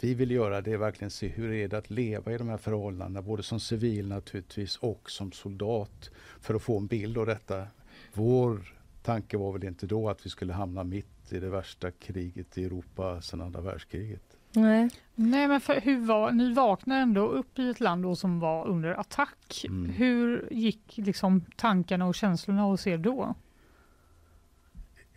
vi 0.00 0.14
vill 0.14 0.30
göra 0.30 0.60
det 0.60 0.72
är 0.72 0.76
verkligen 0.76 1.10
se 1.10 1.28
hur 1.28 1.52
är 1.52 1.68
det 1.68 1.78
att 1.78 1.90
leva 1.90 2.32
i 2.32 2.38
de 2.38 2.48
här 2.48 2.56
förhållandena, 2.56 3.22
både 3.22 3.42
som 3.42 3.60
civil 3.60 4.08
naturligtvis 4.08 4.76
och 4.76 5.10
som 5.10 5.32
soldat, 5.32 6.10
för 6.40 6.54
att 6.54 6.62
få 6.62 6.78
en 6.78 6.86
bild 6.86 7.18
av 7.18 7.26
detta. 7.26 7.66
Vår 8.12 8.74
tanke 9.02 9.36
var 9.36 9.52
väl 9.52 9.64
inte 9.64 9.86
då 9.86 10.08
att 10.08 10.26
vi 10.26 10.30
skulle 10.30 10.52
hamna 10.52 10.84
mitt 10.84 11.32
i 11.32 11.40
det 11.40 11.50
värsta 11.50 11.90
kriget 11.90 12.58
i 12.58 12.64
Europa 12.64 13.22
sedan 13.22 13.40
andra 13.40 13.60
världskriget. 13.60 14.22
Nej. 14.52 14.90
Nej, 15.14 15.48
men 15.48 15.60
för 15.60 15.80
hur 15.80 16.06
var, 16.06 16.32
ni 16.32 16.52
vaknade 16.52 17.00
ändå 17.00 17.26
upp 17.26 17.58
i 17.58 17.70
ett 17.70 17.80
land 17.80 18.18
som 18.18 18.40
var 18.40 18.66
under 18.66 19.00
attack. 19.00 19.64
Mm. 19.68 19.90
Hur 19.90 20.48
gick 20.50 20.96
liksom 20.96 21.44
tankarna 21.56 22.06
och 22.06 22.14
känslorna 22.14 22.62
hos 22.62 22.86
er 22.86 22.98
då? 22.98 23.34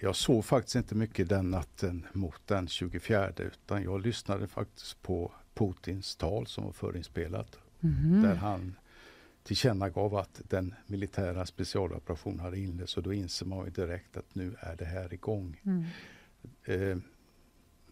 Jag 0.04 0.16
såg 0.16 0.46
faktiskt 0.46 0.76
inte 0.76 0.96
mycket 0.96 1.30
den 1.30 1.52
natten 1.52 2.08
mot 2.14 2.48
den 2.48 2.68
24 2.68 3.30
utan 3.38 3.84
jag 3.84 4.02
lyssnade 4.02 4.48
faktiskt 4.48 5.02
på 5.02 5.32
Putins 5.54 6.16
tal 6.16 6.48
som 6.48 6.64
var 6.64 6.72
förinspelat. 6.72 7.60
Mm. 7.82 8.22
Där 8.22 8.36
han 8.36 8.76
tillkännagav 9.44 10.16
att 10.16 10.42
den 10.50 10.76
militära 10.88 11.46
specialoperationen 11.46 12.40
hade 12.40 12.60
inletts 12.60 12.98
och 12.98 13.04
då 13.04 13.14
inser 13.14 13.46
man 13.46 13.66
ju 13.66 13.72
direkt 13.72 14.18
att 14.18 14.36
nu 14.36 14.56
är 14.60 14.76
det 14.76 14.86
här 14.86 15.14
igång. 15.14 15.62
Mm. 15.64 15.84
Eh, 16.64 16.98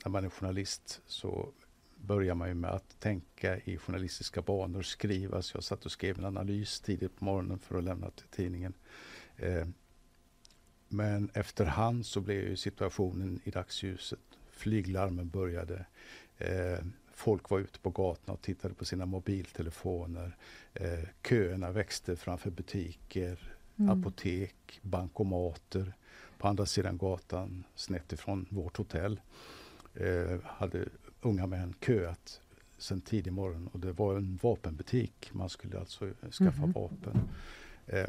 när 0.03 0.09
man 0.09 0.25
är 0.25 0.29
journalist 0.29 1.01
så 1.05 1.49
börjar 1.95 2.35
man 2.35 2.47
ju 2.47 2.53
med 2.53 2.71
att 2.71 2.99
tänka 2.99 3.57
i 3.57 3.77
journalistiska 3.77 4.41
banor, 4.41 4.81
skriva. 4.81 5.41
Så 5.41 5.57
jag 5.57 5.63
satt 5.63 5.85
och 5.85 5.91
skrev 5.91 6.19
en 6.19 6.25
analys 6.25 6.79
tidigt 6.79 7.19
på 7.19 7.25
morgonen 7.25 7.59
för 7.59 7.77
att 7.77 7.83
lämna 7.83 8.09
till 8.09 8.27
tidningen. 8.27 8.73
Eh, 9.35 9.67
men 10.91 11.29
efterhand 11.33 12.05
så 12.05 12.21
blev 12.21 12.55
situationen 12.55 13.39
i 13.43 13.51
dagsljuset. 13.51 14.19
Flyglarmen 14.51 15.29
började. 15.29 15.85
Eh, 16.37 16.79
folk 17.13 17.49
var 17.49 17.59
ute 17.59 17.79
på 17.79 17.89
gatorna 17.89 18.33
och 18.33 18.41
tittade 18.41 18.73
på 18.73 18.85
sina 18.85 19.05
mobiltelefoner. 19.05 20.37
Eh, 20.73 20.99
köerna 21.29 21.71
växte 21.71 22.15
framför 22.15 22.49
butiker, 22.49 23.53
mm. 23.77 23.99
apotek, 23.99 24.79
bankomater. 24.81 25.93
På 26.37 26.47
andra 26.47 26.65
sidan 26.65 26.97
gatan, 26.97 27.63
snett 27.75 28.13
ifrån 28.13 28.45
vårt 28.49 28.77
hotell, 28.77 29.21
eh, 29.93 30.39
hade 30.43 30.85
unga 31.21 31.47
män 31.47 31.73
köat 31.85 32.41
sen 32.77 33.01
tidig 33.01 33.33
morgon 33.33 33.67
och 33.67 33.79
det 33.79 33.91
var 33.91 34.15
en 34.15 34.39
vapenbutik. 34.41 35.29
Man 35.31 35.49
skulle 35.49 35.79
alltså 35.79 36.05
skaffa 36.31 36.63
mm. 36.63 36.71
vapen. 36.71 37.29
Eh, 37.87 38.07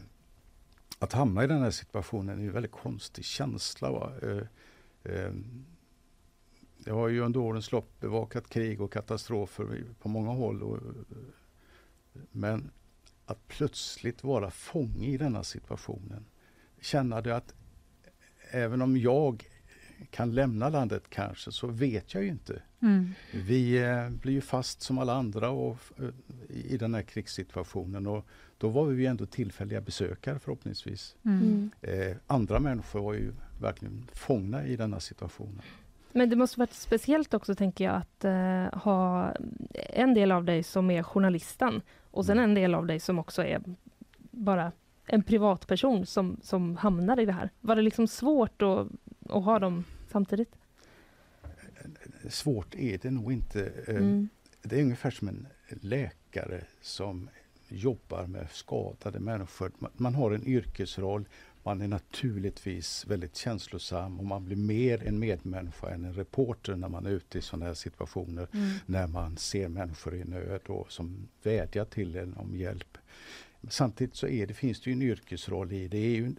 att 1.03 1.13
hamna 1.13 1.45
i 1.45 1.47
den 1.47 1.63
här 1.63 1.71
situationen 1.71 2.39
är 2.39 2.47
en 2.47 2.53
väldigt 2.53 2.73
konstig 2.73 3.25
känsla. 3.25 3.91
Va? 3.91 4.13
Eh, 4.23 4.43
eh, 5.13 5.33
jag 6.85 6.95
har 6.95 7.09
ju 7.09 7.21
under 7.21 7.41
årens 7.41 7.73
lopp 7.73 8.01
bevakat 8.01 8.49
krig 8.49 8.81
och 8.81 8.93
katastrofer 8.93 9.85
på 10.01 10.09
många 10.09 10.31
håll. 10.31 10.63
Och, 10.63 10.79
men 12.31 12.71
att 13.27 13.49
plötsligt 13.49 14.25
vara 14.25 14.51
fånge 14.51 15.07
i 15.07 15.17
denna 15.17 15.45
situationen. 15.45 16.25
Känna 16.81 17.21
det 17.21 17.37
att 17.37 17.55
även 18.51 18.83
om 18.83 18.97
jag 18.97 19.49
kan 20.11 20.35
lämna 20.35 20.69
landet 20.69 21.03
kanske, 21.09 21.53
så 21.53 21.67
vet 21.67 22.15
jag 22.15 22.23
ju 22.23 22.29
inte. 22.29 22.63
Mm. 22.83 23.13
Vi 23.35 23.83
eh, 23.83 24.09
blir 24.09 24.33
ju 24.33 24.41
fast 24.41 24.83
som 24.83 24.99
alla 24.99 25.15
andra 25.15 25.51
och, 25.51 25.79
eh, 25.99 26.09
i 26.49 26.77
den 26.77 26.95
här 26.95 27.03
krigssituationen 27.03 28.07
och 28.07 28.27
då 28.63 28.69
var 28.69 28.85
vi 28.87 29.03
ju 29.03 29.07
ändå 29.07 29.27
tillfälliga 29.27 29.81
besökare 29.81 30.39
förhoppningsvis. 30.39 31.17
Mm. 31.25 31.71
Eh, 31.83 32.17
andra 32.27 32.59
människor 32.59 33.01
var 33.01 33.15
ju 33.15 33.33
verkligen 33.61 34.07
fångna 34.13 34.67
i 34.67 34.77
denna 34.77 35.01
situation. 35.01 35.61
Men 36.13 36.31
det 36.31 36.37
måste 36.37 36.59
varit 36.59 36.73
speciellt 36.73 37.35
också, 37.35 37.55
tänker 37.55 37.85
jag, 37.85 37.95
att 37.95 38.25
eh, 38.25 38.81
ha 38.81 39.33
en 39.75 40.15
del 40.15 40.33
av 40.33 40.45
dig 40.45 40.63
som 40.63 40.91
är 40.91 41.03
journalisten 41.03 41.83
och 42.11 42.27
sen 42.27 42.39
en 42.39 42.55
del 42.55 42.75
av 42.75 42.87
dig 42.87 43.01
som 43.01 43.19
också 43.19 43.45
är 43.45 43.63
bara 44.31 44.73
en 45.07 45.23
privatperson 45.23 46.07
som, 46.07 46.37
som 46.43 46.77
hamnar 46.77 47.21
i 47.21 47.27
det 47.27 47.33
här. 47.33 47.51
Var 47.61 47.77
det 47.77 47.83
liksom 47.83 48.09
svårt 48.09 48.63
att, 48.63 48.89
att 49.29 49.45
ha 49.45 49.59
dem 49.59 49.85
samtidigt? 50.09 50.55
Svårt 52.29 52.75
är 52.75 52.99
det 52.99 53.11
nog 53.11 53.33
inte. 53.33 53.73
Eh, 53.87 53.97
Mm. 53.97 54.29
Det 54.63 54.79
är 54.79 54.83
ungefär 54.83 55.11
som 55.11 55.29
en 55.29 55.47
läkare 55.69 56.65
som 56.81 57.29
jobbar 57.75 58.27
med 58.27 58.51
skadade 58.51 59.21
människor. 59.21 59.73
Man- 59.97 60.15
har 60.15 60.31
en 60.31 60.47
yrkesroll, 60.47 61.25
man 61.63 61.81
är 61.81 61.89
naturligtvis 61.89 63.07
väldigt 63.07 63.37
känslosam 63.37 64.21
och 64.21 64.27
man 64.27 64.45
blir 64.45 64.57
mer 64.57 65.07
en 65.07 65.19
medmänniska 65.19 65.91
än 65.91 66.05
en 66.05 66.15
reporter 66.15 66.77
när 66.77 66.89
man 66.89 67.07
är 67.07 67.11
ute 67.11 67.39
i 67.39 67.43
sådana 67.43 67.67
här 67.67 67.75
situationer. 67.75 68.49
Mm. 68.53 68.71
När 68.87 69.07
man 69.07 69.37
ser 69.37 69.69
människor 69.69 70.15
i 70.15 70.25
nöd 70.25 70.61
och 70.67 70.93
som 70.93 71.29
vädjar 71.43 71.85
till 71.85 72.17
en 72.17 72.35
om 72.35 72.57
hjälp. 72.57 72.99
Samtidigt 73.69 74.17
så 74.17 74.27
är 74.27 74.47
det, 74.47 74.55
finns 74.55 74.81
det 74.81 74.91
ju 74.91 74.95
en 74.95 75.03
yrkesroll 75.03 75.73
i 75.73 75.89
det. 75.89 75.99
är 75.99 76.17
ju 76.17 76.35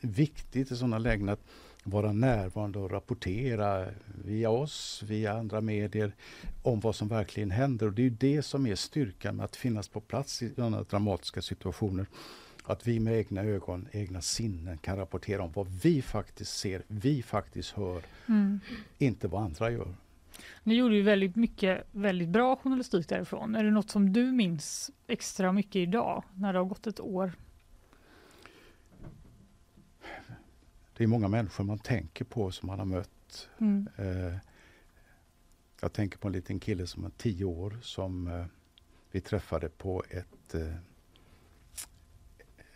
viktigt 0.00 0.72
i 0.72 0.76
sådana 0.76 0.98
lägen 0.98 1.28
att 1.28 1.44
vara 1.82 2.12
närvarande 2.12 2.78
och 2.78 2.90
rapportera 2.90 3.86
via 4.24 4.50
oss, 4.50 5.02
via 5.06 5.32
andra 5.32 5.60
medier 5.60 6.12
om 6.62 6.80
vad 6.80 6.94
som 6.94 7.08
verkligen 7.08 7.50
händer. 7.50 7.86
Och 7.86 7.92
det 7.92 8.06
är 8.06 8.10
det 8.10 8.42
som 8.42 8.66
är 8.66 8.74
styrkan 8.74 9.36
med 9.36 9.44
att 9.44 9.56
finnas 9.56 9.88
på 9.88 10.00
plats 10.00 10.42
i 10.42 10.54
sådana 10.54 10.82
dramatiska 10.82 11.42
situationer. 11.42 12.06
Att 12.64 12.86
vi 12.86 13.00
med 13.00 13.14
egna 13.18 13.42
ögon, 13.42 13.88
egna 13.92 14.20
sinnen 14.20 14.78
kan 14.78 14.96
rapportera 14.96 15.42
om 15.42 15.52
vad 15.52 15.66
vi 15.82 16.02
faktiskt 16.02 16.58
ser, 16.58 16.82
vi 16.86 17.22
faktiskt 17.22 17.70
hör, 17.70 18.02
Mm. 18.26 18.60
inte 18.98 19.28
vad 19.28 19.42
andra 19.42 19.70
gör. 19.70 19.94
Ni 20.62 20.74
gjorde 20.74 20.94
ju 20.94 21.02
väldigt 21.02 21.36
mycket 21.36 21.86
väldigt 21.92 22.28
bra 22.28 22.56
journalistik 22.56 23.08
därifrån. 23.08 23.54
Är 23.54 23.64
det 23.64 23.70
något 23.70 23.90
som 23.90 24.12
du 24.12 24.32
minns 24.32 24.90
extra 25.06 25.52
mycket 25.52 25.76
idag 25.76 26.24
när 26.34 26.52
det 26.52 26.58
har 26.58 26.66
gått 26.66 26.86
ett 26.86 27.00
år? 27.00 27.32
Det 31.02 31.06
är 31.06 31.08
många 31.08 31.28
människor 31.28 31.64
man 31.64 31.78
tänker 31.78 32.24
på 32.24 32.50
som 32.50 32.66
man 32.66 32.78
har 32.78 32.86
mött. 32.86 33.48
Mm. 33.58 33.88
Eh, 33.96 34.36
jag 35.80 35.92
tänker 35.92 36.18
på 36.18 36.28
en 36.28 36.32
liten 36.32 36.60
kille 36.60 36.86
som 36.86 37.02
var 37.02 37.10
tio 37.10 37.44
år 37.44 37.78
som 37.82 38.26
eh, 38.26 38.46
vi 39.10 39.20
träffade 39.20 39.68
på 39.68 40.04
ett, 40.10 40.54
eh, 40.54 40.74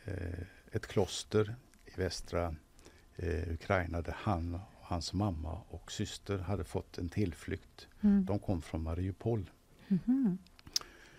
eh, 0.04 0.40
ett 0.72 0.86
kloster 0.86 1.54
i 1.84 1.90
västra 2.00 2.54
eh, 3.16 3.52
Ukraina 3.52 4.02
där 4.02 4.16
han, 4.18 4.54
och 4.54 4.60
hans 4.80 5.12
mamma 5.12 5.60
och 5.68 5.92
syster 5.92 6.38
hade 6.38 6.64
fått 6.64 6.98
en 6.98 7.08
tillflykt. 7.08 7.88
Mm. 8.00 8.24
De 8.24 8.38
kom 8.38 8.62
från 8.62 8.82
Mariupol. 8.82 9.50
Mhm. 9.88 10.38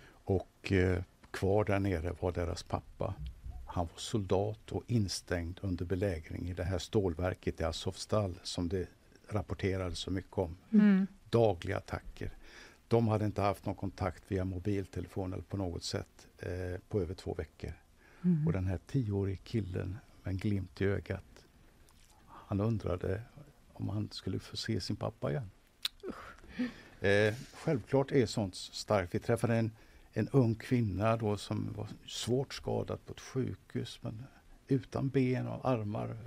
Och 0.09 0.71
eh, 0.71 1.03
kvar 1.31 1.65
där 1.65 1.79
nere 1.79 2.15
var 2.19 2.31
deras 2.31 2.63
pappa. 2.63 3.13
Han 3.67 3.85
var 3.85 3.97
soldat 3.97 4.71
och 4.71 4.83
instängd 4.87 5.59
under 5.61 5.85
belägring 5.85 6.49
i 6.49 6.53
det 6.53 6.63
här 6.63 6.79
stålverket 6.79 7.61
i 7.61 7.63
Azovstal 7.63 8.39
som 8.43 8.69
det 8.69 8.87
rapporterades 9.29 9.99
så 9.99 10.11
mycket 10.11 10.37
om. 10.37 10.57
Mm. 10.71 11.07
Dagliga 11.29 11.77
attacker. 11.77 12.31
De 12.87 13.07
hade 13.07 13.25
inte 13.25 13.41
haft 13.41 13.65
någon 13.65 13.75
kontakt 13.75 14.23
via 14.27 14.45
mobiltelefon 14.45 15.33
eller 15.33 15.43
på 15.43 15.57
något 15.57 15.83
sätt 15.83 16.27
eh, 16.37 16.79
på 16.89 17.01
över 17.01 17.13
två 17.13 17.33
veckor. 17.33 17.73
Mm. 18.21 18.47
Och 18.47 18.53
den 18.53 18.67
här 18.67 18.79
tioårige 18.87 19.37
killen 19.43 19.97
med 20.23 20.31
en 20.31 20.37
glimt 20.37 20.81
i 20.81 20.85
ögat, 20.85 21.45
han 22.25 22.61
undrade 22.61 23.21
om 23.73 23.89
han 23.89 24.09
skulle 24.11 24.39
få 24.39 24.57
se 24.57 24.81
sin 24.81 24.95
pappa 24.95 25.31
igen. 25.31 25.49
Eh, 26.99 27.33
självklart 27.53 28.11
är 28.11 28.25
sånt 28.25 28.55
starkt. 28.55 29.15
Vi 29.15 29.19
träffade 29.19 29.55
en, 29.55 29.71
en 30.17 30.29
ung 30.31 30.55
kvinna 30.55 31.17
då 31.17 31.37
som 31.37 31.73
var 31.73 31.87
svårt 32.05 32.53
skadad 32.53 33.05
på 33.05 33.13
ett 33.13 33.19
sjukhus 33.19 33.99
men 34.01 34.23
utan 34.67 35.09
ben 35.09 35.47
och 35.47 35.69
armar 35.69 36.17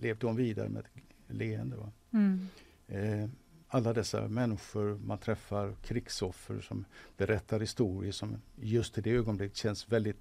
levde 0.00 0.26
hon 0.26 0.36
vidare 0.36 0.68
med 0.68 0.80
ett 0.80 1.36
leende. 1.36 1.76
Mm. 2.10 2.48
Eh, 2.88 3.30
alla 3.68 3.92
dessa 3.92 4.28
människor 4.28 4.98
man 4.98 5.18
träffar, 5.18 5.74
krigsoffer 5.82 6.60
som 6.60 6.84
berättar 7.16 7.60
historier 7.60 8.12
som 8.12 8.36
just 8.60 8.98
i 8.98 9.00
det 9.00 9.10
ögonblicket 9.10 9.56
känns 9.56 9.92
väldigt 9.92 10.20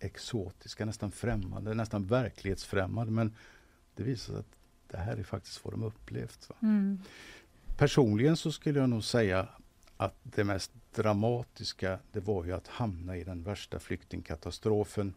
exotiska, 0.00 0.84
nästan 0.84 1.10
främmande, 1.10 1.74
nästan 1.74 2.06
verklighetsfrämmande. 2.06 3.12
Men 3.12 3.34
det 3.94 4.02
visar 4.02 4.32
sig 4.32 4.40
att 4.40 4.56
det 4.90 4.96
här 4.96 5.16
är 5.16 5.22
faktiskt 5.22 5.64
vad 5.64 5.74
de 5.74 5.82
upplevt. 5.82 6.50
Mm. 6.62 6.98
Personligen 7.76 8.36
så 8.36 8.52
skulle 8.52 8.80
jag 8.80 8.88
nog 8.88 9.04
säga 9.04 9.48
att 10.04 10.14
det 10.22 10.44
mest 10.44 10.72
dramatiska 10.94 11.98
det 12.12 12.20
var 12.20 12.44
ju 12.44 12.52
att 12.52 12.68
hamna 12.68 13.16
i 13.16 13.24
den 13.24 13.42
värsta 13.42 13.78
flyktingkatastrofen 13.78 15.14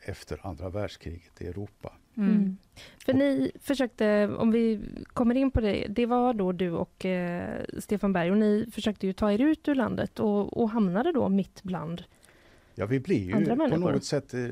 efter 0.00 0.46
andra 0.46 0.68
världskriget 0.70 1.40
i 1.42 1.46
Europa. 1.46 1.92
Mm. 2.16 2.56
För 3.04 3.14
ni 3.14 3.50
försökte, 3.60 4.28
om 4.38 4.50
vi 4.50 4.80
kommer 5.06 5.34
in 5.34 5.50
på 5.50 5.60
det, 5.60 5.86
det 5.88 6.06
var 6.06 6.34
då 6.34 6.52
du 6.52 6.70
och 6.70 7.04
eh, 7.04 7.64
Stefan 7.78 8.12
Berg 8.12 8.30
och 8.30 8.36
ni 8.38 8.66
försökte 8.72 9.06
ju 9.06 9.12
ta 9.12 9.32
er 9.32 9.38
ut 9.40 9.68
ur 9.68 9.74
landet 9.74 10.20
och, 10.20 10.56
och 10.62 10.70
hamnade 10.70 11.12
då 11.12 11.28
mitt 11.28 11.62
bland 11.62 12.04
Ja, 12.74 12.86
vi 12.86 13.00
blir 13.00 13.18
ju 13.24 13.32
på 13.32 13.56
människor. 13.56 13.92
något 13.92 14.04
sätt 14.04 14.34
eh, 14.34 14.48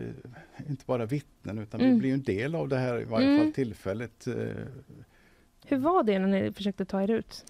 inte 0.69 0.85
bara 0.87 1.07
vittnen 1.07 1.59
utan 1.59 1.81
Mm. 1.81 1.93
vi 1.93 1.99
blir 1.99 2.09
ju 2.09 2.15
en 2.15 2.23
del 2.23 2.55
av 2.55 2.69
det 2.69 2.79
här 2.79 3.01
i 3.01 3.05
varje 3.05 3.27
Mm. 3.29 3.41
fall 3.41 3.53
tillfället. 3.53 4.27
Eh, 4.27 4.35
Hur 5.67 5.77
var 5.77 6.03
det 6.03 6.19
när 6.19 6.27
ni 6.43 6.53
försökte 6.53 6.85
ta 6.85 7.03
er 7.03 7.11
ut? 7.11 7.45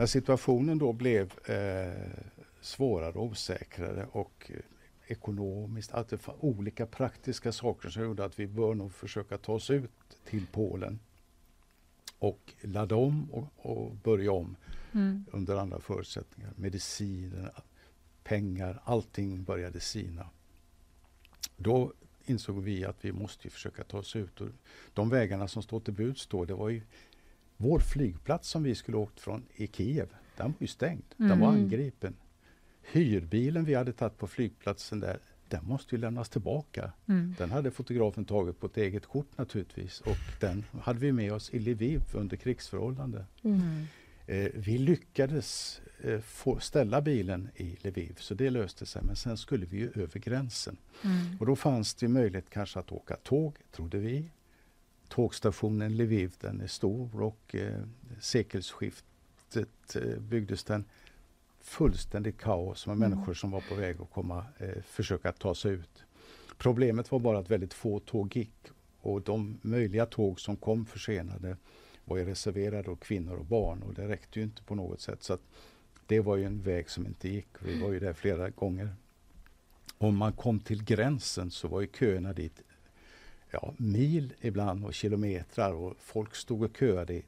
När 0.00 0.06
situationen 0.06 0.78
då 0.78 0.92
blev 0.92 1.32
eh, 1.44 2.22
svårare 2.60 3.12
och 3.12 3.24
osäkrare 3.24 4.06
och 4.12 4.50
eh, 4.54 4.60
ekonomiskt, 5.06 5.92
att 5.92 6.08
det 6.08 6.26
var 6.26 6.44
olika 6.44 6.86
praktiska 6.86 7.52
saker 7.52 7.88
som 7.88 8.02
gjorde 8.02 8.24
att 8.24 8.38
vi 8.38 8.46
bör 8.46 8.74
nog 8.74 8.92
försöka 8.92 9.38
ta 9.38 9.52
oss 9.52 9.70
ut 9.70 9.90
till 10.24 10.46
Polen 10.52 10.98
och 12.18 12.52
ladda 12.60 12.96
om 12.96 13.30
och, 13.30 13.46
och 13.56 13.94
börja 13.94 14.32
om 14.32 14.56
Mm. 14.92 15.24
under 15.32 15.56
andra 15.56 15.80
förutsättningar. 15.80 16.52
Mediciner, 16.56 17.52
pengar, 18.24 18.82
allting 18.84 19.44
började 19.44 19.80
sina. 19.80 20.26
Då 21.56 21.92
insåg 22.24 22.62
vi 22.62 22.84
att 22.84 23.04
vi 23.04 23.12
måste 23.12 23.50
försöka 23.50 23.84
ta 23.84 23.98
oss 23.98 24.16
ut. 24.16 24.40
Och 24.40 24.48
de 24.94 25.08
vägarna 25.08 25.48
som 25.48 25.62
står 25.62 25.80
till 25.80 25.94
buds 25.94 26.26
då, 26.26 26.44
det 26.44 26.54
var 26.54 26.68
ju 26.68 26.82
vår 27.60 27.78
flygplats 27.80 28.48
som 28.48 28.62
vi 28.62 28.74
skulle 28.74 28.96
åkt 28.96 29.20
från 29.20 29.42
i 29.54 29.66
Kiev. 29.66 30.08
Den 30.36 30.46
var 30.46 30.54
ju 30.58 30.66
stängd. 30.66 31.02
Den 31.16 31.40
var 31.40 31.48
Mm. 31.48 31.62
angripen. 31.62 32.14
Hyrbilen 32.92 33.64
vi 33.64 33.74
hade 33.74 33.92
tagit 33.92 34.18
på 34.18 34.26
flygplatsen 34.26 35.00
där, 35.00 35.18
den 35.48 35.64
måste 35.64 35.94
ju 35.94 36.00
lämnas 36.00 36.28
tillbaka. 36.28 36.92
Mm. 37.08 37.34
Den 37.38 37.50
hade 37.50 37.70
fotografen 37.70 38.24
tagit 38.24 38.60
på 38.60 38.66
ett 38.66 38.76
eget 38.76 39.06
kort 39.06 39.38
naturligtvis 39.38 40.00
och 40.00 40.16
den 40.40 40.64
hade 40.82 40.98
vi 40.98 41.12
med 41.12 41.32
oss 41.32 41.50
i 41.50 41.58
Lviv 41.58 42.02
under 42.14 42.36
krigsförhållanden. 42.36 43.24
Mm. 43.42 43.86
Eh, 44.26 44.50
vi 44.54 44.78
lyckades 44.78 45.80
eh, 46.04 46.20
få 46.20 46.58
ställa 46.60 47.00
bilen 47.00 47.48
i 47.56 47.76
Lviv 47.82 48.16
så 48.18 48.34
det 48.34 48.50
löste 48.50 48.86
sig 48.86 49.02
men 49.02 49.16
sen 49.16 49.36
skulle 49.36 49.66
vi 49.66 49.76
ju 49.76 49.90
över 49.94 50.20
gränsen. 50.20 50.76
Mm. 51.04 51.36
Och 51.40 51.46
då 51.46 51.56
fanns 51.56 51.94
det 51.94 52.08
möjlighet 52.08 52.50
kanske 52.50 52.78
att 52.78 52.92
åka 52.92 53.16
tåg, 53.16 53.56
trodde 53.72 53.98
vi. 53.98 54.24
Tågstationen 55.10 55.96
Lviv 55.96 56.34
den 56.40 56.60
är 56.60 56.66
stor 56.66 57.22
och 57.22 57.54
eh, 57.54 57.82
sekelskiftet 58.20 59.96
eh, 59.96 60.18
byggdes 60.18 60.64
den 60.64 60.84
fullständigt 61.60 62.38
kaos 62.38 62.86
med 62.86 62.96
Mm. 62.96 63.10
människor 63.10 63.34
som 63.34 63.50
var 63.50 63.60
på 63.68 63.74
väg 63.74 64.00
att 64.00 64.10
komma, 64.10 64.44
eh, 64.58 64.82
försöka 64.82 65.32
ta 65.32 65.54
sig 65.54 65.72
ut. 65.72 66.04
Problemet 66.58 67.12
var 67.12 67.18
bara 67.18 67.38
att 67.38 67.50
väldigt 67.50 67.74
få 67.74 67.98
tåg 68.00 68.36
gick 68.36 68.54
och 69.00 69.22
de 69.22 69.58
möjliga 69.62 70.06
tåg 70.06 70.40
som 70.40 70.56
kom 70.56 70.86
försenade 70.86 71.56
var 72.04 72.16
ju 72.16 72.24
reserverade 72.24 72.90
åt 72.90 73.00
kvinnor 73.00 73.36
och 73.36 73.44
barn 73.44 73.82
och 73.82 73.94
det 73.94 74.08
räckte 74.08 74.38
ju 74.38 74.44
inte 74.44 74.62
på 74.62 74.74
något 74.74 75.00
sätt. 75.00 75.22
Så 75.22 75.38
det 76.06 76.20
var 76.20 76.36
ju 76.36 76.44
en 76.44 76.62
väg 76.62 76.90
som 76.90 77.06
inte 77.06 77.28
gick. 77.28 77.48
Vi 77.60 77.82
var 77.82 77.92
ju 77.92 78.00
där 78.00 78.12
flera 78.12 78.50
gånger. 78.50 78.94
Om 79.98 80.16
man 80.16 80.32
kom 80.32 80.60
till 80.60 80.84
gränsen 80.84 81.50
så 81.50 81.68
var 81.68 81.80
ju 81.80 81.88
köerna 81.98 82.32
dit 82.32 82.62
ja, 83.50 83.74
mil 83.76 84.32
ibland 84.40 84.84
och 84.84 84.94
kilometrar 84.94 85.72
och 85.72 85.94
folk 85.98 86.34
stod 86.34 86.62
och 86.62 86.76
köade 86.78 87.14
i 87.14 87.24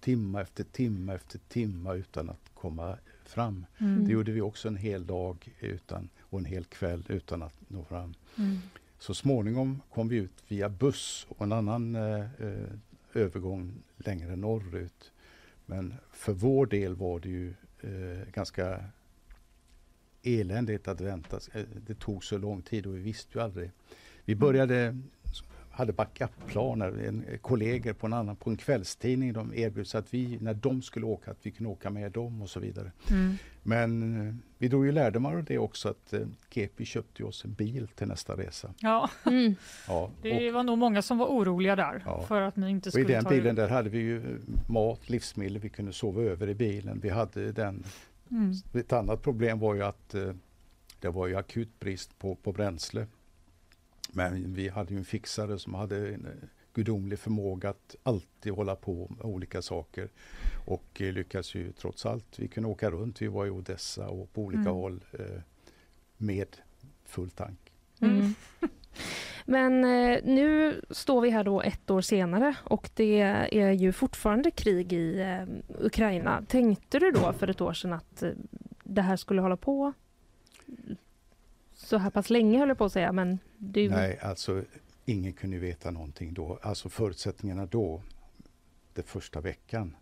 timma 0.00 0.40
efter 0.40 0.64
timma 0.64 1.14
efter 1.14 1.38
timma 1.38 1.94
utan 1.94 2.30
att 2.30 2.50
komma 2.54 2.98
fram. 3.24 3.66
Mm. 3.78 4.04
Det 4.04 4.12
gjorde 4.12 4.32
vi 4.32 4.40
också 4.40 4.68
en 4.68 4.76
hel 4.76 5.06
dag 5.06 5.48
utan, 5.60 6.08
och 6.20 6.38
en 6.38 6.44
hel 6.44 6.64
kväll 6.64 7.04
utan 7.08 7.42
att 7.42 7.54
nå 7.68 7.84
fram. 7.84 8.14
Mm. 8.38 8.58
Så 8.98 9.14
småningom 9.14 9.80
kom 9.94 10.08
vi 10.08 10.16
ut 10.16 10.42
via 10.48 10.68
buss 10.68 11.26
och 11.28 11.42
en 11.42 11.52
annan 11.52 11.94
eh, 11.94 12.20
eh, 12.20 12.70
övergång 13.14 13.72
längre 13.96 14.36
norrut. 14.36 15.12
Men 15.66 15.94
för 16.12 16.32
vår 16.32 16.66
del 16.66 16.94
var 16.94 17.20
det 17.20 17.28
ju 17.28 17.54
eh, 17.80 18.28
ganska 18.32 18.84
eländigt 20.22 20.88
att 20.88 21.00
vänta. 21.00 21.40
Eh, 21.52 21.64
det 21.86 21.94
tog 21.94 22.24
så 22.24 22.38
lång 22.38 22.62
tid 22.62 22.86
och 22.86 22.96
vi 22.96 23.00
visste 23.00 23.38
ju 23.38 23.44
aldrig. 23.44 23.70
Vi 24.24 24.34
började 24.34 24.98
hade 25.78 25.92
backup-planer. 25.92 27.06
En, 27.08 27.24
kollegor 27.40 27.92
på 27.92 28.06
en 28.06 28.12
annan, 28.12 28.36
på 28.36 28.50
en 28.50 28.56
kvällstidning, 28.56 29.32
de 29.32 29.54
erbjöd 29.54 29.86
sig 29.86 29.98
att 29.98 30.14
vi, 30.14 30.38
när 30.40 30.54
de 30.54 30.82
skulle 30.82 31.06
åka, 31.06 31.30
att 31.30 31.38
vi 31.42 31.50
kunde 31.50 31.70
åka 31.70 31.90
med 31.90 32.12
dem 32.12 32.42
och 32.42 32.50
så 32.50 32.60
vidare. 32.60 32.92
Mm. 33.10 33.34
Men 33.62 34.28
eh, 34.28 34.34
vi 34.58 34.68
drog 34.68 34.86
ju 34.86 34.92
lärdomar 34.92 35.36
av 35.36 35.44
det 35.44 35.58
också 35.58 35.88
att 35.88 36.12
eh, 36.12 36.20
GP 36.50 36.84
köpte 36.84 37.24
oss 37.24 37.44
en 37.44 37.52
bil 37.52 37.88
till 37.88 38.06
nästa 38.06 38.36
resa. 38.36 38.74
Ja, 38.78 39.10
mm. 39.26 39.54
ja 39.88 40.10
det 40.22 40.48
och, 40.48 40.54
var 40.54 40.62
nog 40.62 40.78
många 40.78 41.02
som 41.02 41.18
var 41.18 41.26
oroliga 41.26 41.76
där 41.76 42.02
ja. 42.06 42.22
för 42.22 42.40
att 42.40 42.56
ni 42.56 42.70
inte 42.70 42.90
skulle 42.90 43.04
och 43.04 43.10
I 43.10 43.14
den 43.14 43.24
bilen 43.24 43.54
där 43.54 43.68
hade 43.68 43.90
vi 43.90 43.98
ju 43.98 44.16
eh, 44.16 44.36
mat, 44.68 45.10
livsmedel, 45.10 45.58
vi 45.58 45.68
kunde 45.68 45.92
sova 45.92 46.22
över 46.22 46.48
i 46.48 46.54
bilen. 46.54 47.00
Vi 47.02 47.08
hade 47.08 47.52
den. 47.52 47.84
Mm. 48.30 48.52
Ett 48.74 48.92
annat 48.92 49.22
problem 49.22 49.58
var 49.58 49.74
ju 49.74 49.82
att 49.82 50.14
eh, 50.14 50.32
det 51.00 51.08
var 51.08 51.26
ju 51.26 51.36
akut 51.36 51.80
brist 51.80 52.18
på, 52.18 52.34
på 52.34 52.52
bränsle. 52.52 53.06
Men 54.12 54.54
vi 54.54 54.68
hade 54.68 54.94
ju 54.94 54.98
en 54.98 55.04
fixare 55.04 55.58
som 55.58 55.74
hade 55.74 56.08
en 56.08 56.26
eh, 56.26 56.48
gudomlig 56.74 57.18
förmåga 57.18 57.70
att 57.70 57.96
alltid 58.02 58.52
hålla 58.52 58.76
på 58.76 59.06
med 59.16 59.26
olika 59.26 59.62
saker. 59.62 60.08
Och 60.66 61.00
eh, 61.00 61.12
lyckades 61.12 61.54
ju 61.54 61.72
trots 61.72 62.06
allt, 62.06 62.38
vi 62.38 62.48
kunde 62.48 62.68
åka 62.68 62.90
runt, 62.90 63.22
vi 63.22 63.26
var 63.26 63.46
i 63.46 63.50
Odessa 63.50 64.08
och 64.08 64.32
på 64.32 64.42
olika 64.42 64.60
mm. 64.60 64.74
håll 64.74 65.04
eh, 65.12 65.40
med 66.16 66.56
full 67.04 67.30
tank. 67.30 67.72
Mm. 68.00 68.16
mm. 68.16 68.34
Men 69.44 69.84
eh, 69.84 70.20
nu 70.24 70.80
står 70.90 71.20
vi 71.20 71.30
här 71.30 71.44
då 71.44 71.62
ett 71.62 71.90
år 71.90 72.00
senare 72.00 72.54
och 72.64 72.90
det 72.94 73.20
är 73.20 73.72
ju 73.72 73.92
fortfarande 73.92 74.50
krig 74.50 74.92
i 74.92 75.20
eh, 75.20 75.44
Ukraina. 75.78 76.44
Tänkte 76.48 76.98
du 76.98 77.10
då 77.10 77.32
för 77.32 77.50
ett 77.50 77.60
år 77.60 77.72
sedan 77.72 77.92
att 77.92 78.22
det 78.84 79.02
här 79.02 79.16
skulle 79.16 79.40
hålla 79.40 79.56
på 79.56 79.92
så 81.88 81.98
här 81.98 82.10
pass 82.10 82.30
länge 82.30 82.58
höll 82.58 82.68
jag 82.68 82.78
på 82.78 82.84
att 82.84 82.92
säga. 82.92 83.12
Men 83.12 83.38
du... 83.58 83.88
Nej, 83.88 84.18
alltså 84.22 84.64
ingen 85.04 85.32
kunde 85.32 85.58
veta 85.58 85.90
någonting 85.90 86.34
då. 86.34 86.58
Alltså 86.62 86.88
förutsättningarna 86.88 87.66
då, 87.66 88.02
den 88.94 89.04
första 89.04 89.40
veckan, 89.40 89.96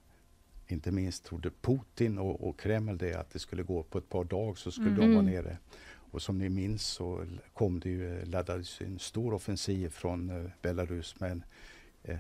inte 0.67 0.91
minst 0.91 1.25
trodde 1.25 1.51
Putin 1.51 2.19
och, 2.19 2.49
och 2.49 2.61
Kreml 2.61 2.99
det 2.99 3.15
att 3.15 3.31
det 3.31 3.39
skulle 3.39 3.63
gå 3.63 3.83
på 3.83 3.99
ett 3.99 4.09
par 4.09 4.25
dagar 4.25 4.55
så 4.55 4.71
skulle 4.71 4.91
mm. 4.91 5.01
de 5.01 5.15
vara 5.15 5.25
nere. 5.27 5.59
Och 6.11 6.23
som 6.23 6.39
ni 6.39 6.49
minns 6.49 6.87
så 6.87 7.27
kom 7.55 7.81
det 7.81 7.89
ju, 7.89 8.25
laddades 8.25 8.81
en 8.81 8.99
stor 8.99 9.35
offensiv 9.35 9.89
från 9.89 10.31
uh, 10.31 10.51
Belarus 10.63 11.21
med 11.21 11.31
en, 11.31 11.45
uh, 12.09 12.19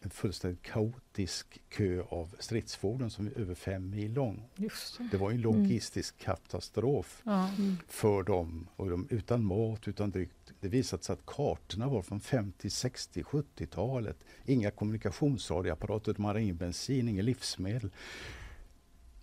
en 0.00 0.10
fullständigt 0.10 0.62
kaotisk 0.62 1.60
kö 1.68 2.02
av 2.08 2.36
stridsfordon 2.38 3.10
som 3.10 3.26
är 3.26 3.38
över 3.38 3.54
fem 3.54 3.90
mil 3.90 4.12
lång. 4.12 4.48
Det. 4.56 4.72
det. 5.10 5.16
var 5.16 5.30
en 5.30 5.40
logistisk 5.40 6.14
mm. 6.18 6.24
katastrof 6.24 7.22
mm. 7.26 7.76
för 7.88 8.22
dem. 8.22 8.68
Och 8.76 8.90
de, 8.90 9.06
utan 9.10 9.44
mat, 9.44 9.88
utan 9.88 10.10
dryck. 10.10 10.30
Det 10.60 10.68
visade 10.68 11.02
sig 11.02 11.12
att 11.12 11.26
kartorna 11.26 11.88
var 11.88 12.02
från 12.02 12.20
50, 12.20 12.70
60, 12.70 13.22
70-talet. 13.22 14.16
Inga 14.44 14.70
kommunikationsradioapparater, 14.70 16.12
de 16.12 16.24
hade 16.24 16.42
ingen 16.42 16.56
bensin, 16.56 17.08
inga 17.08 17.22
livsmedel. 17.22 17.90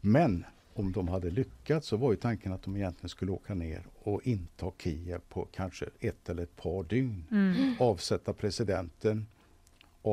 Men 0.02 0.46
om 0.74 0.92
de 0.92 1.08
hade 1.08 1.30
lyckats 1.30 1.88
så 1.88 1.98
var 1.98 2.12
ju 2.12 2.18
tanken 2.18 2.54
att 2.54 2.64
de 2.64 2.76
egentligen 2.76 3.10
skulle 3.10 3.32
åka 3.32 3.54
ner 3.54 3.84
och 3.94 4.28
inta 4.28 4.72
Kiev 4.78 5.22
på 5.30 5.48
kanske 5.52 5.86
ett 6.00 6.30
eller 6.30 6.44
ett 6.44 6.56
par 6.56 6.84
dygn. 6.84 7.24
Mm. 7.32 7.76
Avsätta 7.80 8.34
presidenten, 8.34 9.26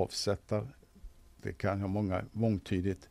avsätta, 0.02 0.68
det 1.42 1.52
kan 1.52 1.80
ha 1.80 1.88
många, 1.88 2.24
mångtydigt, 2.32 3.08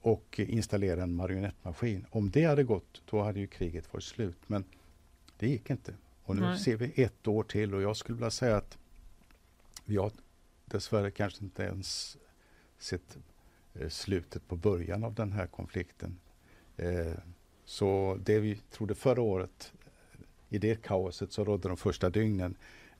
och 0.00 0.40
installera 0.40 1.02
en 1.02 1.14
marionettmaskin. 1.14 2.06
Om 2.10 2.30
det 2.30 2.44
hade 2.44 2.64
gått, 2.64 3.02
då 3.10 3.22
hade 3.22 3.40
ju 3.40 3.46
kriget 3.46 3.92
varit 3.92 4.04
slut. 4.04 4.38
Men 4.46 4.64
det 5.38 5.48
gick 5.48 5.70
inte. 5.70 5.94
Och 6.22 6.36
nu 6.36 6.42
Nej. 6.42 6.58
ser 6.58 6.76
vi 6.76 7.02
ett 7.02 7.28
år 7.28 7.42
till 7.42 7.74
och 7.74 7.82
jag 7.82 7.96
skulle 7.96 8.16
vilja 8.16 8.30
säga 8.30 8.56
att 8.56 8.78
vi 9.84 9.96
har 9.96 10.12
dessvärre 10.64 11.10
kanske 11.10 11.44
inte 11.44 11.62
ens 11.62 12.16
sett 12.78 13.18
eh, 13.74 13.88
slutet 13.88 14.48
på 14.48 14.56
början 14.56 15.04
av 15.04 15.14
den 15.14 15.32
här 15.32 15.46
konflikten. 15.46 16.18
Eh, 16.76 17.12
så 17.64 18.18
det 18.24 18.40
vi 18.40 18.56
trodde 18.70 18.94
förra 18.94 19.22
året, 19.22 19.72
i 20.48 20.58
det 20.58 20.82
kaoset 20.82 21.32
som 21.32 21.44
rådde 21.44 21.68
de 21.68 21.76
första 21.76 22.10
dygnen, 22.10 22.56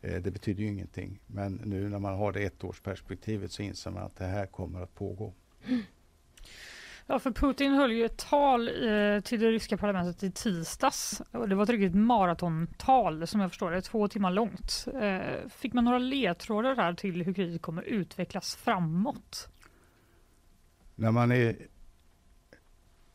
det 0.07 0.31
betyder 0.31 0.63
ju 0.63 0.69
ingenting. 0.69 1.21
Men 1.27 1.61
nu 1.65 1.89
när 1.89 1.99
man 1.99 2.15
har 2.15 2.33
det 2.33 2.41
ettårsperspektivet 2.45 3.53
så 3.53 3.63
inser 3.63 3.91
man 3.91 4.03
att 4.03 4.17
det 4.17 4.25
här 4.25 4.47
kommer 4.47 4.83
att 4.83 4.95
pågå. 4.95 5.33
Ja, 7.07 7.19
för 7.19 7.31
Putin 7.31 7.73
höll 7.73 7.93
ju 7.93 8.05
ett 8.05 8.19
tal 8.19 8.69
eh, 8.69 9.21
till 9.21 9.41
det 9.41 9.51
ryska 9.51 9.77
parlamentet 9.77 10.23
i 10.23 10.31
tisdags. 10.31 11.23
Det 11.33 11.55
var 11.55 11.63
ett 11.63 11.69
riktigt 11.69 11.95
maratontal 11.95 13.27
som 13.27 13.41
jag 13.41 13.51
förstår 13.51 13.71
det, 13.71 13.83
två 13.83 14.09
timmar 14.09 14.31
långt. 14.31 14.87
Eh, 15.01 15.49
fick 15.49 15.73
man 15.73 15.85
några 15.85 15.99
ledtrådar 15.99 16.77
här 16.77 16.95
till 16.95 17.23
hur 17.23 17.35
kriget 17.35 17.63
kommer 17.63 17.83
utvecklas 17.83 18.57
framåt? 18.57 19.49
När 20.95 21.11
man 21.11 21.33
är 21.33 21.57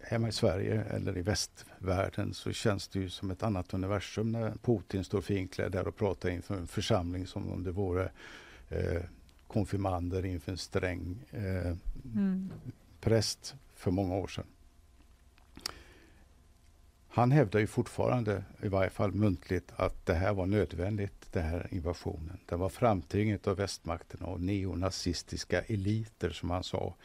hemma 0.04 0.28
i 0.28 0.32
Sverige 0.32 0.84
eller 0.84 1.18
i 1.18 1.22
västvärlden 1.22 2.34
så 2.34 2.52
känns 2.52 2.88
det 2.88 2.99
ju 2.99 3.10
som 3.10 3.32
ett 3.32 3.43
annat 3.43 3.74
universum 3.74 4.32
när 4.32 4.54
Putin 4.62 5.04
står 5.04 5.22
finklädd 5.22 5.72
där 5.72 5.88
och 5.88 5.95
pratar 5.95 6.30
inför 6.30 6.56
en 6.56 6.68
församling 6.68 7.28
som 7.28 7.52
om 7.52 7.64
det 7.64 7.72
vore 7.72 8.12
eh, 8.70 9.02
konfirmander 9.47 10.26
inför 10.26 10.52
en 10.52 10.58
sträng 10.58 11.26
eh, 11.32 11.76
mm. 12.16 12.49
präst 13.02 13.56
för 13.76 13.91
många 13.91 14.16
år 14.16 14.28
sedan. 14.28 14.45
Han 17.14 17.32
hävdar 17.32 17.60
ju 17.60 17.68
fortfarande, 17.68 18.43
i 18.64 18.68
varje 18.68 18.89
fall 18.89 19.12
muntligt, 19.12 19.72
att 19.76 20.06
det 20.06 20.14
här 20.14 20.34
var 20.34 20.45
nödvändigt, 20.45 21.28
den 21.32 21.43
här 21.43 21.68
invasionen. 21.72 22.38
Den 22.45 22.60
var 22.60 22.70
framtvingat 22.70 23.47
av 23.47 23.58
västmakterna 23.58 24.26
och 24.26 24.41
neonazistiska 24.41 25.62
eliter, 25.62 26.30
som 26.30 26.49
han 26.49 26.64
sa 26.64 26.95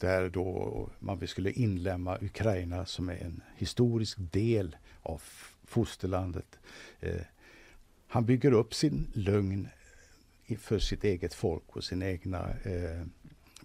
där 0.00 0.28
då 0.28 0.88
man 0.98 1.26
skulle 1.26 1.50
inlämna 1.50 2.18
Ukraina 2.20 2.86
som 2.86 3.08
är 3.08 3.16
en 3.16 3.42
historisk 3.56 4.18
del 4.18 4.76
av 5.02 5.22
fosterlandet. 5.64 6.58
Eh, 7.00 7.20
han 8.06 8.24
bygger 8.24 8.52
upp 8.52 8.74
sin 8.74 9.06
lögn 9.14 9.68
för 10.58 10.78
sitt 10.78 11.04
eget 11.04 11.34
folk 11.34 11.76
och 11.76 11.84
sina 11.84 12.06
egna 12.06 12.50
eh, 12.62 13.06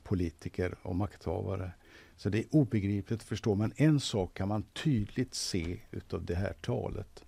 politiker 0.04 0.76
och 0.82 0.96
makthavare. 0.96 1.72
Så 2.18 2.30
det 2.30 2.40
är 2.40 2.46
obegripligt 2.56 3.22
att 3.22 3.28
förstå, 3.28 3.56
men 3.56 3.74
en 3.76 4.00
sak 4.00 4.34
kan 4.34 4.48
man 4.48 4.64
tydligt 4.64 5.34
se 5.34 5.80
utav 5.92 6.26
det 6.26 6.36
här 6.36 6.54
talet. 6.54 7.26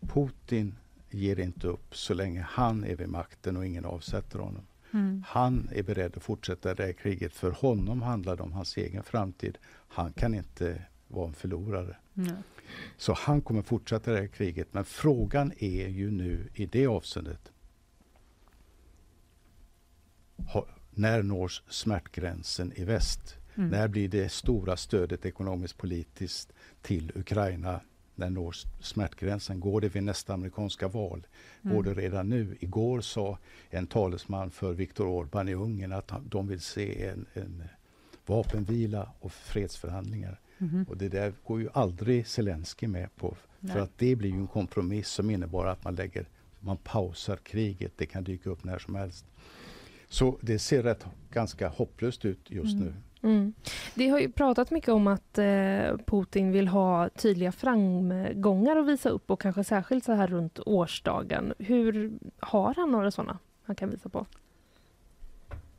Putin 0.00 0.74
ger 1.10 1.40
inte 1.40 1.66
upp 1.66 1.96
så 1.96 2.14
länge 2.14 2.40
han 2.50 2.84
är 2.84 2.96
vid 2.96 3.08
makten 3.08 3.56
och 3.56 3.66
ingen 3.66 3.84
avsätter 3.84 4.38
honom. 4.38 4.66
Mm. 4.92 5.24
Han 5.26 5.68
är 5.72 5.82
beredd 5.82 6.16
att 6.16 6.22
fortsätta 6.22 6.74
det 6.74 6.84
här 6.84 6.92
kriget. 6.92 7.32
För 7.32 7.50
honom 7.50 8.02
handlar 8.02 8.36
det 8.36 8.42
om 8.42 8.52
hans 8.52 8.76
egen 8.76 9.02
framtid. 9.02 9.58
Han 9.88 10.12
kan 10.12 10.34
inte 10.34 10.82
vara 11.08 11.28
en 11.28 11.34
förlorare. 11.34 11.96
Mm. 12.16 12.36
Så 12.96 13.12
han 13.12 13.40
kommer 13.40 13.62
fortsätta 13.62 14.12
det 14.12 14.18
här 14.18 14.26
kriget. 14.26 14.68
Men 14.70 14.84
frågan 14.84 15.52
är 15.58 15.88
ju 15.88 16.10
nu 16.10 16.48
i 16.54 16.66
det 16.66 16.86
avseendet. 16.86 17.52
när 20.90 21.22
nås 21.22 21.62
smärtgränsen 21.68 22.72
i 22.76 22.84
väst? 22.84 23.36
Mm. 23.54 23.70
När 23.70 23.88
blir 23.88 24.08
det 24.08 24.32
stora 24.32 24.76
stödet 24.76 25.26
ekonomiskt 25.26 25.78
politiskt 25.78 26.52
till 26.82 27.12
Ukraina 27.14 27.80
när 28.18 28.30
når 28.30 28.54
smärtgränsen? 28.80 29.60
Går 29.60 29.80
det 29.80 29.88
vid 29.88 30.02
nästa 30.02 30.34
amerikanska 30.34 30.88
val? 30.88 31.26
Mm. 31.62 31.76
Går 31.76 31.82
det 31.82 31.94
redan 31.94 32.28
nu? 32.28 32.56
Igår 32.60 33.00
sa 33.00 33.38
en 33.70 33.86
talesman 33.86 34.50
för 34.50 34.72
Viktor 34.72 35.06
Orbán 35.06 35.50
i 35.50 35.54
Ungern 35.54 35.92
att 35.92 36.12
de 36.28 36.48
vill 36.48 36.60
se 36.60 37.06
en, 37.06 37.26
en 37.34 37.62
vapenvila 38.26 39.10
och 39.20 39.32
fredsförhandlingar. 39.32 40.40
Mm. 40.58 40.84
Och 40.88 40.96
det 40.96 41.08
där 41.08 41.32
går 41.44 41.60
ju 41.60 41.68
aldrig 41.72 42.26
Zelensky 42.26 42.86
med 42.86 43.16
på. 43.16 43.36
Nej. 43.60 43.72
För 43.72 43.80
att 43.80 43.98
det 43.98 44.16
blir 44.16 44.30
ju 44.30 44.36
en 44.36 44.46
kompromiss 44.46 45.08
som 45.08 45.30
innebär 45.30 45.66
att 45.66 45.84
man 45.84 45.94
lägger 45.94 46.26
man 46.60 46.76
pausar 46.76 47.36
kriget. 47.36 47.92
Det 47.96 48.06
kan 48.06 48.24
dyka 48.24 48.50
upp 48.50 48.64
när 48.64 48.78
som 48.78 48.94
helst. 48.94 49.26
Så 50.08 50.38
det 50.40 50.58
ser 50.58 50.82
rätt 50.82 51.06
ganska 51.32 51.68
hopplöst 51.68 52.24
ut 52.24 52.50
just 52.50 52.74
mm. 52.74 52.84
nu. 52.84 52.94
Mm. 53.22 53.54
Det 53.94 54.08
har 54.08 54.18
ju 54.18 54.32
pratat 54.32 54.70
mycket 54.70 54.88
om 54.88 55.06
att 55.06 55.38
eh, 55.38 55.96
Putin 56.06 56.52
vill 56.52 56.68
ha 56.68 57.08
tydliga 57.08 57.52
framgångar 57.52 58.76
att 58.76 58.86
visa 58.86 59.08
upp 59.08 59.30
och 59.30 59.40
kanske 59.40 59.64
särskilt 59.64 60.04
så 60.04 60.12
här 60.12 60.26
runt 60.26 60.58
årsdagen. 60.66 61.54
Hur 61.58 62.12
Har 62.38 62.74
han 62.74 62.90
några 62.90 63.10
sådana 63.10 63.38
han 63.62 63.76
kan 63.76 63.90
visa 63.90 64.08
på? 64.08 64.26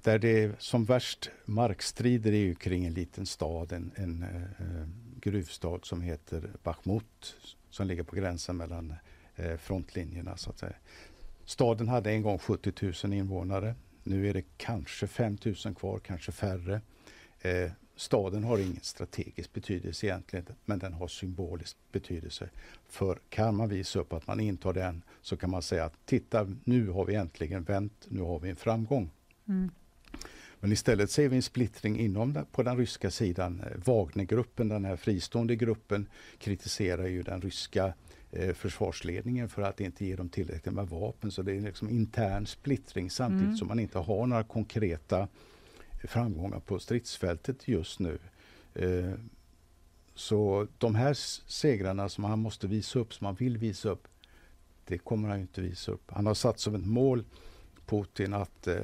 Där 0.04 0.20
det 0.20 0.44
är 0.44 0.56
som 0.60 0.86
värst 0.86 1.30
markstrider 1.46 2.32
är 2.32 2.38
ju 2.38 2.56
kring 2.56 2.86
en 2.86 2.94
liten 2.94 3.26
stad, 3.26 3.72
en, 3.72 3.92
en 3.96 4.24
eh, 4.24 4.44
eh 4.44 4.88
gruvstad 5.22 5.80
som 5.84 6.02
heter 6.02 6.50
Bachmut 6.64 7.36
som 7.70 7.88
ligger 7.88 8.04
på 8.04 8.16
gränsen 8.16 8.58
mellan 8.58 8.94
eh, 9.36 9.58
frontlinjerna 9.58 10.38
så 10.38 10.50
att 10.50 10.60
säga. 10.60 10.74
Staden 11.46 11.88
hade 11.88 12.12
en 12.12 12.22
gång 12.22 12.40
70 12.40 12.92
000 13.04 13.14
invånare. 13.14 13.76
nu 14.04 14.30
är 14.30 14.34
det 14.34 14.44
kanske 14.58 15.08
5 15.08 15.38
000 15.66 15.76
kvar, 15.76 16.00
kanske 16.00 16.32
färre. 16.32 16.82
Eh, 17.42 17.72
staden 17.96 18.44
har 18.44 18.58
ingen 18.58 18.82
strategisk 18.82 19.54
betydelse 19.54 20.06
egentligen, 20.06 20.46
men 20.66 20.80
den 20.80 20.94
har 20.94 21.08
symbolisk 21.08 21.78
betydelse. 21.92 22.50
För 22.88 23.20
kan 23.30 23.56
man 23.56 23.70
visa 23.70 24.00
upp 24.00 24.14
att 24.14 24.28
man 24.28 24.40
intar 24.40 24.74
den 24.74 25.02
så 25.22 25.38
kan 25.38 25.50
man 25.50 25.62
säga 25.62 25.86
att 25.86 26.06
titta, 26.06 26.48
nu 26.64 26.90
har 26.90 27.06
vi 27.06 27.16
äntligen 27.16 27.64
vänt, 27.64 28.06
nu 28.08 28.22
har 28.22 28.40
vi 28.40 28.50
en 28.50 28.56
framgång. 28.56 29.12
Mm. 29.48 29.72
Men 30.60 30.72
istället 30.72 31.12
ser 31.12 31.30
vi 31.30 31.36
en 31.36 31.42
splittring 31.42 32.00
inom 32.00 32.46
på 32.52 32.64
den 32.64 32.78
ryska 32.78 33.12
sidan. 33.12 33.64
Wagnergruppen, 33.86 34.68
den 34.68 34.86
här 34.86 34.96
fristående 34.96 35.56
gruppen, 35.56 36.08
kritiserar 36.38 37.08
ju 37.08 37.24
den 37.24 37.42
ryska 37.42 37.94
eh, 38.32 38.54
försvarsledningen 38.54 39.50
för 39.50 39.62
att 39.62 39.82
inte 39.82 40.06
ge 40.06 40.16
dem 40.16 40.30
tillräckligt 40.30 40.76
med 40.76 40.88
vapen. 40.88 41.32
Så 41.32 41.42
det 41.42 41.52
är 41.52 41.62
liksom 41.62 41.90
intern 41.90 42.48
splittring 42.48 43.10
samtidigt 43.10 43.46
mm. 43.46 43.58
som 43.58 43.68
man 43.68 43.80
inte 43.80 44.00
har 44.00 44.28
några 44.28 44.44
konkreta 44.44 45.28
framgångar 46.08 46.60
på 46.60 46.80
stridsfältet 46.80 47.68
just 47.68 48.00
nu. 48.00 48.20
Eh, 48.74 49.14
så 50.16 50.68
de 50.78 50.96
här 50.96 51.14
segrarna 51.48 52.10
som 52.10 52.24
han 52.24 52.40
måste 52.40 52.68
visa 52.68 53.00
upp, 53.00 53.14
som 53.14 53.26
han 53.26 53.36
vill 53.36 53.58
visa 53.58 53.90
upp, 53.90 54.08
det 54.86 54.98
kommer 54.98 55.30
han 55.30 55.40
inte 55.40 55.62
visa 55.62 55.92
upp. 55.92 56.12
Han 56.12 56.26
har 56.26 56.34
satt 56.34 56.60
som 56.60 56.76
ett 56.76 56.86
mål, 56.86 57.24
Putin, 57.86 58.34
att 58.34 58.68
eh, 58.68 58.82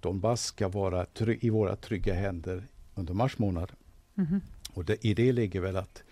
Donbass 0.00 0.44
ska 0.44 0.68
vara 0.68 1.06
i 1.40 1.50
våra 1.50 1.76
trygga 1.76 2.14
händer 2.14 2.66
under 2.94 3.14
mars 3.14 3.38
månad. 3.38 3.72
Mm. 4.16 4.40
Och 4.72 4.84
det, 4.84 5.06
i 5.06 5.14
det 5.14 5.32
ligger 5.32 5.60
väl 5.60 5.76
att 5.76 6.02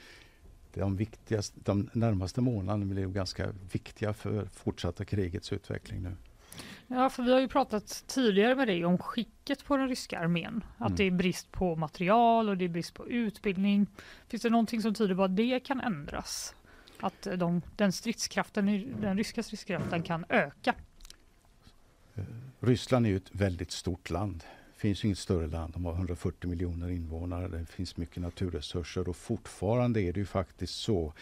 de, 0.75 0.97
viktigaste, 0.97 1.61
de 1.65 1.91
närmaste 1.93 2.41
månaderna 2.41 2.87
blir 2.87 3.07
ganska 3.07 3.53
viktiga 3.73 4.13
för 4.13 4.45
fortsatta 4.45 5.05
krigets 5.05 5.53
utveckling 5.53 6.03
nu. 6.03 6.17
Ja, 6.87 7.11
för 7.11 7.23
vi 7.23 7.33
har 7.33 7.41
ju 7.41 7.49
pratat 7.49 8.05
tidigare 8.07 8.55
med 8.55 8.69
dig 8.69 8.85
om 8.85 8.99
skicket 8.99 9.65
på 9.65 9.77
den 9.77 9.89
ryska 9.89 10.19
armén. 10.19 10.65
Att 10.79 10.87
mm. 10.87 10.97
det 10.97 11.05
är 11.05 11.11
brist 11.11 11.53
på 11.53 11.77
material 11.77 12.49
och 12.49 12.57
det 12.57 12.65
är 12.65 12.69
brist 12.69 12.95
på 12.95 13.09
utbildning. 13.09 13.87
Finns 14.29 14.43
det 14.43 14.51
någonting 14.51 14.83
som 14.83 14.95
tyder 14.95 15.15
på 15.15 15.25
att 15.25 15.37
det 15.37 15.61
kan 15.61 15.81
ändras? 15.81 16.55
Att 17.01 17.29
de, 17.37 17.63
den 17.77 17.93
stridskraften, 17.93 18.67
den 19.01 19.17
ryska 19.17 19.43
stridskraften 19.43 20.03
kan 20.03 20.25
öka? 20.29 20.75
Eh, 22.15 22.25
Ryssland 22.61 23.07
är 23.07 23.11
ju 23.11 23.17
ett 23.17 23.35
väldigt 23.35 23.71
stort 23.71 24.11
land. 24.11 24.45
Det 24.75 24.81
finns 24.81 25.05
inget 25.05 25.19
större 25.19 25.47
land. 25.47 25.73
De 25.73 25.85
har 25.85 25.93
140 25.93 26.51
miljoner 26.51 26.89
invånare. 26.89 27.49
Det 27.49 27.67
finns 27.67 27.97
mycket 27.97 28.23
naturresurser 28.23 29.09
och 29.09 29.17
fortfarande 29.17 30.03
är 30.03 30.13
det 30.13 30.21
ju 30.21 30.27
faktiskt 30.27 30.75
så 30.75 31.13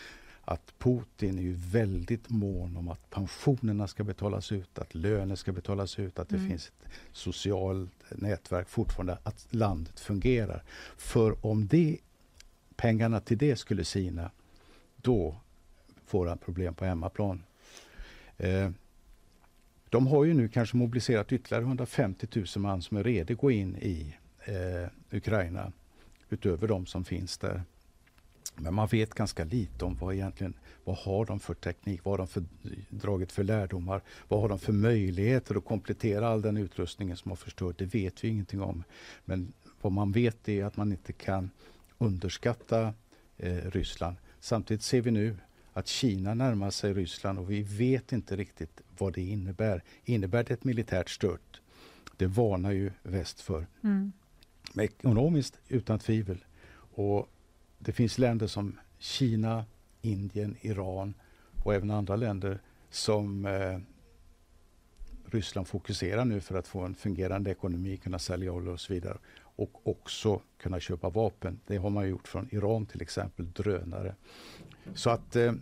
att 0.48 0.78
Putin 0.78 1.38
är 1.38 1.42
ju 1.42 1.54
väldigt 1.54 2.30
mån 2.30 2.76
om 2.76 2.88
att 2.88 3.10
pensionerna 3.10 3.86
ska 3.86 4.04
betalas 4.04 4.52
ut, 4.52 4.78
att 4.78 4.94
löner 4.94 5.34
ska 5.34 5.52
betalas 5.52 5.98
ut, 5.98 6.18
att 6.18 6.28
det 6.28 6.36
mm. 6.36 6.48
finns 6.48 6.66
ett 6.68 6.88
socialt 7.12 7.92
nätverk 8.10 8.68
fortfarande, 8.68 9.18
att 9.22 9.46
landet 9.50 10.00
fungerar. 10.00 10.62
För 10.96 11.46
om 11.46 11.66
det, 11.66 11.98
pengarna 12.76 13.20
till 13.20 13.38
det 13.38 13.56
skulle 13.56 13.84
sina, 13.84 14.30
då 14.96 15.40
får 16.06 16.26
han 16.26 16.38
problem 16.38 16.74
på 16.74 16.84
hemmaplan. 16.84 17.42
Eh, 18.36 18.70
de 19.88 20.06
har 20.06 20.24
ju 20.24 20.34
nu 20.34 20.48
kanske 20.48 20.76
mobiliserat 20.76 21.32
ytterligare 21.32 21.64
150 21.64 22.26
000 22.34 22.46
man 22.56 22.82
som 22.82 22.96
är 22.96 23.04
redo 23.04 23.32
att 23.32 23.40
gå 23.40 23.50
in 23.50 23.76
i 23.76 24.16
eh, 24.44 25.16
Ukraina 25.16 25.72
utöver 26.28 26.68
de 26.68 26.86
som 26.86 27.04
finns 27.04 27.38
där. 27.38 27.62
Men 28.60 28.74
man 28.74 28.88
vet 28.88 29.14
ganska 29.14 29.44
lite 29.44 29.84
om 29.84 29.96
vad 30.00 30.14
egentligen, 30.14 30.54
vad 30.84 30.96
har 30.96 31.26
de 31.26 31.40
för 31.40 31.54
teknik, 31.54 32.00
vad 32.04 32.12
har 32.12 32.18
de 32.18 32.28
för, 32.28 32.44
dragit 32.90 33.32
för 33.32 33.44
lärdomar, 33.44 34.02
vad 34.28 34.40
har 34.40 34.48
de 34.48 34.58
för 34.58 34.72
möjligheter 34.72 35.54
att 35.54 35.64
komplettera 35.64 36.28
all 36.28 36.42
den 36.42 36.56
utrustningen 36.56 37.16
som 37.16 37.30
har 37.30 37.36
förstört, 37.36 37.78
det 37.78 37.84
vet 37.84 38.24
vi 38.24 38.28
ingenting 38.28 38.60
om. 38.60 38.84
Men 39.24 39.52
vad 39.80 39.92
man 39.92 40.12
vet 40.12 40.48
är 40.48 40.64
att 40.64 40.76
man 40.76 40.92
inte 40.92 41.12
kan 41.12 41.50
underskatta 41.98 42.94
eh, 43.36 43.56
Ryssland. 43.56 44.16
Samtidigt 44.40 44.82
ser 44.82 45.00
vi 45.00 45.10
nu 45.10 45.36
att 45.72 45.86
Kina 45.86 46.34
närmar 46.34 46.70
sig 46.70 46.92
Ryssland 46.92 47.38
och 47.38 47.50
vi 47.50 47.62
vet 47.62 48.12
inte 48.12 48.36
riktigt 48.36 48.80
vad 48.98 49.12
det 49.12 49.22
innebär. 49.22 49.82
Innebär 50.04 50.44
det 50.44 50.54
ett 50.54 50.64
militärt 50.64 51.10
stört? 51.10 51.60
Det 52.16 52.26
varnar 52.26 52.70
ju 52.70 52.92
väst 53.02 53.40
för. 53.40 53.66
Mm. 53.82 54.12
Men 54.72 54.84
ekonomiskt 54.84 55.58
utan 55.68 55.98
tvivel. 55.98 56.44
Och 56.94 57.28
det 57.78 57.92
finns 57.92 58.18
länder 58.18 58.46
som 58.46 58.78
Kina, 58.98 59.64
Indien, 60.02 60.56
Iran 60.60 61.14
och 61.64 61.74
även 61.74 61.90
andra 61.90 62.16
länder 62.16 62.60
som 62.90 63.46
eh, 63.46 63.78
Ryssland 65.30 65.68
fokuserar 65.68 66.24
nu 66.24 66.40
för 66.40 66.54
att 66.54 66.66
få 66.66 66.80
en 66.80 66.94
fungerande 66.94 67.50
ekonomi, 67.50 67.96
kunna 67.96 68.18
sälja 68.18 68.52
olja 68.52 68.72
och 68.72 68.80
så 68.80 68.92
vidare. 68.92 69.18
Och 69.40 69.88
också 69.88 70.40
kunna 70.58 70.80
köpa 70.80 71.10
vapen. 71.10 71.60
Det 71.66 71.76
har 71.76 71.90
man 71.90 72.08
gjort 72.08 72.28
från 72.28 72.48
Iran 72.50 72.86
till 72.86 73.02
exempel, 73.02 73.52
drönare. 73.52 74.14
Så 74.94 75.10
att 75.10 75.36
eh, 75.36 75.52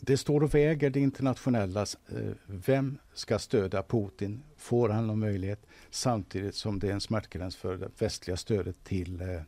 det 0.00 0.16
står 0.16 0.42
och 0.42 0.54
väger 0.54 0.90
det 0.90 1.00
internationella. 1.00 1.80
Eh, 1.80 2.32
vem 2.46 2.98
ska 3.14 3.38
stödja 3.38 3.82
Putin? 3.82 4.42
Får 4.56 4.88
han 4.88 5.06
någon 5.06 5.18
möjlighet? 5.18 5.66
Samtidigt 5.90 6.54
som 6.54 6.78
det 6.78 6.88
är 6.88 6.92
en 6.92 7.00
smärtgräns 7.00 7.56
för 7.56 7.76
det 7.76 7.90
västliga 7.98 8.36
stödet 8.36 8.84
till 8.84 9.20
eh, 9.20 9.40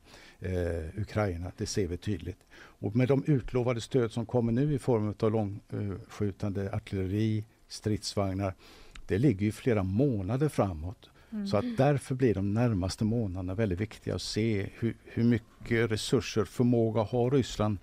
eh, 0.44 1.00
Ukraina. 1.00 1.52
Det 1.56 1.66
ser 1.66 1.86
vi 1.86 1.96
tydligt. 1.96 2.38
Och 2.56 2.96
med 2.96 3.08
de 3.08 3.24
utlovade 3.26 3.80
stöd 3.80 4.12
som 4.12 4.26
kommer 4.26 4.52
nu 4.52 4.74
i 4.74 4.78
form 4.78 5.14
av 5.20 5.32
långskjutande 5.32 6.72
artilleri, 6.72 7.44
stridsvagnar. 7.68 8.54
Det 9.06 9.18
ligger 9.18 9.46
ju 9.46 9.52
flera 9.52 9.82
månader 9.82 10.48
framåt. 10.48 11.10
Mm. 11.32 11.46
Så 11.46 11.56
att 11.56 11.76
därför 11.76 12.14
blir 12.14 12.34
de 12.34 12.54
närmaste 12.54 13.04
månaderna 13.04 13.54
väldigt 13.54 13.80
viktiga 13.80 14.14
att 14.14 14.22
se 14.22 14.70
hur, 14.78 14.96
hur 15.04 15.24
mycket 15.24 15.90
resurser, 15.90 16.44
förmåga 16.44 17.02
har 17.02 17.30
Ryssland 17.30 17.78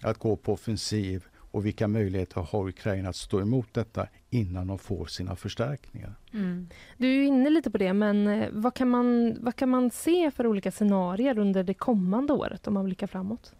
att 0.00 0.18
gå 0.18 0.36
på 0.36 0.52
offensiv 0.52 1.24
och 1.56 1.66
vilka 1.66 1.88
möjligheter 1.88 2.40
har 2.40 2.68
Ukraina 2.68 3.08
att 3.08 3.16
stå 3.16 3.40
emot 3.40 3.74
detta 3.74 4.08
innan 4.30 4.66
de 4.66 4.78
får 4.78 5.06
sina 5.06 5.36
förstärkningar. 5.36 6.14
Mm. 6.32 6.68
Du 6.96 7.06
är 7.06 7.26
inne 7.26 7.50
lite 7.50 7.70
på 7.70 7.78
det, 7.78 7.92
men 7.92 8.26
eh, 8.26 8.48
vad 8.52 8.74
kan, 8.74 8.88
man, 8.90 9.36
vad 9.40 9.56
kan 9.56 9.68
man 9.68 9.90
se 9.90 10.30
för 10.30 10.46
olika 10.46 10.70
scenarier 10.70 11.38
under 11.38 11.64
det 11.64 11.74
kommande 11.74 12.32
året 12.32 12.66
om 12.66 12.74
man 12.74 12.84
blickar 12.84 13.06
framåt? 13.06 13.54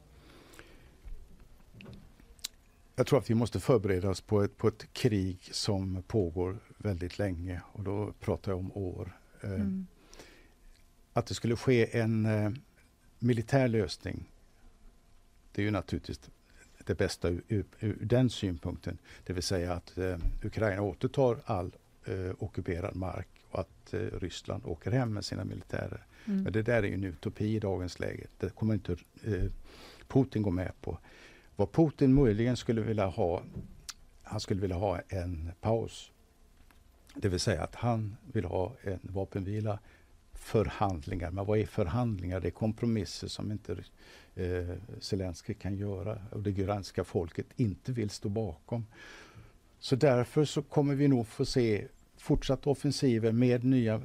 Jag 2.97 3.07
tror 3.07 3.19
att 3.19 3.31
vi 3.31 3.35
måste 3.35 3.61
förbereda 3.61 4.11
oss 4.11 4.21
på 4.21 4.43
ett, 4.43 4.57
på 4.57 4.69
ett 4.69 4.93
krig 4.93 5.49
som 5.53 6.03
pågår 6.07 6.59
väldigt 6.79 7.19
länge 7.19 7.61
och 7.73 7.85
då 7.85 8.13
pratar 8.21 8.53
jag 8.53 8.59
om 8.59 8.73
år. 8.75 9.17
Eh, 9.43 9.51
mm. 9.51 9.87
Att 11.13 11.27
det 11.27 11.35
skulle 11.35 11.57
ske 11.57 11.99
en 11.99 12.27
eh, 12.27 12.51
militär 13.19 13.69
lösning, 13.69 14.31
det 15.53 15.63
är 15.63 15.65
ju 15.65 15.71
naturligtvis 15.71 16.31
det 16.87 16.95
bästa 16.95 17.29
ur, 17.29 17.65
ur, 17.81 17.97
den 18.01 18.31
synpunkten. 18.31 18.99
Det 19.25 19.33
vill 19.33 19.43
säga 19.43 19.73
att 19.73 19.99
eh, 19.99 20.17
Ukraina 20.43 20.83
återtar 20.83 21.39
all 21.45 21.77
eh, 22.05 22.31
ockuperad 22.39 22.97
mark 22.97 23.29
och 23.51 23.61
att 23.61 23.95
eh, 23.95 23.99
Ryssland 23.99 24.67
åker 24.67 24.91
hem 24.91 25.15
med 25.15 25.25
sina 25.25 25.45
militärer. 25.45 26.07
Mm. 26.25 26.43
Men 26.43 26.53
det 26.53 26.63
där 26.63 26.83
är 26.83 26.87
ju 26.87 26.95
en 26.95 27.05
utopi 27.05 27.57
i 27.57 27.59
dagens 27.59 27.99
läge. 27.99 28.27
Det 28.39 28.55
kommer 28.55 28.75
inte 28.75 28.97
eh, 29.23 29.45
Putin 30.09 30.43
gå 30.43 30.51
med 30.51 30.73
på. 30.81 30.99
Vad 31.57 31.73
Putin 31.73 32.15
möjligen 32.15 32.57
skulle 32.57 32.81
vilja 32.81 33.07
ha, 33.07 33.43
han 34.23 34.41
skulle 34.41 34.61
vilja 34.61 34.77
ha 34.77 35.01
en 35.09 35.53
paus. 35.61 36.11
Det 37.15 37.29
vill 37.29 37.41
säga 37.41 37.63
att 37.63 37.75
han 37.75 38.17
vill 38.33 38.45
ha 38.45 38.77
en 38.83 39.01
vapenvila, 39.03 39.79
förhandlingar. 40.33 41.31
Men 41.31 41.47
vad 41.47 41.59
är 41.59 41.67
förhandlingar? 41.67 42.41
Det 42.41 42.49
är 42.49 42.51
kompromisser 42.51 43.29
som 43.29 43.53
inte 43.53 43.77
eh, 44.37 44.77
Zelensky 45.01 45.55
kan 45.55 45.77
göra 45.77 46.19
och 46.31 46.43
det 46.43 46.53
granska 46.53 47.05
folket 47.05 47.47
inte 47.57 47.93
vill 47.93 48.11
stå 48.11 48.29
bakom. 48.29 48.87
Så 49.79 49.97
därför 49.97 50.45
så 50.45 50.63
kommer 50.63 50.95
vi 50.95 51.09
nog 51.09 51.27
få 51.27 51.45
se 51.45 51.87
fortsatta 52.17 52.71
offensiver 52.71 53.33
med 53.33 53.65
nya 53.65 54.03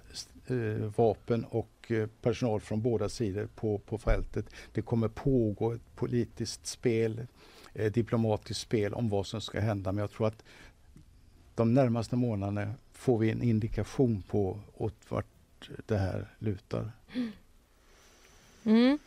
eh, 0.48 0.86
vapen 0.98 1.46
och 1.46 1.92
eh, 1.92 2.08
personal 2.22 2.62
från 2.62 2.82
båda 2.82 3.10
sidor 3.10 3.48
på, 3.56 3.78
på 3.78 3.98
fältet. 3.98 4.46
Det 4.72 4.82
kommer 4.82 5.08
pågå 5.08 5.74
ett 5.74 5.96
politiskt 5.96 6.68
spel, 6.68 7.28
eh, 7.74 7.92
diplomatiskt 7.92 8.62
spel 8.62 8.94
om 8.94 9.10
vad 9.10 9.28
som 9.28 9.42
ska 9.42 9.60
hända. 9.60 9.92
Men 9.92 10.02
jag 10.02 10.12
tror 10.12 10.28
att 10.28 10.44
de 11.56 11.74
närmaste 11.74 12.16
månaderna 12.16 12.74
får 12.94 13.18
vi 13.18 13.32
en 13.32 13.42
indikation 13.42 14.22
på 14.22 14.60
åt 14.74 14.96
vart 15.10 15.70
det 15.86 15.98
här 15.98 16.28
lutar. 16.40 16.92
Mm. 18.64 19.00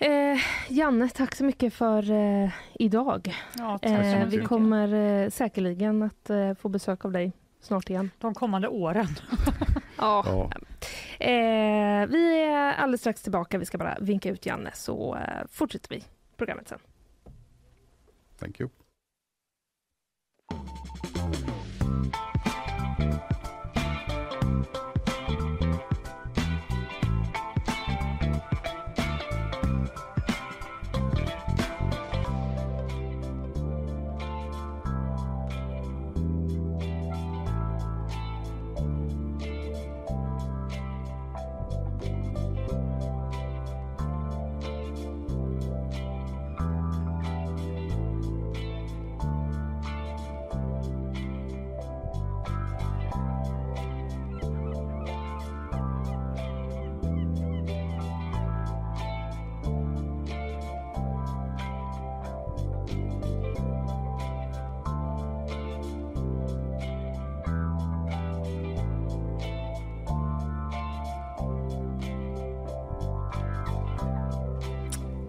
Eh, 0.00 0.38
Janne, 0.68 1.08
tack 1.08 1.34
så 1.34 1.44
mycket 1.44 1.74
för 1.74 2.10
eh, 2.10 2.50
idag. 2.74 3.34
Ja, 3.58 3.78
eh, 3.82 4.26
vi 4.26 4.44
kommer 4.44 4.94
eh, 4.94 5.30
säkerligen 5.30 6.02
att 6.02 6.30
eh, 6.30 6.54
få 6.54 6.68
besök 6.68 7.04
av 7.04 7.12
dig 7.12 7.32
snart 7.60 7.90
igen. 7.90 8.10
De 8.18 8.34
kommande 8.34 8.68
åren. 8.68 9.06
ja. 9.98 10.22
ja. 10.26 10.50
Eh, 11.26 12.06
vi 12.06 12.42
är 12.42 12.74
alldeles 12.74 13.00
strax 13.00 13.22
tillbaka. 13.22 13.58
Vi 13.58 13.64
ska 13.64 13.78
bara 13.78 13.96
vinka 14.00 14.30
ut 14.30 14.46
Janne 14.46 14.70
så 14.74 15.18
fortsätter 15.50 15.90
vi 15.90 16.04
programmet 16.36 16.68
sen. 16.68 16.78
Thank 18.38 18.60
you. 18.60 18.68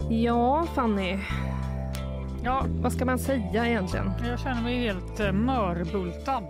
Ja, 0.10 0.66
Fanny. 0.76 1.18
Ja, 2.44 2.66
vad 2.82 2.94
ska 2.94 3.06
man 3.06 3.20
säga 3.20 3.68
egentligen? 3.68 4.12
Jag 4.30 4.40
känner 4.40 4.62
mig 4.62 4.76
helt 4.80 5.20
eh, 5.20 5.32
mörbultad. 5.32 6.44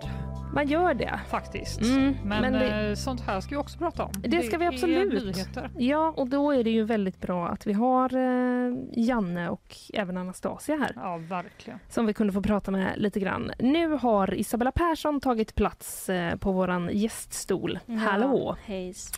Man 0.54 0.68
gör 0.68 0.94
det. 0.94 1.20
Faktiskt. 1.28 1.80
Mm, 1.80 2.14
men 2.24 2.40
men 2.42 2.52
det- 2.52 2.88
eh, 2.88 2.94
sånt 2.94 3.20
här 3.20 3.40
ska 3.40 3.50
vi 3.50 3.56
också 3.56 3.78
prata 3.78 4.04
om. 4.04 4.12
Det 4.22 4.42
ska 4.42 4.58
vi 4.58 4.66
absolut. 4.66 5.24
nyheter. 5.24 5.70
Ja, 5.78 6.14
och 6.16 6.28
då 6.28 6.50
är 6.52 6.64
det 6.64 6.70
ju 6.70 6.84
väldigt 6.84 7.20
bra 7.20 7.48
att 7.48 7.66
vi 7.66 7.72
har 7.72 8.14
eh, 8.16 8.74
Janne 8.92 9.48
och 9.48 9.76
även 9.94 10.16
Anastasia 10.16 10.76
här. 10.76 10.92
Ja, 10.96 11.16
verkligen. 11.16 11.78
Som 11.88 12.06
vi 12.06 12.14
kunde 12.14 12.32
få 12.32 12.42
prata 12.42 12.70
med 12.70 12.92
lite 12.96 13.20
grann. 13.20 13.50
Nu 13.58 13.88
har 13.88 14.34
Isabella 14.34 14.72
Persson 14.72 15.20
tagit 15.20 15.54
plats 15.54 16.08
eh, 16.08 16.36
på 16.36 16.52
våran 16.52 16.90
gäststol. 16.92 17.78
Hallå! 18.06 18.56
Hejs. 18.64 19.12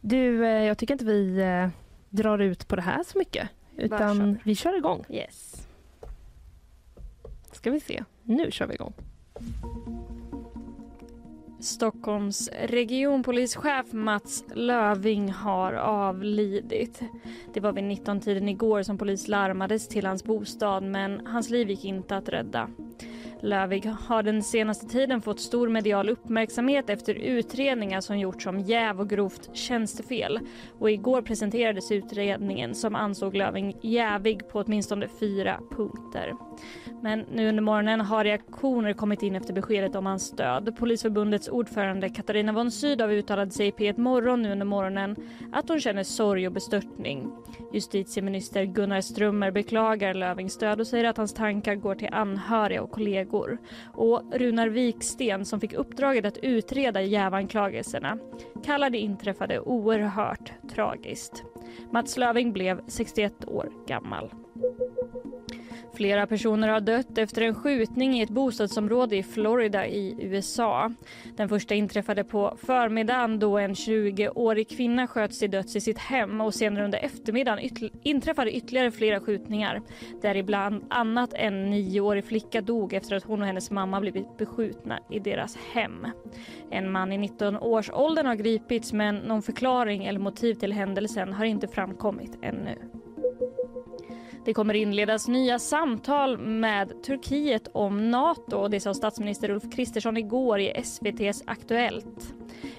Du, 0.00 0.44
eh, 0.46 0.50
jag 0.64 0.78
tycker 0.78 0.94
inte 0.94 1.04
vi 1.04 1.40
eh, 1.40 1.68
drar 2.08 2.38
ut 2.38 2.68
på 2.68 2.76
det 2.76 2.82
här 2.82 3.02
så 3.06 3.18
mycket. 3.18 3.48
Utan 3.76 4.16
kör. 4.16 4.38
vi 4.44 4.54
kör 4.54 4.76
igång. 4.76 5.04
Yes. 5.08 5.66
Ska 7.52 7.70
vi 7.70 7.80
se. 7.80 8.04
Nu 8.22 8.50
kör 8.50 8.66
vi 8.66 8.74
igång. 8.74 8.92
Stockholms 11.60 12.50
regionpolischef 12.62 13.92
Mats 13.92 14.44
Löving 14.54 15.32
har 15.32 15.72
avlidit. 15.72 17.00
Det 17.54 17.60
var 17.60 17.72
vid 17.72 17.84
19-tiden 17.84 18.48
igår 18.48 18.82
som 18.82 18.98
polis 18.98 19.28
larmades 19.28 19.88
till 19.88 20.06
hans 20.06 20.24
bostad 20.24 20.82
men 20.82 21.26
hans 21.26 21.50
liv 21.50 21.70
gick 21.70 21.84
inte 21.84 22.16
att 22.16 22.28
rädda. 22.28 22.68
Lövig 23.44 23.86
har 23.86 24.22
den 24.22 24.42
senaste 24.42 24.86
tiden 24.86 25.22
fått 25.22 25.40
stor 25.40 25.68
medial 25.68 26.08
uppmärksamhet 26.08 26.90
efter 26.90 27.14
utredningar 27.14 28.00
som 28.00 28.18
gjorts 28.18 28.46
om 28.46 28.60
jäv 28.60 29.00
och 29.00 29.10
grovt 29.10 29.56
tjänstefel. 29.56 30.40
Och 30.78 30.90
igår 30.90 31.22
presenterades 31.22 31.92
utredningen 31.92 32.74
som 32.74 32.94
ansåg 32.94 33.36
Löving 33.36 33.76
jävig 33.80 34.48
på 34.48 34.60
åtminstone 34.60 35.08
fyra 35.08 35.60
punkter. 35.70 36.32
Men 37.02 37.24
nu 37.34 37.48
under 37.48 37.62
morgonen 37.62 38.00
har 38.00 38.24
reaktioner 38.24 38.92
kommit 38.92 39.22
in 39.22 39.36
efter 39.36 39.54
beskedet 39.54 39.94
om 39.94 40.06
hans 40.06 40.30
död. 40.30 40.76
Polisförbundets 40.78 41.48
ordförande 41.48 42.08
Katarina 42.08 42.52
von 42.52 42.70
Sydow 42.70 43.10
uttalade 43.10 43.50
sig 43.50 43.66
i 43.66 43.70
P1 43.70 44.00
Morgon 44.00 44.42
nu 44.42 44.52
under 44.52 44.66
morgonen 44.66 45.16
att 45.52 45.68
hon 45.68 45.80
känner 45.80 46.02
sorg 46.02 46.46
och 46.46 46.52
bestörtning. 46.52 47.30
Justitieminister 47.72 48.64
Gunnar 48.64 49.00
Strömmer 49.00 49.50
beklagar 49.50 50.14
Lövings 50.14 50.58
död 50.58 50.80
och 50.80 50.86
säger 50.86 51.04
att 51.04 51.16
hans 51.16 51.34
tankar 51.34 51.74
går 51.74 51.94
till 51.94 52.08
anhöriga 52.12 52.82
och 52.82 52.90
kollegor. 52.90 53.31
Och 53.94 54.22
Runar 54.32 54.68
Viksten 54.68 55.44
som 55.44 55.60
fick 55.60 55.72
uppdraget 55.72 56.24
att 56.24 56.38
utreda 56.38 57.02
jävanklagelserna 57.02 58.18
kallar 58.64 58.90
det 58.90 58.98
inträffade 58.98 59.60
oerhört 59.60 60.52
tragiskt. 60.74 61.44
Mats 61.90 62.16
Löving 62.16 62.52
blev 62.52 62.80
61 62.86 63.44
år 63.48 63.72
gammal. 63.86 64.30
Flera 65.94 66.26
personer 66.26 66.68
har 66.68 66.80
dött 66.80 67.18
efter 67.18 67.42
en 67.42 67.54
skjutning 67.54 68.18
i 68.18 68.22
ett 68.22 68.30
bostadsområde 68.30 69.16
i 69.16 69.22
Florida 69.22 69.86
i 69.86 70.16
USA. 70.20 70.92
Den 71.36 71.48
första 71.48 71.74
inträffade 71.74 72.24
på 72.24 72.56
förmiddagen 72.62 73.38
då 73.38 73.58
en 73.58 73.74
20-årig 73.74 74.68
kvinna 74.68 75.06
sköts 75.06 75.38
till 75.38 75.50
döds 75.50 75.76
i 75.76 75.80
sitt 75.80 75.98
hem 75.98 76.40
och 76.40 76.54
senare 76.54 76.84
under 76.84 76.98
eftermiddagen 76.98 77.58
ytl- 77.58 77.90
inträffade 78.02 78.56
ytterligare 78.56 78.90
flera 78.90 79.20
skjutningar. 79.20 79.82
Däribland 80.22 80.84
annat 80.90 81.34
en 81.34 81.70
nioårig 81.70 82.24
flicka 82.24 82.60
dog 82.60 82.92
efter 82.92 83.16
att 83.16 83.24
hon 83.24 83.40
och 83.40 83.46
hennes 83.46 83.70
mamma 83.70 84.00
blivit 84.00 84.36
beskjutna 84.36 84.98
i 85.10 85.18
deras 85.18 85.56
hem. 85.56 86.06
En 86.70 86.92
man 86.92 87.12
i 87.12 87.18
19-årsåldern 87.18 88.26
har 88.26 88.34
gripits 88.34 88.92
men 88.92 89.16
någon 89.16 89.42
förklaring 89.42 90.04
eller 90.04 90.20
motiv 90.20 90.54
till 90.54 90.72
händelsen 90.72 91.32
har 91.32 91.44
inte 91.44 91.68
framkommit 91.68 92.38
ännu. 92.42 92.78
Det 94.44 94.54
kommer 94.54 94.74
inledas 94.74 95.28
nya 95.28 95.58
samtal 95.58 96.38
med 96.38 97.02
Turkiet 97.02 97.68
om 97.72 98.10
Nato 98.10 98.56
det 98.68 98.80
sa 98.80 98.94
statsminister 98.94 99.50
Ulf 99.50 99.72
Kristersson 99.74 100.16
igår 100.16 100.60
i 100.60 100.72
SVTs 100.84 101.42
Aktuellt. 101.46 102.34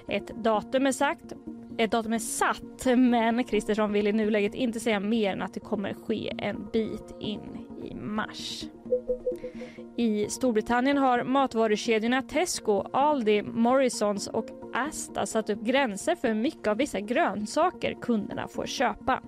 Ett 0.08 0.26
datum 0.44 0.86
är 0.86 0.92
sagt 0.92 1.32
ett 1.78 1.90
datum 1.90 2.12
är 2.12 2.18
satt 2.18 2.86
men 2.96 3.44
Kristersson 3.44 3.92
vill 3.92 4.06
i 4.06 4.12
nuläget 4.12 4.54
inte 4.54 4.80
säga 4.80 5.00
mer 5.00 5.32
än 5.32 5.42
att 5.42 5.54
det 5.54 5.60
kommer 5.60 5.94
ske 5.94 6.32
en 6.38 6.68
bit 6.72 7.14
in 7.20 7.40
i 7.84 7.94
mars. 7.94 8.64
I 9.96 10.26
Storbritannien 10.28 10.98
har 10.98 11.24
matvarukedjorna 11.24 12.22
Tesco, 12.22 12.84
Aldi, 12.92 13.42
Morrisons 13.42 14.26
och 14.26 14.46
Asta 14.76 15.26
satt 15.26 15.50
upp 15.50 15.60
gränser 15.60 16.14
för 16.14 16.28
hur 16.28 16.34
mycket 16.34 16.66
av 16.66 16.76
vissa 16.76 17.00
grönsaker 17.00 17.94
kunderna 18.00 18.48
får 18.48 18.66
köpa. 18.66 19.22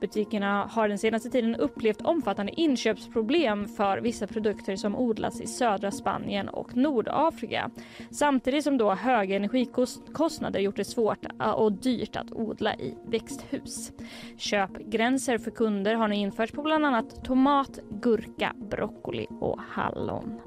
Butikerna 0.00 0.64
har 0.64 0.88
den 0.88 0.98
senaste 0.98 1.30
tiden 1.30 1.56
upplevt 1.56 2.00
omfattande 2.00 2.60
inköpsproblem 2.60 3.68
för 3.68 3.98
vissa 3.98 4.26
produkter 4.26 4.76
som 4.76 4.96
odlas 4.96 5.40
i 5.40 5.46
södra 5.46 5.90
Spanien 5.90 6.48
och 6.48 6.76
Nordafrika. 6.76 7.70
Samtidigt 8.10 8.64
som 8.64 8.78
då 8.78 8.94
höga 8.94 9.36
energikostnader 9.36 10.60
gjort 10.60 10.76
det 10.76 10.84
svårt 10.84 11.26
ah, 11.38 11.52
och 11.52 11.72
dyrt 11.72 12.16
att 12.16 12.32
odla 12.32 12.74
i 12.74 12.94
växthus. 13.06 13.92
Köpgränser 14.36 15.38
för 15.38 15.50
kunder 15.50 15.94
har 15.94 16.08
nu 16.08 16.14
införts 16.14 16.52
på 16.52 16.62
bland 16.62 16.86
annat 16.86 17.24
tomat, 17.24 17.78
gurka, 17.90 18.54
broccoli 18.56 19.26
och 19.40 19.60
hallon. 19.70 20.40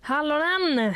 Hallonen! 0.00 0.94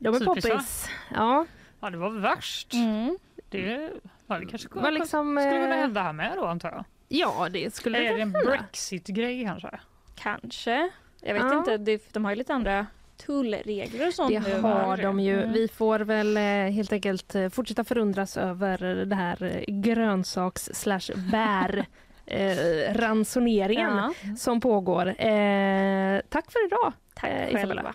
De 0.00 0.14
är 0.14 0.24
poppis. 0.24 0.88
Ja. 1.14 1.46
Ja, 1.80 1.90
det 1.90 1.96
var 1.96 2.10
värst. 2.10 2.74
Mm. 2.74 3.18
Det, 3.48 3.90
ja, 4.26 4.38
det 4.38 4.46
kanske 4.46 4.68
Var 4.72 4.90
liksom, 4.90 5.36
skulle 5.38 5.50
kunna 5.60 5.74
eh, 5.74 5.80
hända 5.80 6.02
här 6.02 6.12
med 6.12 6.32
då 6.36 6.44
antar 6.46 6.70
jag. 6.70 6.84
Ja, 7.08 7.48
det 7.50 7.74
skulle 7.74 7.98
Är 7.98 8.14
det 8.16 8.22
en. 8.22 8.32
Brexit-grej 8.32 9.44
kanske? 9.44 9.80
Kanske. 10.14 10.90
Jag 11.20 11.34
vet 11.34 11.42
Ja. 11.42 11.58
inte, 11.58 11.98
de 12.12 12.24
har 12.24 12.32
ju 12.32 12.36
lite 12.38 12.54
andra 12.54 12.86
tullregler 13.26 14.06
och 14.08 14.14
sånt 14.14 14.30
Det 14.30 14.40
nu. 14.40 14.60
har 14.60 14.96
de 14.96 15.20
ju. 15.20 15.38
Mm. 15.42 15.52
Vi 15.52 15.68
får 15.68 15.98
väl 16.00 16.36
eh, 16.36 16.42
helt 16.42 16.92
enkelt 16.92 17.34
eh, 17.34 17.48
fortsätta 17.48 17.84
förundras 17.84 18.36
över 18.36 18.78
det 19.04 19.16
här 19.16 19.64
grönsaks 19.68 20.70
slash 20.74 21.30
bär 21.30 21.86
eh, 22.26 22.94
ransoneringen 22.94 23.96
Ja. 23.96 24.12
som 24.36 24.60
pågår. 24.60 25.06
Eh, 25.08 26.20
tack 26.28 26.50
för 26.52 26.66
idag, 26.66 26.92
Tack 27.14 27.30
eh, 27.30 27.54
själva. 27.56 27.94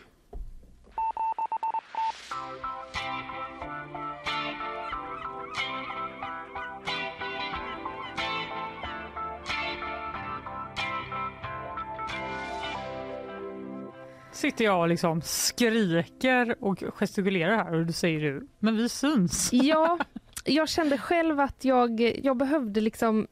Sitter 14.36 14.66
jag 14.66 14.80
och 14.80 14.88
liksom 14.88 15.22
skriker 15.22 16.56
och 16.60 16.84
gestikulerar 16.94 17.58
här 17.58 17.74
och 17.74 17.86
du 17.86 17.94
säger 17.94 18.20
du, 18.20 18.48
men 18.60 18.78
vi 18.78 18.90
syns. 18.90 19.50
Ja, 19.54 20.00
jag 20.46 20.70
kände 20.70 20.98
själv 20.98 21.40
att 21.40 21.66
jag, 21.66 22.02
jag 22.24 22.38
behövde 22.38 22.82
liksom... 22.82 23.28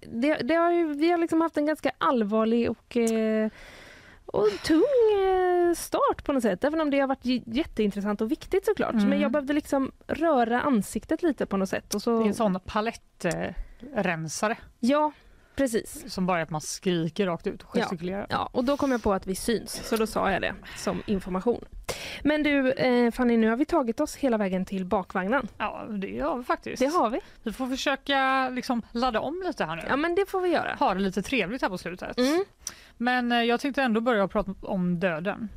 Det, 0.00 0.34
det 0.34 0.54
har 0.54 0.72
ju, 0.72 0.94
vi 0.94 1.10
har 1.10 1.18
liksom 1.18 1.40
haft 1.40 1.56
en 1.56 1.66
ganska 1.66 1.90
allvarlig 1.98 2.70
och, 2.70 2.96
eh, 2.96 3.50
och 4.26 4.48
tung 4.64 4.82
eh, 5.18 5.74
start 5.74 6.24
på 6.24 6.32
något 6.32 6.42
sätt. 6.42 6.64
Även 6.64 6.80
om 6.80 6.90
det 6.90 7.00
har 7.00 7.08
varit 7.08 7.46
jätteintressant 7.46 8.20
och 8.20 8.30
viktigt 8.30 8.64
såklart. 8.64 8.94
Mm. 8.94 9.08
Men 9.08 9.20
jag 9.20 9.32
behövde 9.32 9.52
liksom 9.52 9.92
röra 10.06 10.60
ansiktet 10.60 11.22
lite 11.22 11.46
på 11.46 11.56
något 11.56 11.68
sätt. 11.68 11.94
Och 11.94 12.02
så, 12.02 12.18
Det 12.18 12.24
är 12.24 12.28
en 12.28 12.34
sån 12.34 12.60
palettrensare 12.64 14.56
Ja, 14.80 15.12
precis. 15.56 16.12
som 16.12 16.26
bara 16.26 16.38
är 16.38 16.42
att 16.42 16.50
man 16.50 16.60
skriker 16.60 17.26
rakt 17.26 17.46
ut 17.46 17.62
och 17.62 17.74
gestikulerar. 17.74 18.26
Ja, 18.30 18.48
och 18.52 18.64
då 18.64 18.76
kom 18.76 18.92
jag 18.92 19.02
på 19.02 19.12
att 19.12 19.26
vi 19.26 19.34
syns, 19.34 19.88
så 19.88 19.96
då 19.96 20.06
sa 20.06 20.30
jag 20.30 20.42
det 20.42 20.54
som 20.76 21.02
information. 21.06 21.64
Men 22.22 22.42
du 22.42 22.72
eh, 22.72 23.10
Fanny, 23.10 23.36
nu 23.36 23.48
har 23.48 23.56
vi 23.56 23.64
tagit 23.64 24.00
oss 24.00 24.16
hela 24.16 24.36
vägen 24.36 24.64
till 24.64 24.84
bakvagnen. 24.84 25.48
Ja, 25.58 25.86
det 25.88 26.20
har 26.20 26.36
vi 26.36 26.44
faktiskt. 26.44 26.78
Det 26.78 26.86
har 26.86 27.10
vi. 27.10 27.20
Vi 27.42 27.52
får 27.52 27.66
försöka 27.66 28.48
liksom 28.48 28.82
ladda 28.92 29.20
om 29.20 29.42
lite 29.46 29.64
här 29.64 29.76
nu. 29.76 29.82
Ja, 29.88 29.96
men 29.96 30.14
det 30.14 30.30
får 30.30 30.40
vi 30.40 30.48
göra. 30.48 30.74
Ha 30.78 30.94
det 30.94 31.00
lite 31.00 31.22
trevligt 31.22 31.62
här 31.62 31.68
på 31.68 31.78
slutet. 31.78 32.18
Mm. 32.18 32.44
Men 32.96 33.32
eh, 33.32 33.42
jag 33.42 33.60
tänkte 33.60 33.82
ändå 33.82 34.00
börja 34.00 34.28
prata 34.28 34.54
om 34.60 35.00
döden. 35.00 35.48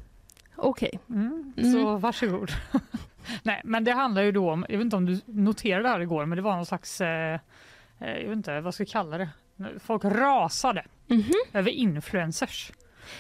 Okej. 0.56 1.00
Mm. 1.10 1.54
Mm. 1.58 1.74
Så 1.74 1.98
varsågod. 1.98 2.52
Nej, 3.44 3.62
men 3.64 3.84
det 3.84 3.92
handlar 3.92 4.22
ju 4.22 4.32
då 4.32 4.52
om, 4.52 4.66
jag 4.70 4.78
vet 4.78 4.86
inte 4.86 4.96
om 4.96 5.06
du 5.06 5.22
noterade 5.26 5.84
det 5.84 5.90
här 5.90 6.00
igår, 6.00 6.26
men 6.26 6.36
det 6.36 6.42
var 6.42 6.56
någon 6.56 6.66
slags, 6.66 7.02
eh, 7.02 7.40
eh, 8.00 8.18
jag 8.18 8.28
vet 8.28 8.38
inte 8.38 8.62
vad 8.62 8.74
ska 8.74 8.84
jag 8.84 8.90
kalla 8.90 9.18
det? 9.18 9.30
Folk 9.80 10.06
rasade 10.06 10.86
Mhm. 11.08 11.24
över 11.54 11.72
influencers. 11.72 12.72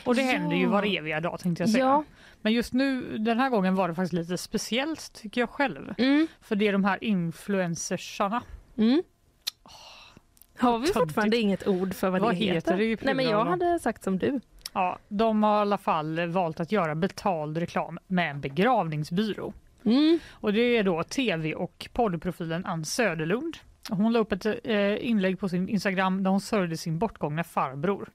Och 0.05 0.15
det 0.15 0.21
Ja. 0.21 0.27
händer 0.31 0.55
ju 0.55 0.65
var 0.65 0.97
eviga 0.97 1.19
dag 1.19 1.39
tänkte 1.39 1.63
jag 1.63 1.69
säga. 1.69 1.85
Ja. 1.85 2.03
Men 2.41 2.53
just 2.53 2.73
nu, 2.73 3.17
den 3.17 3.39
här 3.39 3.49
gången 3.49 3.75
var 3.75 3.87
det 3.89 3.95
faktiskt 3.95 4.13
lite 4.13 4.37
speciellt 4.37 5.13
tycker 5.13 5.41
jag 5.41 5.49
själv. 5.49 5.93
Mm. 5.97 6.27
För 6.41 6.55
det 6.55 6.67
är 6.67 6.71
de 6.71 6.83
här 6.83 7.03
influencersarna. 7.03 8.41
Mm. 8.77 9.03
Har 10.59 10.79
vi 10.79 10.87
fortfarande 10.87 11.37
inget 11.37 11.67
ord 11.67 11.93
för 11.93 12.09
vad, 12.09 12.21
Vad 12.21 12.31
det 12.31 12.35
heter 12.37 12.53
heter? 12.55 12.77
det 12.77 13.05
Nej, 13.05 13.13
men 13.15 13.25
jag 13.25 13.45
hade 13.45 13.79
sagt 13.79 14.03
som 14.03 14.17
du. 14.17 14.39
Ja, 14.73 14.99
de 15.07 15.43
har 15.43 15.57
i 15.57 15.61
alla 15.61 15.77
fall 15.77 16.27
valt 16.27 16.59
att 16.59 16.71
göra 16.71 16.95
betald 16.95 17.57
reklam 17.57 17.99
med 18.07 18.31
en 18.31 18.41
begravningsbyrå. 18.41 19.53
Mm. 19.85 20.19
Och 20.31 20.53
det 20.53 20.61
är 20.77 20.83
då 20.83 21.03
tv 21.03 21.55
och 21.55 21.87
poddprofilen 21.93 22.65
Ann 22.65 22.85
Söderlund 22.85 23.57
Hon 23.89 24.13
la 24.13 24.19
upp 24.19 24.31
ett 24.31 24.45
eh, 24.45 25.07
inlägg 25.07 25.39
på 25.39 25.49
sin 25.49 25.69
Instagram 25.69 26.23
där 26.23 26.31
hon 26.31 26.41
sörjde 26.41 26.77
sin 26.77 26.99
bortgångna 26.99 27.43
farbror. 27.43 28.09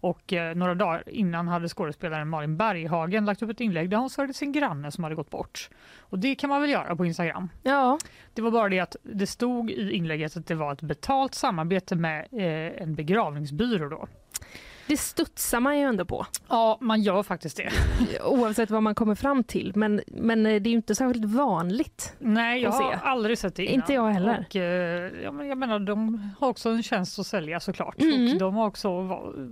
Och 0.00 0.32
eh, 0.32 0.54
några 0.54 0.74
dagar 0.74 1.02
innan 1.06 1.48
hade 1.48 1.68
skådespelaren 1.68 2.28
Malin 2.28 2.56
Berghagen 2.56 3.24
lagt 3.24 3.42
upp 3.42 3.50
ett 3.50 3.60
inlägg 3.60 3.90
där 3.90 3.96
hon 3.96 4.10
sörjde 4.10 4.34
sin 4.34 4.52
granne 4.52 4.90
som 4.90 5.04
hade 5.04 5.16
gått 5.16 5.30
bort. 5.30 5.70
Och 5.98 6.18
det 6.18 6.34
kan 6.34 6.50
man 6.50 6.60
väl 6.60 6.70
göra 6.70 6.96
på 6.96 7.06
Instagram? 7.06 7.48
Ja. 7.62 7.98
Det 8.34 8.42
var 8.42 8.50
bara 8.50 8.68
det 8.68 8.80
att 8.80 8.96
det 9.02 9.26
stod 9.26 9.70
i 9.70 9.92
inlägget 9.92 10.36
att 10.36 10.46
det 10.46 10.54
var 10.54 10.72
ett 10.72 10.82
betalt 10.82 11.34
samarbete 11.34 11.96
med 11.96 12.26
eh, 12.32 12.82
en 12.82 12.94
begravningsbyrå 12.94 13.88
då. 13.88 14.08
Det 14.90 14.96
studsar 14.96 15.60
man 15.60 15.78
ju 15.78 15.84
ändå 15.84 16.04
på. 16.04 16.26
Ja, 16.48 16.78
man 16.80 17.02
gör 17.02 17.22
faktiskt 17.22 17.56
det. 17.56 17.70
Oavsett 18.24 18.70
vad 18.70 18.82
man 18.82 18.94
kommer 18.94 19.14
fram 19.14 19.44
till. 19.44 19.72
Men, 19.74 20.00
men 20.06 20.46
eh, 20.46 20.62
det 20.62 20.68
är 20.68 20.70
ju 20.70 20.76
inte 20.76 20.94
särskilt 20.94 21.24
vanligt. 21.24 22.14
Nej, 22.18 22.62
jag 22.62 22.70
har 22.70 22.92
aldrig 22.92 23.38
sett 23.38 23.54
det 23.54 23.64
innan. 23.64 23.74
Inte 23.74 23.92
jag 23.92 24.10
heller. 24.10 24.46
Och, 24.48 24.56
eh, 24.56 25.12
ja, 25.22 25.32
men 25.32 25.48
jag 25.48 25.58
menar, 25.58 25.78
de 25.78 26.30
har 26.40 26.48
också 26.48 26.68
en 26.68 26.82
tjänst 26.82 27.18
att 27.18 27.26
sälja 27.26 27.60
såklart. 27.60 28.00
Mm. 28.00 28.32
Och 28.32 28.38
de 28.38 28.54
har 28.54 28.66
också 28.66 29.06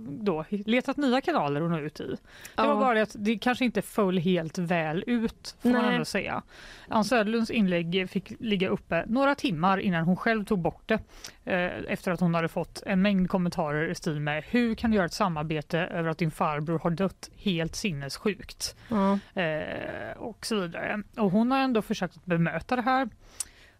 då, 0.07 0.45
letat 0.49 0.97
nya 0.97 1.21
kanaler 1.21 1.61
att 1.61 1.71
nå 1.71 1.79
ut 1.79 1.99
i. 1.99 2.03
Det 2.03 2.17
Ja. 2.55 2.73
var 2.73 2.81
bara 2.81 3.01
att 3.01 3.15
det 3.19 3.37
kanske 3.37 3.65
inte 3.65 3.81
föll 3.81 4.17
helt 4.17 4.57
väl 4.57 5.03
ut, 5.07 5.55
får 5.61 5.69
man 5.69 5.81
Nej. 5.81 5.93
ändå 5.93 6.05
säga. 6.05 6.41
Ann 6.87 7.03
Söderlunds 7.03 7.51
inlägg 7.51 8.09
fick 8.09 8.33
ligga 8.39 8.69
uppe 8.69 9.05
några 9.07 9.35
timmar 9.35 9.77
innan 9.77 10.03
hon 10.03 10.15
själv 10.15 10.45
tog 10.45 10.59
bort 10.59 10.83
det. 10.85 10.99
Eh, 11.49 11.83
efter 11.87 12.11
att 12.11 12.19
hon 12.19 12.35
hade 12.35 12.47
fått 12.47 12.83
en 12.85 13.01
mängd 13.01 13.29
kommentarer 13.29 13.87
i 13.89 13.95
stil 13.95 14.19
med 14.19 14.43
hur 14.47 14.75
kan 14.75 14.91
du 14.91 14.95
göra 14.97 15.05
ett 15.05 15.13
samarbete 15.13 15.79
över 15.79 16.09
att 16.09 16.17
din 16.17 16.31
farbror 16.31 16.79
har 16.79 16.89
dött 16.89 17.29
helt 17.37 17.75
sinnessjukt? 17.75 18.75
Eh, 19.33 20.17
och 20.17 20.45
så 20.45 20.59
vidare. 20.59 21.03
Och 21.17 21.31
hon 21.31 21.51
har 21.51 21.59
ändå 21.59 21.81
försökt 21.81 22.17
att 22.17 22.25
bemöta 22.25 22.75
det 22.75 22.81
här. 22.81 23.09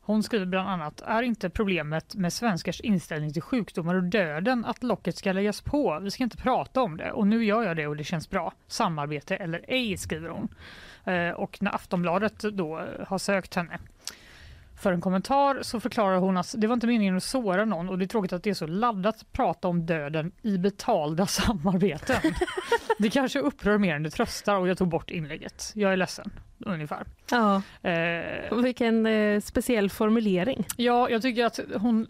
Hon 0.02 0.24
skriver 0.24 0.46
bland 0.46 0.70
annat, 0.70 1.02
är 1.02 1.22
inte 1.24 1.50
problemet 1.50 2.16
med 2.16 2.34
svenskars 2.34 2.82
inställning 2.82 3.34
till 3.34 3.42
sjukdomar 3.42 3.96
och 3.96 4.04
döden 4.04 4.66
att 4.66 4.84
locket 4.84 5.18
ska 5.18 5.32
läggas 5.32 5.62
på? 5.62 6.00
Vi 6.00 6.12
ska 6.12 6.24
inte 6.24 6.38
prata 6.38 6.82
om 6.82 6.98
det 6.98 7.12
och 7.12 7.28
nu 7.28 7.46
gör 7.46 7.64
jag 7.64 7.78
det 7.78 7.88
och 7.88 7.98
det 7.98 8.04
känns 8.04 8.30
bra. 8.30 8.54
Samarbete 8.68 9.36
eller 9.36 9.66
ej, 9.68 9.98
skriver 9.98 10.30
hon. 10.30 10.48
Eh, 11.06 11.32
och 11.32 11.58
när 11.62 11.76
Aftonbladet 11.76 12.40
då 12.40 12.86
har 13.08 13.18
sökt 13.18 13.56
henne 13.56 13.80
för 14.80 14.94
en 14.94 15.02
kommentar 15.02 15.60
så 15.62 15.80
förklarar 15.80 16.18
hon 16.18 16.38
att 16.38 16.56
det 16.58 16.68
var 16.68 16.74
inte 16.74 16.88
meningen 16.88 17.18
att 17.18 17.24
såra 17.24 17.66
någon 17.66 17.90
och 17.90 17.98
det 17.98 18.06
är 18.06 18.08
tråkigt 18.08 18.34
att 18.34 18.44
det 18.44 18.50
är 18.50 18.54
så 18.54 18.68
laddat 18.68 19.16
att 19.16 19.32
prata 19.32 19.68
om 19.68 19.86
döden 19.86 20.32
i 20.42 20.58
betalda 20.58 21.26
samarbeten. 21.28 22.34
det 22.98 23.10
kanske 23.10 23.40
upprör 23.40 23.78
mer 23.78 23.96
än 23.96 24.04
det 24.04 24.10
tröstar 24.10 24.56
och 24.56 24.68
jag 24.68 24.78
tog 24.78 24.90
bort 24.90 25.10
inlägget. 25.10 25.72
Jag 25.76 25.94
är 25.94 25.98
ledsen, 25.98 26.32
ungefär. 26.66 27.06
Ja. 27.32 27.62
Eh, 27.90 28.58
Vilken 28.64 29.06
eh, 29.06 29.40
speciell 29.42 29.90
formulering. 29.90 30.66
Ja, 30.78 31.10
jag 31.10 31.22
tycker 31.22 31.46
att 31.46 31.60
hon, 31.76 32.08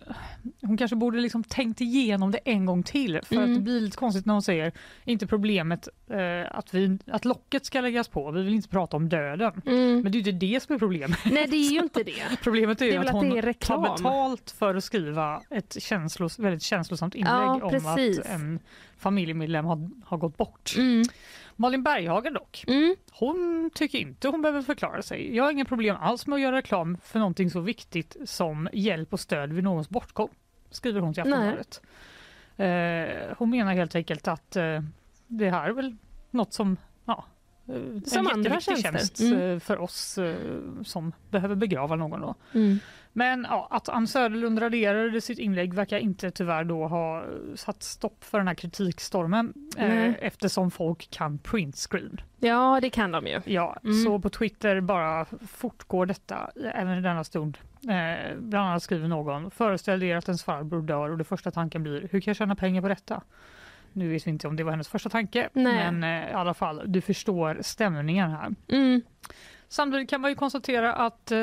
hon 0.61 0.77
kanske 0.77 0.95
borde 0.95 1.19
liksom 1.19 1.43
tänkt 1.43 1.81
igenom 1.81 2.31
det 2.31 2.39
en 2.45 2.65
gång 2.65 2.83
till. 2.83 3.19
För 3.23 3.35
Mm. 3.35 3.51
att 3.51 3.57
det 3.57 3.61
blir 3.63 3.81
lite 3.81 3.97
konstigt 3.97 4.25
när 4.25 4.33
hon 4.33 4.41
säger 4.43 4.71
inte 5.03 5.27
problemet 5.27 5.87
eh, 6.09 6.57
att, 6.57 6.73
vi, 6.73 6.97
att 7.07 7.25
locket 7.25 7.65
ska 7.65 7.81
läggas 7.81 8.07
på. 8.07 8.31
Vi 8.31 8.43
vill 8.43 8.53
inte 8.53 8.69
prata 8.69 8.97
om 8.97 9.09
döden. 9.09 9.61
Mm. 9.65 10.01
Men 10.01 10.11
det 10.11 10.17
är 10.17 10.21
ju 10.21 10.31
inte 10.31 10.45
det 10.45 10.63
som 10.63 10.75
är 10.75 10.79
problemet. 10.79 11.19
Nej, 11.25 11.47
det 11.49 11.55
är 11.57 11.71
ju 11.71 11.79
inte 11.79 12.03
det. 12.03 12.23
Problemet 12.43 12.81
är, 12.81 12.85
Det 12.85 12.95
är 12.95 12.99
att 12.99 13.05
att 13.07 13.11
hon 13.13 13.37
är 13.37 13.53
tar 13.53 13.95
betalt 13.97 14.51
för 14.59 14.75
att 14.75 14.83
skriva 14.83 15.41
ett 15.49 15.81
känslos, 15.83 16.39
väldigt 16.39 16.63
känslosamt 16.63 17.15
inlägg 17.15 17.33
Ja, 17.33 17.53
om 17.63 17.85
att 17.85 18.25
en 18.25 18.59
familjemedlem 18.97 19.65
har, 19.65 19.89
har 20.05 20.17
gått 20.17 20.37
bort. 20.37 20.73
Mm. 20.77 21.03
Malin 21.61 21.83
Berghagen 21.83 22.33
dock, 22.33 22.63
Mm. 22.67 22.95
hon 23.11 23.69
tycker 23.73 23.97
inte 23.99 24.27
hon 24.27 24.41
behöver 24.41 24.61
förklara 24.61 25.01
sig. 25.01 25.35
Jag 25.35 25.43
har 25.43 25.51
inga 25.51 25.65
problem 25.65 25.95
alls 25.99 26.27
med 26.27 26.35
att 26.35 26.41
göra 26.41 26.55
reklam 26.55 26.97
för 27.03 27.19
någonting 27.19 27.49
så 27.49 27.59
viktigt 27.59 28.15
som 28.25 28.69
hjälp 28.73 29.13
och 29.13 29.19
stöd 29.19 29.53
vid 29.53 29.63
någons 29.63 29.89
bortgång, 29.89 30.29
skriver 30.71 31.01
hon 31.01 31.13
till. 31.13 31.21
Aftonbladet. 31.23 31.81
Eh, 32.57 33.35
hon 33.37 33.49
menar 33.49 33.73
helt 33.73 33.95
enkelt 33.95 34.27
att 34.27 34.55
eh, 34.55 34.81
det 35.27 35.49
här 35.49 35.69
är 35.69 35.73
väl 35.73 35.95
något 36.31 36.53
som 36.53 36.77
ja, 37.05 37.25
eh, 37.67 38.01
Som 38.05 38.27
en 38.27 38.33
andra 38.33 38.59
tjänst 38.59 39.19
Mm. 39.19 39.39
eh, 39.53 39.59
för 39.59 39.77
oss 39.77 40.17
eh, 40.17 40.35
som 40.83 41.11
behöver 41.29 41.55
begrava 41.55 41.95
någon. 41.95 42.21
Då. 42.21 42.35
Mm. 42.53 42.79
Men 43.13 43.47
ja, 43.49 43.67
att 43.71 43.89
Ann 43.89 44.07
Söderlund 44.07 44.61
raderade 44.61 45.21
sitt 45.21 45.39
inlägg 45.39 45.73
verkar 45.73 45.97
inte 45.97 46.31
tyvärr 46.31 46.63
då 46.63 46.87
ha 46.87 47.23
satt 47.55 47.83
stopp 47.83 48.23
för 48.23 48.37
den 48.37 48.47
här 48.47 48.55
kritikstormen 48.55 49.53
eh, 49.77 49.87
Nej. 49.87 50.17
eftersom 50.21 50.71
folk 50.71 51.09
kan 51.11 51.37
printscreen. 51.37 52.21
Ja, 52.39 52.79
det 52.81 52.89
kan 52.89 53.11
de 53.11 53.27
ju. 53.27 53.41
Ja, 53.45 53.77
Mm. 53.83 54.03
så 54.03 54.19
på 54.19 54.29
Twitter 54.29 54.81
bara 54.81 55.25
fortgår 55.47 56.05
detta 56.05 56.51
även 56.73 56.97
i 56.97 57.01
denna 57.01 57.23
stund. 57.23 57.57
Eh, 57.89 58.37
bland 58.39 58.67
annat 58.69 58.83
skriver 58.83 59.07
någon, 59.07 59.51
föreställ 59.51 60.03
er 60.03 60.15
att 60.15 60.27
ens 60.27 60.43
farbror 60.43 60.81
dör 60.81 61.09
och 61.09 61.17
det 61.17 61.23
första 61.23 61.51
tanken 61.51 61.83
blir, 61.83 62.01
hur 62.11 62.21
kan 62.21 62.31
jag 62.31 62.35
tjäna 62.37 62.55
pengar 62.55 62.81
på 62.81 62.87
detta? 62.87 63.21
Nu 63.93 64.09
vet 64.09 64.27
vi 64.27 64.31
inte 64.31 64.47
om 64.47 64.55
det 64.55 64.63
var 64.63 64.71
hennes 64.71 64.87
första 64.87 65.09
tanke, 65.09 65.49
Nej. 65.53 65.91
men 65.91 66.03
eh, 66.23 66.29
i 66.29 66.33
alla 66.33 66.53
fall, 66.53 66.81
du 66.85 67.01
förstår 67.01 67.57
stämningen 67.61 68.31
här. 68.31 68.55
Mm. 68.67 69.01
Samtidigt 69.71 70.09
kan 70.09 70.21
man 70.21 70.31
ju 70.31 70.35
konstatera 70.35 70.93
att 70.93 71.31
eh, 71.31 71.37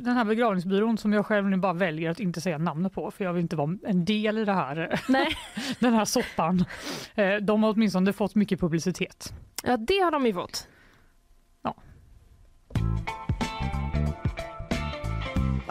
den 0.00 0.16
här 0.16 0.24
begravningsbyrån 0.24 0.98
som 0.98 1.12
jag 1.12 1.26
själv 1.26 1.46
nu 1.46 1.56
bara 1.56 1.72
väljer 1.72 2.10
att 2.10 2.20
inte 2.20 2.40
säga 2.40 2.58
namnet 2.58 2.92
på 2.92 3.10
för 3.10 3.24
jag 3.24 3.32
vill 3.32 3.42
inte 3.42 3.56
vara 3.56 3.76
en 3.82 4.04
del 4.04 4.38
i 4.38 4.44
det 4.44 4.52
här, 4.52 5.00
Nej. 5.08 5.36
den 5.78 5.92
här 5.92 6.04
soppan. 6.04 6.64
Eh, 7.14 7.34
de 7.36 7.62
har 7.62 7.72
åtminstone 7.72 8.12
fått 8.12 8.34
mycket 8.34 8.60
publicitet. 8.60 9.32
Ja, 9.62 9.76
det 9.76 9.98
har 9.98 10.10
de 10.10 10.26
ju 10.26 10.34
fått. 10.34 10.68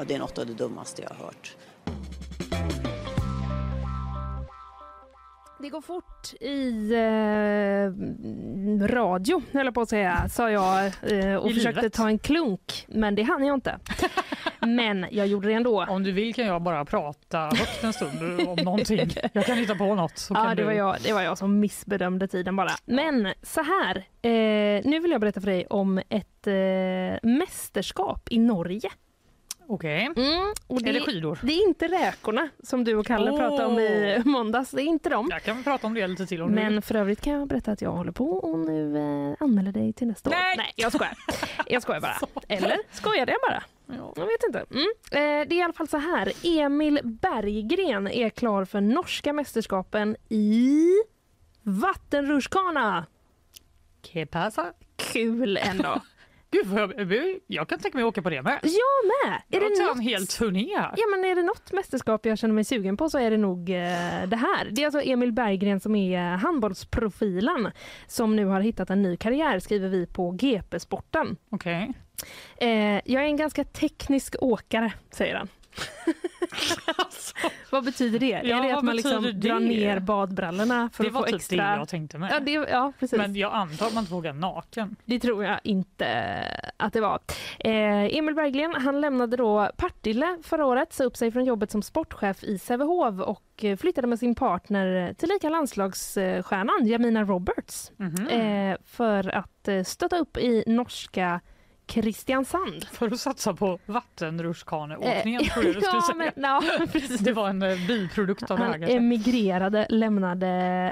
Ja, 0.01 0.05
det 0.07 0.15
är 0.15 0.19
något 0.19 0.37
av 0.37 0.45
det 0.45 0.53
dummaste 0.53 1.01
jag 1.01 1.09
har 1.09 1.25
hört. 1.25 1.55
Det 5.61 5.69
går 5.69 5.81
fort 5.81 6.33
i 6.41 6.93
eh, 6.93 7.91
radio, 8.87 9.41
höll 9.51 9.65
jag 9.65 9.73
på 9.73 9.81
att 9.81 9.89
säga, 9.89 10.29
sa 10.29 10.51
jag 10.51 10.85
eh, 10.85 11.35
och 11.35 11.51
I 11.51 11.53
försökte 11.53 11.81
livet. 11.81 11.93
ta 11.93 12.07
en 12.07 12.19
klunk, 12.19 12.85
men 12.87 13.15
det 13.15 13.23
hann 13.23 13.45
jag 13.45 13.53
inte. 13.53 13.79
Men 14.59 15.05
jag 15.11 15.27
gjorde 15.27 15.47
det 15.47 15.53
ändå. 15.53 15.85
Om 15.89 16.03
du 16.03 16.11
vill 16.11 16.33
kan 16.35 16.45
jag 16.45 16.61
bara 16.61 16.85
prata 16.85 17.39
högt 17.39 17.83
en 17.83 17.93
stund 17.93 18.47
om 18.47 18.55
någonting. 18.63 19.09
Jag 19.33 19.45
kan 19.45 19.57
hitta 19.57 19.75
på 19.75 19.95
något. 19.95 20.17
Så 20.17 20.33
Ja, 20.33 20.49
det 20.49 20.55
du... 20.55 20.63
var, 20.63 20.71
jag, 20.71 20.95
det 21.03 21.13
var 21.13 21.21
jag 21.21 21.37
som 21.37 21.59
missbedömde 21.59 22.27
tiden 22.27 22.55
bara. 22.55 22.71
Men 22.85 23.33
så 23.41 23.61
här, 23.63 23.97
eh, 24.21 24.81
nu 24.89 24.99
vill 24.99 25.11
jag 25.11 25.21
berätta 25.21 25.41
för 25.41 25.47
dig 25.47 25.65
om 25.69 25.97
ett 26.09 26.47
eh, 26.47 27.29
mästerskap 27.29 28.27
i 28.31 28.39
Norge. 28.39 28.89
Okej. 29.73 30.05
Mm, 30.15 30.53
och 30.67 30.87
Är 30.87 30.93
det 30.93 31.01
skidor? 31.01 31.39
Det 31.43 31.53
är 31.53 31.67
inte 31.67 31.87
räkorna 31.87 32.49
som 32.63 32.83
du 32.83 32.95
och 32.95 33.05
Kalle 33.05 33.31
Åh. 33.31 33.37
pratade 33.37 33.65
om 33.65 33.79
i 33.79 34.21
måndags. 34.25 34.71
Det 34.71 34.81
är 34.81 34.85
inte 34.85 35.09
dem. 35.09 35.27
Jag 35.31 35.43
kan 35.43 35.63
prata 35.63 35.87
om 35.87 35.93
det 35.93 36.07
lite 36.07 36.25
till 36.25 36.41
om. 36.41 36.51
Men 36.51 36.81
för 36.81 36.95
övrigt 36.95 37.21
kan 37.21 37.33
jag 37.33 37.47
berätta 37.47 37.71
att 37.71 37.81
jag 37.81 37.91
håller 37.91 38.11
på 38.11 38.29
och 38.29 38.59
nu 38.59 38.97
eh, 38.97 39.43
anmäler 39.43 39.71
dig 39.71 39.93
till 39.93 40.07
nästa 40.07 40.29
Nej! 40.29 40.53
år. 40.53 40.57
Nej, 40.57 40.73
jag 40.75 40.93
skojar. 40.93 41.17
Jag 41.65 41.81
skojar 41.81 42.01
bara. 42.01 42.17
Eller 42.47 42.77
skojade 42.91 43.31
jag 43.31 43.41
bara? 43.51 43.63
Ja. 43.97 44.13
Jag 44.15 44.25
vet 44.25 44.43
inte. 44.43 44.65
Mm. 44.71 44.85
Eh, 45.11 45.47
det 45.47 45.55
är 45.55 45.59
i 45.59 45.61
alla 45.61 45.73
fall 45.73 45.87
så 45.87 45.97
här. 45.97 46.31
Emil 46.43 46.99
Berggren 47.03 48.07
är 48.07 48.29
klar 48.29 48.65
för 48.65 48.81
norska 48.81 49.33
mästerskapen 49.33 50.15
i 50.29 50.87
vattenrutschkana. 51.63 53.05
Kul 54.95 55.57
ändå. 55.57 56.01
Gud, 56.51 56.65
vad 56.67 56.93
jag, 56.97 57.39
jag 57.47 57.67
kan 57.67 57.79
tänka 57.79 57.97
mig 57.97 58.03
att 58.03 58.07
åka 58.07 58.21
på 58.21 58.29
det 58.29 58.41
med. 58.41 58.59
Jag 58.63 59.29
med! 59.29 59.33
Är 59.33 59.41
Jag 59.47 59.61
det 59.61 59.83
något 59.83 59.95
en 59.95 60.01
hel 60.01 60.27
turné 60.27 60.77
här. 60.77 60.93
Ja, 60.97 61.03
men 61.11 61.25
är 61.25 61.35
det 61.35 61.43
något 61.43 61.71
mästerskap 61.71 62.25
jag 62.25 62.37
känner 62.37 62.53
mig 62.53 62.63
sugen 62.63 62.97
på 62.97 63.09
så 63.09 63.17
är 63.17 63.31
det 63.31 63.37
nog 63.37 63.69
eh, 63.69 64.27
det 64.27 64.35
här. 64.35 64.69
Det 64.71 64.81
är 64.81 64.85
alltså 64.85 65.01
Emil 65.01 65.31
Berggren 65.31 65.79
som 65.79 65.95
är 65.95 66.21
handbollsprofilen 66.21 67.71
som 68.07 68.35
nu 68.35 68.45
har 68.45 68.61
hittat 68.61 68.89
en 68.89 69.01
ny 69.01 69.17
karriär 69.17 69.59
skriver 69.59 69.89
vi 69.89 70.05
på 70.07 70.31
GP-sporten. 70.31 71.37
Okej. 71.49 71.93
Eh, 72.57 72.69
jag 73.05 73.23
är 73.23 73.27
en 73.27 73.37
ganska 73.37 73.63
teknisk 73.63 74.35
åkare, 74.39 74.93
säger 75.11 75.35
han. 75.35 75.47
Vad 77.71 77.83
betyder 77.85 78.19
det? 78.19 78.41
Ja, 78.43 78.57
är 78.57 78.67
det 78.67 78.77
att 78.77 78.83
man 78.83 78.95
liksom 78.95 79.23
betyder 79.23 79.49
drar 79.49 79.59
det? 79.59 79.65
ner 79.65 79.99
badbrallorna 79.99 80.89
för 80.93 81.03
Det 81.03 81.07
att 81.07 81.13
var 81.13 81.21
få 81.21 81.25
typ 81.27 81.35
extra... 81.35 81.57
det 81.71 81.75
jag 81.77 81.89
tänkte 81.89 82.17
med. 82.17 82.31
Ja, 82.31 82.39
det, 82.39 82.51
ja, 82.51 82.93
precis. 82.99 83.17
Men 83.17 83.35
jag 83.35 83.53
antar 83.53 83.87
att 83.87 83.93
man 83.93 84.03
inte 84.03 84.13
åka 84.15 84.33
naken. 84.33 84.95
Det 85.05 85.19
tror 85.19 85.43
jag 85.43 85.59
inte 85.63 86.07
att 86.77 86.93
det 86.93 87.01
var. 87.01 87.19
Eh, 87.59 88.17
Emil 88.17 88.35
Berggren 88.35 88.75
han 88.75 89.01
lämnade 89.01 89.37
då 89.37 89.69
Partille 89.77 90.37
förra 90.43 90.65
året, 90.65 90.93
sa 90.93 91.03
upp 91.03 91.17
sig 91.17 91.31
från 91.31 91.45
jobbet 91.45 91.71
som 91.71 91.81
sportchef 91.81 92.43
i 92.43 92.57
Sävehof 92.57 93.19
och 93.19 93.63
eh, 93.63 93.77
flyttade 93.77 94.07
med 94.07 94.19
sin 94.19 94.35
partner 94.35 95.13
till 95.13 95.29
lika 95.29 95.49
landslagsstjärnan 95.49 96.87
Jamina 96.87 97.23
Roberts 97.23 97.91
Mhm. 97.97 98.27
eh, 98.27 98.77
för 98.85 99.35
att 99.35 99.67
eh, 99.67 99.83
stötta 99.83 100.17
upp 100.17 100.37
i 100.37 100.63
norska 100.67 101.39
Kristiansand. 101.91 102.85
För 102.91 103.07
att 103.13 103.19
satsa 103.19 103.53
på 103.53 103.79
vattenrutschkaneåkningen 103.85 105.43
tror 105.43 105.65
jag 105.65 105.75
du 105.75 105.81
skulle 105.81 105.95
ja, 105.97 106.01
säga. 106.01 106.31
men, 106.35 106.43
ja, 106.43 106.85
precis. 106.91 107.19
Det 107.19 107.33
var 107.33 107.49
en 107.49 107.61
eh, 107.61 107.87
biprodukt 107.87 108.51
av 108.51 108.57
det 108.57 108.63
här 108.63 108.71
Han 108.71 108.79
kanske. 108.79 108.97
emigrerade, 108.97 109.85
lämnade 109.89 110.47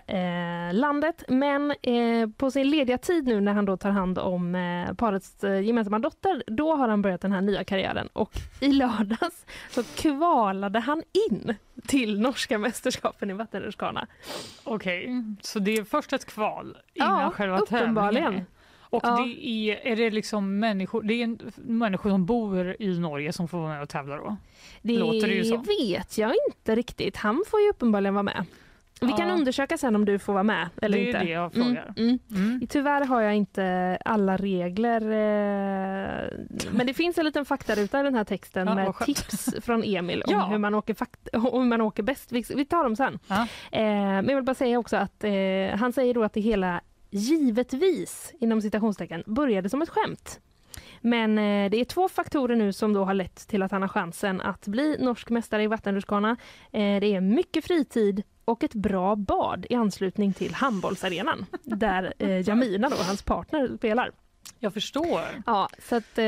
eh, 0.07 0.73
landet 0.79 1.23
men 1.27 1.71
eh, 1.81 2.29
på 2.37 2.51
sin 2.51 2.69
lediga 2.69 2.97
tid 2.97 3.27
nu 3.27 3.41
när 3.41 3.53
han 3.53 3.65
då 3.65 3.77
tar 3.77 3.89
hand 3.89 4.19
om 4.19 4.55
eh, 4.55 4.93
parets 4.93 5.43
eh, 5.43 5.59
gemensamma 5.61 5.99
dotter 5.99 6.43
då 6.47 6.75
har 6.75 6.87
han 6.87 7.01
börjat 7.01 7.21
den 7.21 7.31
här 7.31 7.41
nya 7.41 7.63
karriären 7.63 8.07
och 8.13 8.31
i 8.59 8.71
lördags 8.71 9.45
så 9.69 9.83
kvalade 9.83 10.79
han 10.79 11.03
in 11.29 11.55
till 11.87 12.19
norska 12.19 12.57
mästerskapen 12.57 13.29
i 13.29 13.33
vattenrutschkana. 13.33 14.07
Okej, 14.63 15.23
så 15.41 15.59
det 15.59 15.71
är 15.77 15.83
först 15.83 16.13
ett 16.13 16.25
kval 16.25 16.77
innan 16.93 17.21
Ja, 17.21 17.31
själva 17.31 17.57
uppenbarligen. 17.59 18.45
Och 18.89 19.01
Ja. 19.03 19.17
det 19.25 19.47
är, 19.47 19.87
är 19.87 19.95
det 19.95 20.09
liksom 20.09 20.59
människor, 20.59 21.03
det 21.03 21.13
är 21.13 21.23
en, 21.23 21.39
människor 21.55 22.09
som 22.09 22.25
bor 22.25 22.75
i 22.79 22.99
Norge 22.99 23.33
som 23.33 23.47
får 23.47 23.57
vara 23.57 23.69
med 23.73 23.81
och 23.81 23.89
tävla 23.89 24.15
då? 24.17 24.37
Det 24.81 24.97
Låter 24.97 25.27
det 25.27 25.83
vet 25.83 26.17
jag 26.17 26.33
inte 26.49 26.75
riktigt. 26.75 27.17
Han 27.17 27.43
får 27.47 27.61
ju 27.61 27.69
uppenbarligen 27.69 28.13
vara 28.13 28.23
med. 28.23 28.45
Vi 29.01 29.11
kan 29.11 29.27
Ja. 29.27 29.33
undersöka 29.33 29.77
sen 29.77 29.95
om 29.95 30.05
du 30.05 30.19
får 30.19 30.33
vara 30.33 30.43
med 30.43 30.69
eller 30.81 30.97
Det 30.97 31.03
är 31.03 31.07
inte. 31.07 31.19
det 31.19 31.29
jag 31.31 31.53
frågar. 31.53 31.93
Mm, 31.97 32.19
mm. 32.31 32.67
Tyvärr 32.69 33.05
har 33.05 33.21
jag 33.21 33.35
inte 33.35 33.97
alla 34.05 34.37
regler. 34.37 35.01
Eh, 35.01 36.29
men 36.71 36.87
det 36.87 36.93
finns 36.93 37.17
en 37.17 37.25
liten 37.25 37.45
faktaruta 37.45 37.99
i 37.99 38.03
den 38.03 38.15
här 38.15 38.23
texten 38.23 38.67
Ja, 38.67 38.75
med 38.75 38.93
tips 39.05 39.55
från 39.61 39.83
Emil 39.83 40.21
om 40.27 40.33
Ja. 40.33 40.45
hur 40.45 40.57
man 40.57 40.75
åker, 40.75 40.95
om 41.33 41.41
hur 41.61 41.63
man 41.69 41.81
åker 41.81 42.03
bäst. 42.03 42.31
Vi, 42.31 42.65
tar 42.65 42.83
dem 42.83 42.95
sen. 42.95 43.19
Eh, 43.29 43.39
men 43.71 44.27
jag 44.29 44.35
vill 44.35 44.43
bara 44.45 44.53
säga 44.55 44.79
också 44.79 44.97
att 44.97 45.23
eh, 45.23 45.31
han 45.79 45.93
säger 45.93 46.13
då 46.13 46.23
att 46.23 46.33
det 46.33 46.41
hela 46.41 46.81
givetvis 47.09 48.33
inom 48.39 48.61
citationstecken 48.61 49.23
började 49.25 49.69
som 49.69 49.81
ett 49.81 49.89
skämt. 49.89 50.39
Men 51.01 51.37
eh, 51.37 51.69
det 51.69 51.77
är 51.81 51.85
två 51.85 52.09
faktorer 52.09 52.55
nu 52.55 52.73
som 52.73 52.93
då 52.93 53.05
har 53.05 53.13
lett 53.13 53.47
till 53.47 53.63
att 53.63 53.71
han 53.71 53.81
har 53.81 53.89
chansen 53.89 54.41
att 54.41 54.67
bli 54.67 54.97
norsk 54.99 55.29
mästare 55.29 55.63
i 55.63 55.67
vattenrutschkana. 55.67 56.29
Eh, 56.71 56.99
det 56.99 57.15
är 57.15 57.21
mycket 57.21 57.65
fritid 57.65 58.23
och 58.45 58.63
ett 58.63 58.73
bra 58.73 59.15
bad 59.15 59.65
i 59.69 59.75
anslutning 59.75 60.33
till 60.33 60.53
handbollsarenan 60.53 61.45
där 61.63 62.13
eh, 62.17 62.49
Jamina, 62.49 62.89
då, 62.89 62.95
hans 62.95 63.21
partner, 63.21 63.77
spelar. 63.77 64.11
Jag 64.59 64.73
förstår. 64.73 65.21
Ja, 65.45 65.69
så 65.79 65.95
att 65.95 66.17
eh, 66.17 66.23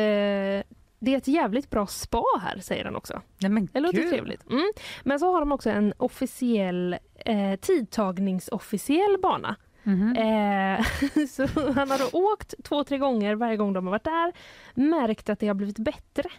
det 1.03 1.13
är 1.13 1.17
ett 1.17 1.27
jävligt 1.27 1.69
bra 1.69 1.87
spa 1.87 2.23
här, 2.41 2.59
säger 2.59 2.85
han 2.85 2.95
också. 2.95 3.21
Nej, 3.37 3.51
men 3.51 3.69
Det 3.73 3.79
låter 3.79 4.09
trevligt. 4.09 4.49
Mm. 4.49 4.71
Men 5.03 5.19
så 5.19 5.31
har 5.31 5.39
de 5.39 5.51
också 5.51 5.69
en 5.69 5.93
officiell 5.97 6.97
eh, 7.25 7.55
tidtagningsofficiell 7.61 9.17
bana. 9.21 9.55
Mhm. 9.83 10.15
Eh, 10.15 10.85
så 11.29 11.47
han 11.75 11.91
har 11.91 12.11
då 12.11 12.19
åkt 12.19 12.53
två, 12.63 12.83
tre 12.83 12.97
gånger 12.97 13.35
varje 13.35 13.57
gång 13.57 13.73
de 13.73 13.85
har 13.87 13.91
varit 13.91 14.03
där, 14.03 14.33
märkt 14.73 15.29
att 15.29 15.39
det 15.39 15.47
har 15.47 15.53
blivit 15.55 15.79
bättre. 15.79 16.29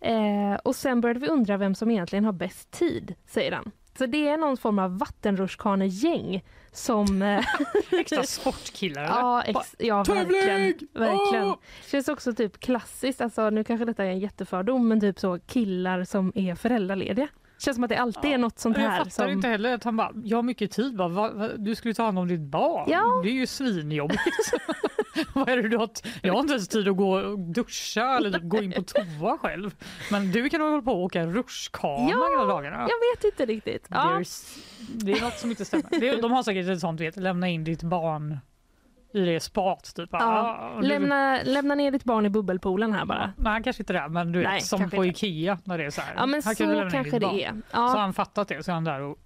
Eh, 0.00 0.54
och 0.64 0.76
sen 0.76 1.00
började 1.00 1.20
vi 1.20 1.28
undra 1.28 1.56
vem 1.56 1.74
som 1.74 1.90
egentligen 1.90 2.24
har 2.24 2.32
bäst 2.32 2.70
tid, 2.70 3.14
säger 3.26 3.52
han. 3.52 3.70
Så 3.98 4.06
det 4.06 4.28
är 4.28 4.36
någon 4.36 4.56
form 4.56 4.78
av 4.78 4.98
vattenrutschkanegäng 4.98 6.44
som... 6.72 7.22
Eh, 7.22 7.44
Extra 8.00 8.22
sportkillar 8.22 9.02
eller? 9.04 9.14
Ja, 9.14 9.42
ex- 9.42 9.74
ja 9.78 9.96
verkligen. 10.08 10.88
verkligen. 10.92 11.44
Åh! 11.44 11.56
Känns 11.90 12.08
också 12.08 12.32
typ 12.32 12.60
klassiskt, 12.60 13.20
alltså, 13.20 13.50
nu 13.50 13.64
kanske 13.64 13.84
detta 13.84 14.04
är 14.04 14.10
en 14.10 14.18
jättefördom, 14.18 14.88
men 14.88 15.00
typ 15.00 15.18
så 15.20 15.38
killar 15.38 16.04
som 16.04 16.32
är 16.34 16.54
föräldralediga. 16.54 17.28
Känns 17.58 17.74
som 17.74 17.84
att 17.84 17.90
det 17.90 17.96
alltid 17.96 18.30
är 18.30 18.38
något 18.38 18.58
sånt 18.58 18.76
Jag 18.76 18.84
här. 18.84 18.98
fattar 18.98 19.10
som... 19.10 19.28
inte 19.28 19.48
heller 19.48 19.74
att 19.74 19.84
han 19.84 19.96
bara, 19.96 20.12
jag 20.24 20.38
har 20.38 20.42
mycket 20.42 20.70
tid 20.70 20.96
bara, 20.96 21.08
va, 21.08 21.30
va, 21.30 21.48
du 21.56 21.74
skulle 21.74 21.94
ta 21.94 22.04
hand 22.04 22.18
om 22.18 22.28
ditt 22.28 22.40
barn. 22.40 22.90
Ja. 22.90 23.20
Det 23.24 23.28
är 23.28 23.32
ju 23.32 23.46
svinjobbigt. 23.46 24.20
Vad 25.32 25.48
är 25.48 25.56
det 25.56 25.68
du 25.68 25.76
har 25.76 25.90
jag 26.22 26.32
har 26.32 26.40
inte 26.40 26.52
ens 26.52 26.68
tid 26.68 26.88
att 26.88 26.96
gå 26.96 27.16
och 27.16 27.38
duscha 27.38 28.16
eller 28.16 28.32
typ 28.32 28.42
gå 28.42 28.62
in 28.62 28.72
på 28.72 28.82
toa 28.82 29.38
själv. 29.38 29.74
Men 30.10 30.32
du 30.32 30.48
kan 30.48 30.60
hålla 30.60 30.82
på 30.82 30.92
och 30.92 31.02
åka 31.02 31.26
rutschkana 31.26 32.10
Ja, 32.10 32.28
hela 32.30 32.44
dagarna. 32.44 32.76
Jag 32.76 33.16
vet 33.16 33.24
inte 33.24 33.46
riktigt. 33.46 33.86
Ja. 33.90 34.22
Det 34.88 35.12
är 35.12 35.20
något 35.20 35.38
som 35.38 35.50
inte 35.50 35.64
stämmer. 35.64 36.00
Det 36.00 36.20
de 36.22 36.32
har 36.32 36.42
säkert 36.42 36.68
ett 36.68 36.80
sånt, 36.80 37.00
vet, 37.00 37.16
lämna 37.16 37.48
in 37.48 37.64
ditt 37.64 37.82
barn 37.82 38.38
i 39.16 39.40
spat. 39.40 39.92
Typ. 39.96 40.08
Ja. 40.12 40.18
Ah, 40.22 40.80
du- 40.80 40.86
Lämna, 40.88 41.40
lämna 41.44 41.74
ner 41.74 41.90
ditt 41.90 42.04
barn 42.04 42.26
i 42.26 42.30
bubbelpoolen 42.30 42.92
här 42.92 43.04
bara. 43.04 43.32
Nej, 43.36 43.62
kanske 43.62 43.82
inte 43.82 43.92
det, 43.92 44.08
men 44.08 44.32
du 44.32 44.38
vet, 44.38 44.64
som 44.64 44.90
på 44.90 45.04
inte. 45.04 45.26
Ikea 45.26 45.58
när 45.64 45.78
det 45.78 45.84
är 45.84 45.90
så 45.90 46.00
här. 46.00 46.14
Ja, 46.16 46.26
men 46.26 46.42
här 46.44 46.54
kan 46.54 46.66
så 46.68 46.82
in 46.84 46.90
kanske 46.90 47.18
det 47.18 47.44
är. 47.44 47.62
Ja. 47.72 47.88
Så 47.88 47.98
han 47.98 48.12
fattat 48.12 48.48
det, 48.48 48.62
så 48.62 48.70
är 48.70 48.74
han 48.74 48.84
där 48.84 49.00
och 49.00 49.18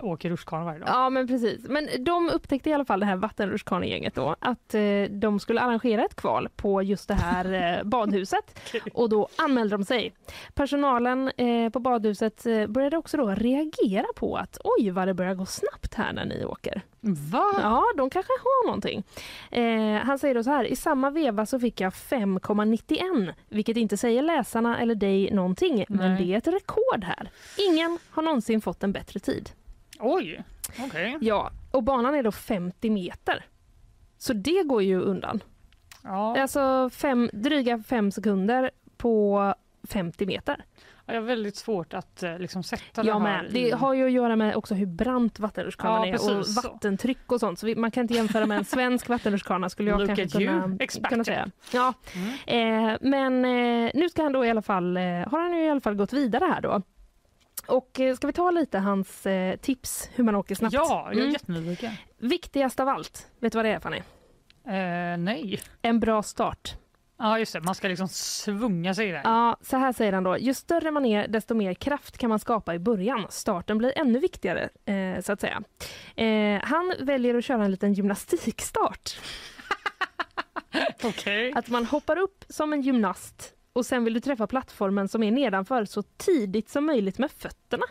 åker 0.00 0.30
rutschkana 0.30 0.64
varje 0.64 0.78
dag. 0.78 0.88
Ja 0.92 1.10
men 1.10 1.26
precis. 1.28 1.68
Men 1.68 1.88
de 2.04 2.30
upptäckte 2.34 2.70
i 2.70 2.72
alla 2.72 2.84
fall 2.84 3.00
det 3.00 3.06
här 3.06 3.16
vattenrutschkanegänget 3.16 4.14
då 4.14 4.36
att 4.38 4.74
eh, 4.74 4.80
de 5.10 5.40
skulle 5.40 5.60
arrangera 5.60 6.04
ett 6.04 6.14
kval 6.16 6.48
på 6.56 6.82
just 6.82 7.08
det 7.08 7.14
här 7.14 7.76
eh, 7.78 7.84
badhuset 7.88 8.60
och 8.94 9.08
då 9.08 9.28
anmälde 9.36 9.76
de 9.76 9.84
sig. 9.84 10.12
Personalen 10.54 11.30
eh, 11.36 11.70
på 11.70 11.80
badhuset 11.80 12.46
eh, 12.46 12.66
började 12.66 12.96
också 12.96 13.16
då 13.16 13.28
reagera 13.28 14.06
på 14.16 14.36
att 14.36 14.58
oj 14.64 14.90
vad 14.90 15.08
det 15.08 15.14
börjar 15.14 15.34
gå 15.34 15.46
snabbt 15.46 15.94
här 15.94 16.12
när 16.12 16.24
ni 16.24 16.44
åker. 16.44 16.82
Va? 17.00 17.52
Ja, 17.58 17.84
de 17.96 18.10
kanske 18.10 18.32
har 18.32 18.66
någonting. 18.66 19.04
Eh, 19.50 19.94
han 20.04 20.18
säger 20.18 20.34
då 20.34 20.44
så 20.44 20.50
här, 20.50 20.64
i 20.64 20.76
samma 20.76 21.10
veva 21.10 21.46
så 21.46 21.60
fick 21.60 21.80
jag 21.80 21.92
5,91 21.92 23.34
vilket 23.48 23.76
inte 23.76 23.96
säger 23.96 24.22
läsarna 24.22 24.80
eller 24.80 24.94
dig 24.94 25.30
någonting 25.30 25.84
men 25.88 26.14
Nej. 26.14 26.26
det 26.26 26.34
är 26.34 26.38
ett 26.38 26.46
rekord 26.46 27.04
här. 27.04 27.30
Ingen 27.70 27.98
har 28.10 28.22
någonsin 28.22 28.60
fått 28.60 28.82
en 28.82 28.92
bättre 28.92 29.20
tid. 29.20 29.50
Oj, 30.00 30.42
okej. 30.86 31.18
Ja, 31.20 31.50
och 31.70 31.82
banan 31.82 32.14
är 32.14 32.22
då 32.22 32.32
50 32.32 32.90
meter. 32.90 33.44
Så 34.18 34.32
det 34.32 34.62
går 34.62 34.82
ju 34.82 35.00
undan. 35.00 35.42
Ja. 36.02 36.40
Alltså 36.40 36.90
fem, 36.90 37.30
dryga 37.32 37.82
fem 37.86 38.10
sekunder 38.10 38.70
på 38.96 39.54
50 39.88 40.26
meter. 40.26 40.64
Jag 41.08 41.14
har 41.14 41.20
väldigt 41.26 41.56
svårt 41.56 41.94
att 41.94 42.22
eh, 42.22 42.38
liksom 42.38 42.62
sätta 42.62 43.02
det 43.02 43.08
Jag 43.08 43.20
här 43.20 43.48
Det 43.52 43.70
har 43.70 43.94
ju 43.94 44.04
att 44.06 44.12
göra 44.12 44.36
med 44.36 44.56
också 44.56 44.74
hur 44.74 44.86
brant 44.86 45.38
vattenrutschkanan 45.40 46.08
Ja, 46.08 46.14
är 46.14 46.38
och 46.38 46.46
så. 46.46 46.60
vattentryck 46.62 47.32
och 47.32 47.40
sånt. 47.40 47.58
Så 47.58 47.66
vi, 47.66 47.76
man 47.76 47.90
kan 47.90 48.00
inte 48.02 48.14
jämföra 48.14 48.46
med 48.46 48.58
en 48.58 48.64
svensk 48.74 49.08
vattenrutschkana 49.08 49.68
skulle 49.68 49.90
jag 49.90 50.00
Look 50.00 50.08
kanske 50.16 50.38
kunna, 50.38 50.78
kunna 51.08 51.24
säga. 51.24 51.50
Ja. 51.72 51.94
Eh, 52.46 52.96
men 53.00 53.44
eh, 53.44 53.90
nu 53.94 54.08
ska 54.08 54.22
han 54.22 54.32
då 54.32 54.44
i 54.44 54.50
alla 54.50 54.62
fall, 54.62 54.96
eh, 54.96 55.02
har 55.02 55.40
han 55.40 55.58
ju 55.58 55.64
i 55.64 55.70
alla 55.70 55.80
fall 55.80 55.94
gått 55.94 56.12
vidare 56.12 56.44
här 56.44 56.60
då. 56.60 56.82
Och 57.66 58.00
eh, 58.00 58.14
ska 58.16 58.26
vi 58.26 58.32
ta 58.32 58.50
lite 58.50 58.78
hans 58.78 59.26
eh, 59.26 59.56
tips 59.56 60.10
hur 60.14 60.24
man 60.24 60.34
åker 60.36 60.54
snabbt? 60.54 60.74
Ja, 60.74 61.04
jag 61.08 61.16
är 61.16 61.20
Mm. 61.20 61.32
jättenyfiken. 61.32 61.92
Viktigast 62.18 62.80
av 62.80 62.88
allt, 62.88 63.26
vet 63.40 63.52
du 63.52 63.58
vad 63.58 63.64
det 63.64 63.72
är 63.72 63.80
Fanny? 63.80 64.02
Nej. 65.18 65.60
En 65.82 66.00
bra 66.00 66.22
start. 66.22 66.74
Ja, 67.18 67.38
just 67.38 67.52
det. 67.52 67.60
Man 67.60 67.74
ska 67.74 67.88
liksom 67.88 68.08
svunga 68.08 68.94
sig 68.94 69.12
där. 69.12 69.20
Ja, 69.24 69.56
så 69.60 69.76
här 69.76 69.92
säger 69.92 70.12
han 70.12 70.24
då. 70.24 70.38
Ju 70.38 70.54
större 70.54 70.90
man 70.90 71.04
är, 71.04 71.28
desto 71.28 71.54
mer 71.54 71.74
kraft 71.74 72.18
kan 72.18 72.28
man 72.28 72.38
skapa 72.38 72.74
i 72.74 72.78
början. 72.78 73.26
Starten 73.30 73.78
blir 73.78 73.98
ännu 73.98 74.18
viktigare, 74.18 74.68
eh, 74.84 75.22
så 75.22 75.32
att 75.32 75.40
säga. 75.40 75.62
Eh, 76.16 76.62
han 76.64 76.94
väljer 77.00 77.34
att 77.34 77.44
köra 77.44 77.64
en 77.64 77.70
liten 77.70 77.92
gymnastikstart. 77.92 79.20
Okej. 81.04 81.52
Att 81.54 81.68
man 81.68 81.86
hoppar 81.86 82.18
upp 82.18 82.44
som 82.48 82.72
en 82.72 82.82
gymnast 82.82 83.52
och 83.72 83.86
sen 83.86 84.04
vill 84.04 84.14
du 84.14 84.20
träffa 84.20 84.46
plattformen 84.46 85.08
som 85.08 85.22
är 85.22 85.30
nedanför 85.30 85.84
så 85.84 86.02
tidigt 86.02 86.68
som 86.68 86.86
möjligt 86.86 87.18
med 87.18 87.30
fötterna. 87.30 87.84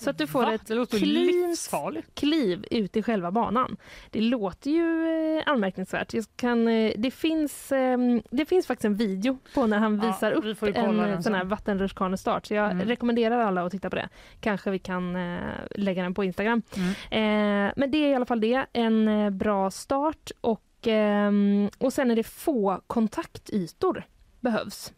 Så 0.00 0.10
att 0.10 0.18
du 0.18 0.26
får 0.26 0.42
Va? 0.42 0.54
ett 0.54 0.92
livsfarligt. 0.92 2.14
kliv 2.14 2.64
ut 2.70 2.96
i 2.96 3.02
själva 3.02 3.30
banan. 3.30 3.76
Det 4.10 4.20
låter 4.20 4.70
ju 4.70 5.08
eh, 5.38 5.42
anmärkningsvärt. 5.46 6.14
Jag 6.14 6.24
kan, 6.36 6.68
eh, 6.68 6.92
det, 6.96 7.10
finns, 7.10 7.72
eh, 7.72 7.98
det 8.30 8.46
finns 8.46 8.66
faktiskt 8.66 8.84
en 8.84 8.94
video 8.96 9.38
på 9.54 9.66
när 9.66 9.78
han 9.78 10.00
Ja, 10.02 10.06
visar 10.06 10.30
vi 10.30 10.36
upp 10.50 10.62
ju 10.62 10.74
en 10.74 11.22
sån 11.22 11.34
här 11.34 11.44
vattenrutschkanestart. 11.44 12.46
Så 12.46 12.54
jag 12.54 12.70
Mm. 12.70 12.86
rekommenderar 12.88 13.38
alla 13.38 13.62
att 13.62 13.72
titta 13.72 13.90
på 13.90 13.96
det. 13.96 14.08
Kanske 14.40 14.70
vi 14.70 14.78
kan 14.78 15.16
eh, 15.16 15.38
lägga 15.70 16.02
den 16.02 16.14
på 16.14 16.24
Instagram. 16.24 16.62
Mm. 17.10 17.72
Men 17.76 17.90
det 17.90 17.98
är 17.98 18.08
i 18.08 18.14
alla 18.14 18.26
fall 18.26 18.40
det. 18.40 18.66
En 18.72 19.38
bra 19.38 19.70
start 19.70 20.30
och, 20.40 20.62
ehm, 20.86 21.70
och 21.78 21.92
sen 21.92 22.10
är 22.10 22.16
det 22.16 22.22
få 22.22 22.80
kontaktytor 22.86 24.04
behövs. 24.40 24.92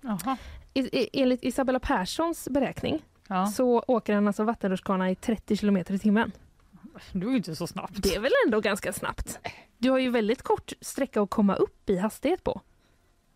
Jaha. 0.00 0.36
I, 0.74 0.80
i, 0.80 1.08
enligt 1.22 1.44
Isabella 1.44 1.78
Perssons 1.78 2.48
beräkning 2.50 3.02
Ja. 3.28 3.46
så 3.46 3.84
åker 3.86 4.14
han 4.14 4.26
alltså 4.26 4.44
vattenrutschkana 4.44 5.10
i 5.10 5.14
30 5.14 5.56
kilometer 5.56 5.94
i 5.94 5.98
timmen. 5.98 6.32
Du 7.12 7.26
är 7.26 7.30
ju 7.30 7.36
inte 7.36 7.56
så 7.56 7.66
snabbt. 7.66 8.02
Det 8.02 8.14
är 8.14 8.20
väl 8.20 8.32
ändå 8.46 8.60
ganska 8.60 8.92
snabbt? 8.92 9.38
Du 9.78 9.90
har 9.90 9.98
ju 9.98 10.10
väldigt 10.10 10.42
kort 10.42 10.72
sträcka 10.80 11.22
att 11.22 11.30
komma 11.30 11.54
upp 11.54 11.90
i 11.90 11.96
hastighet 11.96 12.44
på. 12.44 12.60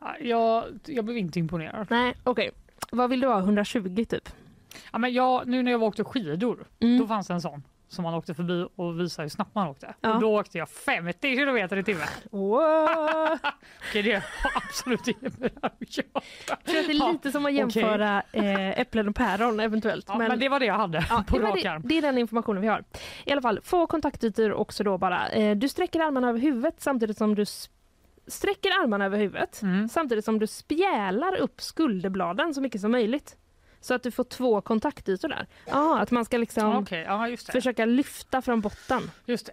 Ja, 0.01 0.17
Jag, 0.21 0.65
jag 0.87 1.05
blev 1.05 1.17
inte 1.17 1.39
imponerad. 1.39 1.87
Nej, 1.91 2.15
okej. 2.25 2.51
Vad 2.91 3.11
vill 3.11 3.21
du 3.21 3.27
ha? 3.27 3.39
120 3.39 4.05
typ? 4.09 4.29
Ja, 4.93 4.99
men 4.99 5.13
jag, 5.13 5.47
nu 5.47 5.63
när 5.63 5.71
jag 5.73 5.83
åkte 5.83 6.05
skidor, 6.05 6.67
Mm. 6.81 6.99
då 6.99 7.07
fanns 7.07 7.27
det 7.27 7.35
en 7.35 7.41
sån 7.41 7.63
som 7.89 8.03
man 8.03 8.15
åkte 8.15 8.35
förbi 8.35 8.67
och 8.77 9.01
visade 9.01 9.25
hur 9.25 9.31
snabbt 9.31 9.55
man 9.55 9.69
åkte. 9.69 9.95
Ja. 10.01 10.15
Och 10.15 10.21
då 10.21 10.39
åkte 10.41 10.59
jag 10.59 10.69
50 10.69 11.37
kilometer 11.37 11.77
i 11.77 11.85
timmen. 11.85 12.09
Wow. 12.31 12.59
Okej, 13.91 14.03
det 14.03 14.13
har 14.15 14.23
absolut 14.55 15.09
inget 15.09 15.39
med 15.39 15.51
det 15.55 15.59
här 15.63 15.73
att 15.81 15.97
göra. 15.97 16.23
Det 16.65 16.79
är 16.79 17.13
lite 17.13 17.33
som 17.33 17.47
att 17.47 17.53
jämföra 17.53 18.23
eh, 18.33 18.81
äpplen 18.81 19.09
och 19.09 19.15
päron 19.17 19.61
eventuellt. 19.61 20.05
Ja, 20.09 20.19
men, 20.19 20.39
det 20.39 20.49
var 20.49 20.61
det 20.61 20.67
jag 20.67 20.75
hade 20.75 21.07
Ja, 21.11 21.25
på 21.29 21.39
det, 21.39 21.45
rak 21.45 21.59
det, 21.63 21.69
arm. 21.69 21.83
det 21.85 21.99
är 21.99 22.03
den 22.03 22.19
informationen 22.19 22.63
vi 22.63 22.69
har. 22.69 22.85
I 23.25 23.33
alla 23.33 23.43
fall, 23.43 23.61
få 23.63 23.87
kontaktytor 23.87 24.53
också 24.53 24.85
då 24.85 24.99
bara. 24.99 25.29
Eh, 25.29 25.57
du 25.57 25.69
sträcker 25.69 26.01
armarna 26.01 26.29
över 26.29 26.39
huvudet 26.39 26.75
samtidigt 26.79 27.19
som 27.19 27.35
du 27.35 27.45
sträcker 28.27 28.71
armarna 28.71 29.05
över 29.05 29.19
huvudet 29.19 29.63
Mm. 29.63 29.89
samtidigt 29.89 30.25
som 30.25 30.39
du 30.39 30.47
spjälar 30.47 31.37
upp 31.37 31.61
skulderbladen 31.61 32.55
så 32.55 32.61
mycket 32.61 32.81
som 32.81 32.91
möjligt. 32.93 33.37
Så 33.81 33.95
att 33.95 34.03
du 34.03 34.11
får 34.11 34.25
två 34.25 34.61
kontaktytor 34.61 35.29
där. 35.29 35.47
Ja, 35.67 35.99
att 35.99 36.11
man 36.11 36.25
ska 36.25 36.39
liksom 36.39 36.87
just 37.31 37.47
det. 37.47 37.53
försöka 37.53 37.85
lyfta 37.85 38.43
från 38.43 38.61
botten. 38.61 39.11
Just 39.25 39.51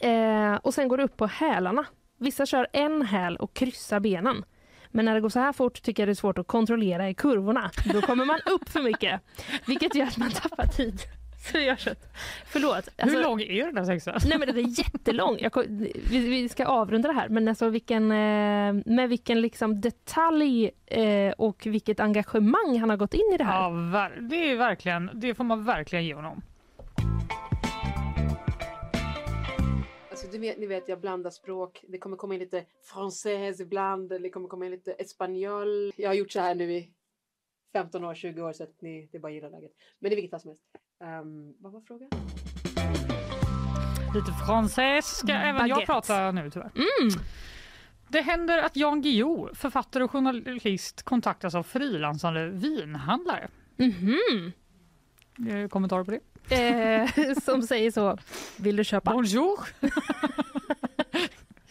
det. 0.00 0.08
Eh, 0.08 0.54
och 0.54 0.74
sen 0.74 0.88
går 0.88 0.96
du 0.96 1.04
upp 1.04 1.16
på 1.16 1.26
hälarna. 1.26 1.84
Vissa 2.18 2.46
kör 2.46 2.66
en 2.72 3.02
häl 3.02 3.36
och 3.36 3.54
kryssar 3.54 4.00
benen. 4.00 4.44
Men 4.90 5.04
när 5.04 5.14
det 5.14 5.20
går 5.20 5.28
så 5.28 5.40
här 5.40 5.52
fort 5.52 5.82
tycker 5.82 6.02
jag 6.02 6.08
det 6.08 6.12
är 6.12 6.14
svårt 6.14 6.38
att 6.38 6.46
kontrollera 6.46 7.10
i 7.10 7.14
kurvorna. 7.14 7.70
Då 7.92 8.00
kommer 8.00 8.24
man 8.24 8.40
upp 8.46 8.68
för 8.68 8.82
mycket, 8.82 9.20
vilket 9.66 9.94
gör 9.94 10.06
att 10.06 10.16
man 10.16 10.30
tappar 10.30 10.66
tid. 10.66 11.00
Så. 11.78 11.90
Förlåt. 12.46 12.74
alltså- 12.76 13.16
Hur 13.16 13.22
lång 13.24 13.40
är 13.40 13.64
den 13.66 13.74
där 13.74 13.84
sexan? 13.84 14.14
Nej 14.28 14.38
men 14.38 14.48
den 14.48 14.58
är 14.58 14.78
jättelång. 14.78 15.36
Jag, 15.40 15.52
vi, 15.68 15.92
vi 16.28 16.48
ska 16.48 16.66
avrunda 16.66 17.08
det 17.08 17.14
här 17.14 17.28
men 17.28 17.48
alltså 17.48 17.68
vilken, 17.68 18.02
eh, 18.10 18.72
med 18.86 19.08
vilken 19.08 19.40
liksom 19.40 19.80
detalj 19.80 20.70
eh, 20.86 21.32
och 21.38 21.66
vilket 21.66 22.00
engagemang 22.00 22.78
han 22.80 22.90
har 22.90 22.96
gått 22.96 23.14
in 23.14 23.32
i 23.34 23.36
det 23.36 23.44
här. 23.44 23.70
Ja, 23.70 24.10
det, 24.20 24.50
är 24.50 24.56
verkligen, 24.56 25.10
det 25.14 25.34
får 25.34 25.44
man 25.44 25.64
verkligen 25.64 26.04
ge 26.04 26.14
honom. 26.14 26.42
Alltså, 30.10 30.26
du 30.32 30.38
vet, 30.38 30.58
ni 30.58 30.66
vet, 30.66 30.88
jag 30.88 31.00
blandar 31.00 31.30
språk. 31.30 31.84
Det 31.88 31.98
kommer 31.98 32.16
komma 32.16 32.34
in 32.34 32.40
lite 32.40 32.64
française 32.94 33.62
ibland. 33.62 34.08
Det 34.08 34.30
kommer 34.30 34.48
komma 34.48 34.64
in 34.64 34.70
lite 34.70 34.92
espanjol. 34.92 35.92
Jag 35.96 36.08
har 36.10 36.14
gjort 36.14 36.32
så 36.32 36.40
här 36.40 36.54
nu 36.54 36.72
i 36.72 36.90
15 37.72 38.04
år, 38.04 38.14
20 38.14 38.42
år 38.42 38.52
så 38.52 38.62
att 38.62 38.80
ni, 38.80 39.08
det 39.12 39.18
är 39.18 39.20
bara 39.20 39.32
gillar 39.32 39.50
läget. 39.50 39.70
Men 39.98 40.12
i 40.12 40.14
vilket 40.14 40.30
fall 40.30 40.40
som 40.40 40.50
helst. 40.50 40.62
Ehm, 41.04 41.52
vad 41.58 41.72
var 41.72 41.80
frågan? 41.80 42.08
Lite 44.14 44.32
fransäs 44.46 45.16
ska 45.18 45.32
även 45.32 45.46
jag 45.46 45.56
Baguette. 45.68 45.86
prata 45.86 46.30
nu 46.32 46.50
tyvärr. 46.50 46.70
Mm. 46.74 47.14
Det 48.08 48.20
händer 48.20 48.58
att 48.62 48.76
Jan 48.76 49.02
Guillou, 49.02 49.54
författare 49.54 50.04
och 50.04 50.10
journalist, 50.10 51.02
kontaktas 51.02 51.54
av 51.54 51.62
frilansande 51.62 52.48
vinhandlare. 52.48 53.48
Mhm. 53.76 54.52
Eh, 55.50 55.68
Kommentarer 55.68 56.04
på 56.04 56.10
det? 56.10 56.20
Eh, 56.56 57.34
som 57.44 57.62
säger 57.62 57.90
så, 57.90 58.18
vill 58.56 58.76
du 58.76 58.84
köpa? 58.84 59.12
Bonjour! 59.12 59.60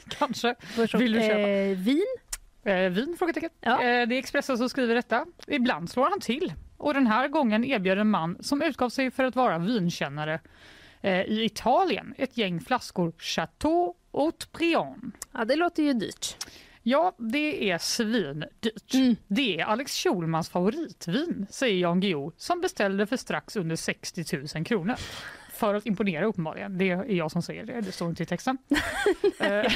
Kanske. 0.08 0.56
Bonjour. 0.76 0.98
Vill 1.00 1.14
du 1.14 1.20
köpa? 1.20 1.40
Eh, 1.40 1.78
vin? 1.78 2.06
Eh, 2.64 2.76
vin? 2.92 3.16
Frågetecken. 3.20 3.50
Ja. 3.60 3.74
Eh, 3.84 4.08
det 4.08 4.16
är 4.16 4.20
Expressen 4.20 4.58
som 4.58 4.70
skriver 4.70 4.96
detta. 4.96 5.26
Ibland 5.48 5.90
slår 5.90 6.10
han 6.10 6.20
till. 6.20 6.54
Och 6.78 6.94
den 6.94 7.08
här 7.08 7.28
gången 7.28 7.64
erbjöd 7.64 7.98
en 7.98 8.10
man 8.10 8.38
som 8.40 8.62
utgav 8.62 8.90
sig 8.90 9.12
för 9.12 9.24
att 9.24 9.36
vara 9.36 9.58
vinkännare 9.58 10.40
eh, 11.02 11.22
i 11.22 11.46
Italien 11.46 12.14
ett 12.18 12.38
gäng 12.38 12.62
flaskor 12.62 13.14
Chateau 13.18 13.94
Haut-Briand. 14.12 15.12
Ja, 15.32 15.46
det 15.46 15.56
låter 15.56 15.84
ju 15.84 15.94
dyrt. 15.94 16.38
Ja, 16.84 17.16
det 17.18 17.72
är 17.72 17.78
svindyrt. 17.78 18.94
Mm. 18.94 19.16
Det 19.28 19.60
är 19.60 19.66
Alex 19.66 20.04
Schulmans 20.04 20.50
favoritvin, 20.50 21.46
säger 21.50 21.78
Jan 21.78 22.00
Guillou 22.00 22.32
som 22.38 22.62
beställde 22.62 23.06
för 23.06 23.18
strax 23.18 23.56
under 23.56 23.76
60 23.76 24.38
000 24.56 24.66
kronor. 24.66 24.96
För 25.64 25.74
att 25.76 25.86
imponera 25.86 26.26
uppenbarligen. 26.26 26.78
Det 26.78 26.90
är 26.90 27.06
jag 27.12 27.32
som 27.32 27.42
säger 27.42 27.66
det, 27.66 27.82
det 27.82 27.92
står 27.92 28.10
inte 28.10 28.24
i 28.24 28.26
texten. 28.26 28.58
Eh, 29.40 29.72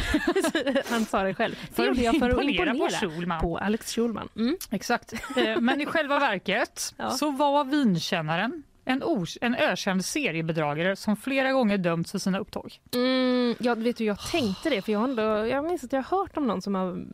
Han 0.89 1.05
sa 1.05 1.23
det 1.23 1.33
själv. 1.33 1.55
Det 1.75 1.85
gjorde 1.85 2.01
jag 2.01 2.19
för 2.19 2.29
att 2.29 2.43
imponera 2.43 2.73
på 2.73 2.89
Schulman. 2.89 3.41
på 3.41 3.57
Alex 3.57 3.95
Schulman. 3.95 4.29
Mm. 4.35 4.57
Exakt. 4.71 5.13
Eh, 5.37 5.59
Men 5.59 5.81
i 5.81 5.85
själva 5.85 6.19
verket 6.29 6.93
Ja. 6.97 7.09
så 7.09 7.31
var 7.31 7.63
vinkännaren 7.63 8.63
en, 8.85 9.03
en 9.41 9.55
ökänd 9.55 10.05
seriebedragare 10.05 10.95
som 10.95 11.15
flera 11.17 11.51
gånger 11.51 11.77
dömts 11.77 12.11
för 12.11 12.19
sina 12.19 12.39
upptåg. 12.39 12.73
Mm, 12.95 13.55
ja, 13.59 13.75
vet 13.75 13.97
du, 13.97 14.03
jag 14.05 14.19
tänkte 14.31 14.69
det, 14.69 14.81
för 14.81 14.91
jag, 14.91 14.99
har 14.99 15.07
ändå, 15.07 15.21
jag 15.47 15.65
minns 15.65 15.83
att 15.83 15.93
jag 15.93 16.03
har 16.03 16.17
hört 16.17 16.37
om 16.37 16.47
någon 16.47 16.61
som 16.61 16.75
har 16.75 17.05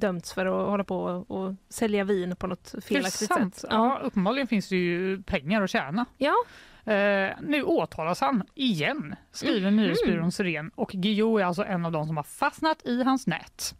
dömts 0.00 0.32
för 0.32 0.46
att 0.46 0.68
hålla 0.68 0.84
på 0.84 0.98
och, 1.28 1.54
sälja 1.68 2.04
vin 2.04 2.36
på 2.36 2.46
något 2.46 2.74
felaktigt 2.88 3.28
sätt. 3.28 3.64
Ja, 3.70 4.00
uppenbarligen 4.04 4.46
finns 4.46 4.68
det 4.68 4.76
ju 4.76 5.22
pengar 5.22 5.62
att 5.62 5.70
tjäna. 5.70 6.06
Ja. 6.18 6.34
Eh, 6.84 7.30
nu 7.42 7.62
åtalas 7.62 8.20
han 8.20 8.42
igen, 8.54 9.14
skriver 9.32 9.70
nyhetsbyrån 9.70 10.32
Siren. 10.32 10.70
Och 10.74 10.90
Guillou 10.90 11.38
är 11.38 11.44
alltså 11.44 11.64
en 11.64 11.86
av 11.86 11.92
de 11.92 12.06
som 12.06 12.16
har 12.16 12.24
fastnat 12.24 12.86
i 12.86 13.02
hans 13.02 13.26
nät. 13.26 13.74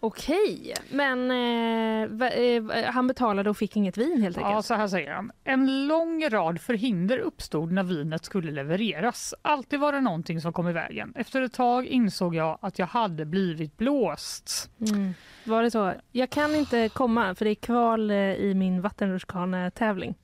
Okej, 0.00 0.74
men 0.90 1.30
eh, 1.30 2.08
va, 2.08 2.28
eh, 2.30 2.84
han 2.92 3.06
betalade 3.06 3.50
och 3.50 3.56
fick 3.56 3.76
inget 3.76 3.96
vin 3.98 4.22
helt 4.22 4.36
Ja, 4.36 4.46
enkelt? 4.46 4.66
så 4.66 4.74
här 4.74 4.88
säger 4.88 5.12
han. 5.12 5.32
En 5.44 5.86
lång 5.86 6.28
rad 6.28 6.60
förhinder 6.60 7.18
uppstod 7.18 7.72
när 7.72 7.82
vinet 7.82 8.24
skulle 8.24 8.52
levereras. 8.52 9.34
Alltid 9.42 9.80
var 9.80 9.92
det 9.92 10.00
någonting 10.00 10.40
som 10.40 10.52
kom 10.52 10.68
i 10.68 10.72
vägen. 10.72 11.12
Efter 11.16 11.42
ett 11.42 11.52
tag 11.52 11.86
insåg 11.86 12.34
jag 12.34 12.58
att 12.62 12.78
jag 12.78 12.86
hade 12.86 13.24
blivit 13.24 13.76
blåst. 13.76 14.70
Mm. 14.90 15.14
Var 15.44 15.62
det 15.62 15.70
så? 15.70 15.92
Jag 16.12 16.30
kan 16.30 16.54
inte 16.54 16.88
komma 16.88 17.34
för 17.34 17.44
det 17.44 17.50
är 17.50 17.54
kval 17.54 18.10
eh, 18.10 18.16
i 18.16 18.54
min 18.54 18.80
vattenrutschkanetävling. 18.80 20.14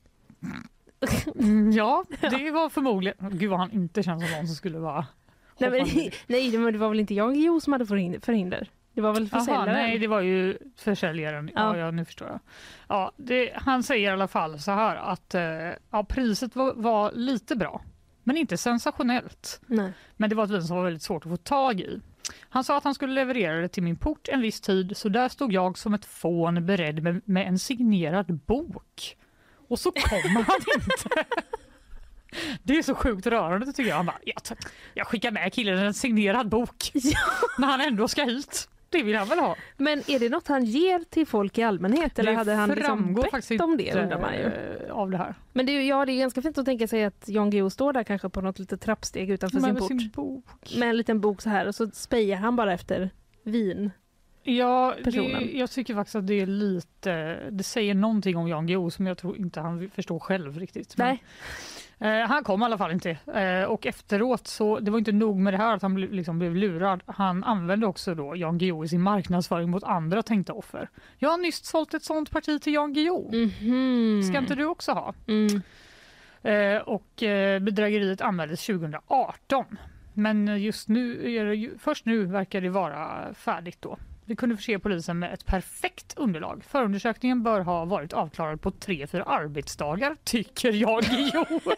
Mm, 0.43 0.69
ja, 1.75 2.05
det 2.21 2.51
var 2.51 2.69
förmodligen... 2.69 3.17
Gud 3.33 3.51
vad 3.51 3.59
han 3.59 3.73
inte 3.73 4.03
känns 4.03 4.23
som 4.23 4.37
någon 4.37 4.47
som 4.47 4.57
skulle 4.57 4.79
vara... 4.79 5.07
Nej, 5.59 5.71
men, 5.71 6.11
nej, 6.27 6.51
det 6.51 6.79
var 6.79 6.89
väl 6.89 7.01
inte 7.01 7.15
Jan 7.15 7.35
Guillou 7.35 7.61
som 7.61 7.73
hade 7.73 7.87
förhinder? 7.87 8.69
Det 8.95 9.01
var 9.01 9.13
väl 9.13 9.29
försäljaren? 9.29 9.73
nej, 9.73 9.99
det 9.99 10.07
var 10.07 10.21
ju 10.21 10.59
försäljaren. 10.77 11.51
Ja. 11.55 11.77
Ja. 11.77 11.85
Ja, 11.85 11.91
nu 11.91 12.05
förstår 12.05 12.29
jag. 12.29 12.41
Ja, 12.89 13.13
det, 13.17 13.51
han 13.55 13.83
säger 13.83 14.09
i 14.09 14.13
alla 14.13 14.29
fall 14.29 14.61
så 14.61 14.71
här 14.71 14.97
att 14.97 15.35
eh, 15.35 15.43
ja, 15.91 16.05
priset 16.09 16.57
var, 16.57 16.75
var 16.75 17.13
lite 17.13 17.57
bra, 17.57 17.83
men 18.23 18.37
inte 18.37 18.57
sensationellt. 18.57 19.61
Nej. 19.67 19.93
Men 20.17 20.31
det 20.31 20.37
var 20.37 20.45
ett 20.45 20.51
vin 20.51 20.63
som 20.63 20.77
var 20.77 20.85
väldigt 20.85 21.03
svårt 21.03 21.27
att 21.27 21.31
få 21.31 21.37
tag 21.37 21.81
i. 21.81 22.01
Han 22.49 22.65
sa 22.65 22.77
att 22.77 22.85
han 22.85 22.95
skulle 22.95 23.13
leverera 23.13 23.61
det 23.61 23.69
till 23.69 23.83
min 23.83 23.97
port 23.97 24.29
en 24.29 24.41
viss 24.41 24.61
tid, 24.61 24.97
så 24.97 25.09
där 25.09 25.29
stod 25.29 25.53
jag 25.53 25.79
som 25.79 25.95
ett 25.95 26.05
fån 26.05 26.67
beredd 26.67 27.03
med, 27.03 27.21
med 27.25 27.49
en 27.49 27.59
signerad 27.59 28.35
bok. 28.35 29.17
Och 29.73 29.79
så 29.79 29.93
kommer 29.93 30.43
han 30.43 30.61
inte. 30.75 31.25
Det 32.63 32.79
är 32.79 32.83
så 32.83 32.95
sjukt 32.95 33.27
rörande 33.27 33.67
tycker 33.67 33.89
jag. 33.89 33.97
Han 33.97 34.07
bara, 34.07 34.19
jag, 34.25 34.37
jag 34.95 35.07
skickar 35.07 35.31
med 35.31 35.53
killen 35.53 35.79
en 35.79 35.95
signerad 35.95 36.49
bok 36.49 36.93
när 37.59 37.67
han 37.67 37.81
ändå 37.81 38.09
ska 38.09 38.25
hit. 38.25 38.69
Det 38.89 39.03
vill 39.03 39.17
han 39.17 39.29
väl 39.29 39.39
ha. 39.39 39.57
Men 39.77 39.99
är 40.11 40.19
det 40.19 40.29
något 40.29 40.49
han 40.49 40.65
ger 40.65 41.05
till 41.11 41.27
folk 41.27 41.59
i 41.59 41.63
allmänhet 41.63 42.19
eller 42.19 42.31
Det 42.33 42.39
hade 42.39 42.53
han 42.55 42.71
liksom 42.71 43.15
bett 43.15 43.61
om 43.61 43.77
det 43.77 43.95
undrar 43.95 44.21
man 44.21 44.35
ju. 44.35 44.41
eh, 44.45 44.93
av 44.93 45.11
det 45.11 45.17
här. 45.19 45.35
Men 45.53 45.67
det 45.67 45.73
är, 45.73 45.83
ja, 45.83 46.07
det 46.07 46.13
är 46.13 46.19
ganska 46.19 46.43
fint 46.43 46.59
att 46.59 46.65
tänka 46.65 46.89
sig 46.89 47.05
att 47.05 47.25
Jan 47.29 47.51
Guillou 47.51 47.71
står 47.71 47.93
där 47.93 48.05
kanske 48.05 48.29
på 48.29 48.41
något 48.41 48.59
litet 48.59 48.81
trappsteg 48.81 49.31
utanför 49.31 49.61
Men 49.61 49.71
sin 49.71 49.79
port. 49.79 49.89
sin 49.89 50.11
bok. 50.11 50.45
Med 50.77 50.89
en 50.89 50.97
liten 50.97 51.21
bok 51.21 51.41
så 51.43 51.51
här 51.51 51.67
och 51.69 51.75
så 51.75 51.91
spejar 51.91 52.37
han 52.39 52.57
bara 52.57 52.73
efter 52.73 53.11
vin. 53.45 53.91
Ja, 54.43 54.95
det, 54.97 55.05
personen. 55.05 55.59
jag 55.59 55.71
tycker 55.71 55.95
faktiskt 55.95 56.17
att 56.17 56.27
det 56.27 56.41
är 56.41 56.47
lite, 56.47 57.41
det 57.51 57.65
säger 57.65 57.95
någonting 57.95 58.37
om 58.37 58.49
Jan 58.49 58.67
Guillou 58.67 58.91
som 58.91 59.07
jag 59.07 59.19
tror 59.19 59.37
inte 59.37 59.61
han 59.61 59.91
förstår 59.95 60.19
själv 60.19 60.59
riktigt. 60.59 60.97
Men, 60.97 61.19
eh, 61.99 62.29
han 62.29 62.45
kom 62.45 62.63
i 62.63 62.65
alla 62.65 62.79
fall 62.79 62.93
inte 62.93 63.11
eh, 63.35 63.65
och 63.65 63.87
efteråt 63.87 64.47
så, 64.47 64.79
det 64.79 64.91
var 64.91 64.99
inte 64.99 65.13
nog 65.13 65.39
med 65.39 65.53
det 65.53 65.59
här 65.59 65.75
att 65.75 65.83
han 65.83 65.95
ble, 65.95 66.07
liksom 66.07 66.39
blev 66.39 66.57
lurad. 66.57 67.03
Han 67.07 67.45
använde 67.45 67.87
också 67.87 68.15
då 68.15 68.37
Jan 68.37 68.59
Guillou 68.59 68.85
i 68.85 68.89
sin 68.89 69.03
marknadsföring 69.03 69.71
mot 69.71 69.85
andra 69.85 70.23
tänkta 70.23 70.53
offer. 70.53 70.89
Jag 71.19 71.31
har 71.31 71.39
nyss 71.39 71.65
sålt 71.65 71.95
ett 71.95 72.05
sånt 72.05 72.31
parti 72.31 72.63
till 72.63 72.75
Jan 72.75 72.93
Guillou. 72.93 73.31
Mhm. 73.33 74.23
Ska 74.23 74.39
inte 74.39 74.55
du 74.55 74.65
också 74.67 74.93
ha? 74.93 75.15
Mm. 75.27 75.63
Eh, 76.43 76.83
och 76.83 77.23
eh, 77.23 77.59
bedrägeriet 77.59 78.21
anmäldes 78.21 78.67
2018. 78.67 79.65
Men 80.15 80.63
just 80.63 80.89
nu, 80.89 81.15
det 81.45 81.71
först 81.79 82.05
nu 82.05 82.25
verkar 82.25 82.61
det 82.61 82.69
vara 82.69 83.35
färdigt 83.35 83.83
då. 83.83 83.99
Vi 84.33 84.37
kunde 84.37 84.57
förse 84.57 84.79
polisen 84.79 85.19
med 85.19 85.35
ett 85.35 85.47
perfekt 85.47 86.15
underlag. 86.19 86.65
Förundersökningen 86.69 87.43
bör 87.43 87.61
ha 87.61 87.85
varit 87.85 88.13
avklarad 88.13 88.61
på 88.61 88.71
tre, 88.71 89.07
fyra 89.07 89.23
arbetsdagar, 89.25 90.17
tycker 90.25 90.73
jag 90.73 91.03
Guillou. 91.03 91.61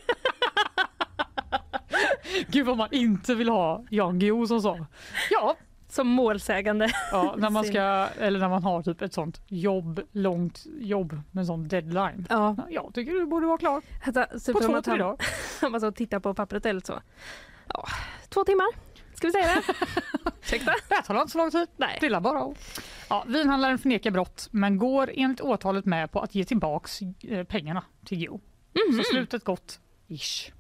Gud 2.49 2.67
vad 2.67 2.77
man 2.77 2.89
inte 2.93 3.35
vill 3.35 3.49
ha 3.49 3.85
Jan 3.91 4.19
Guillou 4.19 4.47
som 4.47 4.61
sa. 4.61 4.87
Ja, 5.31 5.57
Som 5.89 6.09
målsägande. 6.09 6.91
ja 7.11 7.35
när 7.39 7.51
man 7.51 7.65
ska, 7.71 7.81
eller 8.21 8.41
när 8.41 8.49
man 8.49 8.63
har 8.63 8.83
typ 8.83 9.03
ett 9.03 9.13
sånt 9.13 9.41
jobb, 9.49 10.01
långt 10.13 10.67
jobb 10.81 11.21
med 11.31 11.47
sån 11.47 11.69
deadline. 11.69 12.27
Ja. 12.31 12.57
Jag 12.71 12.91
tycker 12.95 13.13
du 13.13 13.27
borde 13.27 13.47
vara 13.47 13.59
klar 13.59 13.83
Alltså, 14.05 14.53
på 14.53 14.61
två, 14.61 14.83
tre 14.83 14.97
dagar. 14.97 15.79
så 15.81 15.93
tittar 15.93 16.21
på 16.21 16.35
pappret 16.35 16.67
eller 16.67 16.81
så. 16.81 17.01
Ja, 17.69 17.85
två 18.29 18.45
timmar. 18.45 18.94
Ska 19.15 19.27
vi 19.27 19.33
säga 19.33 19.47
det? 19.47 19.75
Ursäkta? 20.43 20.75
Det 20.89 20.95
här 20.95 21.03
tar 21.03 21.21
inte 21.21 21.33
så 21.33 21.39
lång 21.39 21.51
tid. 21.51 21.69
Nej. 21.77 21.99
Det 22.01 22.07
är 22.07 22.21
bara 22.21 22.55
ja, 23.09 23.25
Vinhandlaren 23.29 23.79
förnekar 23.79 24.11
brott 24.11 24.49
men 24.51 24.79
går 24.79 25.11
enligt 25.15 25.41
åtalet 25.41 25.85
med 25.85 26.13
på 26.13 26.21
att 26.21 26.35
ge 26.35 26.45
tillbaks 26.45 27.03
eh, 27.29 27.45
pengarna 27.45 27.85
till 28.05 28.19
Geo. 28.19 28.41
Mhm. 28.73 28.97
Så 28.99 29.05
slutet 29.05 29.45
gott. 29.45 29.81
Ish. 30.09 30.53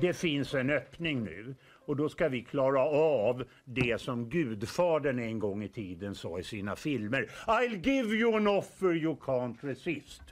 Det 0.00 0.12
finns 0.12 0.54
en 0.54 0.70
öppning 0.70 1.24
nu 1.24 1.54
och 1.86 1.96
då 1.96 2.08
ska 2.08 2.28
vi 2.28 2.42
klara 2.42 2.80
av 2.84 3.44
det 3.64 4.00
som 4.00 4.28
Gudfadern 4.28 5.18
en 5.18 5.38
gång 5.38 5.62
i 5.64 5.68
tiden 5.68 6.14
sa 6.14 6.38
i 6.38 6.42
sina 6.42 6.76
filmer. 6.76 7.30
I'll 7.46 7.86
give 7.86 8.14
you 8.14 8.36
an 8.36 8.46
offer 8.46 8.94
you 8.94 9.16
can't 9.16 9.56
resist. 9.60 10.22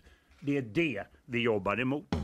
Det 0.40 0.56
är 0.56 0.62
det 0.62 1.04
vi 1.24 1.42
jobbar 1.42 1.80
emot. 1.80 2.14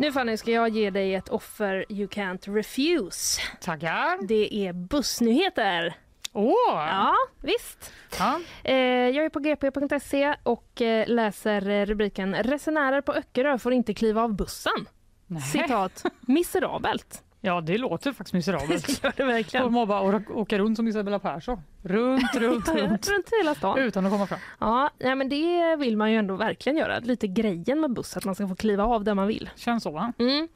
Nu 0.00 0.12
Fanny 0.12 0.36
ska 0.36 0.50
jag 0.50 0.68
ge 0.68 0.90
dig 0.90 1.14
ett 1.14 1.28
offer 1.28 1.84
you 1.88 2.08
can't 2.08 2.54
refuse. 2.54 3.40
Tackar. 3.60 4.26
Det 4.26 4.54
är 4.54 4.72
bussnyheter. 4.72 5.94
Åh! 6.32 6.54
Ja, 6.66 7.14
visst. 7.42 7.92
Ja. 8.18 8.40
Eh, 8.64 8.74
jag 9.08 9.24
är 9.24 9.28
på 9.28 9.38
gp.se 9.38 10.34
och 10.42 10.82
eh, 10.82 11.08
läser 11.08 11.68
eh, 11.68 11.86
rubriken 11.86 12.34
Resenärer 12.34 13.00
på 13.00 13.12
Öckerö 13.12 13.58
får 13.58 13.72
inte 13.72 13.94
kliva 13.94 14.22
av 14.22 14.34
bussen. 14.34 14.88
Nej. 15.26 15.42
Citat, 15.42 16.04
miserabelt. 16.20 17.22
Ja, 17.42 17.60
det 17.60 17.78
låter 17.78 18.12
faktiskt 18.12 18.34
miserabelt. 18.34 19.02
Det 19.16 19.24
verkligen. 19.24 19.66
Och 19.76 19.88
bara 19.88 20.00
å- 20.02 20.22
åka 20.34 20.58
runt 20.58 20.76
som 20.76 20.88
Isabella 20.88 21.18
Persson. 21.18 21.60
Runt, 21.82 22.34
runt, 22.34 22.68
runt. 22.74 23.08
runt 23.10 23.30
hela 23.40 23.54
stan. 23.54 23.78
Utan 23.78 24.06
att 24.06 24.12
komma 24.12 24.26
fram. 24.26 24.38
Ja, 24.58 24.90
nej, 24.98 25.14
men 25.14 25.28
det 25.28 25.76
vill 25.76 25.96
man 25.96 26.12
ju 26.12 26.16
ändå 26.18 26.36
verkligen 26.36 26.76
göra. 26.78 26.98
Lite 26.98 27.26
grejen 27.26 27.80
med 27.80 27.92
buss, 27.92 28.16
att 28.16 28.24
man 28.24 28.34
ska 28.34 28.48
få 28.48 28.54
kliva 28.56 28.84
av 28.84 29.04
där 29.04 29.14
man 29.14 29.26
vill. 29.26 29.50
Känns 29.56 29.82
så 29.82 29.90
va? 29.90 30.12
Mm. 30.18 30.48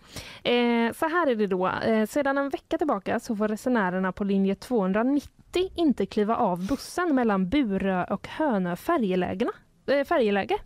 Eh, 0.43 0.93
så 0.95 1.09
här 1.09 1.27
är 1.31 1.35
det 1.35 1.47
då. 1.47 1.69
Eh, 1.69 2.07
sedan 2.07 2.39
en 2.39 2.49
vecka 2.49 2.79
tillbaka 2.79 3.21
så 3.21 3.37
får 3.37 3.49
resenärerna 3.49 4.13
på 4.13 4.25
linje 4.25 4.55
290 4.55 5.31
inte 5.77 6.07
kliva 6.07 6.37
av 6.37 6.67
bussen 6.67 7.15
mellan 7.15 7.49
Burö 7.49 8.05
och 8.05 8.29
Hönö 8.29 8.77
färjelägena. 8.77 9.53
Eh, 9.87 10.05
färjeläge. 10.05 10.57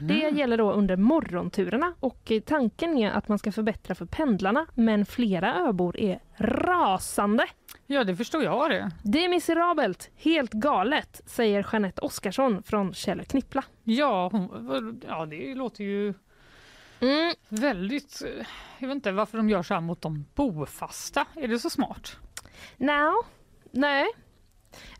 Det 0.00 0.14
gäller 0.14 0.56
då 0.56 0.72
under 0.72 0.96
morgonturerna 0.96 1.94
och 2.00 2.32
tanken 2.46 2.98
är 2.98 3.10
att 3.10 3.28
man 3.28 3.38
ska 3.38 3.52
förbättra 3.52 3.94
för 3.94 4.06
pendlarna 4.06 4.66
men 4.74 5.06
flera 5.06 5.54
öbor 5.68 6.00
är 6.00 6.20
rasande. 6.36 7.46
Ja, 7.86 8.04
det 8.04 8.16
förstår 8.16 8.42
jag 8.42 8.70
det. 8.70 8.90
Det 9.04 9.24
är 9.24 9.28
miserabelt, 9.28 10.10
helt 10.16 10.52
galet, 10.52 11.22
säger 11.26 11.66
Jeanette 11.72 12.00
Oskarsson 12.00 12.62
från 12.62 12.94
Kjell 12.94 13.24
Knippla. 13.24 13.64
Ja, 13.84 14.28
hon, 14.32 15.02
ja, 15.08 15.26
det 15.26 15.54
låter 15.54 15.84
ju 15.84 16.14
Mm. 17.00 17.34
väldigt... 17.48 18.22
eh, 18.24 18.46
Jag 18.78 18.88
vet 18.88 18.94
inte 18.94 19.12
varför 19.12 19.38
de 19.38 19.50
gör 19.50 19.62
så 19.62 19.74
här 19.74 19.80
mot 19.80 20.00
de 20.02 20.24
bofasta. 20.34 21.26
Är 21.36 21.48
det 21.48 21.58
så 21.58 21.70
smart? 21.70 22.16
No. 22.76 23.12
Nej. 23.70 24.06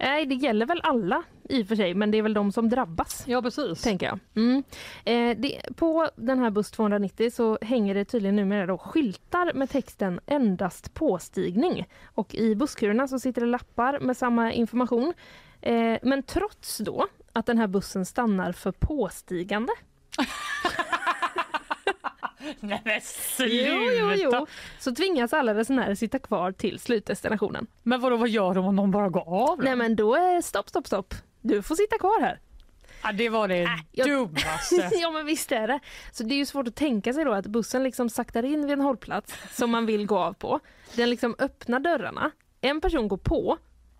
Nej, 0.00 0.26
det 0.26 0.34
gäller 0.34 0.66
väl 0.66 0.80
alla 0.82 1.22
i 1.48 1.62
och 1.62 1.66
för 1.66 1.76
sig, 1.76 1.94
men 1.94 2.10
det 2.10 2.18
är 2.18 2.22
väl 2.22 2.34
de 2.34 2.52
som 2.52 2.68
drabbas. 2.68 3.24
Ja, 3.26 3.42
precis. 3.42 3.82
Tänker 3.82 4.06
jag. 4.06 4.18
Mm. 4.34 4.62
Eh, 5.04 5.36
det, 5.38 5.60
på 5.76 6.10
den 6.16 6.38
här 6.38 6.50
buss 6.50 6.70
290 6.70 7.30
så 7.30 7.58
hänger 7.62 7.94
det 7.94 8.04
tydligen 8.04 8.36
numera 8.36 8.66
då 8.66 8.78
skyltar 8.78 9.52
med 9.54 9.70
texten 9.70 10.20
endast 10.26 10.94
påstigning. 10.94 11.86
Och 12.04 12.34
i 12.34 12.54
busskurerna 12.54 13.08
så 13.08 13.18
sitter 13.18 13.40
det 13.40 13.46
lappar 13.46 14.00
med 14.00 14.16
samma 14.16 14.52
information. 14.52 15.14
Eh, 15.60 15.98
men 16.02 16.22
trots 16.22 16.78
då 16.78 17.06
att 17.32 17.46
den 17.46 17.58
här 17.58 17.66
bussen 17.66 18.06
stannar 18.06 18.52
för 18.52 18.72
påstigande 18.72 19.72
Nej 22.60 22.82
men 22.84 23.00
sluta! 23.00 23.54
Jo, 23.54 23.90
jo, 24.00 24.30
jo. 24.32 24.46
Så 24.78 24.94
tvingas 24.94 25.32
alla 25.32 25.54
resenärer 25.54 25.94
sitta 25.94 26.18
kvar 26.18 26.52
till 26.52 26.78
slutdestinationen. 26.78 27.66
Men 27.82 28.00
vadå, 28.00 28.16
vad 28.16 28.28
gör 28.28 28.54
de 28.54 28.66
om 28.66 28.76
någon 28.76 28.90
bara 28.90 29.08
går 29.08 29.50
av? 29.50 29.58
då? 29.58 29.64
Nej 29.64 29.76
men 29.76 29.96
då 29.96 30.14
är 30.14 30.40
stopp, 30.40 30.68
stopp, 30.68 30.86
stopp. 30.86 31.14
Du 31.40 31.62
får 31.62 31.74
sitta 31.74 31.98
kvar 31.98 32.20
här. 32.20 32.40
Ja, 33.02 33.12
det 33.12 33.28
var 33.28 33.48
det 33.48 33.68
jag- 33.92 34.08
dummaste. 34.08 34.90
ja 35.00 35.10
men 35.10 35.26
visst 35.26 35.52
är 35.52 35.66
det. 35.68 35.80
Så 36.12 36.22
det 36.22 36.34
är 36.34 36.36
ju 36.36 36.46
svårt 36.46 36.68
att 36.68 36.76
tänka 36.76 37.12
sig 37.12 37.24
då 37.24 37.32
att 37.32 37.46
bussen 37.46 37.82
liksom 37.82 38.10
saktar 38.10 38.42
in 38.44 38.62
vid 38.62 38.70
en 38.72 38.80
hållplats 38.80 39.34
som 39.52 39.70
man 39.70 39.86
vill 39.86 40.06
gå 40.06 40.18
av 40.18 40.32
på. 40.32 40.60
Den 40.96 41.10
liksom 41.10 41.34
öppnar 41.38 41.80
dörrarna, 41.80 42.30
en 42.60 42.80
person 42.80 43.08
går 43.08 43.16
på, 43.16 43.58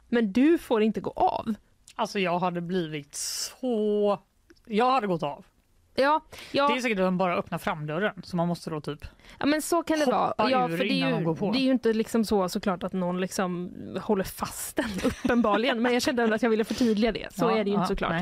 men 0.08 0.32
du 0.32 0.58
får 0.58 0.82
inte 0.82 1.00
gå 1.00 1.10
av. 1.10 1.54
Alltså 1.94 2.18
jag 2.18 2.38
hade 2.38 2.60
blivit 2.60 3.14
så... 3.14 4.18
Jag 4.66 4.90
hade 4.90 5.06
gått 5.06 5.22
av. 5.22 5.44
Ja, 5.98 6.20
ja. 6.52 6.68
Det 6.68 6.74
är 6.74 6.80
säkert 6.80 6.98
att 6.98 7.04
de 7.04 7.18
bara 7.18 7.36
öppnar 7.36 7.58
framdörren 7.58 8.22
så 8.22 8.36
man 8.36 8.48
måste 8.48 8.70
då 8.70 8.80
typ... 8.80 9.04
Ja 9.38 9.46
men 9.46 9.62
så 9.62 9.82
kan 9.82 9.98
det 9.98 10.06
vara. 10.06 10.34
Ja, 10.50 10.68
för 10.68 10.78
det, 10.78 10.92
är 10.92 11.20
ju, 11.20 11.34
det 11.52 11.58
är 11.58 11.62
ju 11.62 11.70
inte 11.70 11.92
liksom 11.92 12.24
så 12.24 12.48
såklart 12.48 12.82
att 12.82 12.92
någon 12.92 13.20
liksom 13.20 13.72
håller 14.02 14.24
fast 14.24 14.76
den 14.76 14.90
uppenbarligen. 15.04 15.82
men 15.82 15.92
jag 15.92 16.02
kände 16.02 16.34
att 16.34 16.42
jag 16.42 16.50
ville 16.50 16.64
förtydliga 16.64 17.12
det. 17.12 17.28
Så 17.32 17.44
Ja, 17.44 17.50
är 17.50 17.64
det 17.64 17.70
ju 17.70 17.76
ja, 17.76 17.80
inte 17.82 17.88
såklart. 17.88 18.12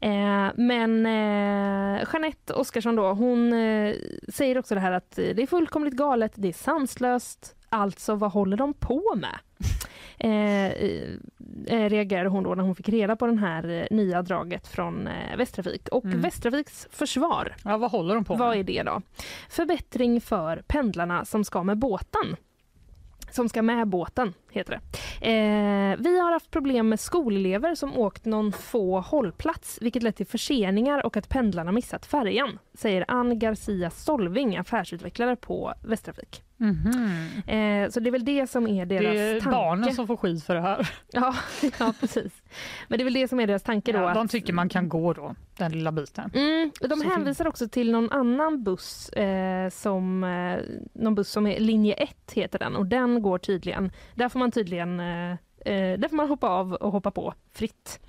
Eh, 0.00 0.48
men 0.54 1.06
eh, 1.06 2.04
Jeanette 2.12 2.54
Oskarsson 2.54 2.96
då, 2.96 3.12
hon 3.12 3.52
eh, 3.52 3.94
säger 4.28 4.58
också 4.58 4.74
det 4.74 4.80
här 4.80 4.92
att 4.92 5.10
det 5.16 5.42
är 5.42 5.46
fullkomligt 5.46 5.94
galet, 5.94 6.32
det 6.34 6.48
är 6.48 6.52
sanslöst. 6.52 7.56
Alltså 7.72 8.14
vad 8.14 8.32
håller 8.32 8.56
de 8.56 8.74
på 8.74 9.14
med? 9.16 9.38
Eh, 10.18 10.66
eh, 11.66 11.88
reagerade 11.88 12.28
hon 12.28 12.44
då 12.44 12.54
när 12.54 12.62
hon 12.64 12.74
fick 12.76 12.88
reda 12.88 13.16
på 13.16 13.26
den 13.26 13.38
här 13.38 13.68
eh, 13.70 13.96
nya 13.96 14.22
draget 14.22 14.66
från 14.68 15.06
eh, 15.06 15.36
Västtrafik. 15.36 15.88
Och 15.88 16.04
Mm. 16.04 16.20
Västtrafiks 16.20 16.88
försvar 16.90 17.56
Ja, 17.64 17.76
vad 17.76 17.90
håller 17.90 18.14
de 18.14 18.24
på 18.24 18.32
med? 18.32 18.46
vad 18.46 18.56
är 18.56 18.64
det 18.64 18.82
då? 18.82 19.02
Förbättring 19.50 20.20
för 20.20 20.62
pendlarna 20.66 21.24
som 21.24 21.44
ska 21.44 21.62
med 21.62 21.78
båten. 21.78 22.36
Som 23.30 23.48
ska 23.48 23.62
med 23.62 23.88
båten, 23.88 24.34
heter 24.52 24.72
det. 24.72 24.80
Eh, 25.30 25.96
vi 25.98 26.20
har 26.20 26.32
haft 26.32 26.50
problem 26.50 26.88
med 26.88 27.00
skolelever 27.00 27.74
som 27.74 27.96
åkt 27.98 28.24
någon 28.24 28.52
få 28.52 29.00
hållplats 29.00 29.78
vilket 29.80 30.02
lett 30.02 30.16
till 30.16 30.26
förseningar 30.26 31.06
och 31.06 31.16
att 31.16 31.28
pendlarna 31.28 31.72
missat 31.72 32.06
färjan, 32.06 32.58
säger 32.74 33.04
Ann 33.08 33.38
Garcia 33.38 33.90
Solving, 33.90 34.56
affärsutvecklare 34.56 35.36
på 35.36 35.74
Västtrafik. 35.82 36.42
Mhm. 36.56 37.26
Eh, 37.46 37.90
så 37.90 38.00
det 38.00 38.08
är 38.08 38.12
väl 38.12 38.24
det 38.24 38.50
som 38.50 38.66
är 38.66 38.86
deras 38.86 39.02
Det 39.02 39.18
är 39.20 39.40
tanke. 39.40 39.50
barnen 39.56 39.94
som 39.94 40.06
får 40.06 40.16
skit 40.16 40.44
för 40.44 40.54
det 40.54 40.60
här. 40.60 40.90
Ja, 41.12 41.34
ja, 41.78 41.94
precis. 42.00 42.32
Men 42.88 42.98
det 42.98 43.02
är 43.02 43.04
väl 43.04 43.12
det 43.14 43.28
som 43.28 43.40
är 43.40 43.46
deras 43.46 43.62
tanke 43.62 43.92
då. 43.92 43.98
Ja, 43.98 44.08
att... 44.08 44.14
de 44.14 44.28
tycker 44.28 44.52
man 44.52 44.68
kan 44.68 44.88
gå 44.88 45.12
då, 45.12 45.34
den 45.56 45.72
lilla 45.72 45.92
biten. 45.92 46.30
Mm, 46.34 46.70
de 46.80 47.00
Så 47.00 47.08
hänvisar 47.08 47.46
också 47.48 47.68
till 47.68 47.90
någon 47.92 48.10
annan 48.12 48.64
buss 48.64 49.08
eh, 49.08 49.68
som 49.70 50.24
eh, 50.24 50.58
någon 50.92 51.14
buss 51.14 51.30
som 51.30 51.46
är 51.46 51.60
linje 51.60 51.94
1 51.94 52.16
heter 52.32 52.58
den 52.58 52.76
och 52.76 52.86
den 52.86 53.22
går 53.22 53.38
tydligen, 53.38 53.92
där 54.14 54.28
får 54.28 54.39
man 54.40 54.50
tydligen 54.50 55.00
eh, 55.00 55.30
eh, 55.64 55.98
där 55.98 56.08
får 56.08 56.16
man 56.16 56.28
hoppa 56.28 56.48
av 56.48 56.72
och 56.72 56.92
hoppa 56.92 57.10
på 57.10 57.34
fritt. 57.52 58.00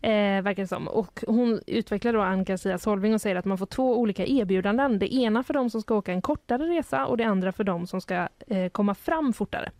Eh, 0.00 0.42
verkar 0.42 0.66
som. 0.66 0.88
Och 0.88 1.24
hon 1.26 1.60
utvecklar 1.66 2.12
då 2.12 2.20
Ann 2.20 2.44
Garcia 2.44 2.78
Solving 2.78 3.14
och 3.14 3.20
säger 3.20 3.36
att 3.36 3.44
man 3.44 3.58
får 3.58 3.66
två 3.66 3.98
olika 4.00 4.26
erbjudanden. 4.26 4.98
Det 4.98 5.14
ena 5.14 5.42
för 5.42 5.54
de 5.54 5.70
som 5.70 5.82
ska 5.82 5.94
åka 5.94 6.12
en 6.12 6.22
kortare 6.22 6.66
resa 6.66 7.06
och 7.06 7.16
det 7.16 7.24
andra 7.24 7.52
för 7.52 7.64
de 7.64 7.86
som 7.86 8.00
ska 8.00 8.28
eh, 8.46 8.68
komma 8.68 8.94
fram 8.94 9.32
fortare. 9.32 9.70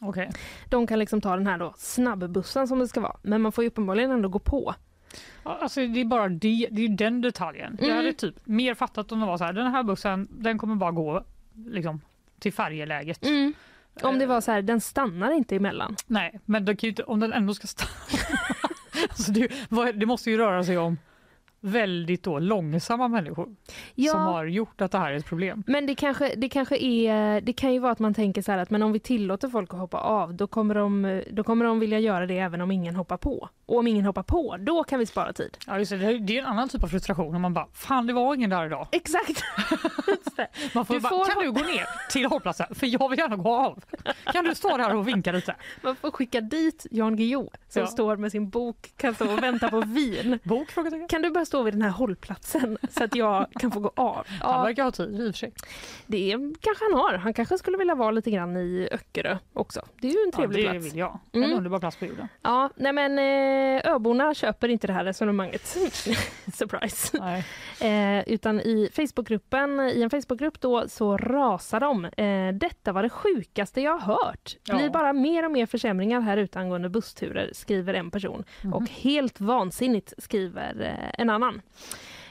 Okej. 0.00 0.30
De 0.68 0.86
kan 0.86 0.98
liksom 0.98 1.20
ta 1.20 1.36
den 1.36 1.46
här 1.46 1.58
då 1.58 1.72
snabbbussen 1.76 2.68
som 2.68 2.78
det 2.78 2.88
ska 2.88 3.00
vara, 3.00 3.16
men 3.22 3.42
man 3.42 3.52
får 3.52 3.64
ju 3.64 3.68
uppenbarligen 3.68 4.10
ändå 4.10 4.28
gå 4.28 4.38
på. 4.38 4.74
Alltså 5.42 5.80
det 5.86 6.00
är 6.00 6.04
bara 6.04 6.28
det, 6.28 6.68
det 6.70 6.84
är 6.84 6.88
den 6.88 7.20
detaljen. 7.20 7.76
Jag 7.80 7.84
Mm. 7.88 7.96
hade 7.96 8.12
typ 8.12 8.46
mer 8.46 8.74
fattat 8.74 9.12
om 9.12 9.20
det 9.20 9.26
var 9.26 9.38
så 9.38 9.44
här, 9.44 9.52
den 9.52 9.66
här 9.66 9.82
bussen 9.82 10.28
den 10.30 10.58
kommer 10.58 10.74
bara 10.74 10.90
gå 10.90 11.24
liksom 11.54 12.00
till 12.38 12.52
färjeläget. 12.52 13.24
Mm. 13.26 13.54
Om 14.02 14.18
det 14.18 14.26
var 14.26 14.40
så 14.40 14.52
här, 14.52 14.62
den 14.62 14.80
stannar 14.80 15.30
inte 15.32 15.56
emellan. 15.56 15.96
Nej, 16.06 16.40
men 16.44 16.64
det 16.64 16.76
kan 16.76 16.86
ju 16.86 16.90
inte, 16.90 17.02
om 17.02 17.20
den 17.20 17.32
ändå 17.32 17.54
ska 17.54 17.66
stanna. 17.66 17.90
alltså 19.08 19.32
det, 19.32 19.48
vad- 19.68 19.94
det 20.00 20.06
måste 20.06 20.30
ju 20.30 20.36
röra 20.38 20.64
sig 20.64 20.78
om 20.78 20.98
väldigt 21.60 22.22
då 22.22 22.38
långsamma 22.38 23.08
människor 23.08 23.56
Ja. 23.94 24.12
som 24.12 24.20
har 24.20 24.44
gjort 24.44 24.80
att 24.80 24.92
det 24.92 24.98
här 24.98 25.12
är 25.12 25.16
ett 25.16 25.26
problem. 25.26 25.62
Men 25.66 25.86
det 25.86 25.94
kanske, 25.94 26.34
det 26.36 26.48
kanske 26.48 26.76
är, 26.76 27.40
det 27.40 27.52
kan 27.52 27.72
ju 27.72 27.78
vara 27.78 27.92
att 27.92 27.98
man 27.98 28.14
tänker 28.14 28.42
så 28.42 28.52
här 28.52 28.58
att 28.58 28.70
men 28.70 28.82
om 28.82 28.92
vi 28.92 28.98
tillåter 29.00 29.48
folk 29.48 29.74
att 29.74 29.80
hoppa 29.80 29.98
av 30.00 30.34
då 30.34 30.46
kommer, 30.46 30.74
de, 30.74 31.22
då 31.30 31.44
kommer 31.44 31.64
de 31.64 31.80
vilja 31.80 31.98
göra 31.98 32.26
det 32.26 32.38
även 32.38 32.60
om 32.60 32.70
ingen 32.70 32.96
hoppar 32.96 33.16
på. 33.16 33.48
Och 33.66 33.78
om 33.78 33.86
ingen 33.86 34.04
hoppar 34.04 34.22
på, 34.22 34.56
då 34.60 34.84
kan 34.84 34.98
vi 34.98 35.06
spara 35.06 35.32
tid. 35.32 35.56
Ja, 35.66 35.78
just 35.78 35.90
det, 35.90 36.18
det 36.18 36.36
är- 36.36 36.40
en 36.42 36.46
annan 36.46 36.68
typ 36.68 36.82
av 36.82 36.88
frustration 36.88 37.34
om 37.34 37.42
man 37.42 37.54
bara 37.54 37.66
fan 37.72 38.06
det 38.06 38.12
var 38.12 38.34
ingen 38.34 38.50
där 38.50 38.66
idag. 38.66 38.88
Exakt. 38.92 39.42
Man 40.74 40.84
får 40.86 40.94
Du 40.94 41.00
bara, 41.00 41.08
får 41.08 41.24
kan 41.34 41.42
du 41.42 41.52
gå 41.52 41.60
ner 41.60 42.10
till 42.10 42.26
hållplatsen 42.26 42.66
för 42.74 42.86
jag 42.86 43.08
vill 43.08 43.18
gärna 43.18 43.36
gå 43.36 43.54
av. 43.56 43.84
Kan 44.32 44.44
du 44.44 44.54
stå 44.54 44.76
där 44.76 44.94
och 44.96 45.08
vinka 45.08 45.32
lite? 45.32 45.54
Man 45.82 45.96
får 45.96 46.10
skicka 46.10 46.40
dit 46.40 46.86
Jan 46.90 47.16
Guillou 47.16 47.48
som 47.68 47.80
Ja. 47.82 47.86
står 47.86 48.16
med 48.16 48.32
sin 48.32 48.50
bok, 48.50 48.92
kan 48.96 49.14
stå 49.14 49.32
och 49.32 49.42
vänta 49.42 49.68
på 49.68 49.80
vin. 49.80 50.38
Bok? 50.44 50.68
Kan 51.08 51.22
du 51.22 51.30
bara 51.30 51.44
stå 51.48 51.62
vid 51.62 51.74
den 51.74 51.82
här 51.82 51.90
hållplatsen 51.90 52.78
så 52.90 53.04
att 53.04 53.14
jag 53.14 53.46
kan 53.60 53.70
få 53.72 53.80
gå 53.80 53.92
av? 53.96 54.26
Han 54.40 54.64
verkar 54.66 54.84
ha 54.84 54.90
tid 54.90 55.20
i 55.20 55.28
och 55.30 55.34
för 55.34 55.38
sig. 55.38 55.52
Det 56.06 56.30
kanske 56.60 56.84
han 56.90 57.00
har. 57.00 57.14
Han 57.18 57.34
kanske 57.34 57.58
skulle 57.58 57.76
vilja 57.78 57.94
vara 57.94 58.10
lite 58.10 58.30
grann 58.30 58.56
i 58.56 58.88
Öckerö 58.92 59.38
också. 59.52 59.80
Det 60.00 60.08
är 60.08 60.12
ju 60.12 60.18
en 60.26 60.32
trevlig 60.32 60.64
ja, 60.64 60.66
det 60.72 60.78
plats. 60.80 60.86
vill 60.92 60.98
jag. 60.98 61.18
En 61.32 61.44
Mm. 61.44 61.56
underbar 61.56 61.78
plats 61.78 61.96
på 61.96 62.06
jorden. 62.06 62.28
Ja, 62.42 62.70
nej 62.76 62.92
men 62.92 63.18
eh, 63.18 63.92
öborna 63.94 64.34
köper 64.34 64.68
inte 64.68 64.86
det 64.86 64.92
här 64.92 65.04
resonemanget. 65.04 65.66
Surprise. 66.54 67.18
Nej. 67.20 67.44
Eh, 68.18 68.28
utan 68.28 68.60
i 68.60 68.88
Facebookgruppen, 68.92 69.80
i 69.80 70.02
en 70.02 70.10
Facebookgrupp 70.10 70.60
då 70.60 70.88
så 70.88 71.16
rasar 71.16 71.80
de. 71.80 72.04
Eh, 72.04 72.54
detta 72.54 72.92
var 72.92 73.02
det 73.02 73.10
sjukaste 73.10 73.80
jag 73.80 73.98
har 73.98 74.14
hört. 74.14 74.56
Det 74.64 74.72
blir 74.72 74.84
Ja. 74.84 74.90
bara 74.90 75.12
mer 75.12 75.44
och 75.44 75.50
mer 75.50 75.66
försämringar 75.66 76.20
här 76.20 76.36
ute 76.36 76.58
angående 76.60 76.88
bussturer, 76.88 77.50
skriver 77.52 77.94
en 77.94 78.10
person. 78.10 78.44
Och 78.74 78.88
helt 78.90 79.40
vansinnigt, 79.40 80.14
skriver 80.18 80.80
eh, 80.80 81.10
en 81.20 81.30
annan. 81.30 81.37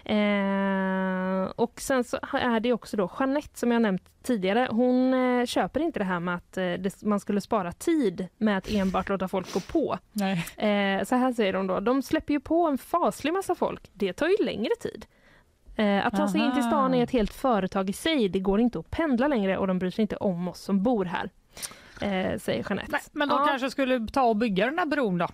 Eh, 0.06 1.52
och 1.56 1.82
sen 1.82 2.04
så 2.04 2.18
är 2.32 2.60
det 2.60 2.74
också 2.74 2.98
då 2.98 3.12
Jeanette 3.20 3.60
som 3.60 3.72
jag 3.72 3.82
nämnt 3.82 4.04
tidigare. 4.24 4.68
Hon 4.72 5.14
eh, 5.14 5.46
köper 5.46 5.80
inte 5.80 6.00
det 6.00 6.06
här 6.06 6.20
med 6.20 6.36
att 6.36 6.58
eh, 6.58 6.64
det, 6.64 7.02
man 7.02 7.20
skulle 7.20 7.42
spara 7.42 7.72
tid 7.72 8.28
med 8.38 8.58
att 8.58 8.70
enbart 8.72 9.10
låta 9.10 9.28
folk 9.28 9.54
gå 9.54 9.60
på. 9.60 9.98
Nej. 10.12 10.34
Eh, 10.58 11.04
så 11.04 11.16
här 11.16 11.34
säger 11.34 11.54
de 11.54 11.68
då. 11.68 11.80
De 11.80 12.02
släpper 12.02 12.34
ju 12.34 12.40
på 12.40 12.68
en 12.68 12.78
faslig 12.78 13.34
massa 13.34 13.56
folk. 13.56 13.90
Det 13.94 14.14
tar 14.14 14.28
ju 14.28 14.46
längre 14.46 14.72
tid. 14.80 15.06
Eh, 15.76 16.06
att 16.08 16.16
ta 16.16 16.28
sig 16.28 16.42
in 16.42 16.52
till 16.52 16.62
Aha. 16.62 16.70
stan 16.72 16.94
är 16.94 17.04
ett 17.04 17.12
helt 17.12 17.34
företag 17.34 17.90
i 17.90 17.94
sig. 17.94 18.30
Det 18.30 18.40
går 18.40 18.60
inte 18.60 18.80
att 18.80 18.90
pendla 18.92 19.28
längre 19.28 19.58
och 19.58 19.68
de 19.68 19.80
bryr 19.80 19.92
sig 19.92 20.02
inte 20.02 20.16
om 20.16 20.48
oss 20.48 20.60
som 20.62 20.84
bor 20.84 21.06
här. 21.06 21.30
Eh, 22.02 22.40
säger 22.40 22.66
Jeanette. 22.70 22.92
Nej, 22.92 23.02
men 23.12 23.30
de 23.30 23.36
Ja. 23.40 23.46
kanske 23.48 23.72
skulle 23.72 24.08
ta 24.08 24.22
och 24.24 24.36
bygga 24.36 24.66
den 24.66 24.80
här 24.80 24.86
bron 24.86 25.18
då? 25.18 25.28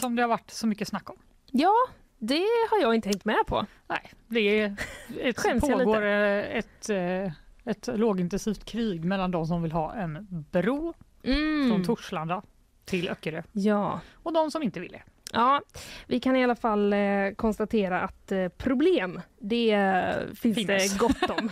Som 0.00 0.16
det 0.16 0.22
har 0.22 0.28
varit 0.28 0.50
så 0.50 0.66
mycket 0.66 0.88
snack 0.88 1.10
om. 1.10 1.16
Ja, 1.50 1.74
det 2.18 2.44
har 2.70 2.80
jag 2.82 2.94
inte 2.94 3.08
hängt 3.08 3.24
med 3.24 3.46
på. 3.46 3.66
Nej, 3.88 4.10
det 4.28 4.40
är 4.40 4.76
ett, 5.20 5.60
pågår 5.60 6.02
eh, 6.02 6.56
ett, 6.58 6.90
eh, 6.90 7.32
ett 7.64 7.88
lågintensivt 7.94 8.64
krig 8.64 9.04
mellan 9.04 9.30
de 9.30 9.46
som 9.46 9.62
vill 9.62 9.72
ha 9.72 9.94
en 9.94 10.44
bro 10.52 10.94
Mm. 11.24 11.68
från 11.70 11.84
Torslanda 11.84 12.42
till 12.84 13.08
Öckerö 13.08 13.42
Ja. 13.52 14.00
och 14.22 14.32
de 14.32 14.50
som 14.50 14.62
inte 14.62 14.80
vill 14.80 14.92
det. 14.92 15.02
Ja, 15.32 15.60
vi 16.06 16.20
kan 16.20 16.36
i 16.36 16.44
alla 16.44 16.56
fall 16.56 16.92
eh, 16.92 17.30
konstatera 17.36 18.00
att 18.00 18.32
eh, 18.32 18.48
problem, 18.48 19.20
det 19.38 19.72
eh, 19.72 20.34
finns 20.34 20.56
Finns. 20.56 20.66
det 20.66 20.98
gott 20.98 21.30
om. 21.30 21.50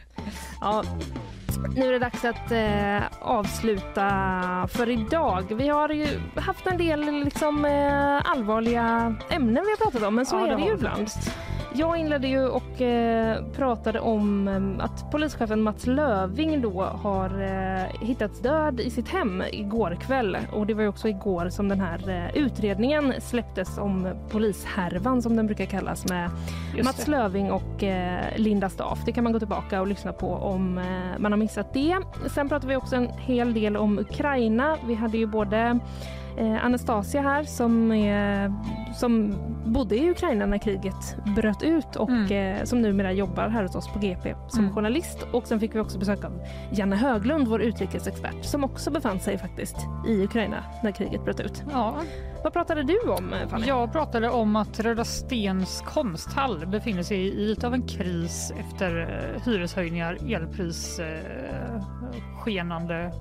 ja. 0.60 0.84
Nu 1.74 1.88
är 1.88 1.92
det 1.92 1.98
dags 1.98 2.24
att 2.24 2.52
eh, 2.52 3.02
avsluta 3.20 4.08
för 4.72 4.88
idag. 4.90 5.54
Vi 5.54 5.68
har 5.68 5.88
ju 5.88 6.06
haft 6.36 6.66
en 6.66 6.78
del 6.78 7.24
liksom, 7.24 7.64
eh, 7.64 8.30
allvarliga 8.30 9.14
ämnen 9.30 9.64
vi 9.64 9.70
har 9.70 9.76
pratat 9.76 10.02
om, 10.02 10.14
men 10.14 10.26
så 10.26 10.36
Ja, 10.36 10.40
det 10.40 10.46
är 10.46 10.56
det 10.56 10.62
har 10.62 10.68
ju 10.68 10.74
ibland. 10.74 11.08
Jag 11.74 11.98
inledde 11.98 12.28
ju 12.28 12.48
och 12.48 12.80
eh, 12.80 13.44
pratade 13.56 14.00
om 14.00 14.48
eh, 14.48 14.84
att 14.84 15.10
polischefen 15.10 15.62
Mats 15.62 15.86
Löving 15.86 16.62
då 16.62 16.82
har 16.82 17.42
eh, 17.42 18.06
hittats 18.06 18.40
död 18.40 18.80
i 18.80 18.90
sitt 18.90 19.08
hem 19.08 19.42
igår 19.52 19.96
kväll. 20.00 20.38
Och 20.52 20.66
det 20.66 20.74
var 20.74 20.82
ju 20.82 20.88
också 20.88 21.08
igår 21.08 21.48
som 21.48 21.68
den 21.68 21.80
här 21.80 22.08
eh, 22.08 22.36
utredningen 22.36 23.14
släpptes 23.20 23.78
om 23.78 24.08
polishärvan 24.30 25.22
som 25.22 25.36
den 25.36 25.46
brukar 25.46 25.64
kallas 25.64 26.08
med 26.08 26.30
Just 26.76 26.84
Mats 26.84 27.04
det. 27.04 27.10
Löving 27.10 27.52
och 27.52 27.82
eh, 27.82 28.20
Linda 28.36 28.68
Staff. 28.68 28.98
Det 29.04 29.12
kan 29.12 29.24
man 29.24 29.32
gå 29.32 29.38
tillbaka 29.38 29.80
och 29.80 29.86
lyssna 29.86 30.12
på 30.12 30.32
om 30.32 30.80
man 31.18 31.32
har 31.32 31.36
missat 31.36 31.74
det. 31.74 31.96
Sen 32.34 32.48
pratade 32.48 32.68
vi 32.68 32.76
också 32.76 32.96
en 32.96 33.08
hel 33.08 33.54
del 33.54 33.76
om 33.76 33.98
Ukraina. 33.98 34.76
Vi 34.86 34.94
hade 34.94 35.18
ju 35.18 35.26
både 35.26 35.78
Anastasia 36.46 37.20
här 37.22 37.44
som, 37.44 37.92
är, 37.92 38.52
som 38.94 39.34
bodde 39.64 39.96
i 39.96 40.10
Ukraina 40.10 40.46
när 40.46 40.58
kriget 40.58 41.16
bröt 41.36 41.62
ut 41.62 41.96
och 41.96 42.30
eh, 42.32 42.64
som 42.64 42.80
numera 42.82 43.12
jobbar 43.12 43.48
här 43.48 43.62
hos 43.62 43.74
oss 43.74 43.88
på 43.92 43.98
GP 43.98 44.34
som 44.48 44.64
Mm. 44.64 44.74
journalist. 44.74 45.26
Och 45.32 45.46
sen 45.46 45.60
fick 45.60 45.74
vi 45.74 45.80
också 45.80 45.98
besök 45.98 46.24
av 46.24 46.32
Janne 46.72 46.96
Höglund, 46.96 47.48
vår 47.48 47.62
utrikesexpert 47.62 48.44
som 48.44 48.64
också 48.64 48.90
befann 48.90 49.20
sig 49.20 49.38
faktiskt 49.38 49.76
i 50.08 50.24
Ukraina 50.24 50.64
när 50.82 50.90
kriget 50.92 51.24
bröt 51.24 51.40
ut. 51.40 51.62
Ja. 51.72 51.94
Vad 52.44 52.52
pratade 52.52 52.82
du 52.82 52.98
om 53.00 53.32
eh, 53.32 53.48
Fanny? 53.48 53.66
Jag 53.66 53.92
pratade 53.92 54.30
om 54.30 54.56
att 54.56 54.80
Röda 54.80 55.04
Stens 55.04 55.80
konsthall 55.86 56.66
befinner 56.66 57.02
sig 57.02 57.18
i 57.18 57.46
lite 57.46 57.66
av 57.66 57.74
en 57.74 57.82
kris 57.82 58.52
efter 58.60 59.00
eh, 59.36 59.42
hyreshöjningar, 59.44 60.18
elpris, 60.34 60.98
eh, 60.98 61.82
skenande 62.40 63.12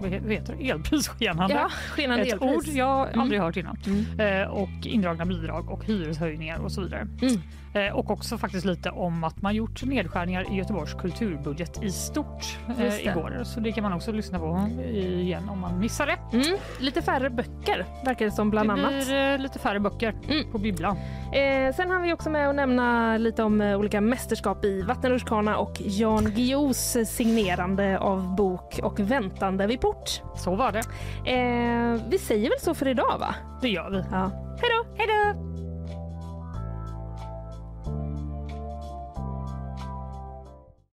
vad 0.00 0.10
he- 0.10 0.20
vad 0.22 0.32
heter 0.32 0.54
det? 0.58 0.70
Elprisskenande. 0.70 1.54
Ja, 1.54 1.68
skenande 1.70 2.24
Ett 2.24 2.32
elpris. 2.32 2.50
ord 2.56 2.64
jag 2.76 3.06
Mm. 3.08 3.20
aldrig 3.20 3.40
hört 3.40 3.56
innan. 3.56 3.76
Eh, 4.18 4.48
och 4.48 4.68
indragna 4.86 5.24
bidrag 5.24 5.70
och 5.70 5.84
hyreshöjningar 5.84 6.58
och 6.58 6.72
så 6.72 6.80
vidare. 6.80 7.00
Mm. 7.22 7.40
Eh, 7.72 7.96
och 7.96 8.10
också 8.10 8.38
faktiskt 8.38 8.64
lite 8.64 8.90
om 8.90 9.24
att 9.24 9.42
man 9.42 9.54
gjort 9.54 9.82
nedskärningar 9.82 10.52
i 10.52 10.56
Göteborgs 10.56 10.94
kulturbudget 10.94 11.82
i 11.82 11.90
stort 11.90 12.58
eh, 12.68 12.76
det. 12.76 13.02
igår. 13.02 13.40
Så 13.44 13.60
det 13.60 13.72
kan 13.72 13.82
man 13.82 13.92
också 13.92 14.12
lyssna 14.12 14.38
på 14.38 14.68
igen 14.92 15.48
om 15.48 15.60
man 15.60 15.78
missar 15.78 16.06
det. 16.06 16.18
Mm. 16.36 16.58
Lite 16.80 17.02
färre 17.02 17.30
böcker 17.30 17.86
verkar 18.04 18.24
det 18.24 18.30
som 18.30 18.50
bland 18.50 18.68
det 18.68 18.72
annat. 18.72 19.06
blir 19.06 19.32
eh, 19.32 19.38
lite 19.38 19.58
färre 19.58 19.80
böcker 19.80 20.14
på 20.52 20.58
bibblan. 20.58 20.96
Eh, 21.32 21.74
sen 21.74 21.90
har 21.90 22.00
vi 22.00 22.12
också 22.12 22.30
med 22.30 22.48
att 22.48 22.54
nämna 22.54 23.16
lite 23.16 23.42
om 23.42 23.60
eh, 23.60 23.78
olika 23.78 24.00
mästerskap 24.00 24.64
i 24.64 24.82
vattenrutschkana 24.82 25.56
och 25.56 25.72
Jan 25.80 26.24
Guillous 26.24 26.96
signerande 27.06 27.98
av 27.98 28.36
bok 28.36 28.80
och 28.82 29.00
väntande 29.00 29.66
vid 29.66 29.80
port. 29.80 30.22
Så 30.36 30.54
var 30.54 30.72
det. 30.72 30.82
Eh, 31.30 32.02
vi 32.08 32.18
säger 32.18 32.48
väl 32.48 32.60
så 32.60 32.74
för 32.74 32.88
idag 32.88 33.18
va? 33.18 33.34
Det 33.62 33.68
gör 33.68 33.90
vi. 33.90 34.04
Ja. 34.10 34.30